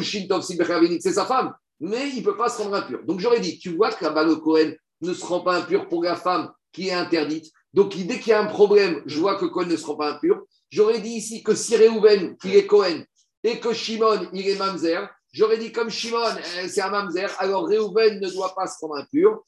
c'est 1.01 1.12
sa 1.12 1.27
femme, 1.27 1.53
mais 1.81 2.09
il 2.11 2.20
ne 2.20 2.25
peut 2.25 2.37
pas 2.37 2.49
se 2.49 2.62
rendre 2.62 2.77
impur. 2.77 3.01
Donc 3.05 3.20
j'aurais 3.20 3.41
dit, 3.41 3.59
tu 3.59 3.77
vois 3.77 3.91
que 3.91 4.03
là-bas, 4.03 4.25
le 4.25 4.37
Cohen 4.37 4.73
ne 5.03 5.12
se 5.12 5.27
rend 5.27 5.41
pas 5.41 5.57
impur 5.57 5.89
pour 5.89 6.03
la 6.05 6.16
femme 6.16 6.51
qui 6.73 6.89
est 6.89 6.93
interdite. 6.93 7.53
Donc 7.73 7.97
dès 7.97 8.18
qu'il 8.18 8.29
y 8.29 8.33
a 8.33 8.41
un 8.41 8.47
problème, 8.47 9.03
je 9.07 9.18
vois 9.18 9.37
que 9.37 9.47
Cohen 9.47 9.66
ne 9.66 9.77
se 9.77 9.87
rend 9.87 9.97
pas 9.97 10.12
impur. 10.12 10.43
J'aurais 10.70 11.01
dit 11.01 11.11
ici 11.11 11.43
que 11.43 11.55
si 11.55 11.77
Réhouven, 11.77 12.37
il 12.45 12.57
est 12.57 12.66
Cohen, 12.66 13.05
et 13.45 13.59
que 13.61 13.73
Shimon, 13.73 14.29
il 14.33 14.49
est 14.49 14.57
Mamzer, 14.57 15.09
j'aurais 15.33 15.59
dit 15.59 15.73
comme 15.73 15.91
Shimon, 15.91 16.18
euh, 16.18 16.68
c'est 16.68 16.81
un 16.81 16.91
Mamzer, 16.91 17.31
alors 17.39 17.66
Réhouven 17.66 18.20
ne 18.20 18.31
doit 18.31 18.55
pas 18.55 18.66
se 18.66 18.79
rendre 18.81 18.97
impur. 18.97 19.43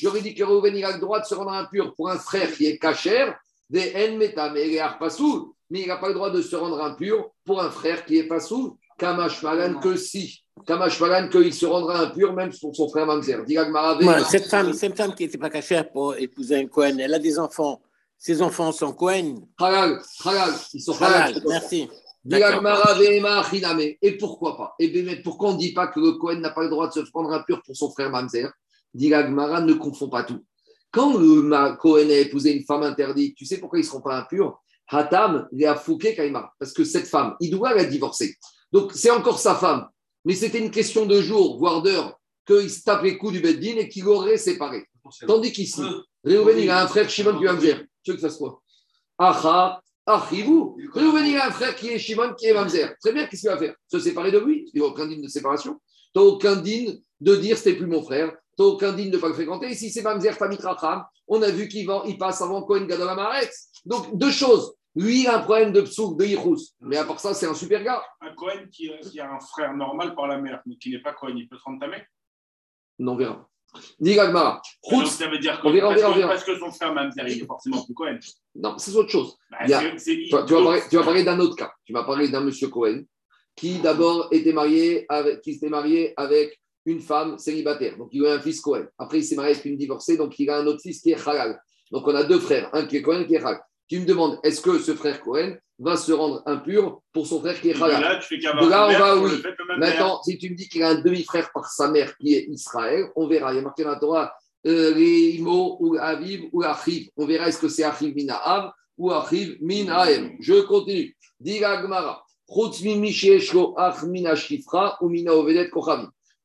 J'aurais 0.00 0.20
dit 0.20 0.34
que 0.34 0.42
Réhouven, 0.42 0.76
il 0.76 0.84
a 0.84 0.92
le 0.92 1.00
droit 1.00 1.20
de 1.20 1.24
se 1.24 1.34
rendre 1.34 1.52
impur 1.52 1.94
pour 1.94 2.10
un 2.10 2.18
frère 2.18 2.52
qui 2.52 2.66
est 2.66 2.78
kacher, 2.78 3.32
des 3.70 3.92
en 3.94 4.16
metame 4.16 4.56
et 4.56 4.80
mais 5.72 5.80
il 5.80 5.88
n'a 5.88 5.96
pas 5.96 6.08
le 6.08 6.14
droit 6.14 6.30
de 6.30 6.42
se 6.42 6.54
rendre 6.54 6.82
impur 6.82 7.30
pour 7.46 7.62
un 7.62 7.70
frère 7.70 8.04
qui 8.04 8.18
est 8.18 8.28
pas 8.28 8.40
soul. 8.40 8.72
Kamash 8.98 9.40
que 9.80 9.96
si. 9.96 10.41
Kamash 10.66 11.00
Malan 11.00 11.28
qu'il 11.28 11.52
se 11.52 11.66
rendra 11.66 12.00
impur 12.00 12.32
même 12.32 12.50
pour 12.60 12.74
son 12.74 12.88
frère 12.88 13.06
Mamzer. 13.06 13.40
Ouais, 13.40 14.24
cette 14.28 14.46
femme, 14.46 14.72
cette 14.72 14.96
femme 14.96 15.14
qui 15.14 15.24
n'était 15.24 15.38
pas 15.38 15.50
cachée 15.50 15.82
pour 15.92 16.16
épouser 16.16 16.56
un 16.56 16.66
Cohen, 16.66 16.98
elle 16.98 17.14
a 17.14 17.18
des 17.18 17.38
enfants. 17.38 17.80
Ses 18.16 18.40
enfants 18.40 18.70
sont 18.70 18.92
Cohen. 18.92 19.34
Halal, 19.58 20.00
halal, 20.24 20.52
ils 20.72 20.80
sont 20.80 21.00
Halal, 21.02 21.32
halal. 21.32 21.42
merci. 21.48 21.88
Et 24.00 24.12
pourquoi 24.12 24.56
pas? 24.56 24.74
Et 24.78 24.88
bien, 24.88 25.02
mais 25.02 25.16
pourquoi 25.16 25.50
on 25.50 25.54
ne 25.54 25.58
dit 25.58 25.72
pas 25.72 25.88
que 25.88 25.98
le 25.98 26.12
Cohen 26.12 26.36
n'a 26.38 26.50
pas 26.50 26.62
le 26.62 26.68
droit 26.68 26.86
de 26.86 26.92
se 26.92 27.00
prendre 27.10 27.32
impur 27.32 27.60
pour 27.66 27.74
son 27.76 27.90
frère 27.90 28.10
Mamzer 28.10 28.48
Dit 28.94 29.08
l'Agmara, 29.08 29.60
ne 29.62 29.72
confond 29.72 30.08
pas 30.08 30.22
tout. 30.22 30.44
Quand 30.92 31.16
le 31.18 31.76
Cohen 31.76 32.10
a 32.10 32.14
épousé 32.18 32.54
une 32.54 32.62
femme 32.64 32.82
interdite, 32.84 33.34
tu 33.34 33.44
sais 33.44 33.58
pourquoi 33.58 33.80
ils 33.80 33.82
ne 33.82 33.86
seront 33.88 34.02
pas 34.02 34.16
impurs? 34.18 34.60
Hatam, 34.88 35.48
il 35.50 35.64
a 35.66 35.74
fouqué 35.74 36.14
Kaima. 36.14 36.52
Parce 36.58 36.72
que 36.72 36.84
cette 36.84 37.06
femme, 37.06 37.34
il 37.40 37.50
doit 37.50 37.74
la 37.74 37.84
divorcer. 37.84 38.36
Donc, 38.70 38.92
c'est 38.94 39.10
encore 39.10 39.38
sa 39.38 39.54
femme. 39.56 39.88
Mais 40.24 40.34
c'était 40.34 40.58
une 40.58 40.70
question 40.70 41.06
de 41.06 41.20
jours, 41.20 41.58
voire 41.58 41.82
d'heures, 41.82 42.18
qu'il 42.46 42.70
se 42.70 42.82
tape 42.82 43.02
les 43.02 43.18
coups 43.18 43.32
du 43.34 43.40
Beddin 43.40 43.76
et 43.78 43.88
qu'il 43.88 44.06
aurait 44.08 44.38
séparé. 44.38 44.84
Tandis 45.26 45.52
qu'ici, 45.52 45.82
Réhouven, 46.24 46.58
il 46.58 46.70
a 46.70 46.84
un 46.84 46.86
frère 46.86 47.10
Shimon 47.10 47.38
qui 47.38 47.44
va 47.44 47.54
me 47.54 47.60
dire 47.60 47.84
Tu 48.04 48.12
veux 48.12 48.16
que 48.16 48.22
ça 48.22 48.30
soit 48.30 48.60
Acha, 49.18 49.80
Achivou. 50.06 50.76
Réhouven, 50.94 51.26
il 51.26 51.36
a 51.36 51.48
un 51.48 51.50
frère 51.50 51.74
qui 51.74 51.88
est 51.88 51.98
Shimon 51.98 52.34
qui 52.34 52.46
est 52.46 52.54
Mamzer. 52.54 52.94
Très 53.00 53.12
bien, 53.12 53.26
qu'est-ce 53.26 53.42
qu'il 53.42 53.50
va 53.50 53.58
faire? 53.58 53.74
Se 53.88 53.98
séparer 53.98 54.30
de 54.30 54.38
lui? 54.38 54.70
Il 54.72 54.80
n'y 54.80 54.86
a 54.86 54.88
aucun 54.88 55.06
digne 55.06 55.22
de 55.22 55.28
séparation. 55.28 55.80
Tu 56.14 56.20
n'as 56.20 56.24
aucun 56.24 56.56
digne 56.56 56.98
de 57.20 57.36
dire 57.36 57.56
c'était 57.56 57.74
plus 57.74 57.86
mon 57.86 58.02
frère. 58.02 58.32
Tu 58.56 58.62
n'as 58.62 58.68
aucun 58.68 58.92
digne 58.92 59.10
de 59.10 59.16
ne 59.16 59.20
pas 59.20 59.28
le 59.28 59.34
fréquenter. 59.34 59.70
Et 59.70 59.74
si 59.74 59.90
c'est 59.90 60.02
Mamzer, 60.02 60.36
Tamit 60.36 60.56
Racham, 60.56 61.04
on 61.28 61.42
a 61.42 61.50
vu 61.50 61.68
qu'il 61.68 61.88
il 62.06 62.18
passe 62.18 62.42
avant 62.42 62.62
Cohen 62.62 62.86
Gadol 62.86 63.08
Amaretz. 63.08 63.70
Donc, 63.84 64.16
deux 64.16 64.30
choses. 64.30 64.74
Lui, 64.94 65.22
il 65.22 65.26
a 65.28 65.38
un 65.38 65.40
problème 65.40 65.72
de 65.72 65.80
psouk, 65.80 66.18
de 66.18 66.24
yichus. 66.26 66.72
Mais 66.80 66.96
à 66.98 67.04
part 67.04 67.18
ça, 67.18 67.32
c'est 67.34 67.46
un 67.46 67.54
super 67.54 67.82
gars. 67.82 68.02
un 68.20 68.34
Cohen 68.34 68.66
qui, 68.70 68.90
qui 69.10 69.20
a 69.20 69.32
un 69.32 69.40
frère 69.40 69.74
normal 69.74 70.14
par 70.14 70.26
la 70.26 70.38
mère, 70.38 70.60
mais 70.66 70.76
qui 70.76 70.90
n'est 70.90 71.00
pas 71.00 71.12
Cohen, 71.14 71.34
il 71.36 71.48
peut 71.48 71.56
se 71.56 71.62
rendre 71.62 71.80
tamé 71.80 71.96
Non, 72.98 73.12
on 73.12 73.16
verra. 73.16 73.48
Dis 73.98 74.14
Gagmara. 74.14 74.60
Donc, 74.90 75.06
ça 75.06 75.28
veut 75.30 75.38
dire 75.38 75.58
que 75.62 75.66
On 75.66 75.72
verra, 75.72 75.86
on 75.88 75.90
parce, 75.92 76.00
verra, 76.00 76.10
on 76.10 76.12
que, 76.14 76.18
verra. 76.18 76.32
parce 76.32 76.44
que 76.44 76.58
son 76.58 76.70
frère 76.70 76.92
Mamzer, 76.92 77.26
il 77.26 77.42
est 77.42 77.46
forcément 77.46 77.82
plus 77.82 77.94
Cohen. 77.94 78.18
Non, 78.54 78.76
c'est 78.76 78.94
autre 78.94 79.08
chose. 79.08 79.34
Bah, 79.50 79.58
a- 79.62 79.66
tu 79.96 80.28
vas 80.30 80.42
parler, 80.44 80.80
vas 80.92 81.02
parler 81.04 81.24
d'un 81.24 81.40
autre 81.40 81.56
cas. 81.56 81.72
Tu 81.86 81.94
m'as 81.94 82.04
parlé 82.04 82.28
d'un 82.28 82.42
monsieur 82.42 82.68
Cohen 82.68 83.02
qui 83.56 83.78
d'abord 83.78 84.28
était 84.30 84.52
marié 84.52 85.06
avec, 85.08 85.40
qui 85.40 85.54
s'était 85.54 85.70
marié 85.70 86.12
avec 86.18 86.60
une 86.84 87.00
femme 87.00 87.38
célibataire. 87.38 87.96
Donc 87.96 88.10
il 88.12 88.26
a 88.26 88.34
un 88.34 88.40
fils 88.40 88.60
Cohen. 88.60 88.86
Après 88.98 89.18
il 89.20 89.24
s'est 89.24 89.36
marié 89.36 89.52
avec 89.52 89.64
une 89.64 89.76
divorcée, 89.78 90.18
donc 90.18 90.38
il 90.38 90.50
a 90.50 90.58
un 90.58 90.66
autre 90.66 90.80
fils 90.82 91.00
qui 91.00 91.10
est 91.12 91.28
halal. 91.28 91.58
Donc 91.90 92.06
on 92.06 92.14
a 92.14 92.24
deux 92.24 92.40
frères, 92.40 92.68
un 92.74 92.84
qui 92.86 92.98
est 92.98 93.02
Cohen, 93.02 93.24
qui 93.24 93.34
est 93.36 93.38
halal. 93.38 93.60
Tu 93.92 94.00
me 94.00 94.06
demandes, 94.06 94.40
est-ce 94.42 94.62
que 94.62 94.78
ce 94.78 94.94
frère 94.94 95.20
Cohen 95.20 95.54
va 95.78 95.98
se 95.98 96.12
rendre 96.12 96.42
impur 96.46 97.02
pour 97.12 97.26
son 97.26 97.40
frère 97.40 97.60
qui 97.60 97.68
est 97.68 97.82
halal 97.82 98.00
là, 98.00 98.18
tu 98.26 98.26
fais 98.26 98.38
De 98.38 98.70
là, 98.70 98.88
on 98.88 98.98
va, 98.98 99.18
oui. 99.18 99.32
Maintenant, 99.76 100.22
si 100.22 100.38
tu 100.38 100.48
me 100.48 100.54
dis 100.54 100.66
qu'il 100.66 100.82
a 100.82 100.88
un 100.88 101.02
demi-frère 101.02 101.50
par 101.52 101.66
sa 101.66 101.90
mère 101.90 102.16
qui 102.16 102.34
est 102.34 102.46
Israël, 102.48 103.10
on 103.16 103.28
verra. 103.28 103.52
Il 103.52 103.56
y 103.56 103.58
a 103.58 103.60
marqué 103.60 103.84
dans 103.84 103.90
la 103.90 103.96
Torah, 103.96 104.34
euh, 104.66 104.94
les 104.94 105.36
mots 105.40 105.76
ou 105.78 105.98
Aviv 106.00 106.48
ou 106.52 106.62
Achiv. 106.62 107.10
On 107.18 107.26
verra 107.26 107.48
est-ce 107.48 107.58
que 107.58 107.68
c'est 107.68 107.82
Achiv 107.82 108.16
min 108.16 108.32
Av 108.32 108.72
ou 108.96 109.10
Achiv 109.10 109.58
min 109.60 109.86
Aem. 109.88 110.38
Je 110.40 110.62
continue. 110.62 111.14
Diga 111.38 111.82
Gmara. 111.82 112.24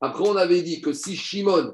Après, 0.02 0.28
on 0.28 0.36
avait 0.36 0.62
dit 0.64 0.82
que 0.82 0.92
si 0.92 1.16
Shimon 1.16 1.74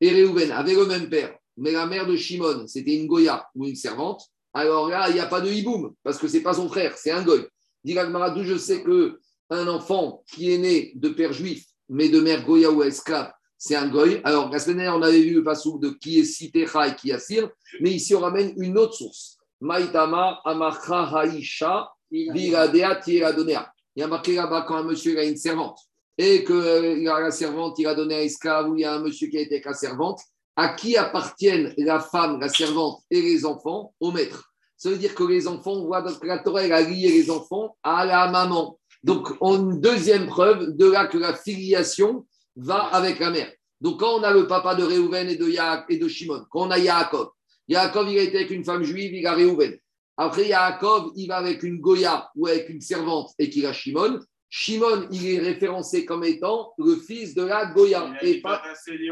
et 0.00 0.10
Reuven 0.12 0.52
avaient 0.52 0.74
le 0.74 0.86
même 0.86 1.10
père, 1.10 1.36
mais 1.56 1.72
la 1.72 1.86
mère 1.86 2.06
de 2.06 2.14
Shimon, 2.14 2.68
c'était 2.68 2.94
une 2.94 3.08
Goya 3.08 3.48
ou 3.56 3.66
une 3.66 3.74
servante, 3.74 4.22
alors 4.54 4.88
là, 4.88 5.08
il 5.08 5.14
n'y 5.14 5.20
a 5.20 5.26
pas 5.26 5.40
de 5.40 5.50
hiboum, 5.50 5.94
parce 6.02 6.18
que 6.18 6.28
ce 6.28 6.36
n'est 6.36 6.42
pas 6.42 6.54
son 6.54 6.68
frère, 6.68 6.96
c'est 6.96 7.10
un 7.10 7.22
goy. 7.22 7.46
Dit 7.84 7.94
d'où 7.94 8.44
je 8.44 8.56
sais 8.56 8.82
que 8.82 9.18
un 9.50 9.66
enfant 9.68 10.24
qui 10.32 10.52
est 10.52 10.58
né 10.58 10.92
de 10.94 11.08
père 11.08 11.32
juif, 11.32 11.64
mais 11.88 12.08
de 12.08 12.20
mère 12.20 12.44
Goya 12.44 12.70
ou 12.70 12.82
esclave, 12.82 13.32
c'est 13.56 13.76
un 13.76 13.88
goy. 13.88 14.20
Alors, 14.24 14.50
la 14.50 14.58
semaine 14.58 14.78
dernière, 14.78 14.96
on 14.96 15.02
avait 15.02 15.20
vu 15.20 15.34
le 15.34 15.42
passage 15.42 15.72
de 15.80 15.90
qui 15.90 16.20
est 16.20 16.24
Sitecha 16.24 16.88
et 16.88 16.96
qui 16.96 17.10
est 17.10 17.14
Assir, 17.14 17.48
mais 17.80 17.92
ici, 17.92 18.14
on 18.14 18.20
ramène 18.20 18.52
une 18.56 18.76
autre 18.78 18.94
source. 18.94 19.38
Maïtama, 19.60 20.40
Amakra, 20.44 21.18
Haïcha, 21.18 21.90
Viradea, 22.10 22.96
Tiradonea. 22.96 23.72
Il 23.96 24.00
y 24.00 24.02
a 24.02 24.06
marqué 24.06 24.34
là-bas 24.34 24.64
quand 24.68 24.76
un 24.76 24.84
monsieur 24.84 25.12
il 25.12 25.18
a 25.18 25.24
une 25.24 25.36
servante 25.36 25.80
et 26.16 26.44
qu'il 26.44 27.08
a 27.08 27.20
la 27.20 27.30
servante, 27.30 27.78
il 27.78 27.86
a 27.86 27.94
donné 27.94 28.16
un 28.16 28.20
esclave 28.20 28.68
ou 28.68 28.76
il 28.76 28.82
y 28.82 28.84
a 28.84 28.94
un 28.94 29.00
monsieur 29.00 29.28
qui 29.28 29.38
a 29.38 29.40
été 29.40 29.54
avec 29.54 29.66
la 29.66 29.74
servante, 29.74 30.20
à 30.60 30.70
qui 30.70 30.96
appartiennent 30.96 31.72
la 31.78 32.00
femme, 32.00 32.40
la 32.40 32.48
servante 32.48 33.00
et 33.12 33.22
les 33.22 33.44
enfants 33.46 33.94
Au 34.00 34.10
maître. 34.10 34.52
Ça 34.76 34.90
veut 34.90 34.96
dire 34.98 35.14
que 35.14 35.22
les 35.22 35.46
enfants, 35.46 35.72
on 35.74 35.86
voit 35.86 36.02
que 36.02 36.26
la 36.26 36.38
Torah 36.40 36.62
elle 36.64 36.72
a 36.72 36.82
lié 36.82 37.08
les 37.10 37.30
enfants 37.30 37.76
à 37.84 38.04
la 38.04 38.28
maman. 38.28 38.76
Donc, 39.04 39.28
on 39.40 39.70
une 39.70 39.80
deuxième 39.80 40.26
preuve 40.26 40.76
de 40.76 40.86
là 40.90 41.06
que 41.06 41.16
la 41.18 41.34
filiation 41.34 42.26
va 42.56 42.78
avec 42.86 43.20
la 43.20 43.30
mère. 43.30 43.52
Donc, 43.80 44.00
quand 44.00 44.18
on 44.18 44.22
a 44.24 44.32
le 44.32 44.48
papa 44.48 44.74
de 44.74 44.82
Réhouven 44.82 45.28
et 45.28 45.36
de, 45.36 45.48
Ya- 45.48 45.84
et 45.88 45.96
de 45.96 46.08
Shimon, 46.08 46.44
quand 46.50 46.66
on 46.66 46.70
a 46.72 46.78
Yaakov, 46.78 47.28
Yaakov, 47.68 48.10
il 48.10 48.18
a 48.18 48.22
été 48.22 48.38
avec 48.38 48.50
une 48.50 48.64
femme 48.64 48.82
juive, 48.82 49.14
il 49.14 49.26
a 49.26 49.34
Réhouven. 49.34 49.78
Après, 50.16 50.48
Yaakov, 50.48 51.12
il 51.14 51.28
va 51.28 51.36
avec 51.36 51.62
une 51.62 51.78
Goya 51.78 52.28
ou 52.34 52.48
avec 52.48 52.68
une 52.68 52.80
servante 52.80 53.30
et 53.38 53.48
qu'il 53.48 53.64
a 53.66 53.72
Shimon. 53.72 54.18
Shimon, 54.50 55.08
il 55.10 55.34
est 55.34 55.38
référencé 55.40 56.06
comme 56.06 56.24
étant 56.24 56.72
le 56.78 56.96
fils 56.96 57.34
de 57.34 57.44
la 57.44 57.66
Goya 57.66 58.14
et 58.22 58.40
pas, 58.40 58.62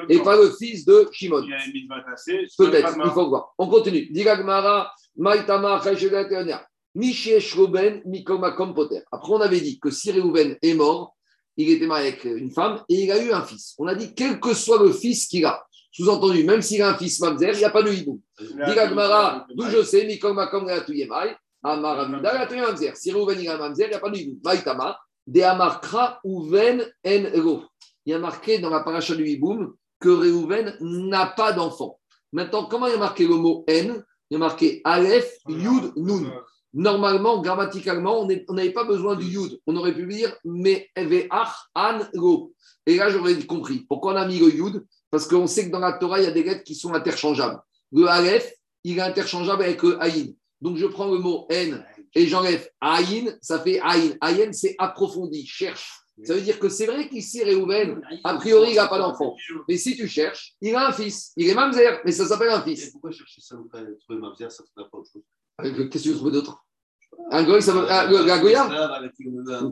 et 0.08 0.16
le 0.16 0.50
fils 0.58 0.84
de 0.86 1.08
Shimon. 1.12 1.46
Peut-être, 2.56 2.96
il 3.04 3.10
faut 3.10 3.28
voir. 3.28 3.52
On 3.58 3.68
continue. 3.68 4.10
Après, 9.12 9.32
on 9.32 9.40
avait 9.40 9.60
dit 9.60 9.78
que 9.78 9.90
si 9.90 10.10
Reuven 10.12 10.56
est 10.62 10.74
mort, 10.74 11.14
il 11.58 11.70
était 11.70 11.86
marié 11.86 12.08
avec 12.08 12.24
une 12.24 12.50
femme 12.50 12.82
et 12.88 13.02
il 13.04 13.12
a 13.12 13.22
eu 13.22 13.30
un 13.32 13.42
fils. 13.42 13.74
On 13.78 13.86
a 13.86 13.94
dit, 13.94 14.14
quel 14.14 14.40
que 14.40 14.54
soit 14.54 14.82
le 14.82 14.92
fils 14.92 15.26
qu'il 15.26 15.44
a, 15.44 15.62
sous-entendu, 15.90 16.44
même 16.44 16.62
s'il 16.62 16.80
a 16.82 16.90
un 16.90 16.96
fils 16.96 17.20
Mamzer, 17.20 17.52
il 17.52 17.58
n'y 17.58 17.64
a 17.64 17.70
pas 17.70 17.82
de 17.82 17.92
hibou. 17.92 18.20
Digagmara, 18.38 19.46
d'où 19.54 19.68
je 19.70 19.82
sais, 19.82 20.06
Amar. 21.62 22.06
Si 22.94 23.12
Reuven 23.12 23.40
il 23.40 23.48
a 23.48 23.54
un 23.54 23.58
Mamzer, 23.58 23.86
il 23.86 23.90
n'y 23.90 23.94
a 23.94 24.00
pas 24.00 24.10
de 24.10 24.16
hibou. 24.16 24.38
Maïtama, 24.44 24.98
De 25.26 25.42
Amarkra 25.42 26.20
Uven 26.24 26.82
En 27.04 27.24
Ero. 27.34 27.64
Il 28.04 28.12
y 28.12 28.14
a 28.14 28.18
marqué 28.18 28.58
dans 28.58 28.70
la 28.70 28.80
paracha 28.80 29.14
du 29.14 29.26
hiboum 29.26 29.74
que 29.98 30.08
Reuven 30.08 30.76
n'a 30.80 31.26
pas 31.26 31.52
d'enfant. 31.52 31.98
Maintenant, 32.32 32.66
comment 32.66 32.86
il 32.86 32.92
y 32.92 32.96
a 32.96 32.98
marqué 32.98 33.26
le 33.26 33.34
mot 33.34 33.64
N 33.66 34.04
Il 34.30 34.34
y 34.34 34.36
a 34.36 34.38
marqué 34.38 34.80
Aleph, 34.84 35.38
Yud, 35.48 35.92
Nun. 35.96 36.30
Normalement, 36.72 37.40
grammaticalement, 37.40 38.20
on 38.20 38.54
n'avait 38.54 38.72
pas 38.72 38.84
besoin 38.84 39.16
du 39.16 39.26
Yud. 39.26 39.58
On 39.66 39.74
aurait 39.76 39.94
pu 39.94 40.06
dire 40.06 40.36
Mais 40.44 40.88
Ve'ach, 40.96 41.70
An, 41.74 42.00
Lo. 42.12 42.52
Et 42.84 42.96
là, 42.96 43.10
j'aurais 43.10 43.34
compris. 43.46 43.86
Pourquoi 43.88 44.12
on 44.12 44.16
a 44.16 44.26
mis 44.26 44.38
le 44.38 44.54
Yud? 44.54 44.84
Parce 45.10 45.26
qu'on 45.26 45.46
sait 45.46 45.66
que 45.66 45.72
dans 45.72 45.78
la 45.78 45.94
Torah, 45.94 46.20
il 46.20 46.24
y 46.24 46.28
a 46.28 46.32
des 46.32 46.42
lettres 46.42 46.64
qui 46.64 46.74
sont 46.74 46.94
interchangeables. 46.94 47.58
Le 47.92 48.06
Aleph, 48.06 48.52
il 48.84 48.98
est 48.98 49.02
interchangeable 49.02 49.62
avec 49.62 49.82
le 49.82 50.00
Aïn. 50.02 50.34
Donc, 50.60 50.76
je 50.76 50.86
prends 50.86 51.10
le 51.10 51.18
mot 51.18 51.46
N 51.48 51.84
et 52.16 52.26
j'enlève 52.26 52.68
Aïn, 52.80 53.36
ça 53.42 53.60
fait 53.60 53.78
Aïn. 53.80 54.16
Aïn, 54.20 54.52
c'est 54.52 54.74
approfondi, 54.78 55.46
cherche. 55.46 55.90
Ça 56.24 56.32
veut 56.32 56.40
dire 56.40 56.58
que 56.58 56.70
c'est 56.70 56.86
vrai 56.86 57.10
qu'ici, 57.10 57.44
Réhouven, 57.44 58.00
a 58.24 58.34
priori, 58.36 58.70
il 58.70 58.76
n'a 58.76 58.88
pas 58.88 58.98
d'enfant. 58.98 59.36
Mais 59.68 59.76
si 59.76 59.94
tu 59.94 60.08
cherches, 60.08 60.54
il 60.62 60.74
a 60.74 60.88
un 60.88 60.92
fils. 60.92 61.32
Il 61.36 61.46
est 61.46 61.54
mamzer, 61.54 62.00
mais 62.06 62.12
ça 62.12 62.24
s'appelle 62.26 62.48
un 62.48 62.62
fils. 62.62 62.90
Pourquoi 62.90 63.10
chercher 63.10 63.42
ça 63.42 63.54
ou 63.56 63.68
pas 63.68 63.80
trouver 64.00 64.18
Mamzer, 64.20 64.50
ça 64.50 64.64
ne 64.78 64.82
pas 64.84 64.88
autre 64.96 65.10
chose 65.12 65.22
Euh, 65.60 65.88
Qu'est-ce 65.88 66.04
que 66.04 66.14
tu 66.14 66.24
veux 66.24 66.30
d'autre? 66.30 66.64
Un 67.30 67.44
goy, 67.44 67.60
ça 67.60 67.72
veut. 67.72 68.40
Goya? 68.40 68.66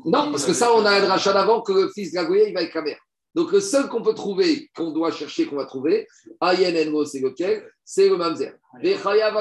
Non, 0.05 0.31
parce 0.31 0.45
que 0.45 0.53
ça, 0.53 0.75
on 0.75 0.85
a 0.85 0.91
un 0.91 1.07
rachat 1.07 1.33
d'avant 1.33 1.63
que 1.63 1.73
le 1.73 1.91
fils 1.95 2.11
de 2.11 2.17
la 2.17 2.27
Goya, 2.27 2.49
il 2.49 2.53
va 2.53 2.61
avec 2.61 2.75
la 2.75 2.83
mère. 2.83 3.01
Donc, 3.35 3.51
le 3.51 3.61
seul 3.61 3.89
qu'on 3.89 4.03
peut 4.03 4.15
trouver, 4.15 4.71
qu'on 4.77 4.93
doit 4.93 5.11
chercher, 5.11 5.47
qu'on 5.47 5.57
va 5.57 5.67
trouver, 5.67 6.07
Ayen 6.41 6.75
c'est 7.05 7.21
lequel 7.21 7.69
C'est 7.85 8.09
le 8.09 8.17
mamzer. 8.17 8.55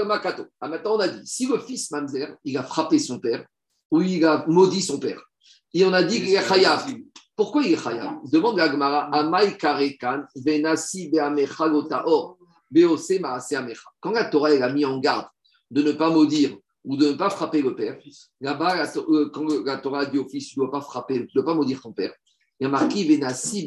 Makato. 0.06 0.46
Ah, 0.60 0.68
maintenant, 0.68 0.96
on 0.96 1.00
a 1.00 1.08
dit, 1.08 1.22
si 1.26 1.46
le 1.46 1.60
fils 1.60 1.92
mamzer, 1.92 2.36
il 2.44 2.58
a 2.58 2.64
frappé 2.64 2.98
son 2.98 3.20
père, 3.20 3.46
ou 3.92 4.02
il 4.02 4.26
a 4.26 4.46
maudit 4.48 4.82
son 4.82 5.00
père, 5.00 5.22
et 5.74 5.86
on 5.86 5.94
a 5.94 6.04
dit 6.04 6.22
qu'il 6.22 6.34
est 6.34 6.48
chayav. 6.48 6.86
Pourquoi 7.36 7.64
il 7.64 7.74
est 7.74 7.84
chayav? 7.84 8.20
Demande 8.32 8.58
la 8.58 8.72
Gemara, 8.72 9.10
Amai 9.14 9.58
Karekan, 9.58 10.24
Venasi 10.36 11.12
Lotaor, 11.12 12.38
Beose 12.70 13.20
Maase 13.20 13.54
Amecha. 13.54 13.90
Quand 14.00 14.12
la 14.12 14.26
Torah 14.26 14.52
elle 14.52 14.64
a 14.64 14.72
mis 14.72 14.86
en 14.86 15.00
garde 15.00 15.28
de 15.72 15.82
ne 15.82 15.92
pas 15.92 16.10
maudire 16.10 16.56
ou 16.84 16.98
de 16.98 17.08
ne 17.10 17.14
pas 17.14 17.30
frapper 17.30 17.62
le 17.62 17.76
père, 17.76 17.98
là-bas, 18.42 18.86
euh, 18.98 19.30
quand 19.30 19.46
la 19.66 19.78
Torah 19.78 20.02
a 20.02 20.06
dit 20.06 20.20
au 20.20 20.28
fils, 20.28 20.50
tu 20.50 20.60
ne 20.60 20.66
dois 20.66 20.72
pas 20.72 20.82
frapper, 20.82 21.16
tu 21.28 21.38
ne 21.38 21.42
dois 21.42 21.46
pas 21.46 21.56
maudire 21.56 21.82
ton 21.82 21.92
père, 21.94 22.14
il 22.64 22.68
y 22.68 22.68
a 22.68 22.70
marqué 22.70 23.04
Venasi. 23.04 23.66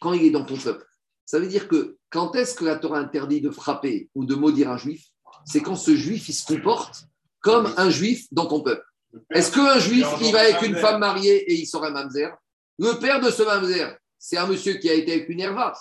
Quand 0.00 0.12
il 0.12 0.26
est 0.26 0.30
dans 0.30 0.44
ton 0.44 0.56
peuple. 0.56 0.86
Ça 1.24 1.40
veut 1.40 1.48
dire 1.48 1.66
que 1.66 1.96
quand 2.10 2.36
est-ce 2.36 2.54
que 2.54 2.64
la 2.64 2.76
Torah 2.76 2.98
interdit 3.00 3.40
de 3.40 3.50
frapper 3.50 4.08
ou 4.14 4.24
de 4.24 4.36
maudire 4.36 4.70
un 4.70 4.76
juif? 4.76 5.06
C'est 5.44 5.60
quand 5.60 5.74
ce 5.74 5.96
juif, 5.96 6.28
il 6.28 6.32
se 6.32 6.46
comporte 6.46 7.06
comme 7.40 7.72
un 7.76 7.90
juif 7.90 8.26
dans 8.30 8.46
ton 8.46 8.60
peuple. 8.60 8.84
Est-ce 9.30 9.50
qu'un 9.50 9.80
juif, 9.80 10.06
il 10.20 10.32
va 10.32 10.40
avec 10.40 10.62
une 10.62 10.76
femme 10.76 11.00
mariée 11.00 11.38
et 11.50 11.54
il 11.54 11.66
sera 11.66 11.88
un 11.88 11.90
mamzer? 11.90 12.30
Le 12.78 12.92
père 13.00 13.20
de 13.20 13.30
ce 13.30 13.42
mamzer, 13.42 13.96
c'est 14.16 14.36
un 14.36 14.46
monsieur 14.46 14.74
qui 14.74 14.88
a 14.88 14.94
été 14.94 15.12
avec 15.12 15.28
une 15.28 15.40
herva. 15.40 15.72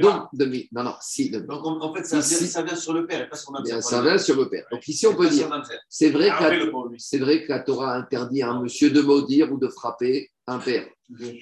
Donc, 0.00 0.28
demi, 0.32 0.68
non, 0.72 0.84
non, 0.84 0.94
si, 1.00 1.30
demi. 1.30 1.46
Donc 1.46 1.64
en, 1.64 1.94
fait, 1.94 2.04
ça, 2.04 2.20
vient, 2.20 2.38
Ici- 2.38 2.46
ça 2.46 2.62
vient 2.62 2.76
sur 2.76 2.92
le 2.92 3.06
père 3.06 3.22
et 3.22 3.28
pas 3.28 3.36
sur 3.36 3.50
Mamzer. 3.52 3.82
Ça 3.82 4.02
va 4.02 4.18
sur 4.18 4.36
le 4.36 4.48
père. 4.48 4.66
Donc 4.70 4.86
ici, 4.86 5.06
on 5.06 5.14
peut 5.14 5.28
dire, 5.28 5.50
c'est 5.88 6.10
vrai, 6.10 6.28
que 6.28 6.42
la, 6.44 7.24
vrai 7.24 7.44
que 7.44 7.48
la 7.48 7.60
Torah 7.60 7.94
interdit 7.94 8.42
à 8.42 8.50
un 8.50 8.62
monsieur 8.62 8.90
de 8.90 9.00
maudire 9.00 9.52
ou 9.52 9.58
de 9.58 9.68
frapper 9.68 10.30
un 10.46 10.58
père. 10.58 10.86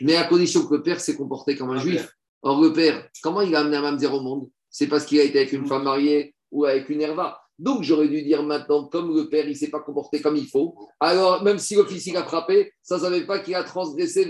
Mais 0.00 0.16
à 0.16 0.24
condition 0.24 0.66
que 0.66 0.74
le 0.74 0.82
père 0.82 1.00
s'est 1.00 1.16
comporté 1.16 1.56
comme 1.56 1.70
un 1.70 1.78
juif. 1.78 2.12
Or, 2.42 2.60
le 2.60 2.72
père, 2.72 3.08
comment 3.22 3.40
il 3.40 3.54
a 3.54 3.60
amené 3.60 3.76
un 3.76 3.82
mamzer 3.82 4.12
au 4.12 4.20
monde? 4.20 4.48
C'est 4.68 4.88
parce 4.88 5.04
qu'il 5.04 5.20
a 5.20 5.22
été 5.22 5.38
avec 5.38 5.52
une 5.52 5.66
femme 5.66 5.84
mariée 5.84 6.34
ou 6.50 6.64
avec 6.64 6.88
une 6.88 7.00
herva. 7.00 7.42
Donc, 7.58 7.82
j'aurais 7.82 8.08
dû 8.08 8.22
dire 8.22 8.42
maintenant, 8.42 8.86
comme 8.86 9.14
le 9.14 9.28
père, 9.28 9.46
il 9.46 9.52
ne 9.52 9.56
s'est 9.56 9.70
pas 9.70 9.80
comporté 9.80 10.20
comme 10.20 10.36
il 10.36 10.48
faut, 10.48 10.74
alors 10.98 11.44
même 11.44 11.58
si 11.58 11.76
le 11.76 11.84
fils 11.84 12.06
il 12.06 12.16
a 12.16 12.24
frappé, 12.24 12.72
ça 12.82 12.96
ne 12.96 13.02
savait 13.02 13.24
pas 13.24 13.38
qu'il 13.38 13.54
a 13.54 13.62
transgressé. 13.62 14.24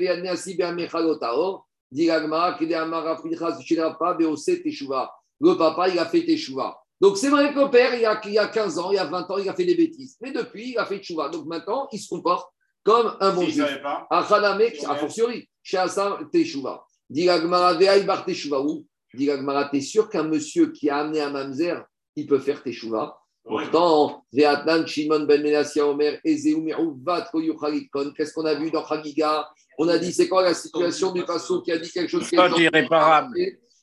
Le 5.41 5.55
papa, 5.57 5.89
il 5.89 5.99
a 5.99 6.07
fait 6.07 6.25
teshuva. 6.25 6.79
Donc, 7.01 7.17
c'est 7.17 7.31
vrai 7.31 7.55
que 7.55 7.59
le 7.59 7.71
père, 7.71 7.95
il 7.95 8.03
y, 8.03 8.05
a, 8.05 8.21
il 8.25 8.33
y 8.33 8.39
a 8.39 8.47
15 8.49 8.79
ans, 8.79 8.91
il 8.93 8.97
y 8.97 8.99
a 8.99 9.05
20 9.07 9.31
ans, 9.31 9.39
il 9.39 9.49
a 9.49 9.55
fait 9.55 9.65
des 9.65 9.75
bêtises. 9.75 10.17
Mais 10.21 10.33
depuis, 10.33 10.73
il 10.73 10.79
a 10.79 10.85
fait 10.85 10.99
teshuva. 10.99 11.31
Donc, 11.31 11.47
maintenant, 11.47 11.89
il 11.91 11.99
se 11.99 12.09
comporte 12.09 12.53
comme 12.85 13.17
un 13.21 13.33
bon 13.33 13.43
S'il 13.43 13.55
juif. 13.55 13.81
Achanamek, 14.11 14.85
a 14.89 14.97
fortiori, 14.97 15.49
chez 15.63 15.79
Assam 15.79 16.29
Teshuva. 16.31 16.85
Dit 17.09 17.27
Gagmara, 17.27 17.75
Veaï 17.75 18.05
bar 18.05 18.25
Teshuva 18.25 18.61
où? 18.61 18.87
Dit 19.15 19.27
Gagmara, 19.27 19.67
t'es 19.67 19.81
sûr 19.81 20.09
qu'un 20.09 20.25
monsieur 20.25 20.73
qui 20.73 20.91
a 20.91 20.99
amené 20.99 21.21
un 21.21 21.31
mamzer, 21.31 21.85
il 22.17 22.27
peut 22.27 22.39
faire 22.39 22.63
Teshuva. 22.63 23.19
Pourtant, 23.45 24.25
Veatnan, 24.33 24.87
Shimon 24.87 25.25
ben 25.25 25.43
Menassia 25.43 25.87
Omer, 25.87 26.21
Ezeu 26.25 26.61
Merouvat, 26.61 27.29
Koyuchalikon, 27.33 28.13
qu'est-ce 28.17 28.33
qu'on 28.33 28.45
a 28.45 28.55
vu 28.55 28.71
dans 28.71 28.87
Chagiga 28.87 29.49
On 29.79 29.89
a 29.89 29.99
dit, 29.99 30.13
c'est 30.13 30.29
quoi 30.29 30.43
la 30.43 30.55
situation 30.55 31.11
du 31.13 31.25
passo 31.25 31.61
qui 31.61 31.73
a 31.73 31.79
dit 31.79 31.91
quelque 31.91 32.09
chose 32.09 32.29
qui 32.29 32.37
Faute 32.37 32.57
irréparable. 32.59 33.37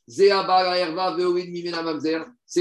C'est 0.07 0.29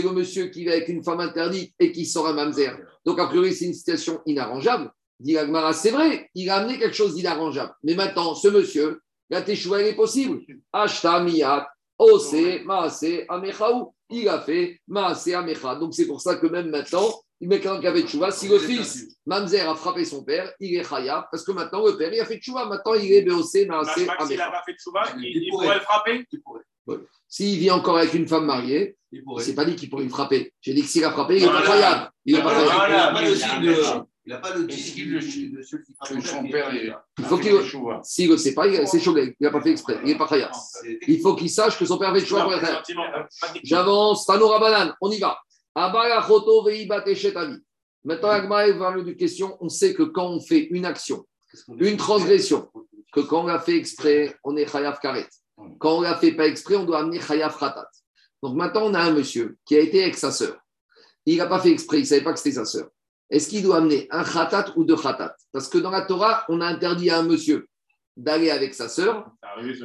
le 0.03 0.11
monsieur 0.11 0.47
qui 0.49 0.65
va 0.65 0.73
avec 0.73 0.89
une 0.89 1.05
femme 1.05 1.21
interdite 1.21 1.73
et 1.79 1.93
qui 1.93 2.05
sort 2.05 2.27
un 2.27 2.33
mamzer. 2.33 2.77
Donc, 3.07 3.21
a 3.21 3.27
priori, 3.27 3.55
c'est 3.55 3.67
une 3.67 3.75
situation 3.75 4.21
inarrangeable. 4.27 4.91
Dit 5.21 5.37
Agmara, 5.37 5.73
c'est 5.73 5.91
vrai, 5.91 6.31
il 6.35 6.49
a 6.49 6.57
amené 6.57 6.79
quelque 6.79 6.95
chose 6.95 7.15
d'inarrangeable. 7.15 7.73
Mais 7.83 7.95
maintenant, 7.95 8.35
ce 8.35 8.49
monsieur, 8.49 9.01
la 9.31 9.43
teshuva, 9.43 9.81
elle 9.81 9.89
est 9.89 9.97
possible. 9.97 10.41
Ashta, 10.73 11.21
miyat, 11.21 11.69
Ose, 11.99 12.63
Maase, 12.65 13.25
Amechaou. 13.29 13.95
Il 14.11 14.29
a 14.29 14.41
fait 14.41 14.81
Maase, 14.87 15.29
Amecha. 15.35 15.75
Donc 15.75 15.95
c'est 15.95 16.07
pour 16.07 16.21
ça 16.21 16.37
que 16.37 16.47
même 16.47 16.71
maintenant, 16.71 17.13
il 17.41 17.49
met 17.49 17.61
quelqu'un 17.61 17.81
qui 17.81 17.87
avait 17.87 18.03
Tchouva. 18.03 18.31
Si 18.31 18.49
le 18.49 18.59
fils, 18.59 19.17
Mamzer, 19.27 19.69
a 19.69 19.75
frappé 19.75 20.05
son 20.05 20.25
père, 20.25 20.53
il 20.61 20.75
est 20.77 20.85
Chaya, 20.89 21.29
parce 21.31 21.45
que 21.45 21.53
maintenant 21.53 21.85
le 21.85 21.97
père, 21.97 22.13
il 22.13 22.21
a 22.21 22.25
fait 22.25 22.39
Tchouva. 22.39 22.67
Maintenant, 22.67 22.95
il 22.95 23.13
est 23.13 23.23
Beose, 23.23 23.55
Maase, 23.67 23.87
Max, 23.87 23.95
s'il 23.95 24.07
n'a 24.07 24.13
Amecha. 24.15 24.51
pas 24.51 24.63
fait 24.65 24.77
il, 25.19 25.51
pourrait. 25.51 25.75
le 25.75 25.81
frapper 25.81 26.25
S'il 27.29 27.59
vit 27.59 27.71
encore 27.71 27.99
avec 27.99 28.15
une 28.15 28.27
femme 28.27 28.47
mariée, 28.47 28.97
c'est 29.39 29.55
pas 29.55 29.65
dit 29.65 29.77
qu'il 29.77 29.91
pourrait 29.91 30.05
me 30.05 30.09
frapper. 30.09 30.53
J'ai 30.61 30.75
dit 30.75 30.83
que 30.83 30.89
s'il 30.89 31.05
a 31.05 31.11
frappé, 31.11 31.37
il 31.37 31.45
est 31.45 31.47
pas. 31.47 31.65
Chaya. 31.65 32.13
Il 32.25 32.37
est 32.37 32.43
pas 32.43 32.55
Voilà. 32.55 34.07
Il 34.29 34.33
n'a 34.33 34.41
pas 34.41 34.55
le 34.55 34.69
signe 34.69 35.13
de. 35.13 35.57
De 35.57 35.63
celui 35.63 35.85
qui 35.85 35.95
Que 35.95 36.21
son 36.21 36.47
père 36.51 36.75
est. 36.75 36.93
Il 37.19 37.25
faut 37.25 37.39
qu'il- 37.39 37.63
Chouva. 37.63 38.03
S'il 38.05 38.27
ne 38.27 38.33
le 38.33 38.39
sait 38.39 38.53
pas, 38.53 38.67
il- 38.67 38.87
c'est 38.87 39.01
Shogeg. 39.01 39.35
Il 39.41 39.45
n'a 39.45 39.51
pas 39.51 39.63
fait 39.63 39.71
exprès. 39.71 39.97
Il 40.03 40.09
n'est 40.09 40.19
pas 40.19 40.29
Chaya. 40.29 40.51
Il 41.07 41.19
faut 41.23 41.35
qu'il 41.35 41.49
sache 41.49 41.79
que 41.79 41.87
son 41.87 41.97
père 41.97 42.11
avait 42.11 42.21
Tchouva 42.21 42.43
pour 42.45 42.53
être. 42.53 42.83
J'avance, 43.65 44.27
Tanora 44.27 44.59
Banane, 44.61 44.95
on 45.01 45.11
y 45.11 45.19
va. 45.19 45.39
Abarachoto 45.75 46.63
veibat 46.63 47.07
eshetavi. 47.07 47.57
Maintenant, 48.05 48.29
Agma 48.29 48.71
va 48.73 48.95
nous 48.95 49.07
une 49.07 49.17
question. 49.17 49.57
On 49.63 49.71
sait 49.71 49.95
que 49.95 50.03
quand 50.03 50.29
on 50.29 50.41
fait 50.41 50.69
une 50.73 50.85
action, 50.85 51.25
une 51.79 51.97
transgression, 51.97 52.69
que 53.15 53.21
quand 53.21 53.45
on 53.45 53.47
l'a 53.47 53.61
fait 53.61 53.77
exprès, 53.79 54.37
on 54.45 54.59
est 54.59 54.67
chayav 54.71 54.99
karet. 55.01 55.27
Quand 55.79 55.97
on 55.97 56.01
l'a 56.03 56.17
fait 56.19 56.33
pas 56.33 56.47
exprès, 56.49 56.77
on 56.77 56.85
doit 56.85 56.99
amener 56.99 57.19
chayav 57.19 57.57
ratat. 57.57 57.89
Donc 58.43 58.57
maintenant, 58.57 58.83
on 58.85 58.93
a 58.95 59.01
un 59.01 59.13
monsieur 59.13 59.57
qui 59.65 59.75
a 59.75 59.81
été 59.81 60.03
avec 60.03 60.17
sa 60.17 60.31
sœur. 60.33 60.59
Il 61.25 61.39
n'a 61.39 61.47
pas 61.47 61.61
fait 61.61 61.71
exprès, 61.71 61.97
il 61.99 62.03
ne 62.03 62.07
savait 62.07 62.21
pas 62.23 62.33
que 62.35 62.39
c'était 62.39 62.57
sa 62.57 62.67
sœur. 62.67 62.89
Est-ce 63.31 63.49
qu'il 63.49 63.63
doit 63.63 63.77
amener 63.79 64.09
un 64.11 64.25
khatat 64.25 64.73
ou 64.77 64.85
deux 64.85 64.97
khatat? 64.97 65.37
Parce 65.53 65.69
que 65.69 65.79
dans 65.79 65.91
la 65.91 66.03
Torah, 66.03 66.45
on 66.49 66.61
a 66.61 66.67
interdit 66.67 67.11
à 67.11 67.19
un 67.19 67.23
monsieur 67.23 67.69
d'aller 68.17 68.51
avec 68.51 68.75
sa 68.75 68.89
sœur 68.89 69.31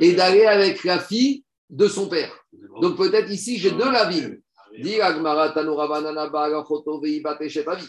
et 0.01 0.13
d'aller 0.13 0.45
avec 0.45 0.83
la 0.83 0.99
fille 0.99 1.43
de 1.69 1.87
son 1.87 2.07
père. 2.07 2.31
Donc 2.81 2.97
peut-être 2.97 3.29
ici, 3.29 3.57
j'ai 3.57 3.71
deux 3.71 3.89
Veibat, 6.99 7.37
Eshetavi. 7.41 7.85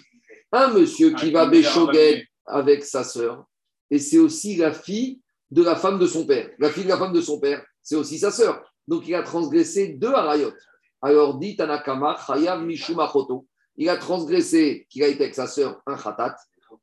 Un 0.52 0.68
monsieur 0.68 1.14
qui 1.14 1.30
va 1.30 1.46
béchoguer 1.46 2.28
avec 2.46 2.84
sa 2.84 3.04
sœur, 3.04 3.44
et 3.90 3.98
c'est 3.98 4.18
aussi 4.18 4.56
la 4.56 4.72
fille 4.72 5.20
de 5.50 5.62
la 5.62 5.76
femme 5.76 5.98
de 5.98 6.06
son 6.06 6.26
père. 6.26 6.50
La 6.58 6.70
fille 6.70 6.84
de 6.84 6.90
la 6.90 6.98
femme 6.98 7.12
de 7.12 7.20
son 7.20 7.40
père, 7.40 7.64
c'est 7.82 7.96
aussi 7.96 8.18
sa 8.18 8.30
sœur. 8.30 8.62
Donc 8.86 9.08
il 9.08 9.14
a 9.14 9.22
transgressé 9.22 9.88
deux 9.88 10.12
harayot. 10.12 10.52
Alors 11.00 11.38
dit 11.38 11.56
Tanakama, 11.56 12.18
Chayav 12.26 12.62
Mishum 12.62 13.00
Achoto. 13.00 13.46
Il 13.76 13.88
a 13.88 13.96
transgressé 13.96 14.86
qu'il 14.88 15.02
a 15.02 15.08
été 15.08 15.24
avec 15.24 15.34
sa 15.34 15.46
sœur, 15.46 15.80
un 15.86 15.96
khatat, 15.96 16.36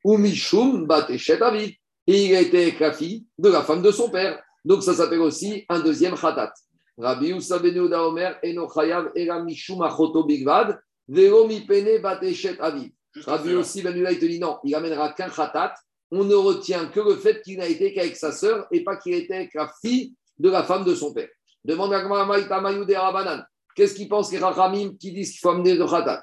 ou 0.04 0.18
Mishum 0.18 0.88
Aviv. 0.90 1.76
Et 2.08 2.26
il 2.26 2.36
a 2.36 2.42
été 2.42 2.64
avec 2.64 2.80
la 2.80 2.92
fille 2.92 3.26
de 3.38 3.50
la 3.50 3.62
femme 3.62 3.82
de 3.82 3.92
son 3.92 4.10
père. 4.10 4.42
Donc 4.66 4.84
ça 4.84 4.94
s'appelle 4.94 5.22
aussi 5.22 5.66
un 5.70 5.80
deuxième 5.80 6.16
khatat. 6.16 6.52
Rabbi 6.98 7.28
Youssa 7.28 7.60
ben 7.60 7.74
Yehuda 7.74 8.06
Omer, 8.06 8.38
Eno 8.44 8.70
Chayav 8.70 9.12
Ela 9.16 9.42
Mishum 9.44 9.82
Achoto 9.82 10.24
Bigvad, 10.24 10.80
Vero 11.08 11.48
Mipene 11.48 12.00
Bateshet 12.02 12.60
Aviv. 12.60 12.92
Rabbi 13.26 13.54
aussi 13.56 13.82
Ben 13.82 13.96
Yehuda, 13.96 14.12
il 14.12 14.20
te 14.20 14.26
dit 14.26 14.40
non, 14.40 14.58
il 14.64 14.76
amènera 14.76 15.14
qu'un 15.14 15.30
khatat. 15.30 15.74
On 16.12 16.24
ne 16.26 16.36
retient 16.36 16.88
que 16.88 17.00
le 17.00 17.16
fait 17.16 17.42
qu'il 17.42 17.60
n'a 17.60 17.68
été 17.68 17.94
qu'avec 17.94 18.18
sa 18.18 18.32
sœur 18.32 18.68
et 18.72 18.84
pas 18.84 18.98
qu'il 18.98 19.14
était 19.14 19.36
avec 19.36 19.54
la 19.54 19.72
fille 19.82 20.14
de 20.38 20.50
la 20.50 20.64
femme 20.64 20.84
de 20.84 20.94
son 20.94 21.14
père. 21.14 21.30
Demande 21.64 21.94
à 21.94 22.04
Gmara 22.04 22.26
Maïta 22.26 22.60
Mayou 22.60 22.84
de 22.84 22.94
Rabanan. 22.94 23.44
Qu'est-ce 23.76 23.96
qu'ils 23.96 24.10
pensent 24.10 24.32
les 24.32 24.40
Rachamim 24.40 24.96
qui 25.00 25.14
disent 25.14 25.32
qu'il 25.32 25.40
faut 25.40 25.52
amener 25.52 25.76
le 25.76 25.86
khatat? 25.86 26.22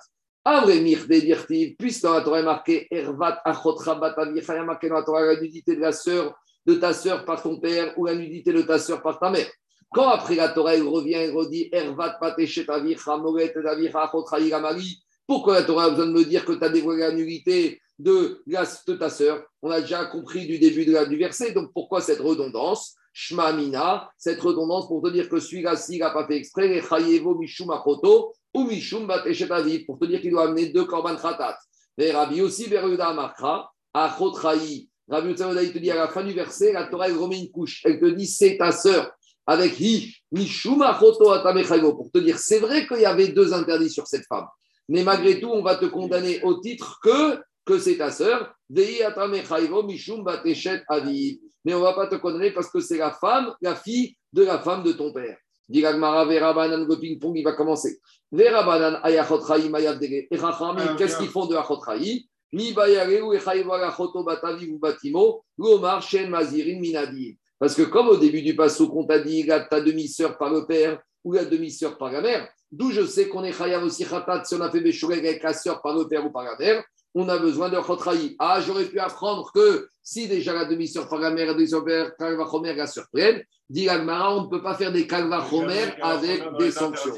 Mirde 0.67 1.13
Dirtiv, 1.13 1.77
puisque 1.77 2.03
dans 2.03 2.15
la 2.15 2.21
Torah 2.23 2.41
est 2.41 2.45
marqué 2.45 2.87
Ervat 2.91 3.41
Achotra 3.45 3.95
Batavi, 3.95 4.41
il 4.41 4.45
y 4.47 4.51
a 4.51 4.65
marqué 4.65 4.89
dans 4.89 4.97
la 4.97 5.03
Torah 5.03 5.25
la 5.25 5.41
nudité 5.41 5.77
de 5.77 5.81
la 5.81 5.93
sœur 5.93 6.35
de 6.67 6.75
ta 6.75 6.93
sœur 6.93 7.25
par 7.25 7.43
ton 7.43 7.59
père 7.59 7.93
ou 7.97 8.07
la 8.07 8.15
nudité 8.15 8.53
de 8.53 8.63
ta 8.63 8.79
sœur 8.79 9.03
par 9.03 9.19
ta 9.19 9.31
mère. 9.31 9.47
Quand 9.91 10.09
après 10.09 10.35
la 10.37 10.49
Torah, 10.49 10.75
il 10.75 10.83
revient 10.83 11.15
et 11.15 11.31
redit 11.31 11.69
Ervat 11.73 12.19
Pateshetavi, 12.21 12.97
Hamoret 13.07 13.53
Davi, 13.63 13.89
Achotra 13.89 14.39
Yigamari, 14.39 14.99
pourquoi 15.27 15.55
la 15.61 15.63
Torah 15.65 15.85
a 15.85 15.91
besoin 15.91 16.07
de 16.07 16.13
me 16.13 16.25
dire 16.25 16.45
que 16.45 16.53
tu 16.53 16.65
as 16.65 16.69
dévoilé 16.69 17.01
la 17.01 17.13
nudité 17.13 17.81
de, 17.99 18.43
la- 18.47 18.65
de 18.87 18.95
ta 18.95 19.11
sœur? 19.11 19.45
On 19.63 19.71
a 19.71 19.81
déjà 19.81 20.07
compris 20.07 20.47
du 20.47 20.59
début 20.59 20.85
de 20.85 20.93
la, 20.93 21.05
du 21.05 21.17
verset, 21.17 21.53
donc 21.53 21.73
pourquoi 21.73 22.01
cette 22.01 22.21
redondance? 22.21 22.95
Shma 23.13 23.53
Mina, 23.53 24.09
cette 24.17 24.41
redondance 24.41 24.87
pour 24.87 25.03
te 25.03 25.09
dire 25.09 25.29
que 25.29 25.41
celui-là, 25.41 25.75
s'il 25.77 25.99
n'a 25.99 26.11
pas 26.11 26.27
fait 26.27 26.37
exprès, 26.37 26.81
Chayevo 26.81 27.35
Mishum 27.35 27.71
Achoto 27.71 28.33
ou 28.59 28.65
Mishum 28.65 29.07
Bateshet 29.07 29.51
Aviv, 29.51 29.87
pour 29.87 29.99
te 29.99 30.05
dire 30.05 30.21
qu'il 30.21 30.31
doit 30.31 30.45
amener 30.45 30.67
deux 30.71 30.85
korban 30.85 31.17
khatat. 31.17 31.59
Et 31.97 32.13
Rabbi 32.13 32.41
aussi, 32.43 32.69
Beruda 32.69 33.13
Makra, 33.13 33.71
Achot 33.95 34.37
Chayi. 34.41 34.89
Rabbi 35.09 35.31
Yotzavoda, 35.31 35.63
il 35.63 35.73
te 35.73 35.79
dit 35.79 35.91
à 35.91 35.97
la 35.97 36.09
fin 36.09 36.23
du 36.23 36.33
verset, 36.33 36.73
la 36.73 36.85
Torah, 36.85 37.09
elle 37.09 37.17
remet 37.17 37.39
une 37.39 37.51
couche. 37.51 37.81
Elle 37.85 37.99
te 37.99 38.07
dit, 38.07 38.27
c'est 38.27 38.57
ta 38.59 38.73
sœur. 38.73 39.11
Avec 39.47 39.81
Hi, 39.81 40.15
Mishum 40.31 40.83
Achoto 40.83 41.31
Atamechayvo, 41.31 41.95
pour 41.95 42.11
te 42.11 42.19
dire, 42.19 42.39
c'est 42.39 42.59
vrai 42.59 42.87
qu'il 42.87 43.01
y 43.01 43.07
avait 43.07 43.29
deux 43.29 43.55
interdits 43.55 43.91
sur 43.91 44.07
cette 44.07 44.27
femme. 44.27 44.47
Mais 44.89 45.03
malgré 45.03 45.41
tout, 45.41 45.49
on 45.49 45.63
va 45.63 45.77
te 45.77 45.87
condamner 45.87 46.43
au 46.43 46.61
titre 46.61 46.99
que, 47.03 47.41
que 47.65 47.79
c'est 47.79 47.97
ta 47.97 48.11
sœur. 48.11 48.55
Vei 48.69 49.03
Atamechayvo, 49.03 49.83
Mishum 49.85 50.23
Bateshet 50.23 50.83
Aviv. 50.89 51.39
Mais 51.65 51.75
on 51.75 51.79
ne 51.79 51.85
va 51.85 51.95
pas 51.95 52.07
te 52.07 52.17
condamner 52.17 52.51
parce 52.51 52.71
que 52.71 52.81
c'est 52.81 52.99
la 52.99 53.13
femme, 53.13 53.55
la 53.61 53.75
fille 53.75 54.17
de 54.33 54.45
la 54.45 54.59
femme 54.59 54.83
de 54.83 54.93
ton 54.93 55.13
père. 55.13 55.37
Dit 55.69 55.83
Gagmara, 55.83 56.25
Verabanan, 56.25 56.87
le 56.87 56.97
ping-pong, 56.97 57.37
il 57.37 57.45
va 57.45 57.53
commencer. 57.53 58.01
Verabanan, 58.33 59.01
Ayachot 59.03 59.47
Chaim, 59.47 59.75
Ayavdege. 59.75 60.27
Et 60.31 60.39
Chachamim, 60.39 60.97
qu'est-ce 60.97 61.19
qu'ils 61.19 61.29
font 61.29 61.47
de 61.47 61.57
Achot 61.57 61.81
Chaim? 61.85 62.19
Mi 62.53 62.73
Bayareu, 62.73 63.35
Echaïvo, 63.35 63.73
Achoto, 63.73 64.25
Batavi, 64.25 64.71
ou 64.71 64.79
Batimo, 64.79 65.45
Lomar, 65.59 66.01
Shen, 66.03 66.31
Mazirin, 66.31 66.81
Minadi. 66.81 67.37
Parce 67.59 67.75
que 67.75 67.83
comme 67.83 68.09
au 68.09 68.17
début 68.17 68.43
du 68.43 68.55
passo, 68.55 68.89
qu'on 68.89 69.05
t'a 69.05 69.19
dit, 69.19 69.47
ta 69.47 69.81
demi-sœur 69.81 70.39
par 70.39 70.51
le 70.51 70.65
père 70.65 71.01
ou 71.25 71.33
la 71.33 71.45
demi-sœur 71.45 71.99
par 71.99 72.13
la 72.13 72.21
mère, 72.21 72.49
d'où 72.71 72.91
je 72.91 73.05
sais 73.05 73.29
qu'on 73.29 73.43
est 73.43 73.53
Chayav 73.53 73.83
aussi 73.83 74.05
Khatat 74.05 74.45
si 74.45 74.55
on 74.55 74.61
a 74.61 74.71
fait 74.71 74.81
Béchoreg 74.81 75.27
avec 75.27 75.43
la 75.43 75.53
sœur 75.53 75.83
par 75.83 75.97
le 75.97 76.07
père 76.07 76.25
ou 76.25 76.31
par 76.31 76.45
la 76.45 76.57
mère, 76.57 76.85
on 77.15 77.29
a 77.29 77.39
besoin 77.39 77.69
de 77.69 77.77
Chotraï. 77.81 78.37
Ah, 78.39 78.61
j'aurais 78.65 78.85
pu 78.85 78.99
apprendre 78.99 79.51
que 79.53 79.89
si 80.03 80.27
déjà 80.29 80.53
la 80.55 80.65
demi-sœur 80.65 81.09
par 81.09 81.19
la 81.19 81.31
mère, 81.31 81.47
la 81.49 81.55
demi-sœur 81.55 81.85
la 81.87 82.11
Kalva 82.11 82.47
Chomer, 82.51 82.75
la 82.75 82.87
sœur 82.87 83.05
pleine, 83.13 83.43
dit 83.69 83.89
on 83.91 84.43
ne 84.45 84.49
peut 84.49 84.63
pas 84.63 84.75
faire 84.75 84.91
des 84.93 85.07
Kalva 85.07 85.45
Chomer 85.51 85.93
avec 86.01 86.43
des 86.59 86.71
sanctions. 86.71 87.15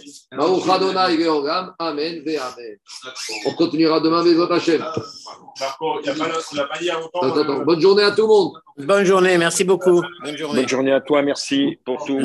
Amen, 1.78 2.22
ve 2.24 2.36
Amen. 2.38 2.76
On 3.46 3.52
continuera 3.54 4.00
demain, 4.00 4.24
Bezot 4.24 4.50
Hachem. 4.52 4.80
Marco, 5.60 6.00
il 6.02 6.06
y 6.06 6.10
a 6.10 6.14
pas- 6.14 6.38
on 6.52 6.56
l'a 6.56 6.64
pas 6.64 6.78
dit 6.78 6.84
il 6.84 6.86
y 6.86 6.90
a 6.90 6.94
longtemps. 6.94 7.20
Attends, 7.22 7.36
attends. 7.40 7.60
euh, 7.60 7.64
Bonne 7.64 7.80
journée 7.80 8.02
à 8.02 8.10
tout 8.12 8.22
le 8.22 8.28
monde. 8.28 8.52
Bonne 8.78 9.04
journée, 9.04 9.38
merci 9.38 9.62
beaucoup. 9.64 10.02
Bonne 10.24 10.36
journée. 10.36 10.60
Bonne 10.60 10.68
journée 10.68 10.92
à 10.92 11.00
toi, 11.00 11.22
merci 11.22 11.78
pour 11.84 12.04
tout. 12.04 12.18